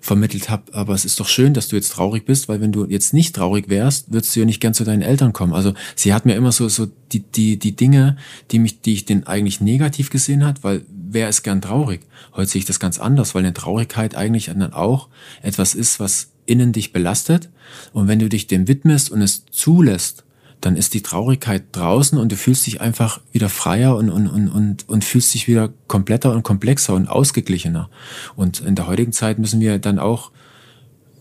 vermittelt 0.00 0.48
habe, 0.48 0.72
aber 0.72 0.94
es 0.94 1.04
ist 1.04 1.20
doch 1.20 1.28
schön, 1.28 1.52
dass 1.52 1.68
du 1.68 1.76
jetzt 1.76 1.92
traurig 1.92 2.24
bist, 2.24 2.48
weil 2.48 2.62
wenn 2.62 2.72
du 2.72 2.86
jetzt 2.86 3.12
nicht 3.12 3.36
traurig 3.36 3.68
wärst, 3.68 4.10
würdest 4.10 4.34
du 4.34 4.40
ja 4.40 4.46
nicht 4.46 4.60
gern 4.60 4.72
zu 4.72 4.84
deinen 4.84 5.02
Eltern 5.02 5.34
kommen. 5.34 5.52
Also 5.52 5.74
sie 5.94 6.14
hat 6.14 6.24
mir 6.24 6.34
immer 6.34 6.52
so, 6.52 6.68
so 6.70 6.88
die, 7.12 7.20
die, 7.20 7.58
die 7.58 7.76
Dinge, 7.76 8.16
die 8.50 8.58
mich, 8.58 8.80
die 8.80 8.94
ich 8.94 9.04
den 9.04 9.26
eigentlich 9.26 9.60
negativ 9.60 10.08
gesehen 10.08 10.44
hat, 10.46 10.64
weil 10.64 10.86
wer 10.88 11.28
ist 11.28 11.42
gern 11.42 11.60
traurig? 11.60 12.00
Heute 12.34 12.50
sehe 12.50 12.60
ich 12.60 12.64
das 12.64 12.80
ganz 12.80 12.98
anders, 12.98 13.34
weil 13.34 13.42
eine 13.42 13.52
Traurigkeit 13.52 14.14
eigentlich 14.14 14.46
dann 14.46 14.72
auch 14.72 15.08
etwas 15.42 15.74
ist, 15.74 16.00
was 16.00 16.30
innen 16.46 16.72
dich 16.72 16.94
belastet. 16.94 17.50
Und 17.92 18.08
wenn 18.08 18.18
du 18.18 18.30
dich 18.30 18.46
dem 18.46 18.66
widmest 18.66 19.10
und 19.10 19.20
es 19.20 19.44
zulässt, 19.50 20.24
dann 20.60 20.76
ist 20.76 20.94
die 20.94 21.02
Traurigkeit 21.02 21.64
draußen 21.72 22.18
und 22.18 22.30
du 22.32 22.36
fühlst 22.36 22.66
dich 22.66 22.80
einfach 22.80 23.20
wieder 23.32 23.48
freier 23.48 23.96
und, 23.96 24.10
und, 24.10 24.28
und, 24.28 24.48
und, 24.48 24.88
und 24.88 25.04
fühlst 25.04 25.32
dich 25.32 25.48
wieder 25.48 25.70
kompletter 25.86 26.32
und 26.32 26.42
komplexer 26.42 26.94
und 26.94 27.08
ausgeglichener. 27.08 27.88
Und 28.36 28.60
in 28.60 28.74
der 28.74 28.86
heutigen 28.86 29.12
Zeit 29.12 29.38
müssen 29.38 29.60
wir 29.60 29.78
dann 29.78 29.98
auch 29.98 30.30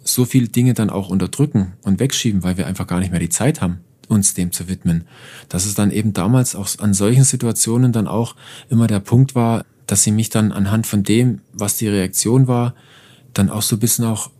so 0.03 0.25
viele 0.25 0.49
Dinge 0.49 0.73
dann 0.73 0.89
auch 0.89 1.09
unterdrücken 1.09 1.73
und 1.83 1.99
wegschieben, 1.99 2.43
weil 2.43 2.57
wir 2.57 2.67
einfach 2.67 2.87
gar 2.87 2.99
nicht 2.99 3.11
mehr 3.11 3.19
die 3.19 3.29
Zeit 3.29 3.61
haben, 3.61 3.79
uns 4.07 4.33
dem 4.33 4.51
zu 4.51 4.67
widmen. 4.67 5.05
Dass 5.47 5.65
es 5.65 5.75
dann 5.75 5.91
eben 5.91 6.13
damals 6.13 6.55
auch 6.55 6.67
an 6.79 6.93
solchen 6.93 7.23
Situationen 7.23 7.91
dann 7.91 8.07
auch 8.07 8.35
immer 8.69 8.87
der 8.87 8.99
Punkt 8.99 9.35
war, 9.35 9.65
dass 9.87 10.03
sie 10.03 10.11
mich 10.11 10.29
dann 10.29 10.51
anhand 10.51 10.85
von 10.85 11.03
dem, 11.03 11.41
was 11.53 11.77
die 11.77 11.87
Reaktion 11.87 12.47
war, 12.47 12.75
dann 13.33 13.49
auch 13.49 13.61
so 13.61 13.75
ein 13.75 13.79
bisschen 13.79 14.05
auch 14.05 14.31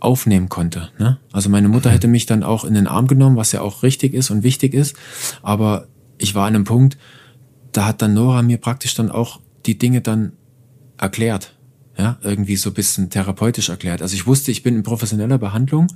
aufnehmen 0.00 0.48
konnte. 0.48 0.90
Ne? 0.98 1.18
Also 1.32 1.48
meine 1.50 1.68
Mutter 1.68 1.90
hätte 1.90 2.08
mich 2.08 2.26
dann 2.26 2.42
auch 2.42 2.64
in 2.64 2.74
den 2.74 2.86
Arm 2.86 3.06
genommen, 3.06 3.36
was 3.36 3.52
ja 3.52 3.60
auch 3.60 3.82
richtig 3.82 4.14
ist 4.14 4.30
und 4.30 4.42
wichtig 4.42 4.74
ist. 4.74 4.96
Aber 5.42 5.86
ich 6.18 6.34
war 6.34 6.46
an 6.46 6.54
einem 6.54 6.64
Punkt, 6.64 6.98
da 7.72 7.86
hat 7.86 8.02
dann 8.02 8.14
Nora 8.14 8.42
mir 8.42 8.58
praktisch 8.58 8.94
dann 8.94 9.10
auch 9.10 9.40
die 9.66 9.78
Dinge 9.78 10.00
dann 10.00 10.32
erklärt. 10.98 11.54
Ja, 11.98 12.18
irgendwie 12.22 12.56
so 12.56 12.70
ein 12.70 12.74
bisschen 12.74 13.10
therapeutisch 13.10 13.68
erklärt. 13.68 14.00
Also 14.00 14.14
ich 14.14 14.26
wusste, 14.26 14.50
ich 14.50 14.62
bin 14.62 14.74
in 14.74 14.82
professioneller 14.82 15.36
Behandlung 15.36 15.88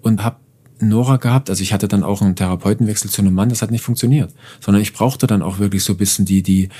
und 0.00 0.24
habe 0.24 0.36
Nora 0.80 1.16
gehabt. 1.16 1.50
Also 1.50 1.62
ich 1.62 1.72
hatte 1.72 1.88
dann 1.88 2.02
auch 2.02 2.22
einen 2.22 2.36
Therapeutenwechsel 2.36 3.10
zu 3.10 3.20
einem 3.20 3.34
Mann, 3.34 3.50
das 3.50 3.60
hat 3.60 3.70
nicht 3.70 3.82
funktioniert. 3.82 4.32
Sondern 4.60 4.82
ich 4.82 4.92
brauchte 4.92 5.26
dann 5.26 5.42
auch 5.42 5.58
wirklich 5.58 5.84
so 5.84 5.92
ein 5.92 5.98
bisschen 5.98 6.24
die, 6.24 6.42
die, 6.42 6.70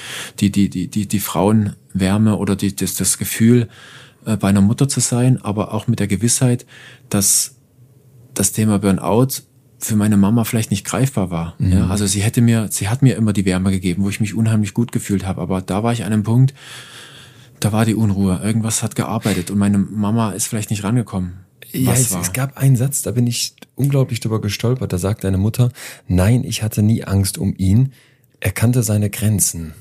die, 0.41 0.51
die, 0.51 0.71
die, 0.71 0.89
die, 0.89 1.07
die 1.07 1.21
Frauenwärme 1.21 2.37
oder 2.37 2.57
die, 2.57 2.75
das, 2.75 2.95
das 2.95 3.19
Gefühl, 3.19 3.69
äh, 4.25 4.37
bei 4.37 4.49
einer 4.49 4.61
Mutter 4.61 4.89
zu 4.89 5.01
sein, 5.01 5.41
aber 5.43 5.75
auch 5.75 5.87
mit 5.87 6.01
der 6.01 6.07
Gewissheit, 6.07 6.67
dass 7.09 7.57
das 8.35 8.53
Thema 8.53 8.79
Burnout 8.79 9.43
für 9.79 9.97
meine 9.97 10.17
Mama 10.17 10.45
vielleicht 10.45 10.71
nicht 10.71 10.85
greifbar 10.85 11.31
war. 11.31 11.55
Mhm. 11.59 11.73
Ja, 11.73 11.87
also 11.89 12.07
sie 12.07 12.23
hätte 12.23 12.41
mir, 12.41 12.69
sie 12.71 12.89
hat 12.89 13.03
mir 13.03 13.17
immer 13.17 13.33
die 13.33 13.45
Wärme 13.45 13.71
gegeben, 13.71 14.05
wo 14.05 14.09
ich 14.09 14.21
mich 14.21 14.35
unheimlich 14.35 14.75
gut 14.75 14.93
gefühlt 14.93 15.27
habe. 15.27 15.41
Aber 15.41 15.61
da 15.61 15.83
war 15.83 15.93
ich 15.93 16.05
an 16.05 16.13
einem 16.13 16.23
Punkt, 16.23 16.55
da 17.61 17.73
war 17.73 17.85
die 17.85 17.95
Unruhe. 17.95 18.41
Irgendwas 18.43 18.83
hat 18.83 18.97
gearbeitet 18.97 19.51
und 19.51 19.59
meine 19.59 19.79
Mama 19.79 20.33
ist 20.33 20.47
vielleicht 20.47 20.71
nicht 20.71 20.85
rangekommen. 20.85 21.41
Ja, 21.73 21.93
es, 21.93 22.15
es, 22.15 22.33
gab 22.33 22.59
einen 22.59 22.77
Satz, 22.77 23.03
da 23.03 23.13
bin 23.13 23.27
ich 23.27 23.55
unglaublich 23.77 24.21
drüber 24.21 24.41
gestolpert. 24.41 24.93
Da 24.93 24.99
sagt 24.99 25.25
deine 25.25 25.39
Mutter, 25.39 25.71
nein, 26.07 26.45
ich 26.45 26.63
hatte 26.63 26.83
nie 26.83 27.05
Angst 27.05 27.39
um 27.39 27.55
ihn. 27.57 27.93
Er 28.41 28.53
kannte 28.53 28.83
seine 28.83 29.09
Grenzen. 29.11 29.73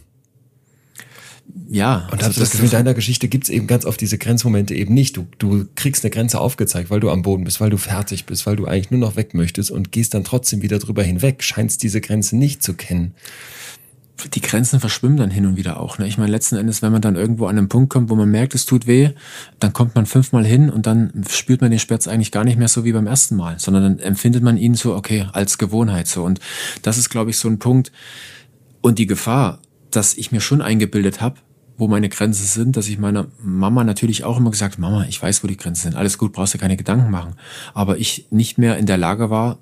Ja. 1.70 2.08
Und 2.12 2.24
also 2.24 2.40
das 2.40 2.52
Gefühl, 2.52 2.66
in 2.66 2.72
deiner 2.72 2.94
Geschichte 2.94 3.28
gibt's 3.28 3.50
eben 3.50 3.68
ganz 3.68 3.86
oft 3.86 4.00
diese 4.00 4.18
Grenzmomente 4.18 4.74
eben 4.74 4.94
nicht. 4.94 5.18
Du, 5.18 5.28
du 5.38 5.66
kriegst 5.76 6.04
eine 6.04 6.12
Grenze 6.12 6.40
aufgezeigt, 6.40 6.90
weil 6.90 7.00
du 7.00 7.10
am 7.10 7.22
Boden 7.22 7.44
bist, 7.44 7.60
weil 7.60 7.70
du 7.70 7.78
fertig 7.78 8.26
bist, 8.26 8.46
weil 8.46 8.56
du 8.56 8.66
eigentlich 8.66 8.92
nur 8.92 9.00
noch 9.00 9.16
weg 9.16 9.34
möchtest 9.34 9.72
und 9.72 9.92
gehst 9.92 10.14
dann 10.14 10.24
trotzdem 10.24 10.62
wieder 10.62 10.80
drüber 10.80 11.04
hinweg, 11.04 11.44
scheinst 11.44 11.84
diese 11.84 12.02
Grenze 12.02 12.38
nicht 12.38 12.64
zu 12.64 12.74
kennen 12.74 13.14
die 14.30 14.42
Grenzen 14.42 14.80
verschwimmen 14.80 15.18
dann 15.18 15.32
hin 15.32 15.46
und 15.46 15.58
wieder 15.58 15.80
auch. 15.80 15.98
Ne? 15.98 16.08
Ich 16.08 16.18
meine, 16.18 16.32
letzten 16.32 16.56
Endes, 16.56 16.82
wenn 16.82 16.92
man 16.92 17.02
dann 17.02 17.16
irgendwo 17.16 17.48
an 17.48 17.58
einen 17.58 17.70
Punkt 17.70 17.90
kommt, 17.92 18.10
wo 18.10 18.16
man 18.16 18.30
merkt, 18.30 18.54
es 18.56 18.66
tut 18.66 18.88
weh, 18.88 19.12
dann 19.60 19.74
kommt 19.74 19.96
man 19.96 20.06
fünfmal 20.06 20.46
hin 20.46 20.70
und 20.70 20.86
dann 20.86 21.24
spürt 21.30 21.62
man 21.62 21.72
den 21.72 21.80
Sperz 21.80 22.08
eigentlich 22.08 22.32
gar 22.32 22.44
nicht 22.44 22.58
mehr 22.58 22.68
so 22.68 22.86
wie 22.86 22.92
beim 22.92 23.08
ersten 23.08 23.36
Mal, 23.36 23.60
sondern 23.60 23.84
dann 23.84 24.00
empfindet 24.00 24.44
man 24.44 24.58
ihn 24.58 24.76
so, 24.76 24.96
okay, 24.96 25.28
als 25.34 25.58
Gewohnheit 25.58 26.08
so. 26.08 26.24
Und 26.24 26.40
das 26.82 26.98
ist, 26.98 27.10
glaube 27.10 27.32
ich, 27.32 27.38
so 27.38 27.48
ein 27.48 27.60
Punkt. 27.60 27.92
Und 28.82 29.00
die 29.00 29.08
Gefahr, 29.08 29.60
dass 29.92 30.14
ich 30.16 30.32
mir 30.32 30.42
schon 30.42 30.62
eingebildet 30.62 31.22
habe, 31.22 31.38
wo 31.78 31.88
meine 31.88 32.10
Grenzen 32.10 32.46
sind, 32.46 32.78
dass 32.78 32.88
ich 32.88 33.00
meiner 33.00 33.28
Mama 33.42 33.84
natürlich 33.84 34.24
auch 34.24 34.38
immer 34.38 34.52
gesagt, 34.52 34.78
Mama, 34.78 35.06
ich 35.10 35.22
weiß, 35.22 35.44
wo 35.44 35.48
die 35.48 35.58
Grenzen 35.58 35.84
sind, 35.84 35.96
alles 35.96 36.18
gut, 36.18 36.34
brauchst 36.34 36.54
du 36.54 36.58
keine 36.58 36.78
Gedanken 36.78 37.10
machen. 37.10 37.36
Aber 37.74 37.98
ich 37.98 38.28
nicht 38.30 38.58
mehr 38.58 38.78
in 38.78 38.86
der 38.86 38.98
Lage 38.98 39.30
war, 39.30 39.58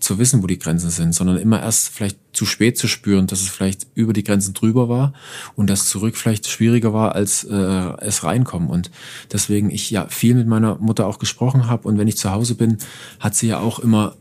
zu 0.00 0.18
wissen, 0.18 0.42
wo 0.42 0.46
die 0.46 0.58
Grenzen 0.58 0.90
sind, 0.90 1.14
sondern 1.14 1.36
immer 1.36 1.60
erst 1.60 1.90
vielleicht 1.90 2.18
zu 2.32 2.46
spät 2.46 2.78
zu 2.78 2.88
spüren, 2.88 3.26
dass 3.26 3.42
es 3.42 3.48
vielleicht 3.48 3.86
über 3.94 4.12
die 4.12 4.24
Grenzen 4.24 4.54
drüber 4.54 4.88
war 4.88 5.12
und 5.56 5.68
das 5.68 5.86
zurück 5.86 6.16
vielleicht 6.16 6.48
schwieriger 6.48 6.92
war 6.92 7.14
als 7.14 7.44
äh, 7.44 7.56
es 8.00 8.24
reinkommen. 8.24 8.68
Und 8.68 8.90
deswegen 9.30 9.70
ich 9.70 9.90
ja 9.90 10.08
viel 10.08 10.34
mit 10.34 10.46
meiner 10.46 10.76
Mutter 10.76 11.06
auch 11.06 11.18
gesprochen 11.18 11.68
habe 11.68 11.86
und 11.86 11.98
wenn 11.98 12.08
ich 12.08 12.16
zu 12.16 12.30
Hause 12.30 12.54
bin, 12.54 12.78
hat 13.18 13.34
sie 13.34 13.48
ja 13.48 13.58
auch 13.58 13.78
immer 13.78 14.16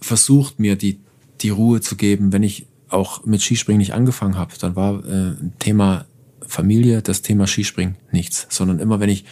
versucht, 0.00 0.58
mir 0.58 0.76
die, 0.76 1.00
die 1.40 1.50
Ruhe 1.50 1.80
zu 1.80 1.96
geben, 1.96 2.32
wenn 2.32 2.42
ich 2.42 2.66
auch 2.92 3.24
mit 3.24 3.42
Skispringen 3.42 3.78
nicht 3.78 3.94
angefangen 3.94 4.36
habe. 4.36 4.52
Dann 4.60 4.76
war 4.76 5.04
äh, 5.04 5.34
Thema 5.58 6.06
Familie, 6.46 7.02
das 7.02 7.22
Thema 7.22 7.46
Skispringen 7.46 7.96
nichts, 8.10 8.46
sondern 8.50 8.78
immer 8.78 9.00
wenn 9.00 9.08
ich 9.08 9.24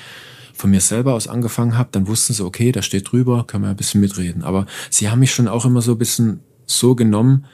von 0.54 0.70
mir 0.70 0.80
selber 0.80 1.14
aus 1.14 1.26
angefangen 1.26 1.76
habe, 1.76 1.88
dann 1.92 2.06
wussten 2.06 2.34
sie, 2.34 2.44
okay, 2.44 2.70
da 2.70 2.82
steht 2.82 3.10
drüber, 3.10 3.44
können 3.46 3.64
wir 3.64 3.70
ein 3.70 3.76
bisschen 3.76 4.00
mitreden. 4.00 4.44
Aber 4.44 4.66
sie 4.90 5.08
haben 5.08 5.20
mich 5.20 5.32
schon 5.32 5.48
auch 5.48 5.64
immer 5.64 5.82
so 5.82 5.92
ein 5.92 5.98
bisschen 5.98 6.40
so 6.66 6.94
genommen, 6.94 7.46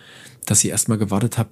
dass 0.44 0.64
ich 0.64 0.70
erstmal 0.70 0.98
gewartet 0.98 1.38
habe, 1.38 1.50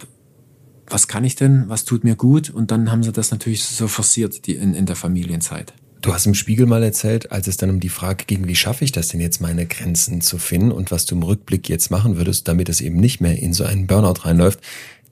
was 0.86 1.08
kann 1.08 1.24
ich 1.24 1.36
denn, 1.36 1.68
was 1.68 1.84
tut 1.84 2.04
mir 2.04 2.16
gut? 2.16 2.50
Und 2.50 2.70
dann 2.70 2.90
haben 2.90 3.02
sie 3.02 3.12
das 3.12 3.30
natürlich 3.30 3.64
so 3.64 3.88
forciert 3.88 4.46
die 4.46 4.54
in, 4.54 4.74
in 4.74 4.86
der 4.86 4.96
Familienzeit. 4.96 5.72
Du 6.04 6.12
hast 6.12 6.26
im 6.26 6.34
Spiegel 6.34 6.66
mal 6.66 6.82
erzählt, 6.82 7.32
als 7.32 7.46
es 7.46 7.56
dann 7.56 7.70
um 7.70 7.80
die 7.80 7.88
Frage 7.88 8.26
ging, 8.26 8.46
wie 8.46 8.56
schaffe 8.56 8.84
ich 8.84 8.92
das 8.92 9.08
denn 9.08 9.22
jetzt, 9.22 9.40
meine 9.40 9.64
Grenzen 9.64 10.20
zu 10.20 10.36
finden 10.36 10.70
und 10.70 10.90
was 10.90 11.06
du 11.06 11.14
im 11.14 11.22
Rückblick 11.22 11.66
jetzt 11.70 11.90
machen 11.90 12.18
würdest, 12.18 12.46
damit 12.46 12.68
es 12.68 12.82
eben 12.82 12.96
nicht 12.96 13.22
mehr 13.22 13.38
in 13.38 13.54
so 13.54 13.64
einen 13.64 13.86
Burnout 13.86 14.26
reinläuft, 14.26 14.60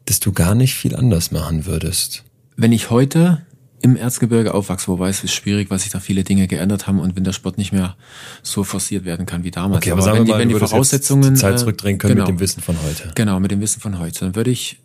dass 0.05 0.21
du 0.21 0.33
gar 0.33 0.55
nicht 0.55 0.75
viel 0.75 0.95
anders 0.95 1.31
machen 1.31 1.65
würdest. 1.65 2.25
Wenn 2.57 2.73
ich 2.73 2.91
heute 2.91 3.41
im 3.81 3.97
Erzgebirge 3.97 4.53
aufwachse, 4.53 4.89
wobei 4.89 5.09
es 5.09 5.25
ist 5.25 5.33
schwierig, 5.33 5.71
weil 5.71 5.79
sich 5.79 5.91
da 5.91 5.99
viele 5.99 6.25
Dinge 6.25 6.47
geändert 6.47 6.87
haben 6.87 7.01
und 7.01 7.17
Wintersport 7.17 7.57
nicht 7.57 7.73
mehr 7.73 7.97
so 8.43 8.63
forciert 8.63 9.07
werden 9.07 9.25
kann 9.25 9.45
wie 9.45 9.51
damals. 9.51 9.79
Okay, 9.79 9.93
aber, 9.93 10.03
aber 10.03 10.19
wenn, 10.19 10.27
die, 10.27 10.33
mal, 10.33 10.41
wenn 10.41 10.51
die 10.51 10.57
Voraussetzungen 10.57 11.33
die 11.33 11.41
Zeit 11.41 11.55
äh, 11.55 11.57
zurückdrehen 11.57 11.97
können 11.97 12.17
genau, 12.17 12.27
mit 12.27 12.37
dem 12.37 12.41
Wissen 12.41 12.61
von 12.61 12.77
heute. 12.83 13.13
Genau, 13.15 13.41
mit 13.41 13.51
dem 13.51 13.63
Wissen 13.63 13.81
von 13.81 13.99
heute. 13.99 14.27
Dann 14.27 14.37
würde 14.37 14.51
ich 14.51 14.79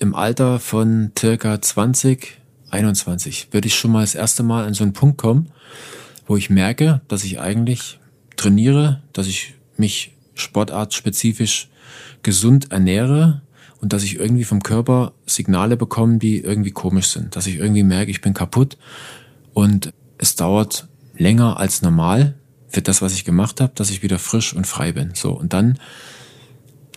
im 0.00 0.16
Alter 0.16 0.58
von 0.58 1.12
circa 1.16 1.62
20, 1.62 2.37
21, 2.70 3.48
würde 3.50 3.68
ich 3.68 3.74
schon 3.74 3.92
mal 3.92 4.02
das 4.02 4.14
erste 4.14 4.42
Mal 4.42 4.64
an 4.64 4.74
so 4.74 4.84
einen 4.84 4.92
Punkt 4.92 5.18
kommen, 5.18 5.50
wo 6.26 6.36
ich 6.36 6.50
merke, 6.50 7.00
dass 7.08 7.24
ich 7.24 7.40
eigentlich 7.40 7.98
trainiere, 8.36 9.02
dass 9.12 9.26
ich 9.26 9.54
mich 9.76 10.12
sportartspezifisch 10.34 11.68
gesund 12.22 12.70
ernähre, 12.70 13.42
und 13.80 13.92
dass 13.92 14.02
ich 14.02 14.18
irgendwie 14.18 14.44
vom 14.44 14.62
Körper 14.62 15.12
Signale 15.26 15.76
bekomme, 15.76 16.18
die 16.18 16.40
irgendwie 16.40 16.70
komisch 16.70 17.08
sind. 17.08 17.36
Dass 17.36 17.46
ich 17.46 17.56
irgendwie 17.56 17.82
merke, 17.82 18.10
ich 18.10 18.20
bin 18.20 18.34
kaputt 18.34 18.76
und 19.54 19.92
es 20.18 20.36
dauert 20.36 20.88
länger 21.16 21.58
als 21.58 21.82
normal 21.82 22.34
für 22.68 22.82
das, 22.82 23.02
was 23.02 23.14
ich 23.14 23.24
gemacht 23.24 23.60
habe, 23.60 23.72
dass 23.74 23.90
ich 23.90 24.02
wieder 24.02 24.18
frisch 24.18 24.54
und 24.54 24.66
frei 24.66 24.92
bin. 24.92 25.12
So 25.14 25.32
und 25.32 25.52
dann 25.52 25.78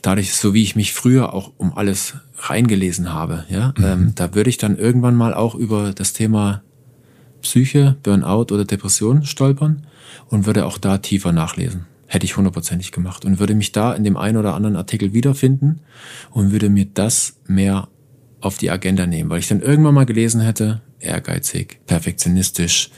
dadurch, 0.01 0.33
so 0.33 0.53
wie 0.53 0.63
ich 0.63 0.75
mich 0.75 0.93
früher 0.93 1.33
auch 1.33 1.51
um 1.57 1.75
alles 1.77 2.15
reingelesen 2.37 3.13
habe, 3.13 3.45
ja, 3.49 3.73
mhm. 3.77 3.83
ähm, 3.83 4.11
da 4.15 4.33
würde 4.33 4.49
ich 4.49 4.57
dann 4.57 4.77
irgendwann 4.77 5.15
mal 5.15 5.33
auch 5.33 5.55
über 5.55 5.93
das 5.93 6.13
Thema 6.13 6.63
Psyche, 7.41 7.97
Burnout 8.03 8.53
oder 8.53 8.65
Depression 8.65 9.25
stolpern 9.25 9.87
und 10.29 10.45
würde 10.45 10.65
auch 10.65 10.77
da 10.77 10.97
tiefer 10.97 11.31
nachlesen 11.31 11.85
hätte 12.11 12.25
ich 12.25 12.35
hundertprozentig 12.35 12.91
gemacht 12.91 13.23
und 13.23 13.39
würde 13.39 13.55
mich 13.55 13.71
da 13.71 13.93
in 13.93 14.03
dem 14.03 14.17
einen 14.17 14.35
oder 14.35 14.53
anderen 14.53 14.75
Artikel 14.75 15.13
wiederfinden 15.13 15.79
und 16.31 16.51
würde 16.51 16.69
mir 16.69 16.85
das 16.93 17.37
mehr 17.47 17.87
auf 18.41 18.57
die 18.57 18.69
Agenda 18.69 19.07
nehmen, 19.07 19.29
weil 19.29 19.39
ich 19.39 19.47
dann 19.47 19.61
irgendwann 19.61 19.93
mal 19.93 20.05
gelesen 20.05 20.41
hätte, 20.41 20.81
ehrgeizig, 20.99 21.79
perfektionistisch, 21.85 22.91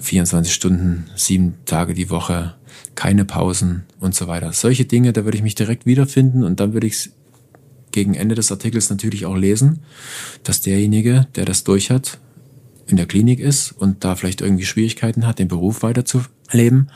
24 0.00 0.52
Stunden, 0.52 1.06
sieben 1.14 1.54
Tage 1.64 1.94
die 1.94 2.10
Woche, 2.10 2.54
keine 2.94 3.24
Pausen 3.24 3.84
und 4.00 4.14
so 4.14 4.26
weiter. 4.26 4.52
Solche 4.52 4.84
Dinge, 4.84 5.12
da 5.12 5.24
würde 5.24 5.36
ich 5.36 5.42
mich 5.42 5.54
direkt 5.54 5.86
wiederfinden 5.86 6.44
und 6.44 6.60
dann 6.60 6.72
würde 6.72 6.86
ich 6.86 6.94
es 6.94 7.10
gegen 7.92 8.14
Ende 8.14 8.34
des 8.34 8.52
Artikels 8.52 8.90
natürlich 8.90 9.26
auch 9.26 9.36
lesen, 9.36 9.80
dass 10.42 10.60
derjenige, 10.60 11.26
der 11.36 11.44
das 11.44 11.64
durch 11.64 11.90
hat, 11.90 12.18
in 12.86 12.96
der 12.96 13.06
Klinik 13.06 13.38
ist 13.38 13.72
und 13.72 14.02
da 14.04 14.16
vielleicht 14.16 14.40
irgendwie 14.40 14.64
Schwierigkeiten 14.64 15.26
hat, 15.26 15.38
den 15.38 15.48
Beruf 15.48 15.82
weiterzuleben. 15.82 16.90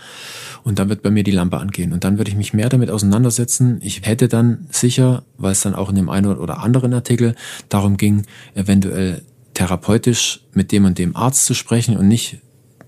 Und 0.64 0.78
dann 0.78 0.88
wird 0.88 1.02
bei 1.02 1.10
mir 1.10 1.22
die 1.22 1.30
Lampe 1.32 1.58
angehen. 1.58 1.92
Und 1.92 2.04
dann 2.04 2.18
würde 2.18 2.30
ich 2.30 2.36
mich 2.36 2.54
mehr 2.54 2.68
damit 2.68 2.90
auseinandersetzen. 2.90 3.78
Ich 3.82 4.02
hätte 4.02 4.28
dann 4.28 4.66
sicher, 4.70 5.24
weil 5.36 5.52
es 5.52 5.60
dann 5.60 5.74
auch 5.74 5.90
in 5.90 5.96
dem 5.96 6.08
einen 6.08 6.38
oder 6.38 6.60
anderen 6.60 6.94
Artikel 6.94 7.34
darum 7.68 7.96
ging, 7.96 8.22
eventuell 8.54 9.22
therapeutisch 9.54 10.40
mit 10.54 10.72
dem 10.72 10.86
und 10.86 10.98
dem 10.98 11.14
Arzt 11.14 11.44
zu 11.44 11.54
sprechen 11.54 11.96
und 11.96 12.08
nicht 12.08 12.38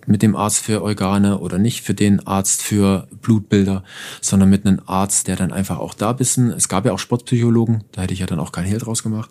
mit 0.07 0.23
dem 0.23 0.37
Arzt 0.37 0.65
für 0.65 0.83
Organe 0.83 1.39
oder 1.39 1.59
nicht 1.59 1.83
für 1.83 1.95
den 1.95 2.27
Arzt 2.27 2.63
für 2.63 3.09
Blutbilder, 3.23 3.85
sondern 4.21 4.51
mit 4.51 4.67
einem 4.67 4.81
Arzt, 4.87 5.29
der 5.29 5.37
dann 5.37 5.53
einfach 5.53 5.79
auch 5.79 5.95
da 5.95 6.13
bissen. 6.13 6.51
Es 6.51 6.69
gab 6.69 6.85
ja 6.87 6.93
auch 6.93 6.99
Sportpsychologen, 6.99 7.85
da 7.93 8.03
hätte 8.03 8.15
ich 8.15 8.21
ja 8.21 8.27
dann 8.27 8.41
auch 8.41 8.53
kein 8.53 8.65
Hehl 8.65 8.79
draus 8.79 9.03
gemacht. 9.03 9.31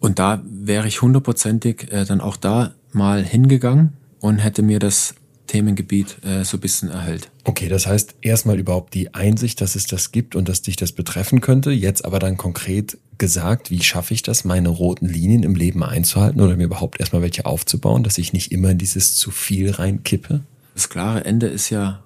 Und 0.00 0.18
da 0.18 0.42
wäre 0.44 0.88
ich 0.88 1.02
hundertprozentig 1.02 1.92
äh, 1.92 2.04
dann 2.04 2.20
auch 2.20 2.36
da 2.36 2.72
mal 2.92 3.22
hingegangen 3.22 3.92
und 4.20 4.38
hätte 4.38 4.62
mir 4.62 4.78
das 4.78 5.14
Themengebiet 5.46 6.18
äh, 6.24 6.44
so 6.44 6.56
ein 6.56 6.60
bisschen 6.60 6.90
erhält. 6.90 7.30
Okay, 7.44 7.68
das 7.68 7.86
heißt 7.86 8.14
erstmal 8.22 8.58
überhaupt 8.58 8.94
die 8.94 9.14
Einsicht, 9.14 9.60
dass 9.60 9.74
es 9.74 9.86
das 9.86 10.12
gibt 10.12 10.36
und 10.36 10.48
dass 10.48 10.62
dich 10.62 10.76
das 10.76 10.92
betreffen 10.92 11.40
könnte. 11.40 11.70
Jetzt 11.70 12.04
aber 12.04 12.18
dann 12.18 12.36
konkret 12.36 12.98
gesagt, 13.20 13.70
wie 13.70 13.82
schaffe 13.82 14.14
ich 14.14 14.22
das, 14.22 14.44
meine 14.44 14.70
roten 14.70 15.06
Linien 15.06 15.44
im 15.44 15.54
Leben 15.54 15.84
einzuhalten 15.84 16.40
oder 16.40 16.56
mir 16.56 16.64
überhaupt 16.64 16.98
erstmal 16.98 17.22
welche 17.22 17.46
aufzubauen, 17.46 18.02
dass 18.02 18.18
ich 18.18 18.32
nicht 18.32 18.50
immer 18.50 18.70
in 18.70 18.78
dieses 18.78 19.14
zu 19.14 19.30
viel 19.30 19.70
reinkippe? 19.70 20.42
Das 20.74 20.88
klare 20.88 21.24
Ende 21.24 21.46
ist 21.46 21.70
ja 21.70 22.02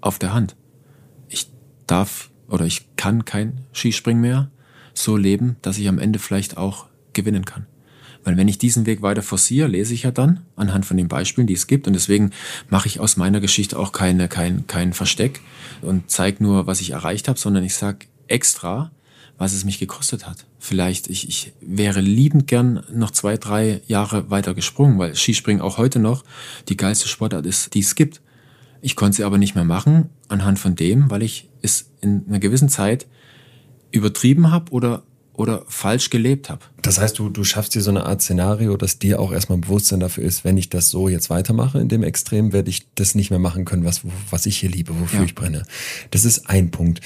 auf 0.00 0.18
der 0.18 0.32
Hand. 0.32 0.56
Ich 1.28 1.50
darf 1.86 2.30
oder 2.48 2.64
ich 2.64 2.96
kann 2.96 3.24
kein 3.24 3.60
Skispringen 3.72 4.20
mehr 4.20 4.50
so 4.94 5.16
leben, 5.16 5.56
dass 5.62 5.78
ich 5.78 5.86
am 5.86 5.98
Ende 5.98 6.18
vielleicht 6.18 6.56
auch 6.56 6.86
gewinnen 7.12 7.44
kann. 7.44 7.66
Weil 8.24 8.38
wenn 8.38 8.48
ich 8.48 8.56
diesen 8.56 8.86
Weg 8.86 9.02
weiter 9.02 9.22
forciere, 9.22 9.68
lese 9.68 9.92
ich 9.92 10.04
ja 10.04 10.10
dann 10.10 10.40
anhand 10.56 10.86
von 10.86 10.96
den 10.96 11.08
Beispielen, 11.08 11.46
die 11.46 11.52
es 11.52 11.66
gibt. 11.66 11.86
Und 11.86 11.92
deswegen 11.92 12.30
mache 12.70 12.88
ich 12.88 13.00
aus 13.00 13.18
meiner 13.18 13.40
Geschichte 13.40 13.78
auch 13.78 13.92
keine, 13.92 14.28
kein, 14.28 14.66
kein 14.66 14.94
Versteck 14.94 15.40
und 15.82 16.10
zeige 16.10 16.42
nur, 16.42 16.66
was 16.66 16.80
ich 16.80 16.90
erreicht 16.90 17.28
habe, 17.28 17.38
sondern 17.38 17.64
ich 17.64 17.74
sage 17.74 18.06
extra, 18.28 18.90
was 19.38 19.52
es 19.52 19.64
mich 19.64 19.78
gekostet 19.78 20.26
hat. 20.26 20.46
Vielleicht, 20.58 21.08
ich, 21.08 21.28
ich 21.28 21.52
wäre 21.60 22.00
liebend 22.00 22.46
gern 22.46 22.84
noch 22.92 23.10
zwei, 23.10 23.36
drei 23.36 23.80
Jahre 23.86 24.30
weiter 24.30 24.54
gesprungen, 24.54 24.98
weil 24.98 25.14
Skispringen 25.14 25.62
auch 25.62 25.78
heute 25.78 25.98
noch 25.98 26.24
die 26.68 26.76
geilste 26.76 27.08
Sportart 27.08 27.46
ist, 27.46 27.74
die 27.74 27.80
es 27.80 27.94
gibt. 27.94 28.20
Ich 28.80 28.96
konnte 28.96 29.16
sie 29.16 29.24
aber 29.24 29.38
nicht 29.38 29.54
mehr 29.54 29.64
machen 29.64 30.10
anhand 30.28 30.58
von 30.58 30.76
dem, 30.76 31.10
weil 31.10 31.22
ich 31.22 31.48
es 31.62 31.90
in 32.00 32.24
einer 32.28 32.38
gewissen 32.38 32.68
Zeit 32.68 33.06
übertrieben 33.90 34.50
habe 34.50 34.70
oder 34.72 35.02
oder 35.34 35.64
falsch 35.66 36.10
gelebt 36.10 36.48
habe. 36.48 36.60
Das 36.82 37.00
heißt, 37.00 37.18
du, 37.18 37.28
du 37.28 37.42
schaffst 37.44 37.74
dir 37.74 37.80
so 37.82 37.90
eine 37.90 38.06
Art 38.06 38.22
Szenario, 38.22 38.76
dass 38.76 38.98
dir 38.98 39.20
auch 39.20 39.32
erstmal 39.32 39.58
Bewusstsein 39.58 40.00
dafür 40.00 40.24
ist, 40.24 40.44
wenn 40.44 40.56
ich 40.56 40.70
das 40.70 40.90
so 40.90 41.08
jetzt 41.08 41.28
weitermache 41.28 41.80
in 41.80 41.88
dem 41.88 42.02
Extrem, 42.02 42.52
werde 42.52 42.70
ich 42.70 42.86
das 42.94 43.14
nicht 43.14 43.30
mehr 43.30 43.40
machen 43.40 43.64
können, 43.64 43.84
was, 43.84 44.02
was 44.30 44.46
ich 44.46 44.58
hier 44.58 44.70
liebe, 44.70 44.98
wofür 44.98 45.20
ja. 45.20 45.24
ich 45.24 45.34
brenne. 45.34 45.64
Das 46.12 46.24
ist 46.24 46.48
ein 46.48 46.70
Punkt. 46.70 47.00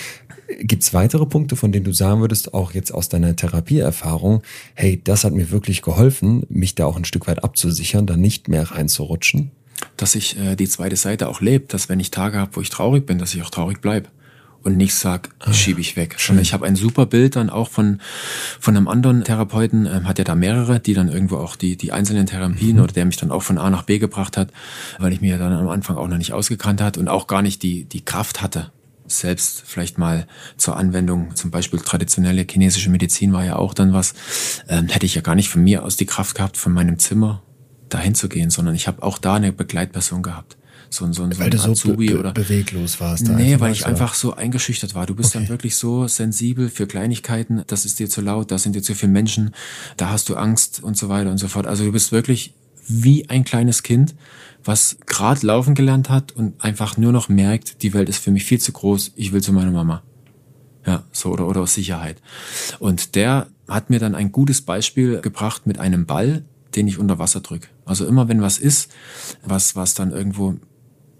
Gibt 0.61 0.83
es 0.83 0.95
weitere 0.95 1.27
Punkte, 1.27 1.57
von 1.57 1.73
denen 1.73 1.85
du 1.85 1.93
sagen 1.93 2.20
würdest, 2.20 2.55
auch 2.55 2.73
jetzt 2.73 2.93
aus 2.93 3.09
deiner 3.09 3.37
Therapieerfahrung, 3.37 4.43
hey, 4.75 5.01
das 5.03 5.25
hat 5.25 5.35
mir 5.35 5.51
wirklich 5.51 5.83
geholfen, 5.83 6.45
mich 6.49 6.75
da 6.75 6.87
auch 6.87 6.97
ein 6.97 7.05
Stück 7.05 7.27
weit 7.27 7.45
abzusichern, 7.45 8.07
da 8.07 8.16
nicht 8.16 8.49
mehr 8.49 8.70
reinzurutschen? 8.70 9.51
Dass 9.97 10.15
ich 10.15 10.39
äh, 10.39 10.57
die 10.57 10.69
zweite 10.69 10.97
Seite 10.97 11.29
auch 11.29 11.41
lebe, 11.41 11.66
dass 11.69 11.89
wenn 11.89 12.01
ich 12.01 12.11
Tage 12.11 12.39
habe, 12.39 12.57
wo 12.57 12.61
ich 12.61 12.70
traurig 12.70 13.05
bin, 13.05 13.19
dass 13.19 13.35
ich 13.35 13.43
auch 13.43 13.51
traurig 13.51 13.81
bleibe 13.81 14.09
und 14.62 14.77
nicht 14.77 14.95
sag, 14.95 15.31
ah, 15.41 15.53
schiebe 15.53 15.81
ich 15.81 15.97
weg. 15.97 16.16
Schön. 16.19 16.39
Ich 16.39 16.53
habe 16.53 16.66
ein 16.66 16.77
super 16.77 17.07
Bild 17.07 17.37
dann 17.37 17.51
auch 17.51 17.69
von 17.69 18.01
von 18.59 18.77
einem 18.77 18.89
anderen 18.89 19.25
Therapeuten, 19.25 19.87
ähm, 19.87 20.09
hat 20.09 20.19
ja 20.19 20.25
da 20.25 20.35
mehrere, 20.35 20.81
die 20.81 20.95
dann 20.95 21.09
irgendwo 21.09 21.37
auch 21.37 21.57
die 21.57 21.77
die 21.77 21.93
einzelnen 21.93 22.27
Therapien 22.27 22.77
mhm. 22.77 22.83
oder 22.83 22.93
der 22.93 23.05
mich 23.05 23.16
dann 23.16 23.31
auch 23.31 23.43
von 23.43 23.59
A 23.59 23.70
nach 23.70 23.85
B 23.85 23.99
gebracht 23.99 24.37
hat, 24.37 24.51
weil 24.99 25.12
ich 25.12 25.20
mir 25.20 25.39
dann 25.39 25.53
am 25.53 25.69
Anfang 25.69 25.97
auch 25.97 26.09
noch 26.09 26.19
nicht 26.19 26.33
ausgekannt 26.33 26.81
hat 26.81 26.99
und 26.99 27.09
auch 27.09 27.27
gar 27.27 27.43
nicht 27.43 27.62
die 27.62 27.85
die 27.85 28.05
Kraft 28.05 28.43
hatte, 28.43 28.70
selbst 29.09 29.62
vielleicht 29.66 29.98
mal 29.98 30.26
zur 30.56 30.76
Anwendung, 30.76 31.35
zum 31.35 31.51
Beispiel 31.51 31.80
traditionelle 31.80 32.47
chinesische 32.48 32.90
Medizin 32.90 33.32
war 33.32 33.44
ja 33.44 33.56
auch 33.56 33.74
dann 33.74 33.93
was, 33.93 34.14
ähm, 34.68 34.89
hätte 34.89 35.06
ich 35.06 35.14
ja 35.14 35.22
gar 35.22 35.35
nicht 35.35 35.48
von 35.48 35.62
mir 35.62 35.85
aus 35.85 35.97
die 35.97 36.06
Kraft 36.06 36.36
gehabt, 36.36 36.56
von 36.56 36.72
meinem 36.72 36.98
Zimmer 36.98 37.43
dahin 37.89 38.14
zu 38.14 38.28
gehen, 38.28 38.51
sondern 38.51 38.74
ich 38.74 38.86
habe 38.86 39.02
auch 39.02 39.18
da 39.18 39.35
eine 39.35 39.52
Begleitperson 39.52 40.22
gehabt 40.22 40.59
so 40.90 41.05
ein, 41.05 41.12
so 41.12 41.22
ein, 41.22 41.32
so 41.32 41.43
ein 41.43 41.52
Azubi 41.52 42.09
so 42.09 42.14
be 42.14 42.18
oder 42.18 42.32
beweglos 42.32 43.01
warst. 43.01 43.28
Da 43.28 43.32
nee, 43.32 43.60
weil 43.60 43.72
ich 43.72 43.80
so. 43.80 43.86
einfach 43.86 44.14
so 44.14 44.35
eingeschüchtert 44.35 44.94
war. 44.94 45.06
Du 45.06 45.14
bist 45.14 45.30
okay. 45.30 45.44
dann 45.44 45.48
wirklich 45.48 45.76
so 45.76 46.06
sensibel 46.09 46.68
für 46.68 46.86
Kleinigkeiten. 46.86 47.62
Das 47.66 47.85
ist 47.85 47.98
dir 47.98 48.09
zu 48.09 48.20
laut, 48.20 48.51
da 48.51 48.59
sind 48.59 48.74
dir 48.74 48.82
zu 48.82 48.94
viele 48.94 49.12
Menschen, 49.12 49.55
da 49.97 50.10
hast 50.10 50.28
du 50.28 50.36
Angst 50.36 50.82
und 50.82 50.97
so 50.97 51.09
weiter 51.09 51.30
und 51.30 51.39
so 51.39 51.48
fort. 51.48 51.66
Also 51.66 51.85
du 51.85 51.93
bist 51.93 52.12
wirklich 52.12 52.55
wie 52.86 53.28
ein 53.28 53.44
kleines 53.44 53.82
Kind, 53.82 54.14
was 54.64 54.98
gerade 55.06 55.47
laufen 55.47 55.74
gelernt 55.74 56.10
hat 56.10 56.32
und 56.32 56.62
einfach 56.62 56.97
nur 56.97 57.12
noch 57.12 57.28
merkt, 57.28 57.82
die 57.82 57.94
Welt 57.94 58.09
ist 58.09 58.18
für 58.18 58.30
mich 58.30 58.44
viel 58.44 58.60
zu 58.60 58.72
groß, 58.72 59.12
ich 59.16 59.32
will 59.32 59.43
zu 59.43 59.52
meiner 59.52 59.70
Mama. 59.70 60.02
Ja, 60.86 61.05
so 61.12 61.30
oder, 61.30 61.47
oder 61.47 61.62
aus 61.62 61.74
Sicherheit. 61.74 62.20
Und 62.78 63.14
der 63.14 63.48
hat 63.68 63.90
mir 63.90 63.98
dann 63.98 64.14
ein 64.14 64.32
gutes 64.32 64.62
Beispiel 64.62 65.20
gebracht 65.20 65.66
mit 65.66 65.78
einem 65.78 66.06
Ball, 66.06 66.44
den 66.76 66.89
ich 66.89 66.98
unter 66.98 67.18
Wasser 67.18 67.40
drücke. 67.40 67.68
Also 67.85 68.06
immer 68.06 68.28
wenn 68.28 68.43
was 68.43 68.59
ist, 68.59 68.90
was, 69.44 69.76
was 69.76 69.94
dann 69.94 70.12
irgendwo 70.12 70.56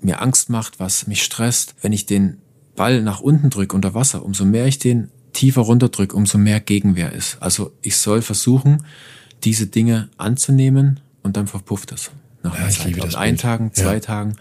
mir 0.01 0.23
Angst 0.23 0.51
macht, 0.51 0.81
was 0.81 1.06
mich 1.06 1.23
stresst, 1.23 1.74
wenn 1.82 1.93
ich 1.93 2.06
den 2.06 2.39
Ball 2.77 3.02
nach 3.02 3.20
unten 3.20 3.51
drücke 3.51 3.74
unter 3.74 3.94
Wasser, 3.94 4.24
umso 4.24 4.44
mehr 4.44 4.66
ich 4.66 4.78
den 4.78 5.10
tiefer 5.32 5.62
runterdrücke, 5.62 6.16
umso 6.16 6.39
mehr 6.39 6.60
Gegenwehr 6.60 7.12
ist. 7.12 7.36
Also 7.40 7.73
ich 7.82 7.97
soll 7.97 8.23
versuchen, 8.23 8.85
diese 9.44 9.66
Dinge 9.66 10.09
anzunehmen 10.16 11.01
und 11.23 11.36
dann 11.36 11.47
verpufft 11.47 11.93
es. 11.93 12.10
Nach 12.43 12.55
ja, 12.55 12.60
einer 12.60 12.70
Zeit, 12.70 12.97
nach 12.97 13.15
ein 13.15 13.36
Tagen, 13.36 13.73
zwei 13.73 13.94
ja. 13.94 14.01
Tagen. 14.01 14.36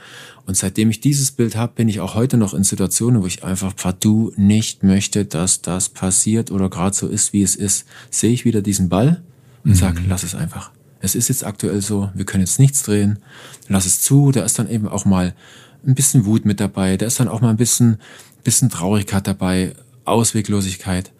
Und 0.45 0.55
seitdem 0.55 0.89
ich 0.89 1.01
dieses 1.01 1.31
Bild 1.31 1.55
habe, 1.55 1.73
bin 1.75 1.89
ich 1.89 1.99
auch 1.99 2.15
heute 2.15 2.37
noch 2.37 2.53
in 2.53 2.63
Situationen, 2.63 3.21
wo 3.21 3.27
ich 3.27 3.43
einfach 3.43 3.75
partout 3.75 4.33
nicht 4.37 4.83
möchte, 4.83 5.25
dass 5.25 5.61
das 5.61 5.89
passiert 5.89 6.51
oder 6.51 6.69
gerade 6.69 6.95
so 6.95 7.07
ist, 7.07 7.33
wie 7.33 7.41
es 7.41 7.55
ist. 7.55 7.85
Sehe 8.09 8.31
ich 8.31 8.45
wieder 8.45 8.61
diesen 8.61 8.87
Ball 8.87 9.23
und 9.63 9.71
mhm. 9.71 9.75
sage, 9.75 10.01
lass 10.07 10.23
es 10.23 10.35
einfach 10.35 10.71
es 10.99 11.15
ist 11.15 11.29
jetzt 11.29 11.45
aktuell 11.45 11.81
so, 11.81 12.09
wir 12.13 12.25
können 12.25 12.43
jetzt 12.43 12.59
nichts 12.59 12.83
drehen, 12.83 13.19
lass 13.67 13.85
es 13.85 14.01
zu, 14.01 14.31
da 14.31 14.43
ist 14.43 14.57
dann 14.59 14.69
eben 14.69 14.87
auch 14.87 15.05
mal 15.05 15.33
ein 15.85 15.95
bisschen 15.95 16.25
Wut 16.25 16.45
mit 16.45 16.59
dabei, 16.59 16.97
da 16.97 17.05
ist 17.05 17.19
dann 17.19 17.27
auch 17.27 17.41
mal 17.41 17.49
ein 17.49 17.57
bisschen, 17.57 17.99
bisschen 18.43 18.69
Traurigkeit 18.69 19.27
dabei, 19.27 19.73
Ausweglosigkeit, 20.05 21.11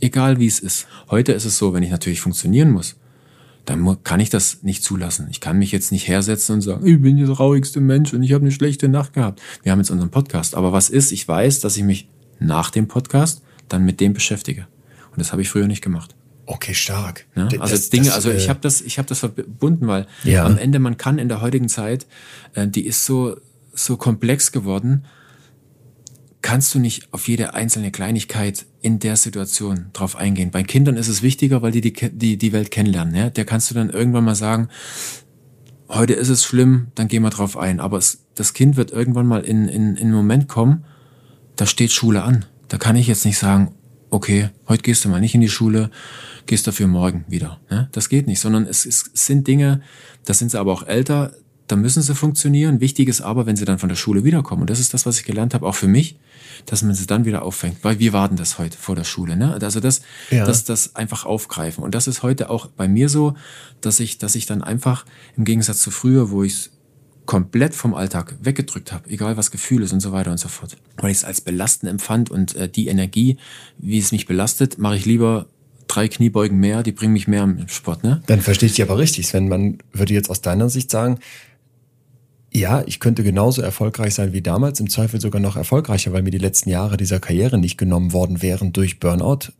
egal 0.00 0.38
wie 0.38 0.46
es 0.46 0.58
ist. 0.58 0.86
Heute 1.10 1.32
ist 1.32 1.44
es 1.44 1.58
so, 1.58 1.74
wenn 1.74 1.82
ich 1.82 1.90
natürlich 1.90 2.20
funktionieren 2.20 2.70
muss, 2.70 2.96
dann 3.66 4.02
kann 4.04 4.20
ich 4.20 4.30
das 4.30 4.62
nicht 4.62 4.82
zulassen. 4.82 5.26
Ich 5.30 5.40
kann 5.40 5.58
mich 5.58 5.72
jetzt 5.72 5.92
nicht 5.92 6.08
hersetzen 6.08 6.54
und 6.54 6.60
sagen, 6.62 6.86
ich 6.86 7.00
bin 7.00 7.18
der 7.18 7.26
traurigste 7.26 7.80
Mensch 7.80 8.14
und 8.14 8.22
ich 8.22 8.32
habe 8.32 8.42
eine 8.42 8.52
schlechte 8.52 8.88
Nacht 8.88 9.12
gehabt. 9.12 9.42
Wir 9.62 9.72
haben 9.72 9.80
jetzt 9.80 9.90
unseren 9.90 10.10
Podcast. 10.10 10.54
Aber 10.54 10.72
was 10.72 10.88
ist, 10.88 11.12
ich 11.12 11.26
weiß, 11.26 11.60
dass 11.60 11.76
ich 11.76 11.82
mich 11.82 12.08
nach 12.38 12.70
dem 12.70 12.88
Podcast 12.88 13.42
dann 13.68 13.84
mit 13.84 14.00
dem 14.00 14.12
beschäftige. 14.12 14.66
Und 15.10 15.18
das 15.18 15.32
habe 15.32 15.42
ich 15.42 15.48
früher 15.48 15.66
nicht 15.66 15.82
gemacht. 15.82 16.14
Okay, 16.46 16.74
stark. 16.74 17.26
Ja, 17.34 17.48
also 17.58 17.74
das, 17.74 17.90
Dinge, 17.90 18.12
also 18.14 18.30
ich 18.30 18.46
äh, 18.46 18.48
habe 18.48 18.60
das, 18.62 18.80
ich 18.80 18.98
habe 18.98 19.08
das 19.08 19.18
verbunden, 19.18 19.88
weil 19.88 20.06
ja. 20.22 20.46
am 20.46 20.56
Ende 20.56 20.78
man 20.78 20.96
kann 20.96 21.18
in 21.18 21.28
der 21.28 21.40
heutigen 21.40 21.68
Zeit, 21.68 22.06
äh, 22.54 22.68
die 22.68 22.86
ist 22.86 23.04
so 23.04 23.36
so 23.78 23.96
komplex 23.96 24.52
geworden, 24.52 25.04
kannst 26.46 26.72
du 26.76 26.78
nicht 26.78 27.12
auf 27.12 27.26
jede 27.26 27.54
einzelne 27.54 27.90
Kleinigkeit 27.90 28.66
in 28.80 29.00
der 29.00 29.16
Situation 29.16 29.86
drauf 29.92 30.14
eingehen. 30.14 30.52
Bei 30.52 30.62
Kindern 30.62 30.96
ist 30.96 31.08
es 31.08 31.20
wichtiger, 31.20 31.60
weil 31.60 31.72
die 31.72 31.80
die 31.80 31.92
die, 31.92 32.36
die 32.36 32.52
Welt 32.52 32.70
kennenlernen. 32.70 33.16
Ja? 33.16 33.30
Der 33.30 33.44
kannst 33.44 33.68
du 33.68 33.74
dann 33.74 33.90
irgendwann 33.90 34.22
mal 34.22 34.36
sagen, 34.36 34.68
heute 35.88 36.12
ist 36.12 36.28
es 36.28 36.44
schlimm, 36.44 36.86
dann 36.94 37.08
gehen 37.08 37.24
wir 37.24 37.30
drauf 37.30 37.56
ein. 37.56 37.80
Aber 37.80 37.98
es, 37.98 38.26
das 38.36 38.54
Kind 38.54 38.76
wird 38.76 38.92
irgendwann 38.92 39.26
mal 39.26 39.44
in, 39.44 39.68
in, 39.68 39.96
in 39.96 40.04
einen 40.04 40.12
Moment 40.12 40.46
kommen, 40.46 40.84
da 41.56 41.66
steht 41.66 41.90
Schule 41.90 42.22
an. 42.22 42.44
Da 42.68 42.78
kann 42.78 42.94
ich 42.94 43.08
jetzt 43.08 43.24
nicht 43.24 43.38
sagen, 43.38 43.74
okay, 44.10 44.50
heute 44.68 44.84
gehst 44.84 45.04
du 45.04 45.08
mal 45.08 45.20
nicht 45.20 45.34
in 45.34 45.40
die 45.40 45.48
Schule, 45.48 45.90
gehst 46.46 46.68
dafür 46.68 46.86
morgen 46.86 47.24
wieder. 47.26 47.58
Ne? 47.70 47.88
Das 47.90 48.08
geht 48.08 48.28
nicht, 48.28 48.38
sondern 48.38 48.66
es, 48.66 48.86
es 48.86 49.10
sind 49.14 49.48
Dinge, 49.48 49.80
da 50.24 50.32
sind 50.32 50.52
sie 50.52 50.60
aber 50.60 50.72
auch 50.72 50.86
älter, 50.86 51.32
da 51.66 51.76
müssen 51.76 52.02
sie 52.02 52.14
funktionieren. 52.14 52.80
Wichtig 52.80 53.08
ist 53.08 53.20
aber, 53.20 53.46
wenn 53.46 53.56
sie 53.56 53.64
dann 53.64 53.78
von 53.78 53.88
der 53.88 53.96
Schule 53.96 54.24
wiederkommen, 54.24 54.62
und 54.62 54.70
das 54.70 54.80
ist 54.80 54.94
das, 54.94 55.06
was 55.06 55.18
ich 55.18 55.24
gelernt 55.24 55.54
habe, 55.54 55.66
auch 55.66 55.74
für 55.74 55.88
mich, 55.88 56.18
dass 56.64 56.82
man 56.82 56.94
sie 56.94 57.06
dann 57.06 57.24
wieder 57.24 57.42
auffängt, 57.42 57.78
weil 57.82 57.98
wir 57.98 58.12
warten 58.12 58.36
das 58.36 58.58
heute 58.58 58.76
vor 58.76 58.94
der 58.94 59.04
Schule. 59.04 59.36
Ne? 59.36 59.58
Also 59.60 59.80
das, 59.80 60.00
ja. 60.30 60.44
das, 60.44 60.64
das 60.64 60.96
einfach 60.96 61.24
aufgreifen. 61.24 61.82
Und 61.84 61.94
das 61.94 62.06
ist 62.06 62.22
heute 62.22 62.50
auch 62.50 62.66
bei 62.66 62.88
mir 62.88 63.08
so, 63.08 63.34
dass 63.80 64.00
ich, 64.00 64.18
dass 64.18 64.34
ich 64.34 64.46
dann 64.46 64.62
einfach 64.62 65.04
im 65.36 65.44
Gegensatz 65.44 65.80
zu 65.80 65.90
früher, 65.90 66.30
wo 66.30 66.42
ich 66.42 66.70
komplett 67.26 67.74
vom 67.74 67.94
Alltag 67.94 68.36
weggedrückt 68.40 68.92
habe, 68.92 69.10
egal 69.10 69.36
was 69.36 69.50
Gefühl 69.50 69.82
ist 69.82 69.92
und 69.92 70.00
so 70.00 70.12
weiter 70.12 70.30
und 70.30 70.38
so 70.38 70.48
fort. 70.48 70.76
Weil 70.96 71.10
ich 71.10 71.18
es 71.18 71.24
als 71.24 71.40
belastend 71.40 71.90
empfand 71.90 72.30
und 72.30 72.54
äh, 72.54 72.68
die 72.68 72.86
Energie, 72.86 73.36
wie 73.78 73.98
es 73.98 74.12
mich 74.12 74.26
belastet, 74.26 74.78
mache 74.78 74.96
ich 74.96 75.04
lieber 75.04 75.46
drei 75.88 76.08
Kniebeugen 76.08 76.58
mehr, 76.58 76.82
die 76.82 76.92
bringen 76.92 77.12
mich 77.12 77.28
mehr 77.28 77.42
im 77.42 77.68
Sport. 77.68 78.04
Ne? 78.04 78.22
Dann 78.26 78.40
verstehe 78.40 78.68
ich 78.68 78.74
dich 78.74 78.82
aber 78.82 78.98
richtig, 78.98 79.26
Sven. 79.26 79.48
Man 79.48 79.78
würde 79.92 80.14
jetzt 80.14 80.30
aus 80.30 80.40
deiner 80.40 80.68
Sicht 80.68 80.90
sagen, 80.90 81.18
ja, 82.56 82.82
ich 82.86 83.00
könnte 83.00 83.22
genauso 83.22 83.62
erfolgreich 83.62 84.14
sein 84.14 84.32
wie 84.32 84.42
damals, 84.42 84.80
im 84.80 84.88
Zweifel 84.88 85.20
sogar 85.20 85.40
noch 85.40 85.56
erfolgreicher, 85.56 86.12
weil 86.12 86.22
mir 86.22 86.30
die 86.30 86.38
letzten 86.38 86.70
Jahre 86.70 86.96
dieser 86.96 87.20
Karriere 87.20 87.58
nicht 87.58 87.76
genommen 87.76 88.12
worden 88.12 88.42
wären 88.42 88.72
durch 88.72 88.98
Burnout, 88.98 89.52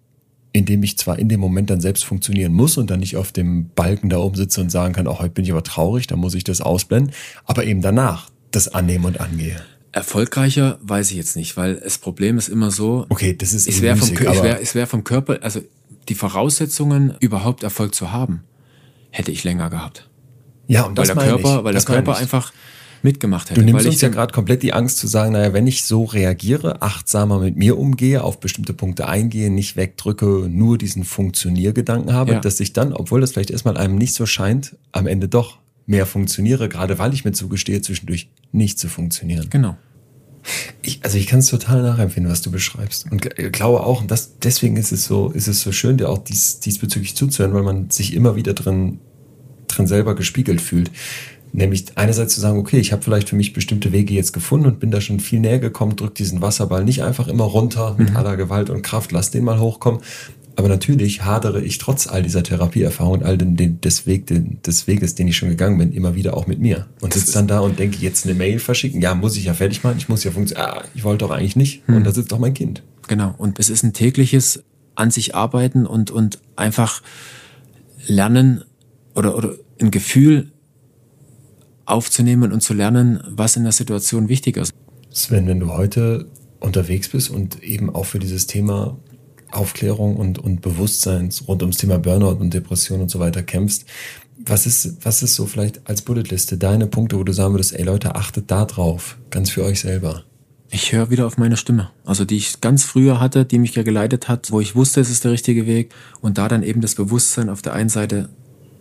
indem 0.53 0.83
ich 0.83 0.97
zwar 0.97 1.19
in 1.19 1.29
dem 1.29 1.41
Moment 1.41 1.69
dann 1.69 1.81
selbst 1.81 2.05
funktionieren 2.05 2.53
muss 2.53 2.79
und 2.79 2.91
dann 2.91 3.01
nicht 3.01 3.17
auf 3.17 3.33
dem 3.33 3.69
Balken 3.75 4.09
da 4.09 4.19
oben 4.19 4.37
sitze 4.37 4.61
und 4.63 4.71
sagen 4.71 4.95
kann, 4.95 5.07
auch 5.07 5.21
heute 5.21 5.31
bin 5.31 5.45
ich 5.45 5.53
aber 5.53 5.63
traurig, 5.63 6.07
da 6.07 6.17
muss 6.17 6.35
ich 6.35 6.45
das 6.45 6.61
ausblenden, 6.61 7.13
aber 7.45 7.65
eben 7.65 7.83
danach 7.83 8.31
das 8.51 8.69
annehmen 8.69 9.05
und 9.05 9.21
angehe. 9.21 9.61
Erfolgreicher 9.93 10.79
weiß 10.83 11.11
ich 11.11 11.17
jetzt 11.17 11.37
nicht, 11.37 11.57
weil 11.57 11.77
das 11.77 11.99
Problem 11.99 12.39
ist 12.39 12.49
immer 12.49 12.71
so. 12.71 13.07
Okay, 13.09 13.35
das 13.37 13.53
ist 13.53 13.69
es 13.69 13.83
wäre 13.83 13.97
vom, 13.97 14.09
ich 14.13 14.21
wär, 14.21 14.61
es 14.61 14.75
wär 14.75 14.87
vom 14.87 15.05
Körper, 15.05 15.39
also 15.43 15.61
die 16.09 16.15
Voraussetzungen, 16.15 17.15
überhaupt 17.21 17.63
Erfolg 17.63 17.95
zu 17.95 18.13
haben, 18.13 18.45
hätte 19.11 19.31
ich 19.33 19.45
länger 19.45 19.71
gehabt. 19.71 20.09
Ja, 20.67 20.85
und 20.85 20.97
das 20.99 21.09
weil 21.09 21.15
der 21.17 21.25
Körper, 21.25 21.59
ich. 21.59 21.65
weil 21.65 21.75
das 21.75 21.85
der 21.85 21.95
Körper 21.95 22.17
einfach 22.17 22.53
mitgemacht 23.07 23.51
hätte. 23.51 23.61
Du 23.61 23.65
nimmst 23.65 23.87
uns 23.87 24.01
ja 24.01 24.09
gerade 24.09 24.33
komplett 24.33 24.65
die 24.65 24.73
Angst 24.73 24.99
zu 24.99 25.07
sagen, 25.07 25.33
naja, 25.33 25.53
wenn 25.53 25.67
ich 25.69 25.85
so 25.85 26.05
reagiere, 26.05 26.83
achtsamer 26.83 27.39
mit 27.39 27.57
mir 27.57 27.79
umgehe, 27.79 28.25
auf 28.25 28.41
bestimmte 28.41 28.75
Punkte 28.75 29.09
eingehe, 29.09 29.49
nicht 29.49 29.77
wegdrücke, 29.77 30.49
nur 30.51 30.77
diesen 30.77 31.05
Funktioniergedanken 31.05 32.13
habe, 32.13 32.33
ja. 32.33 32.41
dass 32.41 32.59
ich 32.59 32.73
dann, 32.73 32.93
obwohl 32.93 33.21
das 33.21 33.33
vielleicht 33.33 33.51
erstmal 33.51 33.77
einem 33.77 33.97
nicht 33.97 34.13
so 34.13 34.27
scheint, 34.27 34.77
am 34.91 35.07
Ende 35.07 35.29
doch 35.29 35.59
mehr 35.87 36.05
funktioniere, 36.05 36.69
gerade 36.69 36.99
weil 36.99 37.15
ich 37.15 37.25
mir 37.25 37.33
zugestehe, 37.33 37.81
zwischendurch 37.81 38.29
nicht 38.51 38.79
zu 38.81 38.89
funktionieren. 38.89 39.47
Genau. 39.51 39.77
Ich, 40.83 41.01
also 41.03 41.17
ich 41.17 41.27
kann 41.27 41.39
es 41.39 41.47
total 41.47 41.83
nachempfinden, 41.83 42.31
was 42.31 42.43
du 42.43 42.51
beschreibst. 42.51 43.11
Und 43.11 43.23
glaube 43.53 43.85
auch, 43.85 44.01
und 44.01 44.11
das, 44.11 44.39
deswegen 44.43 44.77
ist 44.77 44.93
es 44.93 45.05
so, 45.05 45.31
ist 45.31 45.47
es 45.47 45.61
so 45.61 45.71
schön, 45.71 45.97
dir 45.97 46.09
auch 46.09 46.19
dies, 46.19 46.61
diesbezüglich 46.61 47.17
zuzuhören, 47.17 47.55
weil 47.55 47.63
man 47.63 47.91
sich 47.91 48.15
immer 48.15 48.37
wieder 48.37 48.55
drin, 48.55 48.99
drin 49.69 49.87
selber 49.87 50.15
gespiegelt 50.15 50.61
fühlt. 50.61 50.91
Nämlich 51.53 51.87
einerseits 51.95 52.35
zu 52.35 52.41
sagen, 52.41 52.59
okay, 52.59 52.79
ich 52.79 52.93
habe 52.93 53.03
vielleicht 53.03 53.29
für 53.31 53.37
mich 53.37 53.53
bestimmte 53.53 53.93
Wege 53.93 54.13
jetzt 54.13 54.33
gefunden 54.33 54.67
und 54.67 54.81
bin 54.81 54.91
da 54.91 55.01
schon 55.01 55.21
viel 55.21 55.41
näher 55.41 55.59
gekommen, 55.59 55.97
drück 55.97 56.15
diesen 56.15 56.43
Wasserball 56.43 56.85
nicht 56.85 57.03
einfach 57.03 57.29
immer 57.29 57.45
runter 57.45 57.95
mit 57.97 58.11
mhm. 58.11 58.17
aller 58.17 58.37
Gewalt 58.37 58.69
und 58.69 58.83
Kraft, 58.83 59.13
lass 59.13 59.31
den 59.31 59.45
mal 59.45 59.59
hochkommen. 59.59 60.01
Aber 60.57 60.69
natürlich 60.69 61.23
hadere 61.23 61.63
ich 61.63 61.77
trotz 61.77 62.07
all 62.07 62.23
dieser 62.23 62.43
Therapieerfahrung 62.43 63.19
und 63.19 63.23
all 63.25 63.37
den, 63.37 63.57
den, 63.57 63.81
des, 63.83 64.07
Weg, 64.07 64.27
den, 64.27 64.59
des 64.63 64.87
Weges, 64.87 65.15
den 65.15 65.29
ich 65.29 65.37
schon 65.37 65.51
gegangen 65.51 65.77
bin, 65.77 65.93
immer 65.93 66.15
wieder 66.15 66.35
auch 66.35 66.47
mit 66.47 66.61
mir. 66.61 66.87
Und 67.03 67.13
sitze 67.13 67.35
dann 67.35 67.47
da 67.47 67.61
und 67.61 67.79
denke, 67.79 67.99
jetzt 68.01 68.25
eine 68.25 68.35
Mail 68.35 68.59
verschicken. 68.59 69.03
Ja, 69.03 69.15
muss 69.15 69.37
ich 69.37 69.45
ja 69.45 69.53
fertig 69.53 69.85
machen. 69.85 69.99
Ich 69.99 70.09
muss 70.09 70.25
ja 70.25 70.31
funktionieren. 70.31 70.79
Ah, 70.79 70.83
ich 70.95 71.05
wollte 71.05 71.27
doch 71.27 71.31
eigentlich 71.31 71.57
nicht. 71.57 71.87
Mhm. 71.87 71.97
Und 71.97 72.05
da 72.05 72.13
sitzt 72.13 72.33
doch 72.33 72.39
mein 72.39 72.55
Kind. 72.55 72.83
Genau. 73.07 73.35
Und 73.37 73.59
es 73.59 73.69
ist 73.69 73.83
ein 73.83 73.93
tägliches 73.93 74.63
an 74.95 75.11
sich 75.11 75.35
arbeiten 75.35 75.85
und, 75.85 76.11
und 76.11 76.41
einfach 76.57 77.03
lernen 78.07 78.65
oder, 79.15 79.37
oder 79.37 79.53
ein 79.79 79.91
Gefühl 79.91 80.53
aufzunehmen 81.87 82.53
und 82.53 82.61
zu 82.61 82.75
lernen, 82.75 83.23
was 83.29 83.57
in 83.57 83.63
der 83.63 83.73
Situation 83.73 84.29
wichtig 84.29 84.57
ist. 84.57 84.73
Sven, 85.11 85.47
wenn 85.47 85.61
du 85.61 85.73
heute 85.73 86.27
unterwegs 86.61 87.09
bist 87.09 87.31
und 87.31 87.63
eben 87.63 87.95
auch 87.95 88.05
für 88.05 88.19
dieses 88.19 88.47
Thema 88.47 88.99
Aufklärung 89.53 90.17
und, 90.17 90.39
und 90.39 90.61
Bewusstsein 90.61 91.31
rund 91.47 91.63
ums 91.63 91.79
Thema 91.79 91.99
Burnout 91.99 92.39
und 92.41 92.53
Depression 92.53 93.01
und 93.01 93.11
so 93.11 93.19
weiter 93.21 93.43
kämpfst, 93.43 93.87
was 94.39 94.67
ist, 94.67 95.05
was 95.05 95.23
ist 95.23 95.35
so 95.35 95.47
vielleicht 95.47 95.89
als 95.89 96.03
Bulletliste 96.03 96.59
deine 96.59 96.87
Punkte, 96.87 97.19
wo 97.19 97.25
du 97.25 97.33
sagen 97.33 97.55
würdest, 97.55 97.73
ey 97.73 97.85
Leute, 97.85 98.15
achtet 98.15 98.51
da 98.51 98.65
drauf, 98.65 99.17
ganz 99.31 99.51
für 99.51 99.65
euch 99.65 99.81
selber? 99.81 100.25
Ich 100.71 100.93
höre 100.93 101.11
wieder 101.11 101.27
auf 101.27 101.39
meine 101.39 101.57
Stimme. 101.57 101.91
Also 102.05 102.25
die 102.25 102.37
ich 102.37 102.61
ganz 102.61 102.85
früher 102.85 103.21
hatte, 103.21 103.45
die 103.45 103.59
mich 103.59 103.75
ja 103.77 103.83
geleitet 103.83 104.29
hat, 104.29 104.51
wo 104.51 104.61
ich 104.61 104.75
wusste, 104.75 105.01
es 105.01 105.11
ist 105.11 105.25
der 105.25 105.33
richtige 105.33 105.67
Weg. 105.67 105.95
Und 106.21 106.39
da 106.39 106.49
dann 106.49 106.63
eben 106.63 106.81
das 106.81 106.97
Bewusstsein 106.97 107.49
auf 107.49 107.63
der 107.63 107.73
einen 107.73 107.89
Seite 107.89 108.29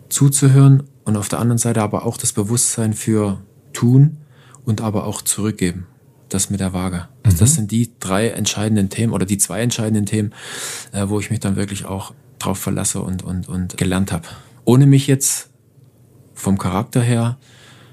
zuzuhören 0.08 0.84
und 1.04 1.16
auf 1.16 1.28
der 1.28 1.38
anderen 1.38 1.58
Seite 1.58 1.82
aber 1.82 2.04
auch 2.04 2.16
das 2.16 2.32
Bewusstsein 2.32 2.92
für 2.92 3.38
tun 3.72 4.18
und 4.64 4.80
aber 4.80 5.06
auch 5.06 5.22
zurückgeben. 5.22 5.86
Das 6.28 6.50
mit 6.50 6.58
der 6.58 6.72
Waage. 6.72 7.08
Also 7.22 7.38
das 7.38 7.54
sind 7.54 7.70
die 7.70 7.90
drei 8.00 8.28
entscheidenden 8.30 8.90
Themen 8.90 9.12
oder 9.12 9.26
die 9.26 9.38
zwei 9.38 9.60
entscheidenden 9.60 10.06
Themen, 10.06 10.32
äh, 10.92 11.08
wo 11.08 11.20
ich 11.20 11.30
mich 11.30 11.38
dann 11.38 11.54
wirklich 11.54 11.84
auch 11.84 12.12
drauf 12.40 12.58
verlasse 12.58 13.00
und, 13.00 13.22
und, 13.22 13.48
und 13.48 13.76
gelernt 13.76 14.10
habe. 14.10 14.26
Ohne 14.64 14.86
mich 14.86 15.06
jetzt 15.06 15.50
vom 16.34 16.58
Charakter 16.58 17.00
her 17.00 17.38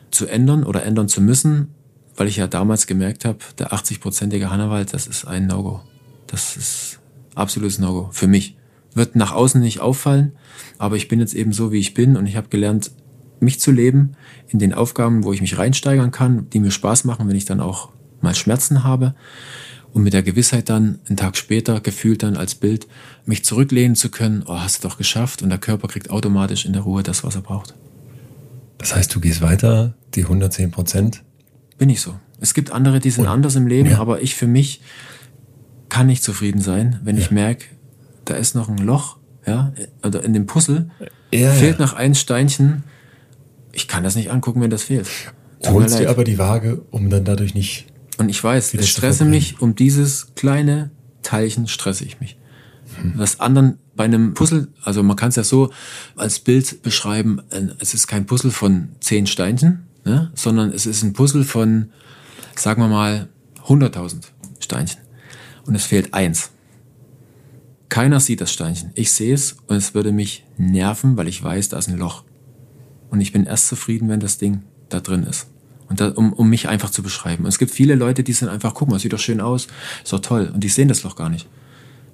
zu 0.09 0.25
ändern 0.27 0.63
oder 0.63 0.83
ändern 0.83 1.07
zu 1.07 1.21
müssen, 1.21 1.75
weil 2.15 2.27
ich 2.27 2.37
ja 2.37 2.47
damals 2.47 2.87
gemerkt 2.87 3.25
habe, 3.25 3.39
der 3.59 3.71
80-prozentige 3.71 4.49
Hannawald, 4.49 4.93
das 4.93 5.07
ist 5.07 5.25
ein 5.25 5.47
No-Go. 5.47 5.81
Das 6.27 6.57
ist 6.57 6.99
absolutes 7.35 7.79
No-Go 7.79 8.09
für 8.11 8.27
mich. 8.27 8.57
Wird 8.95 9.15
nach 9.15 9.31
außen 9.31 9.61
nicht 9.61 9.79
auffallen, 9.79 10.33
aber 10.77 10.95
ich 10.95 11.07
bin 11.07 11.19
jetzt 11.19 11.33
eben 11.33 11.53
so, 11.53 11.71
wie 11.71 11.79
ich 11.79 11.93
bin 11.93 12.15
und 12.17 12.27
ich 12.27 12.35
habe 12.37 12.49
gelernt, 12.49 12.91
mich 13.39 13.59
zu 13.59 13.71
leben 13.71 14.11
in 14.47 14.59
den 14.59 14.73
Aufgaben, 14.73 15.23
wo 15.23 15.33
ich 15.33 15.41
mich 15.41 15.57
reinsteigern 15.57 16.11
kann, 16.11 16.49
die 16.51 16.59
mir 16.59 16.71
Spaß 16.71 17.03
machen, 17.03 17.27
wenn 17.27 17.35
ich 17.35 17.45
dann 17.45 17.59
auch 17.59 17.89
mal 18.21 18.35
Schmerzen 18.35 18.83
habe 18.83 19.15
und 19.91 20.03
mit 20.03 20.13
der 20.13 20.23
Gewissheit 20.23 20.69
dann 20.69 20.99
einen 21.07 21.17
Tag 21.17 21.35
später 21.37 21.81
gefühlt 21.81 22.23
dann 22.23 22.37
als 22.37 22.55
Bild 22.55 22.87
mich 23.25 23.43
zurücklehnen 23.43 23.95
zu 23.95 24.09
können, 24.09 24.43
oh, 24.45 24.57
hast 24.59 24.83
du 24.83 24.87
doch 24.87 24.97
geschafft 24.97 25.41
und 25.41 25.49
der 25.49 25.57
Körper 25.57 25.87
kriegt 25.87 26.09
automatisch 26.09 26.65
in 26.65 26.73
der 26.73 26.83
Ruhe 26.83 27.03
das, 27.03 27.23
was 27.23 27.35
er 27.35 27.41
braucht. 27.41 27.73
Das 28.77 28.95
heißt, 28.95 29.13
du 29.13 29.19
gehst 29.19 29.41
weiter, 29.41 29.93
die 30.15 30.23
110 30.23 30.71
Prozent? 30.71 31.23
Bin 31.77 31.89
ich 31.89 32.01
so. 32.01 32.15
Es 32.39 32.53
gibt 32.53 32.71
andere, 32.71 32.99
die 32.99 33.09
sind 33.11 33.25
Und- 33.25 33.29
anders 33.31 33.55
im 33.55 33.67
Leben, 33.67 33.89
ja. 33.91 33.99
aber 33.99 34.21
ich 34.21 34.35
für 34.35 34.47
mich 34.47 34.81
kann 35.89 36.07
nicht 36.07 36.23
zufrieden 36.23 36.61
sein, 36.61 36.99
wenn 37.03 37.17
ich 37.17 37.27
Ja. 37.27 37.33
merke, 37.33 37.65
da 38.25 38.35
ist 38.35 38.55
noch 38.55 38.69
ein 38.69 38.77
Loch, 38.77 39.17
ja, 39.45 39.73
oder 40.05 40.23
in 40.23 40.33
dem 40.33 40.45
Puzzle 40.45 40.89
Ja, 41.31 41.51
fehlt 41.51 41.79
ja. 41.79 41.85
noch 41.85 41.93
ein 41.93 42.15
Steinchen. 42.15 42.83
Ich 43.71 43.87
kann 43.87 44.03
das 44.03 44.15
nicht 44.15 44.31
angucken, 44.31 44.61
wenn 44.61 44.69
das 44.69 44.83
fehlt. 44.83 45.07
Tut 45.61 45.73
Holst 45.73 45.99
dir 45.99 46.09
aber 46.09 46.23
die 46.23 46.37
Waage, 46.37 46.81
um 46.91 47.09
dann 47.09 47.25
dadurch 47.25 47.53
nicht. 47.53 47.87
Und 48.17 48.29
ich 48.29 48.43
weiß, 48.43 48.73
ich 48.75 48.89
stresse 48.89 49.25
mich 49.25 49.61
um 49.61 49.75
dieses 49.75 50.35
kleine 50.35 50.91
Teilchen 51.23 51.67
stresse 51.67 52.03
ich 52.03 52.19
mich. 52.19 52.37
Hm. 53.01 53.13
Was 53.15 53.39
anderen 53.39 53.79
bei 53.95 54.03
einem 54.03 54.33
Puzzle, 54.33 54.67
also 54.83 55.01
man 55.03 55.15
kann 55.15 55.29
es 55.29 55.35
ja 55.35 55.43
so 55.43 55.71
als 56.15 56.39
Bild 56.39 56.83
beschreiben, 56.83 57.41
äh, 57.49 57.67
es 57.79 57.93
ist 57.93 58.07
kein 58.07 58.25
Puzzle 58.25 58.51
von 58.51 58.89
zehn 58.99 59.25
Steinchen, 59.25 59.87
ne, 60.03 60.31
sondern 60.35 60.71
es 60.71 60.85
ist 60.85 61.03
ein 61.03 61.13
Puzzle 61.13 61.43
von, 61.43 61.91
sagen 62.55 62.81
wir 62.81 62.89
mal, 62.89 63.29
100.000 63.65 64.23
Steinchen. 64.59 64.99
Und 65.65 65.75
es 65.75 65.85
fehlt 65.85 66.13
eins. 66.13 66.51
Keiner 67.93 68.19
sieht 68.19 68.41
das 68.41 68.51
Steinchen. 68.51 68.89
Ich 68.95 69.11
sehe 69.11 69.35
es 69.35 69.57
und 69.67 69.75
es 69.75 69.93
würde 69.93 70.11
mich 70.11 70.43
nerven, 70.57 71.15
weil 71.15 71.27
ich 71.27 71.43
weiß, 71.43 71.69
da 71.69 71.77
ist 71.77 71.89
ein 71.89 71.99
Loch. 71.99 72.23
Und 73.11 73.21
ich 73.21 73.31
bin 73.31 73.45
erst 73.45 73.67
zufrieden, 73.67 74.09
wenn 74.09 74.19
das 74.19 74.39
Ding 74.39 74.63
da 74.89 74.99
drin 74.99 75.21
ist. 75.21 75.45
Und 75.89 76.01
da, 76.01 76.07
um, 76.07 76.33
um 76.33 76.49
mich 76.49 76.67
einfach 76.67 76.89
zu 76.89 77.03
beschreiben. 77.03 77.43
Und 77.43 77.49
es 77.49 77.59
gibt 77.59 77.69
viele 77.69 77.93
Leute, 77.93 78.23
die 78.23 78.33
sind 78.33 78.49
einfach, 78.49 78.73
guck 78.73 78.89
mal, 78.89 78.97
sieht 78.97 79.13
doch 79.13 79.19
schön 79.19 79.39
aus, 79.39 79.67
ist 80.03 80.11
doch 80.11 80.21
toll. 80.21 80.49
Und 80.51 80.63
die 80.63 80.69
sehen 80.69 80.87
das 80.87 81.03
Loch 81.03 81.15
gar 81.15 81.29
nicht. 81.29 81.47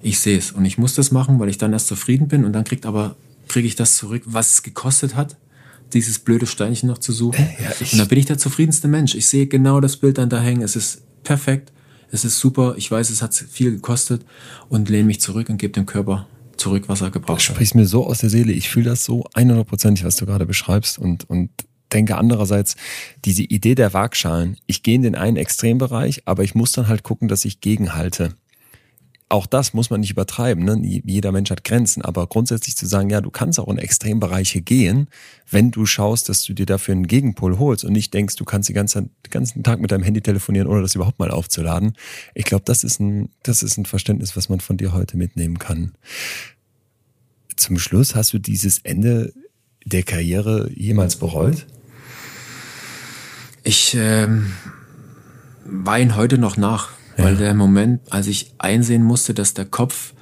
Ich 0.02 0.18
sehe 0.18 0.36
es. 0.36 0.52
Und 0.52 0.66
ich 0.66 0.76
muss 0.76 0.92
das 0.92 1.12
machen, 1.12 1.40
weil 1.40 1.48
ich 1.48 1.56
dann 1.56 1.72
erst 1.72 1.86
zufrieden 1.86 2.28
bin. 2.28 2.44
Und 2.44 2.52
dann 2.52 2.64
kriegt 2.64 2.84
aber, 2.84 3.16
kriege 3.48 3.66
ich 3.66 3.74
das 3.74 3.96
zurück, 3.96 4.24
was 4.26 4.52
es 4.52 4.62
gekostet 4.62 5.16
hat, 5.16 5.38
dieses 5.94 6.18
blöde 6.18 6.44
Steinchen 6.44 6.90
noch 6.90 6.98
zu 6.98 7.12
suchen. 7.12 7.48
Ja, 7.58 7.70
und 7.80 7.98
dann 7.98 8.06
bin 8.06 8.18
ich 8.18 8.26
der 8.26 8.36
zufriedenste 8.36 8.86
Mensch. 8.86 9.14
Ich 9.14 9.28
sehe 9.28 9.46
genau 9.46 9.80
das 9.80 9.96
Bild 9.96 10.18
dann 10.18 10.28
da 10.28 10.42
hängen. 10.42 10.60
Es 10.60 10.76
ist 10.76 11.00
perfekt. 11.24 11.72
Es 12.10 12.24
ist 12.24 12.38
super. 12.38 12.74
Ich 12.76 12.90
weiß, 12.90 13.10
es 13.10 13.22
hat 13.22 13.34
viel 13.34 13.72
gekostet. 13.72 14.24
Und 14.68 14.88
lehne 14.88 15.04
mich 15.04 15.20
zurück 15.20 15.48
und 15.48 15.58
gebe 15.58 15.72
dem 15.72 15.86
Körper 15.86 16.26
zurück, 16.56 16.84
was 16.88 17.00
er 17.00 17.10
gebraucht 17.10 17.38
hat. 17.38 17.42
sprichst 17.42 17.74
mir 17.74 17.86
so 17.86 18.06
aus 18.06 18.18
der 18.18 18.30
Seele. 18.30 18.52
Ich 18.52 18.68
fühle 18.68 18.90
das 18.90 19.04
so 19.04 19.24
100%, 19.34 20.04
was 20.04 20.16
du 20.16 20.26
gerade 20.26 20.46
beschreibst 20.46 20.98
und, 20.98 21.28
und 21.28 21.50
denke 21.92 22.16
andererseits, 22.16 22.76
diese 23.24 23.42
Idee 23.42 23.74
der 23.74 23.92
Waagschalen. 23.92 24.56
Ich 24.66 24.82
gehe 24.82 24.94
in 24.94 25.02
den 25.02 25.14
einen 25.14 25.36
Extrembereich, 25.36 26.22
aber 26.26 26.44
ich 26.44 26.54
muss 26.54 26.72
dann 26.72 26.88
halt 26.88 27.02
gucken, 27.02 27.28
dass 27.28 27.44
ich 27.44 27.60
gegenhalte. 27.60 28.34
Auch 29.30 29.46
das 29.46 29.74
muss 29.74 29.90
man 29.90 30.00
nicht 30.00 30.10
übertreiben. 30.10 30.64
Ne? 30.64 30.80
Jeder 30.82 31.30
Mensch 31.30 31.50
hat 31.50 31.62
Grenzen, 31.62 32.02
aber 32.02 32.26
grundsätzlich 32.26 32.76
zu 32.76 32.84
sagen, 32.86 33.10
ja, 33.10 33.20
du 33.20 33.30
kannst 33.30 33.60
auch 33.60 33.68
in 33.68 33.78
Extrembereiche 33.78 34.60
gehen, 34.60 35.06
wenn 35.48 35.70
du 35.70 35.86
schaust, 35.86 36.28
dass 36.28 36.42
du 36.42 36.52
dir 36.52 36.66
dafür 36.66 36.92
einen 36.92 37.06
Gegenpol 37.06 37.60
holst 37.60 37.84
und 37.84 37.92
nicht 37.92 38.12
denkst, 38.12 38.34
du 38.34 38.44
kannst 38.44 38.68
die 38.68 38.72
ganze, 38.72 39.02
den 39.02 39.30
ganzen 39.30 39.62
Tag 39.62 39.80
mit 39.80 39.92
deinem 39.92 40.02
Handy 40.02 40.20
telefonieren, 40.20 40.66
ohne 40.66 40.82
das 40.82 40.96
überhaupt 40.96 41.20
mal 41.20 41.30
aufzuladen. 41.30 41.92
Ich 42.34 42.44
glaube, 42.44 42.64
das 42.66 42.82
ist 42.82 42.98
ein, 42.98 43.30
das 43.44 43.62
ist 43.62 43.78
ein 43.78 43.86
Verständnis, 43.86 44.36
was 44.36 44.48
man 44.48 44.58
von 44.58 44.76
dir 44.76 44.92
heute 44.92 45.16
mitnehmen 45.16 45.60
kann. 45.60 45.92
Zum 47.54 47.78
Schluss 47.78 48.16
hast 48.16 48.32
du 48.32 48.40
dieses 48.40 48.78
Ende 48.78 49.32
der 49.84 50.02
Karriere 50.02 50.72
jemals 50.74 51.14
bereut? 51.14 51.66
Ich 53.62 53.94
ähm, 53.96 54.52
weine 55.64 56.16
heute 56.16 56.36
noch 56.36 56.56
nach, 56.56 56.90
Ja. 57.20 57.26
weil 57.26 57.36
der 57.36 57.54
Moment, 57.54 58.00
als 58.10 58.26
ich 58.26 58.52
einsehen 58.58 59.02
musste, 59.02 59.34
dass 59.34 59.54
der 59.54 59.66
Kopf 59.66 60.14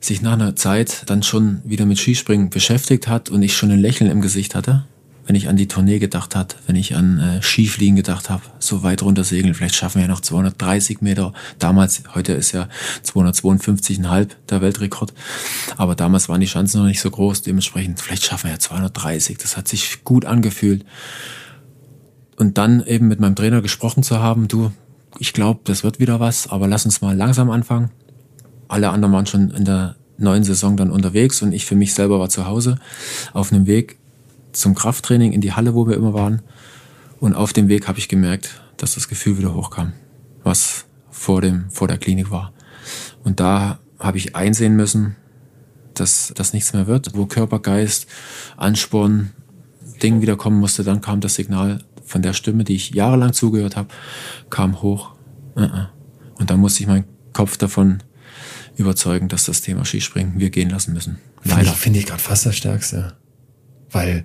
sich 0.00 0.22
nach 0.22 0.34
einer 0.34 0.54
Zeit 0.56 1.02
dann 1.06 1.22
schon 1.22 1.62
wieder 1.64 1.86
mit 1.86 1.98
Skispringen 1.98 2.50
beschäftigt 2.50 3.08
hat 3.08 3.28
und 3.30 3.42
ich 3.42 3.56
schon 3.56 3.70
ein 3.70 3.80
Lächeln 3.80 4.10
im 4.10 4.20
Gesicht 4.20 4.54
hatte, 4.54 4.84
wenn 5.26 5.34
ich 5.34 5.48
an 5.48 5.56
die 5.56 5.66
Tournee 5.66 5.98
gedacht 5.98 6.36
hat, 6.36 6.56
wenn 6.66 6.76
ich 6.76 6.94
an 6.94 7.18
äh, 7.18 7.42
Skifliegen 7.42 7.96
gedacht 7.96 8.30
habe, 8.30 8.42
so 8.60 8.84
weit 8.84 9.02
runter 9.02 9.24
segeln, 9.24 9.54
vielleicht 9.54 9.74
schaffen 9.74 9.96
wir 9.96 10.02
ja 10.02 10.08
noch 10.08 10.20
230 10.20 11.00
Meter. 11.00 11.32
Damals, 11.58 12.02
heute 12.14 12.32
ist 12.34 12.52
ja 12.52 12.68
252,5 13.04 14.28
der 14.48 14.60
Weltrekord, 14.60 15.12
aber 15.76 15.96
damals 15.96 16.28
waren 16.28 16.40
die 16.40 16.46
Chancen 16.46 16.78
noch 16.78 16.86
nicht 16.86 17.00
so 17.00 17.10
groß, 17.10 17.42
dementsprechend 17.42 18.00
vielleicht 18.00 18.24
schaffen 18.24 18.44
wir 18.44 18.52
ja 18.52 18.58
230. 18.60 19.38
Das 19.38 19.56
hat 19.56 19.66
sich 19.66 20.04
gut 20.04 20.24
angefühlt 20.24 20.84
und 22.36 22.58
dann 22.58 22.84
eben 22.86 23.08
mit 23.08 23.18
meinem 23.18 23.34
Trainer 23.34 23.62
gesprochen 23.62 24.04
zu 24.04 24.20
haben, 24.20 24.46
du, 24.46 24.70
ich 25.18 25.32
glaube, 25.32 25.60
das 25.64 25.84
wird 25.84 26.00
wieder 26.00 26.20
was, 26.20 26.48
aber 26.48 26.68
lass 26.68 26.84
uns 26.84 27.00
mal 27.00 27.16
langsam 27.16 27.50
anfangen. 27.50 27.90
Alle 28.68 28.90
anderen 28.90 29.14
waren 29.14 29.26
schon 29.26 29.50
in 29.50 29.64
der 29.64 29.96
neuen 30.18 30.44
Saison 30.44 30.76
dann 30.76 30.90
unterwegs 30.90 31.42
und 31.42 31.52
ich 31.52 31.66
für 31.66 31.76
mich 31.76 31.94
selber 31.94 32.18
war 32.18 32.28
zu 32.28 32.46
Hause 32.46 32.78
auf 33.32 33.52
einem 33.52 33.66
Weg 33.66 33.98
zum 34.52 34.74
Krafttraining 34.74 35.32
in 35.32 35.40
die 35.40 35.52
Halle, 35.52 35.74
wo 35.74 35.86
wir 35.86 35.96
immer 35.96 36.14
waren. 36.14 36.42
Und 37.20 37.34
auf 37.34 37.52
dem 37.52 37.68
Weg 37.68 37.88
habe 37.88 37.98
ich 37.98 38.08
gemerkt, 38.08 38.60
dass 38.76 38.94
das 38.94 39.08
Gefühl 39.08 39.38
wieder 39.38 39.54
hochkam, 39.54 39.92
was 40.42 40.86
vor, 41.10 41.40
dem, 41.40 41.70
vor 41.70 41.88
der 41.88 41.98
Klinik 41.98 42.30
war. 42.30 42.52
Und 43.24 43.40
da 43.40 43.78
habe 43.98 44.18
ich 44.18 44.36
einsehen 44.36 44.76
müssen, 44.76 45.16
dass 45.94 46.32
das 46.34 46.52
nichts 46.52 46.72
mehr 46.72 46.86
wird, 46.86 47.16
wo 47.16 47.26
Körper, 47.26 47.58
Geist, 47.58 48.06
Ansporn, 48.56 49.32
Ding 50.02 50.20
wieder 50.20 50.36
kommen 50.36 50.60
musste, 50.60 50.84
dann 50.84 51.00
kam 51.00 51.20
das 51.20 51.36
Signal 51.36 51.78
von 52.06 52.22
der 52.22 52.32
Stimme, 52.32 52.64
die 52.64 52.76
ich 52.76 52.90
jahrelang 52.94 53.32
zugehört 53.32 53.76
habe, 53.76 53.88
kam 54.48 54.80
hoch. 54.80 55.12
Und 55.54 56.50
dann 56.50 56.60
musste 56.60 56.82
ich 56.82 56.86
meinen 56.86 57.04
Kopf 57.32 57.56
davon 57.56 58.02
überzeugen, 58.76 59.28
dass 59.28 59.44
das 59.44 59.60
Thema 59.60 59.84
Skispringen 59.84 60.38
wir 60.38 60.50
gehen 60.50 60.70
lassen 60.70 60.92
müssen. 60.92 61.18
Finde 61.42 61.58
Leider. 61.58 61.70
ich, 61.70 61.76
finde 61.76 61.98
ich 61.98 62.06
gerade 62.06 62.22
fast 62.22 62.46
das 62.46 62.56
Stärkste. 62.56 63.14
Weil, 63.90 64.24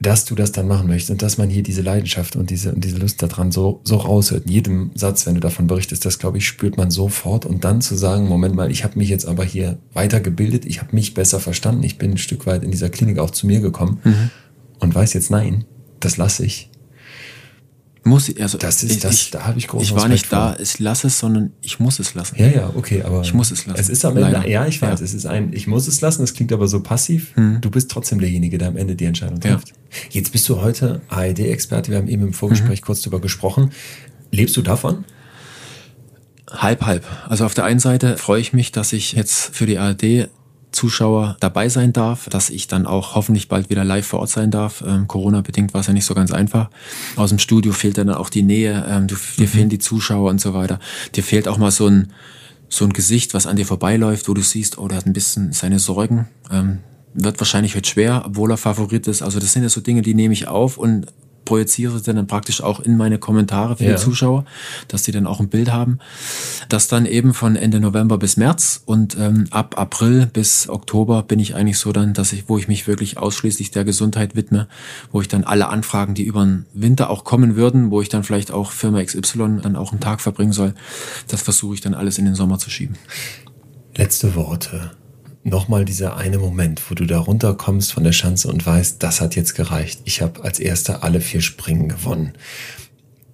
dass 0.00 0.24
du 0.26 0.34
das 0.34 0.52
dann 0.52 0.68
machen 0.68 0.86
möchtest 0.86 1.10
und 1.10 1.22
dass 1.22 1.38
man 1.38 1.48
hier 1.48 1.62
diese 1.62 1.82
Leidenschaft 1.82 2.36
und 2.36 2.50
diese, 2.50 2.72
und 2.72 2.84
diese 2.84 2.98
Lust 2.98 3.22
daran 3.22 3.50
so, 3.50 3.80
so 3.84 3.96
raushört. 3.96 4.44
In 4.44 4.52
jedem 4.52 4.90
Satz, 4.94 5.26
wenn 5.26 5.34
du 5.34 5.40
davon 5.40 5.66
berichtest, 5.66 6.04
das 6.04 6.18
glaube 6.18 6.38
ich, 6.38 6.46
spürt 6.46 6.76
man 6.76 6.90
sofort. 6.90 7.46
Und 7.46 7.64
dann 7.64 7.80
zu 7.80 7.96
sagen, 7.96 8.28
Moment 8.28 8.54
mal, 8.54 8.70
ich 8.70 8.84
habe 8.84 8.98
mich 8.98 9.08
jetzt 9.08 9.26
aber 9.26 9.44
hier 9.44 9.78
weitergebildet, 9.94 10.66
ich 10.66 10.80
habe 10.80 10.94
mich 10.94 11.14
besser 11.14 11.40
verstanden, 11.40 11.82
ich 11.82 11.98
bin 11.98 12.12
ein 12.12 12.18
Stück 12.18 12.46
weit 12.46 12.62
in 12.62 12.70
dieser 12.70 12.90
Klinik 12.90 13.18
auch 13.18 13.30
zu 13.30 13.46
mir 13.46 13.60
gekommen 13.60 14.00
und 14.78 14.94
weiß 14.94 15.14
jetzt, 15.14 15.30
nein, 15.30 15.64
das 16.00 16.16
lasse 16.16 16.44
ich. 16.44 16.70
Muss 18.04 18.28
ich, 18.30 18.40
also 18.40 18.56
Das 18.56 18.82
ist- 18.82 18.92
ich, 18.92 19.00
das- 19.00 19.14
ich, 19.14 19.30
da 19.32 19.44
habe 19.44 19.58
ich 19.58 19.66
großen 19.68 19.84
Ich 19.84 19.90
war 19.90 20.04
Respekt 20.04 20.12
nicht 20.12 20.32
da, 20.32 20.52
vor. 20.54 20.60
ich 20.60 20.78
lasse 20.78 21.08
es, 21.08 21.18
sondern 21.18 21.52
ich 21.60 21.78
muss 21.78 21.98
es 21.98 22.14
lassen. 22.14 22.36
Ja, 22.38 22.46
ja, 22.46 22.72
okay, 22.74 23.02
aber 23.02 23.20
Ich 23.20 23.34
muss 23.34 23.50
es 23.50 23.66
lassen. 23.66 23.78
Es 23.78 23.90
ist 23.90 24.02
am 24.04 24.16
Ende, 24.16 24.30
Leider. 24.30 24.48
ja, 24.48 24.66
ich 24.66 24.80
weiß, 24.80 25.00
Ja. 25.00 25.04
es 25.04 25.12
ist 25.12 25.26
ein, 25.26 25.52
ich 25.52 25.66
muss 25.66 25.86
es 25.88 26.00
lassen, 26.00 26.22
das 26.22 26.32
klingt 26.32 26.52
aber 26.52 26.68
so 26.68 26.80
passiv. 26.82 27.34
Du 27.60 27.70
bist 27.70 27.90
trotzdem 27.90 28.18
derjenige, 28.18 28.56
der 28.56 28.68
am 28.68 28.76
Ende 28.78 28.96
die 28.96 29.04
Entscheidung 29.04 29.40
Ja. 29.44 29.56
trifft. 29.56 29.74
Jetzt 30.10 30.32
bist 30.32 30.48
du 30.48 30.62
heute 30.62 31.02
ARD-Experte, 31.08 31.90
wir 31.90 31.98
haben 31.98 32.08
eben 32.08 32.22
im 32.22 32.28
Mhm. 32.28 32.32
Vorgespräch 32.34 32.80
kurz 32.80 33.02
darüber 33.02 33.20
gesprochen. 33.20 33.72
Lebst 34.30 34.56
du 34.56 34.62
davon? 34.62 35.04
Halb, 36.50 36.86
halb. 36.86 37.04
Also 37.28 37.44
auf 37.44 37.52
der 37.52 37.64
einen 37.64 37.80
Seite 37.80 38.16
freue 38.16 38.40
ich 38.40 38.54
mich, 38.54 38.72
dass 38.72 38.94
ich 38.94 39.12
jetzt 39.12 39.54
für 39.54 39.66
die 39.66 39.76
ARD 39.76 40.28
Zuschauer 40.70 41.36
dabei 41.40 41.68
sein 41.68 41.92
darf, 41.92 42.28
dass 42.28 42.50
ich 42.50 42.68
dann 42.68 42.86
auch 42.86 43.14
hoffentlich 43.14 43.48
bald 43.48 43.70
wieder 43.70 43.84
live 43.84 44.06
vor 44.06 44.20
Ort 44.20 44.30
sein 44.30 44.50
darf. 44.50 44.84
Ähm, 44.86 45.08
Corona-bedingt 45.08 45.74
war 45.74 45.80
es 45.80 45.86
ja 45.86 45.92
nicht 45.92 46.04
so 46.04 46.14
ganz 46.14 46.32
einfach. 46.32 46.70
Aus 47.16 47.30
dem 47.30 47.38
Studio 47.38 47.72
fehlt 47.72 47.98
dann 47.98 48.10
auch 48.10 48.30
die 48.30 48.42
Nähe, 48.42 48.84
ähm, 48.88 49.06
du, 49.06 49.16
dir 49.36 49.46
mhm. 49.46 49.48
fehlen 49.48 49.68
die 49.68 49.78
Zuschauer 49.78 50.30
und 50.30 50.40
so 50.40 50.54
weiter. 50.54 50.78
Dir 51.14 51.22
fehlt 51.22 51.48
auch 51.48 51.58
mal 51.58 51.70
so 51.70 51.86
ein, 51.86 52.12
so 52.68 52.84
ein 52.84 52.92
Gesicht, 52.92 53.34
was 53.34 53.46
an 53.46 53.56
dir 53.56 53.66
vorbeiläuft, 53.66 54.28
wo 54.28 54.34
du 54.34 54.42
siehst, 54.42 54.78
oh, 54.78 54.88
der 54.88 54.98
hat 54.98 55.06
ein 55.06 55.14
bisschen 55.14 55.52
seine 55.52 55.78
Sorgen. 55.78 56.28
Ähm, 56.50 56.78
wird 57.14 57.40
wahrscheinlich 57.40 57.74
heute 57.74 57.88
schwer, 57.88 58.22
obwohl 58.26 58.50
er 58.50 58.58
Favorit 58.58 59.06
ist. 59.06 59.22
Also 59.22 59.40
das 59.40 59.52
sind 59.52 59.62
ja 59.62 59.68
so 59.68 59.80
Dinge, 59.80 60.02
die 60.02 60.14
nehme 60.14 60.34
ich 60.34 60.48
auf 60.48 60.76
und 60.76 61.06
projiziere 61.48 61.98
dann 62.02 62.26
praktisch 62.26 62.62
auch 62.62 62.78
in 62.78 62.98
meine 62.98 63.18
Kommentare 63.18 63.78
für 63.78 63.84
ja. 63.84 63.92
die 63.92 63.96
Zuschauer, 63.96 64.44
dass 64.86 65.04
die 65.04 65.12
dann 65.12 65.26
auch 65.26 65.40
ein 65.40 65.48
Bild 65.48 65.72
haben. 65.72 65.98
Das 66.68 66.88
dann 66.88 67.06
eben 67.06 67.32
von 67.32 67.56
Ende 67.56 67.80
November 67.80 68.18
bis 68.18 68.36
März 68.36 68.82
und 68.84 69.16
ähm, 69.18 69.46
ab 69.50 69.78
April 69.78 70.26
bis 70.26 70.68
Oktober 70.68 71.22
bin 71.22 71.38
ich 71.38 71.54
eigentlich 71.54 71.78
so 71.78 71.90
dann, 71.90 72.12
dass 72.12 72.34
ich, 72.34 72.50
wo 72.50 72.58
ich 72.58 72.68
mich 72.68 72.86
wirklich 72.86 73.16
ausschließlich 73.16 73.70
der 73.70 73.86
Gesundheit 73.86 74.36
widme, 74.36 74.68
wo 75.10 75.22
ich 75.22 75.28
dann 75.28 75.42
alle 75.42 75.68
Anfragen, 75.68 76.12
die 76.12 76.24
über 76.24 76.44
den 76.44 76.66
Winter 76.74 77.08
auch 77.08 77.24
kommen 77.24 77.56
würden, 77.56 77.90
wo 77.90 78.02
ich 78.02 78.10
dann 78.10 78.24
vielleicht 78.24 78.50
auch 78.50 78.70
Firma 78.70 79.02
XY 79.02 79.60
dann 79.62 79.76
auch 79.76 79.92
einen 79.92 80.00
Tag 80.00 80.20
verbringen 80.20 80.52
soll, 80.52 80.74
das 81.28 81.40
versuche 81.40 81.72
ich 81.72 81.80
dann 81.80 81.94
alles 81.94 82.18
in 82.18 82.26
den 82.26 82.34
Sommer 82.34 82.58
zu 82.58 82.68
schieben. 82.68 82.98
Letzte 83.96 84.34
Worte 84.34 84.90
nochmal 85.44 85.84
dieser 85.84 86.16
eine 86.16 86.38
Moment, 86.38 86.82
wo 86.90 86.94
du 86.94 87.06
da 87.06 87.18
runterkommst 87.18 87.92
von 87.92 88.04
der 88.04 88.12
Schanze 88.12 88.48
und 88.48 88.64
weißt, 88.64 89.02
das 89.02 89.20
hat 89.20 89.36
jetzt 89.36 89.54
gereicht. 89.54 90.00
Ich 90.04 90.22
habe 90.22 90.42
als 90.44 90.58
erster 90.58 91.02
alle 91.04 91.20
vier 91.20 91.40
Springen 91.40 91.88
gewonnen. 91.88 92.32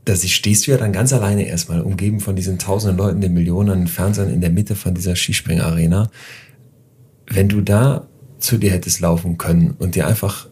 Da 0.04 0.14
stehst 0.16 0.66
du 0.66 0.70
ja 0.70 0.76
dann 0.76 0.92
ganz 0.92 1.12
alleine 1.12 1.46
erstmal, 1.46 1.80
umgeben 1.80 2.20
von 2.20 2.36
diesen 2.36 2.58
tausenden 2.58 2.98
Leuten, 2.98 3.20
den 3.20 3.32
Millionen 3.32 3.86
Fernsehern 3.86 4.32
in 4.32 4.42
der 4.42 4.50
Mitte 4.50 4.76
von 4.76 4.94
dieser 4.94 5.16
Skispringarena. 5.16 6.10
Wenn 7.26 7.48
du 7.48 7.62
da 7.62 8.06
zu 8.38 8.58
dir 8.58 8.70
hättest 8.70 9.00
laufen 9.00 9.38
können 9.38 9.74
und 9.78 9.94
dir 9.94 10.06
einfach 10.06 10.48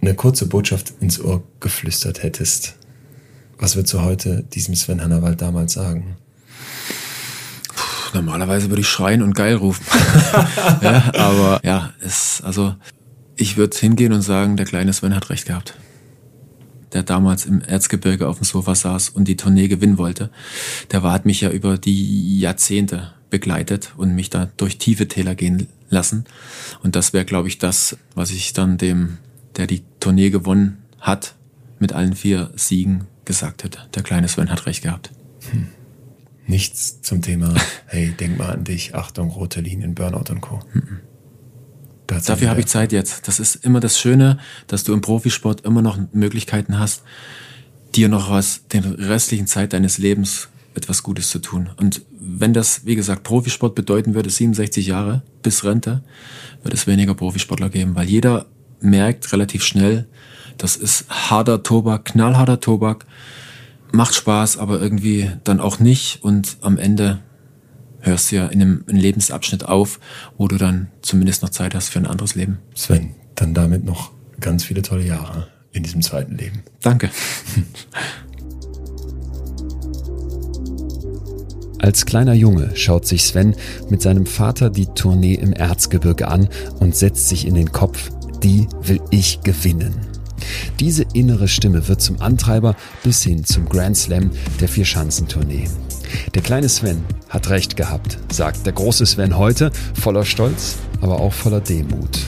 eine 0.00 0.14
kurze 0.14 0.46
Botschaft 0.46 0.94
ins 1.00 1.20
Ohr 1.20 1.44
geflüstert 1.60 2.24
hättest, 2.24 2.74
was 3.58 3.76
würdest 3.76 3.94
du 3.94 4.02
heute 4.02 4.44
diesem 4.52 4.74
Sven 4.74 5.02
Hannawald 5.02 5.40
damals 5.40 5.72
sagen? 5.72 6.16
Normalerweise 8.14 8.68
würde 8.70 8.80
ich 8.80 8.88
schreien 8.88 9.22
und 9.22 9.34
geil 9.34 9.54
rufen. 9.54 9.84
ja, 10.82 11.10
aber 11.14 11.60
ja, 11.64 11.92
es, 12.00 12.42
also 12.44 12.74
ich 13.36 13.56
würde 13.56 13.76
hingehen 13.76 14.12
und 14.12 14.22
sagen, 14.22 14.56
der 14.56 14.66
kleine 14.66 14.92
Sven 14.92 15.14
hat 15.14 15.30
recht 15.30 15.46
gehabt. 15.46 15.74
Der 16.92 17.02
damals 17.02 17.44
im 17.44 17.60
Erzgebirge 17.60 18.28
auf 18.28 18.38
dem 18.38 18.44
Sofa 18.44 18.74
saß 18.74 19.10
und 19.10 19.28
die 19.28 19.36
Tournee 19.36 19.68
gewinnen 19.68 19.98
wollte. 19.98 20.30
Der 20.90 21.02
war, 21.02 21.12
hat 21.12 21.26
mich 21.26 21.40
ja 21.40 21.50
über 21.50 21.78
die 21.78 22.38
Jahrzehnte 22.38 23.12
begleitet 23.30 23.92
und 23.96 24.14
mich 24.14 24.30
da 24.30 24.48
durch 24.56 24.78
tiefe 24.78 25.06
Täler 25.06 25.34
gehen 25.34 25.68
lassen. 25.90 26.24
Und 26.82 26.96
das 26.96 27.12
wäre, 27.12 27.24
glaube 27.24 27.48
ich, 27.48 27.58
das, 27.58 27.98
was 28.14 28.30
ich 28.30 28.54
dann 28.54 28.78
dem, 28.78 29.18
der 29.56 29.66
die 29.66 29.82
Tournee 30.00 30.30
gewonnen 30.30 30.78
hat, 30.98 31.34
mit 31.78 31.92
allen 31.92 32.14
vier 32.14 32.50
Siegen 32.56 33.04
gesagt 33.24 33.64
hätte. 33.64 33.80
Der 33.94 34.02
kleine 34.02 34.28
Sven 34.28 34.50
hat 34.50 34.66
recht 34.66 34.82
gehabt. 34.82 35.10
Hm 35.50 35.68
nichts 36.48 37.02
zum 37.02 37.22
Thema, 37.22 37.54
hey, 37.86 38.12
denk 38.18 38.38
mal 38.38 38.50
an 38.50 38.64
dich, 38.64 38.94
Achtung, 38.94 39.30
rote 39.30 39.60
Linien, 39.60 39.94
Burnout 39.94 40.30
und 40.32 40.40
Co. 40.40 40.60
Dafür 42.06 42.48
habe 42.48 42.60
ich 42.60 42.66
Zeit 42.66 42.92
jetzt. 42.92 43.28
Das 43.28 43.38
ist 43.38 43.56
immer 43.56 43.80
das 43.80 43.98
Schöne, 43.98 44.38
dass 44.66 44.82
du 44.82 44.94
im 44.94 45.02
Profisport 45.02 45.60
immer 45.66 45.82
noch 45.82 45.98
Möglichkeiten 46.12 46.78
hast, 46.78 47.02
dir 47.94 48.08
noch 48.08 48.30
was, 48.30 48.66
den 48.68 48.84
restlichen 48.84 49.46
Zeit 49.46 49.74
deines 49.74 49.98
Lebens 49.98 50.48
etwas 50.74 51.02
Gutes 51.02 51.28
zu 51.28 51.38
tun. 51.40 51.70
Und 51.76 52.02
wenn 52.18 52.54
das, 52.54 52.86
wie 52.86 52.96
gesagt, 52.96 53.24
Profisport 53.24 53.74
bedeuten 53.74 54.14
würde, 54.14 54.30
67 54.30 54.86
Jahre 54.86 55.22
bis 55.42 55.64
Rente, 55.64 56.02
wird 56.62 56.72
es 56.72 56.86
weniger 56.86 57.14
Profisportler 57.14 57.68
geben, 57.68 57.94
weil 57.94 58.08
jeder 58.08 58.46
merkt 58.80 59.32
relativ 59.32 59.64
schnell, 59.64 60.06
das 60.56 60.76
ist 60.76 61.06
harter 61.08 61.62
Tobak, 61.62 62.06
knallharter 62.06 62.60
Tobak, 62.60 63.06
macht 63.92 64.14
Spaß, 64.14 64.58
aber 64.58 64.80
irgendwie 64.80 65.30
dann 65.44 65.60
auch 65.60 65.78
nicht. 65.78 66.22
Und 66.22 66.58
am 66.60 66.78
Ende 66.78 67.20
hörst 68.00 68.30
du 68.30 68.36
ja 68.36 68.46
in 68.46 68.62
einem, 68.62 68.84
einem 68.88 68.98
Lebensabschnitt 68.98 69.64
auf, 69.64 70.00
wo 70.36 70.48
du 70.48 70.56
dann 70.56 70.88
zumindest 71.02 71.42
noch 71.42 71.50
Zeit 71.50 71.74
hast 71.74 71.88
für 71.88 71.98
ein 71.98 72.06
anderes 72.06 72.34
Leben. 72.34 72.58
Sven, 72.74 73.14
dann 73.34 73.54
damit 73.54 73.84
noch 73.84 74.12
ganz 74.40 74.64
viele 74.64 74.82
tolle 74.82 75.04
Jahre 75.04 75.48
in 75.72 75.82
diesem 75.82 76.02
zweiten 76.02 76.36
Leben. 76.36 76.62
Danke. 76.82 77.10
Als 81.80 82.06
kleiner 82.06 82.34
Junge 82.34 82.72
schaut 82.74 83.06
sich 83.06 83.22
Sven 83.24 83.54
mit 83.88 84.02
seinem 84.02 84.26
Vater 84.26 84.68
die 84.68 84.86
Tournee 84.86 85.34
im 85.34 85.52
Erzgebirge 85.52 86.26
an 86.26 86.48
und 86.80 86.96
setzt 86.96 87.28
sich 87.28 87.46
in 87.46 87.54
den 87.54 87.70
Kopf, 87.70 88.10
die 88.42 88.66
will 88.82 89.00
ich 89.10 89.42
gewinnen. 89.42 89.94
Diese 90.80 91.04
innere 91.12 91.48
Stimme 91.48 91.88
wird 91.88 92.00
zum 92.00 92.20
Antreiber 92.20 92.76
bis 93.02 93.22
hin 93.22 93.44
zum 93.44 93.68
Grand 93.68 93.96
Slam 93.96 94.30
der 94.60 94.68
Vierschanzentournee. 94.68 95.68
Der 96.34 96.42
kleine 96.42 96.68
Sven 96.68 97.04
hat 97.28 97.50
recht 97.50 97.76
gehabt, 97.76 98.18
sagt 98.32 98.64
der 98.66 98.72
große 98.72 99.06
Sven 99.06 99.36
heute, 99.36 99.70
voller 99.94 100.24
Stolz, 100.24 100.76
aber 101.00 101.20
auch 101.20 101.32
voller 101.32 101.60
Demut. 101.60 102.18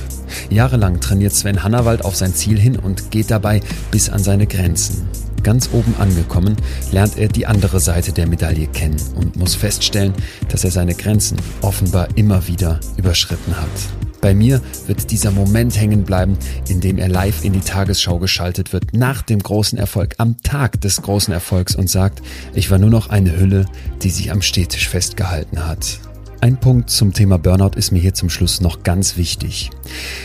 Jahrelang 0.51 1.01
trainiert 1.01 1.33
Sven 1.33 1.63
Hannawald 1.63 2.05
auf 2.05 2.17
sein 2.17 2.35
Ziel 2.35 2.59
hin 2.59 2.77
und 2.77 3.11
geht 3.11 3.31
dabei 3.31 3.61
bis 3.91 4.11
an 4.11 4.23
seine 4.23 4.47
Grenzen. 4.47 5.09
Ganz 5.43 5.71
oben 5.73 5.95
angekommen, 5.99 6.57
lernt 6.93 7.17
er 7.17 7.29
die 7.29 7.47
andere 7.47 7.81
Seite 7.81 8.13
der 8.13 8.27
Medaille 8.27 8.67
kennen 8.67 9.01
und 9.15 9.37
muss 9.37 9.55
feststellen, 9.55 10.13
dass 10.49 10.65
er 10.65 10.71
seine 10.71 10.95
Grenzen 10.95 11.39
offenbar 11.63 12.09
immer 12.17 12.47
wieder 12.47 12.79
überschritten 12.97 13.57
hat. 13.59 14.10
Bei 14.21 14.35
mir 14.35 14.61
wird 14.87 15.11
dieser 15.11 15.31
Moment 15.31 15.79
hängen 15.81 16.05
bleiben, 16.05 16.37
in 16.69 16.81
dem 16.81 16.99
er 16.99 17.09
live 17.09 17.45
in 17.45 17.53
die 17.53 17.61
Tagesschau 17.61 18.19
geschaltet 18.19 18.73
wird, 18.73 18.93
nach 18.93 19.23
dem 19.23 19.39
großen 19.39 19.79
Erfolg, 19.79 20.15
am 20.19 20.43
Tag 20.43 20.81
des 20.81 21.01
großen 21.01 21.33
Erfolgs 21.33 21.75
und 21.75 21.89
sagt, 21.89 22.21
ich 22.55 22.71
war 22.71 22.79
nur 22.79 22.91
noch 22.91 23.09
eine 23.09 23.39
Hülle, 23.39 23.67
die 24.03 24.11
sich 24.11 24.31
am 24.31 24.43
Stehtisch 24.43 24.89
festgehalten 24.89 25.67
hat. 25.67 26.01
Ein 26.43 26.57
Punkt 26.59 26.89
zum 26.89 27.13
Thema 27.13 27.39
Burnout 27.39 27.77
ist 27.77 27.93
mir 27.93 27.99
hier 27.99 28.15
zum 28.15 28.31
Schluss 28.31 28.63
noch 28.63 28.83
ganz 28.83 29.19
wichtig. 29.19 29.69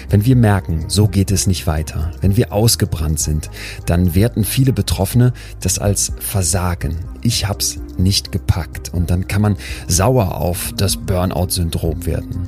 Wenn 0.09 0.23
wir 0.23 0.37
merken, 0.37 0.85
so 0.87 1.09
geht 1.09 1.29
es 1.29 1.45
nicht 1.45 1.67
weiter, 1.67 2.13
wenn 2.21 2.37
wir 2.37 2.53
ausgebrannt 2.53 3.19
sind, 3.19 3.49
dann 3.85 4.15
werten 4.15 4.45
viele 4.45 4.71
Betroffene 4.71 5.33
das 5.59 5.77
als 5.77 6.13
Versagen. 6.19 6.95
Ich 7.21 7.49
hab's 7.49 7.79
nicht 7.97 8.31
gepackt 8.31 8.93
und 8.93 9.09
dann 9.09 9.27
kann 9.27 9.41
man 9.41 9.57
sauer 9.89 10.35
auf 10.35 10.71
das 10.77 10.95
Burnout-Syndrom 10.95 12.05
werden. 12.05 12.47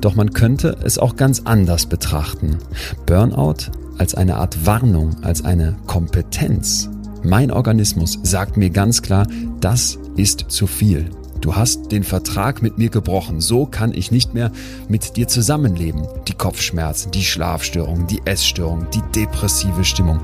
Doch 0.00 0.14
man 0.14 0.32
könnte 0.32 0.76
es 0.84 0.96
auch 0.96 1.16
ganz 1.16 1.42
anders 1.44 1.86
betrachten. 1.86 2.58
Burnout 3.04 3.72
als 3.98 4.14
eine 4.14 4.36
Art 4.36 4.64
Warnung, 4.64 5.24
als 5.24 5.44
eine 5.44 5.76
Kompetenz. 5.88 6.88
Mein 7.24 7.50
Organismus 7.50 8.16
sagt 8.22 8.56
mir 8.56 8.70
ganz 8.70 9.02
klar, 9.02 9.26
das 9.60 9.98
ist 10.16 10.44
zu 10.48 10.68
viel. 10.68 11.10
Du 11.40 11.54
hast 11.54 11.92
den 11.92 12.02
Vertrag 12.02 12.62
mit 12.62 12.78
mir 12.78 12.90
gebrochen. 12.90 13.40
So 13.40 13.66
kann 13.66 13.94
ich 13.94 14.10
nicht 14.10 14.34
mehr 14.34 14.50
mit 14.88 15.16
dir 15.16 15.28
zusammenleben. 15.28 16.06
Die 16.26 16.34
Kopfschmerzen, 16.34 17.10
die 17.12 17.24
Schlafstörungen, 17.24 18.06
die 18.06 18.20
Essstörungen, 18.24 18.88
die 18.90 19.02
depressive 19.14 19.84
Stimmung. 19.84 20.20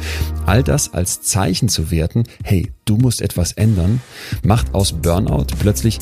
All 0.46 0.62
das 0.62 0.92
als 0.92 1.22
Zeichen 1.22 1.68
zu 1.68 1.90
werten, 1.90 2.24
hey, 2.42 2.72
du 2.84 2.96
musst 2.96 3.22
etwas 3.22 3.52
ändern, 3.52 4.00
macht 4.42 4.74
aus 4.74 4.92
Burnout 4.92 5.46
plötzlich 5.60 5.98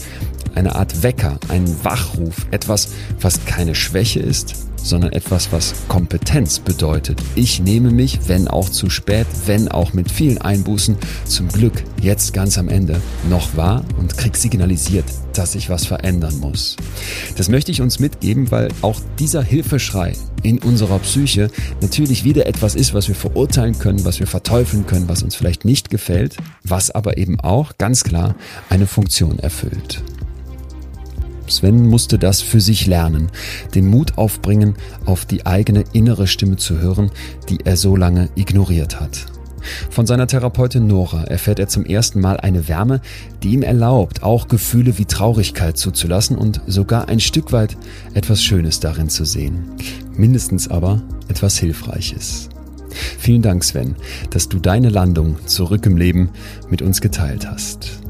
eine 0.55 0.75
Art 0.75 1.03
Wecker, 1.03 1.39
einen 1.49 1.85
Wachruf, 1.85 2.47
etwas, 2.51 2.89
was 3.21 3.45
keine 3.45 3.75
Schwäche 3.75 4.21
ist, 4.21 4.72
sondern 4.83 5.13
etwas, 5.13 5.53
was 5.53 5.75
Kompetenz 5.89 6.59
bedeutet. 6.59 7.21
Ich 7.35 7.61
nehme 7.61 7.91
mich, 7.91 8.21
wenn 8.27 8.49
auch 8.49 8.69
zu 8.69 8.91
spät, 8.91 9.27
wenn 9.47 9.69
auch 9.69 9.93
mit 9.93 10.11
vielen 10.11 10.39
Einbußen, 10.39 10.97
zum 11.25 11.49
Glück 11.49 11.85
jetzt 12.01 12.33
ganz 12.33 12.59
am 12.59 12.69
Ende 12.69 13.01
noch 13.29 13.57
wahr 13.57 13.85
und 13.99 14.17
krieg 14.17 14.37
signalisiert, 14.37 15.05
dass 15.35 15.55
ich 15.55 15.71
was 15.71 15.87
verändern 15.87 16.39
muss. 16.41 16.77
Das 17.37 17.49
möchte 17.49 17.71
ich 17.71 17.81
uns 17.81 17.99
mitgeben, 17.99 18.51
weil 18.51 18.69
auch 18.83 19.01
dieser 19.19 19.43
Hilfeschrei 19.43 20.15
in 20.43 20.59
unserer 20.59 20.99
Psyche 20.99 21.51
natürlich 21.81 22.25
wieder 22.25 22.47
etwas 22.47 22.75
ist, 22.75 22.95
was 22.95 23.09
wir 23.09 23.15
verurteilen 23.15 23.79
können, 23.79 24.05
was 24.05 24.19
wir 24.19 24.27
verteufeln 24.27 24.87
können, 24.87 25.09
was 25.09 25.23
uns 25.23 25.35
vielleicht 25.35 25.65
nicht 25.65 25.91
gefällt, 25.91 26.37
was 26.65 26.91
aber 26.91 27.17
eben 27.17 27.41
auch 27.41 27.79
ganz 27.79 28.05
klar 28.05 28.35
eine 28.69 28.87
Funktion 28.87 29.39
erfüllt. 29.39 30.03
Sven 31.57 31.87
musste 31.87 32.19
das 32.19 32.41
für 32.41 32.61
sich 32.61 32.87
lernen, 32.87 33.31
den 33.75 33.89
Mut 33.89 34.19
aufbringen, 34.19 34.75
auf 35.05 35.25
die 35.25 35.47
eigene 35.47 35.85
innere 35.93 36.27
Stimme 36.27 36.57
zu 36.57 36.79
hören, 36.79 37.11
die 37.49 37.59
er 37.65 37.77
so 37.77 37.97
lange 37.97 38.29
ignoriert 38.35 39.01
hat. 39.01 39.27
Von 39.91 40.07
seiner 40.07 40.27
Therapeutin 40.27 40.87
Nora 40.87 41.25
erfährt 41.25 41.59
er 41.59 41.69
zum 41.69 41.85
ersten 41.85 42.21
Mal 42.21 42.39
eine 42.39 42.69
Wärme, 42.69 43.01
die 43.43 43.51
ihm 43.51 43.63
erlaubt, 43.63 44.23
auch 44.23 44.49
Gefühle 44.49 44.99
wie 44.99 45.05
Traurigkeit 45.05 45.79
zuzulassen 45.79 46.37
und 46.37 46.61
sogar 46.67 47.09
ein 47.09 47.21
Stück 47.21 47.53
weit 47.53 47.77
etwas 48.15 48.43
Schönes 48.43 48.81
darin 48.81 49.09
zu 49.09 49.25
sehen. 49.25 49.65
Mindestens 50.17 50.69
aber 50.69 51.01
etwas 51.29 51.59
Hilfreiches. 51.59 52.49
Vielen 53.19 53.43
Dank, 53.43 53.65
Sven, 53.65 53.97
dass 54.31 54.49
du 54.49 54.59
deine 54.59 54.89
Landung 54.89 55.37
zurück 55.47 55.87
im 55.87 55.97
Leben 55.97 56.31
mit 56.69 56.83
uns 56.83 57.01
geteilt 57.01 57.49
hast. 57.49 58.03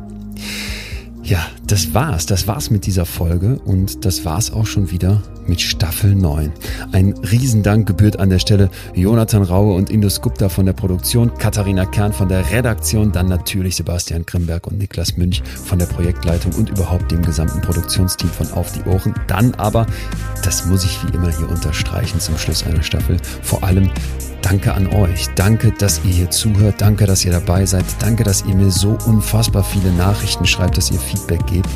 Ja, 1.22 1.46
das 1.66 1.94
war's. 1.94 2.26
Das 2.26 2.48
war's 2.48 2.70
mit 2.70 2.86
dieser 2.86 3.06
Folge 3.06 3.58
und 3.60 4.04
das 4.04 4.24
war's 4.24 4.52
auch 4.52 4.66
schon 4.66 4.90
wieder 4.90 5.22
mit 5.46 5.60
Staffel 5.60 6.14
9. 6.14 6.52
Ein 6.92 7.14
Riesendank 7.30 7.86
gebührt 7.86 8.18
an 8.18 8.30
der 8.30 8.38
Stelle 8.38 8.70
Jonathan 8.94 9.42
Raue 9.42 9.74
und 9.74 9.90
Indus 9.90 10.20
Gupta 10.20 10.48
von 10.48 10.66
der 10.66 10.72
Produktion, 10.72 11.32
Katharina 11.34 11.84
Kern 11.86 12.12
von 12.12 12.28
der 12.28 12.50
Redaktion, 12.50 13.12
dann 13.12 13.28
natürlich 13.28 13.76
Sebastian 13.76 14.26
Grimberg 14.26 14.66
und 14.66 14.78
Niklas 14.78 15.16
Münch 15.16 15.42
von 15.42 15.78
der 15.78 15.86
Projektleitung 15.86 16.52
und 16.54 16.70
überhaupt 16.70 17.10
dem 17.10 17.22
gesamten 17.22 17.60
Produktionsteam 17.60 18.30
von 18.30 18.50
Auf 18.52 18.72
die 18.72 18.88
Ohren. 18.88 19.14
Dann 19.26 19.54
aber, 19.54 19.86
das 20.44 20.66
muss 20.66 20.84
ich 20.84 20.98
wie 21.04 21.14
immer 21.14 21.30
hier 21.30 21.48
unterstreichen 21.48 22.20
zum 22.20 22.38
Schluss 22.38 22.64
einer 22.64 22.82
Staffel, 22.82 23.16
vor 23.42 23.62
allem 23.64 23.90
Danke 24.42 24.74
an 24.74 24.88
euch. 24.88 25.28
Danke, 25.36 25.72
dass 25.72 26.04
ihr 26.04 26.10
hier 26.10 26.30
zuhört. 26.30 26.74
Danke, 26.80 27.06
dass 27.06 27.24
ihr 27.24 27.30
dabei 27.30 27.64
seid. 27.64 27.84
Danke, 28.00 28.24
dass 28.24 28.44
ihr 28.44 28.54
mir 28.54 28.70
so 28.70 28.98
unfassbar 29.06 29.62
viele 29.62 29.92
Nachrichten 29.92 30.46
schreibt, 30.46 30.76
dass 30.76 30.90
ihr 30.90 30.98
Feedback 30.98 31.46
gebt 31.46 31.68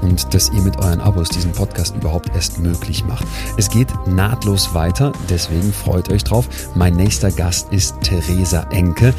und 0.00 0.32
dass 0.34 0.50
ihr 0.50 0.62
mit 0.62 0.78
euren 0.78 1.00
Abos 1.00 1.28
diesen 1.28 1.52
Podcast 1.52 1.94
überhaupt 1.94 2.34
erst 2.34 2.58
möglich 2.58 3.04
macht. 3.06 3.26
Es 3.56 3.70
geht 3.70 3.88
nahtlos 4.06 4.74
weiter, 4.74 5.12
deswegen 5.28 5.72
freut 5.72 6.10
euch 6.10 6.24
drauf. 6.24 6.48
Mein 6.74 6.94
nächster 6.94 7.30
Gast 7.30 7.72
ist 7.72 8.00
Theresa 8.02 8.66
Enke, 8.70 9.14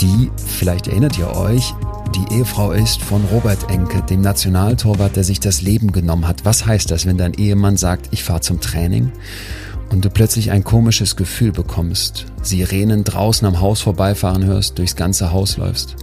die, 0.00 0.30
vielleicht 0.36 0.88
erinnert 0.88 1.18
ihr 1.18 1.34
euch, 1.34 1.74
die 2.14 2.34
Ehefrau 2.34 2.72
ist 2.72 3.02
von 3.02 3.24
Robert 3.24 3.70
Enke, 3.70 4.02
dem 4.02 4.20
Nationaltorwart, 4.20 5.16
der 5.16 5.24
sich 5.24 5.40
das 5.40 5.62
Leben 5.62 5.92
genommen 5.92 6.28
hat. 6.28 6.44
Was 6.44 6.64
heißt 6.64 6.90
das, 6.90 7.06
wenn 7.06 7.18
dein 7.18 7.34
Ehemann 7.34 7.76
sagt, 7.76 8.08
ich 8.12 8.24
fahre 8.24 8.40
zum 8.40 8.60
Training? 8.60 9.12
und 9.88 10.04
du 10.04 10.10
plötzlich 10.10 10.50
ein 10.50 10.64
komisches 10.64 11.14
Gefühl 11.14 11.52
bekommst, 11.52 12.26
Sirenen 12.42 13.04
draußen 13.04 13.46
am 13.46 13.60
Haus 13.60 13.82
vorbeifahren 13.82 14.44
hörst, 14.44 14.78
durchs 14.78 14.96
ganze 14.96 15.30
Haus 15.30 15.58
läufst 15.58 15.94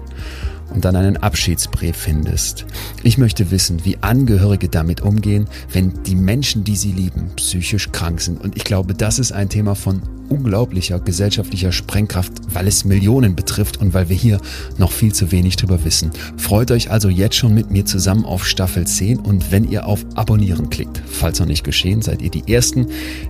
und 0.74 0.86
dann 0.86 0.96
einen 0.96 1.18
Abschiedsbrief 1.18 1.96
findest. 1.96 2.66
Ich 3.04 3.18
möchte 3.18 3.52
wissen, 3.52 3.86
wie 3.86 3.98
Angehörige 4.02 4.70
damit 4.70 5.02
umgehen, 5.02 5.48
wenn 5.72 6.04
die 6.04 6.16
Menschen, 6.16 6.64
die 6.64 6.76
sie 6.76 6.92
lieben, 6.92 7.30
psychisch 7.36 7.92
krank 7.92 8.22
sind. 8.22 8.42
Und 8.42 8.56
ich 8.58 8.64
glaube, 8.64 8.94
das 8.94 9.20
ist 9.20 9.32
ein 9.32 9.50
Thema 9.50 9.76
von 9.76 10.02
unglaublicher 10.34 11.00
gesellschaftlicher 11.00 11.72
Sprengkraft, 11.72 12.34
weil 12.54 12.68
es 12.68 12.86
Millionen 12.86 13.36
betrifft 13.36 13.78
und 13.78 13.94
weil 13.94 14.10
wir 14.10 14.16
hier 14.16 14.40
noch 14.78 14.92
viel 14.92 15.14
zu 15.14 15.32
wenig 15.32 15.56
drüber 15.56 15.86
wissen. 15.86 16.12
Freut 16.38 16.72
euch 16.72 16.90
also 16.90 17.10
jetzt 17.10 17.36
schon 17.36 17.54
mit 17.54 17.70
mir 17.70 17.86
zusammen 17.86 18.26
auf 18.26 18.46
Staffel 18.46 18.86
10 18.88 19.20
und 19.20 19.52
wenn 19.52 19.70
ihr 19.70 19.86
auf 19.86 20.06
Abonnieren 20.16 20.70
klickt, 20.70 21.02
falls 21.06 21.40
noch 21.40 21.46
nicht 21.46 21.64
geschehen, 21.64 22.02
seid 22.02 22.22
ihr 22.22 22.32
die 22.32 22.52
Ersten, 22.52 22.88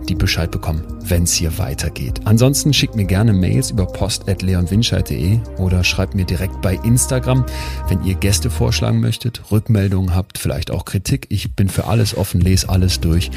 die 0.07 0.15
Bescheid 0.15 0.49
bekommen, 0.49 0.83
wenn 1.05 1.23
es 1.23 1.33
hier 1.33 1.57
weitergeht. 1.57 2.21
Ansonsten 2.25 2.73
schickt 2.73 2.95
mir 2.95 3.05
gerne 3.05 3.33
Mails 3.33 3.71
über 3.71 3.85
post.leonwinscheid.de 3.85 5.39
oder 5.57 5.83
schreibt 5.83 6.15
mir 6.15 6.25
direkt 6.25 6.61
bei 6.61 6.75
Instagram, 6.83 7.45
wenn 7.89 8.03
ihr 8.05 8.15
Gäste 8.15 8.49
vorschlagen 8.49 9.01
möchtet, 9.01 9.51
Rückmeldungen 9.51 10.15
habt, 10.15 10.37
vielleicht 10.37 10.71
auch 10.71 10.85
Kritik. 10.85 11.27
Ich 11.29 11.53
bin 11.53 11.67
für 11.67 11.85
alles 11.85 12.15
offen, 12.15 12.39
lese 12.39 12.69
alles 12.69 12.99
durch 12.99 13.31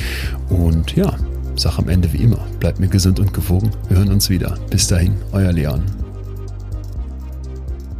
und 0.48 0.94
ja, 0.94 1.16
sag 1.58 1.78
am 1.78 1.88
Ende 1.88 2.12
wie 2.12 2.18
immer, 2.18 2.38
bleibt 2.60 2.80
mir 2.80 2.88
gesund 2.88 3.20
und 3.20 3.32
gewogen. 3.32 3.70
Wir 3.88 3.98
hören 3.98 4.12
uns 4.12 4.30
wieder. 4.30 4.56
Bis 4.70 4.86
dahin, 4.88 5.14
euer 5.32 5.52
Leon. 5.52 5.82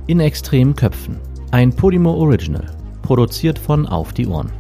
In 0.07 0.21
extremen 0.21 0.77
Köpfen. 0.77 1.17
Ein 1.51 1.73
Podimo 1.73 2.13
Original. 2.13 2.67
Produziert 3.03 3.59
von 3.59 3.87
Auf 3.87 4.13
die 4.13 4.27
Ohren. 4.27 4.51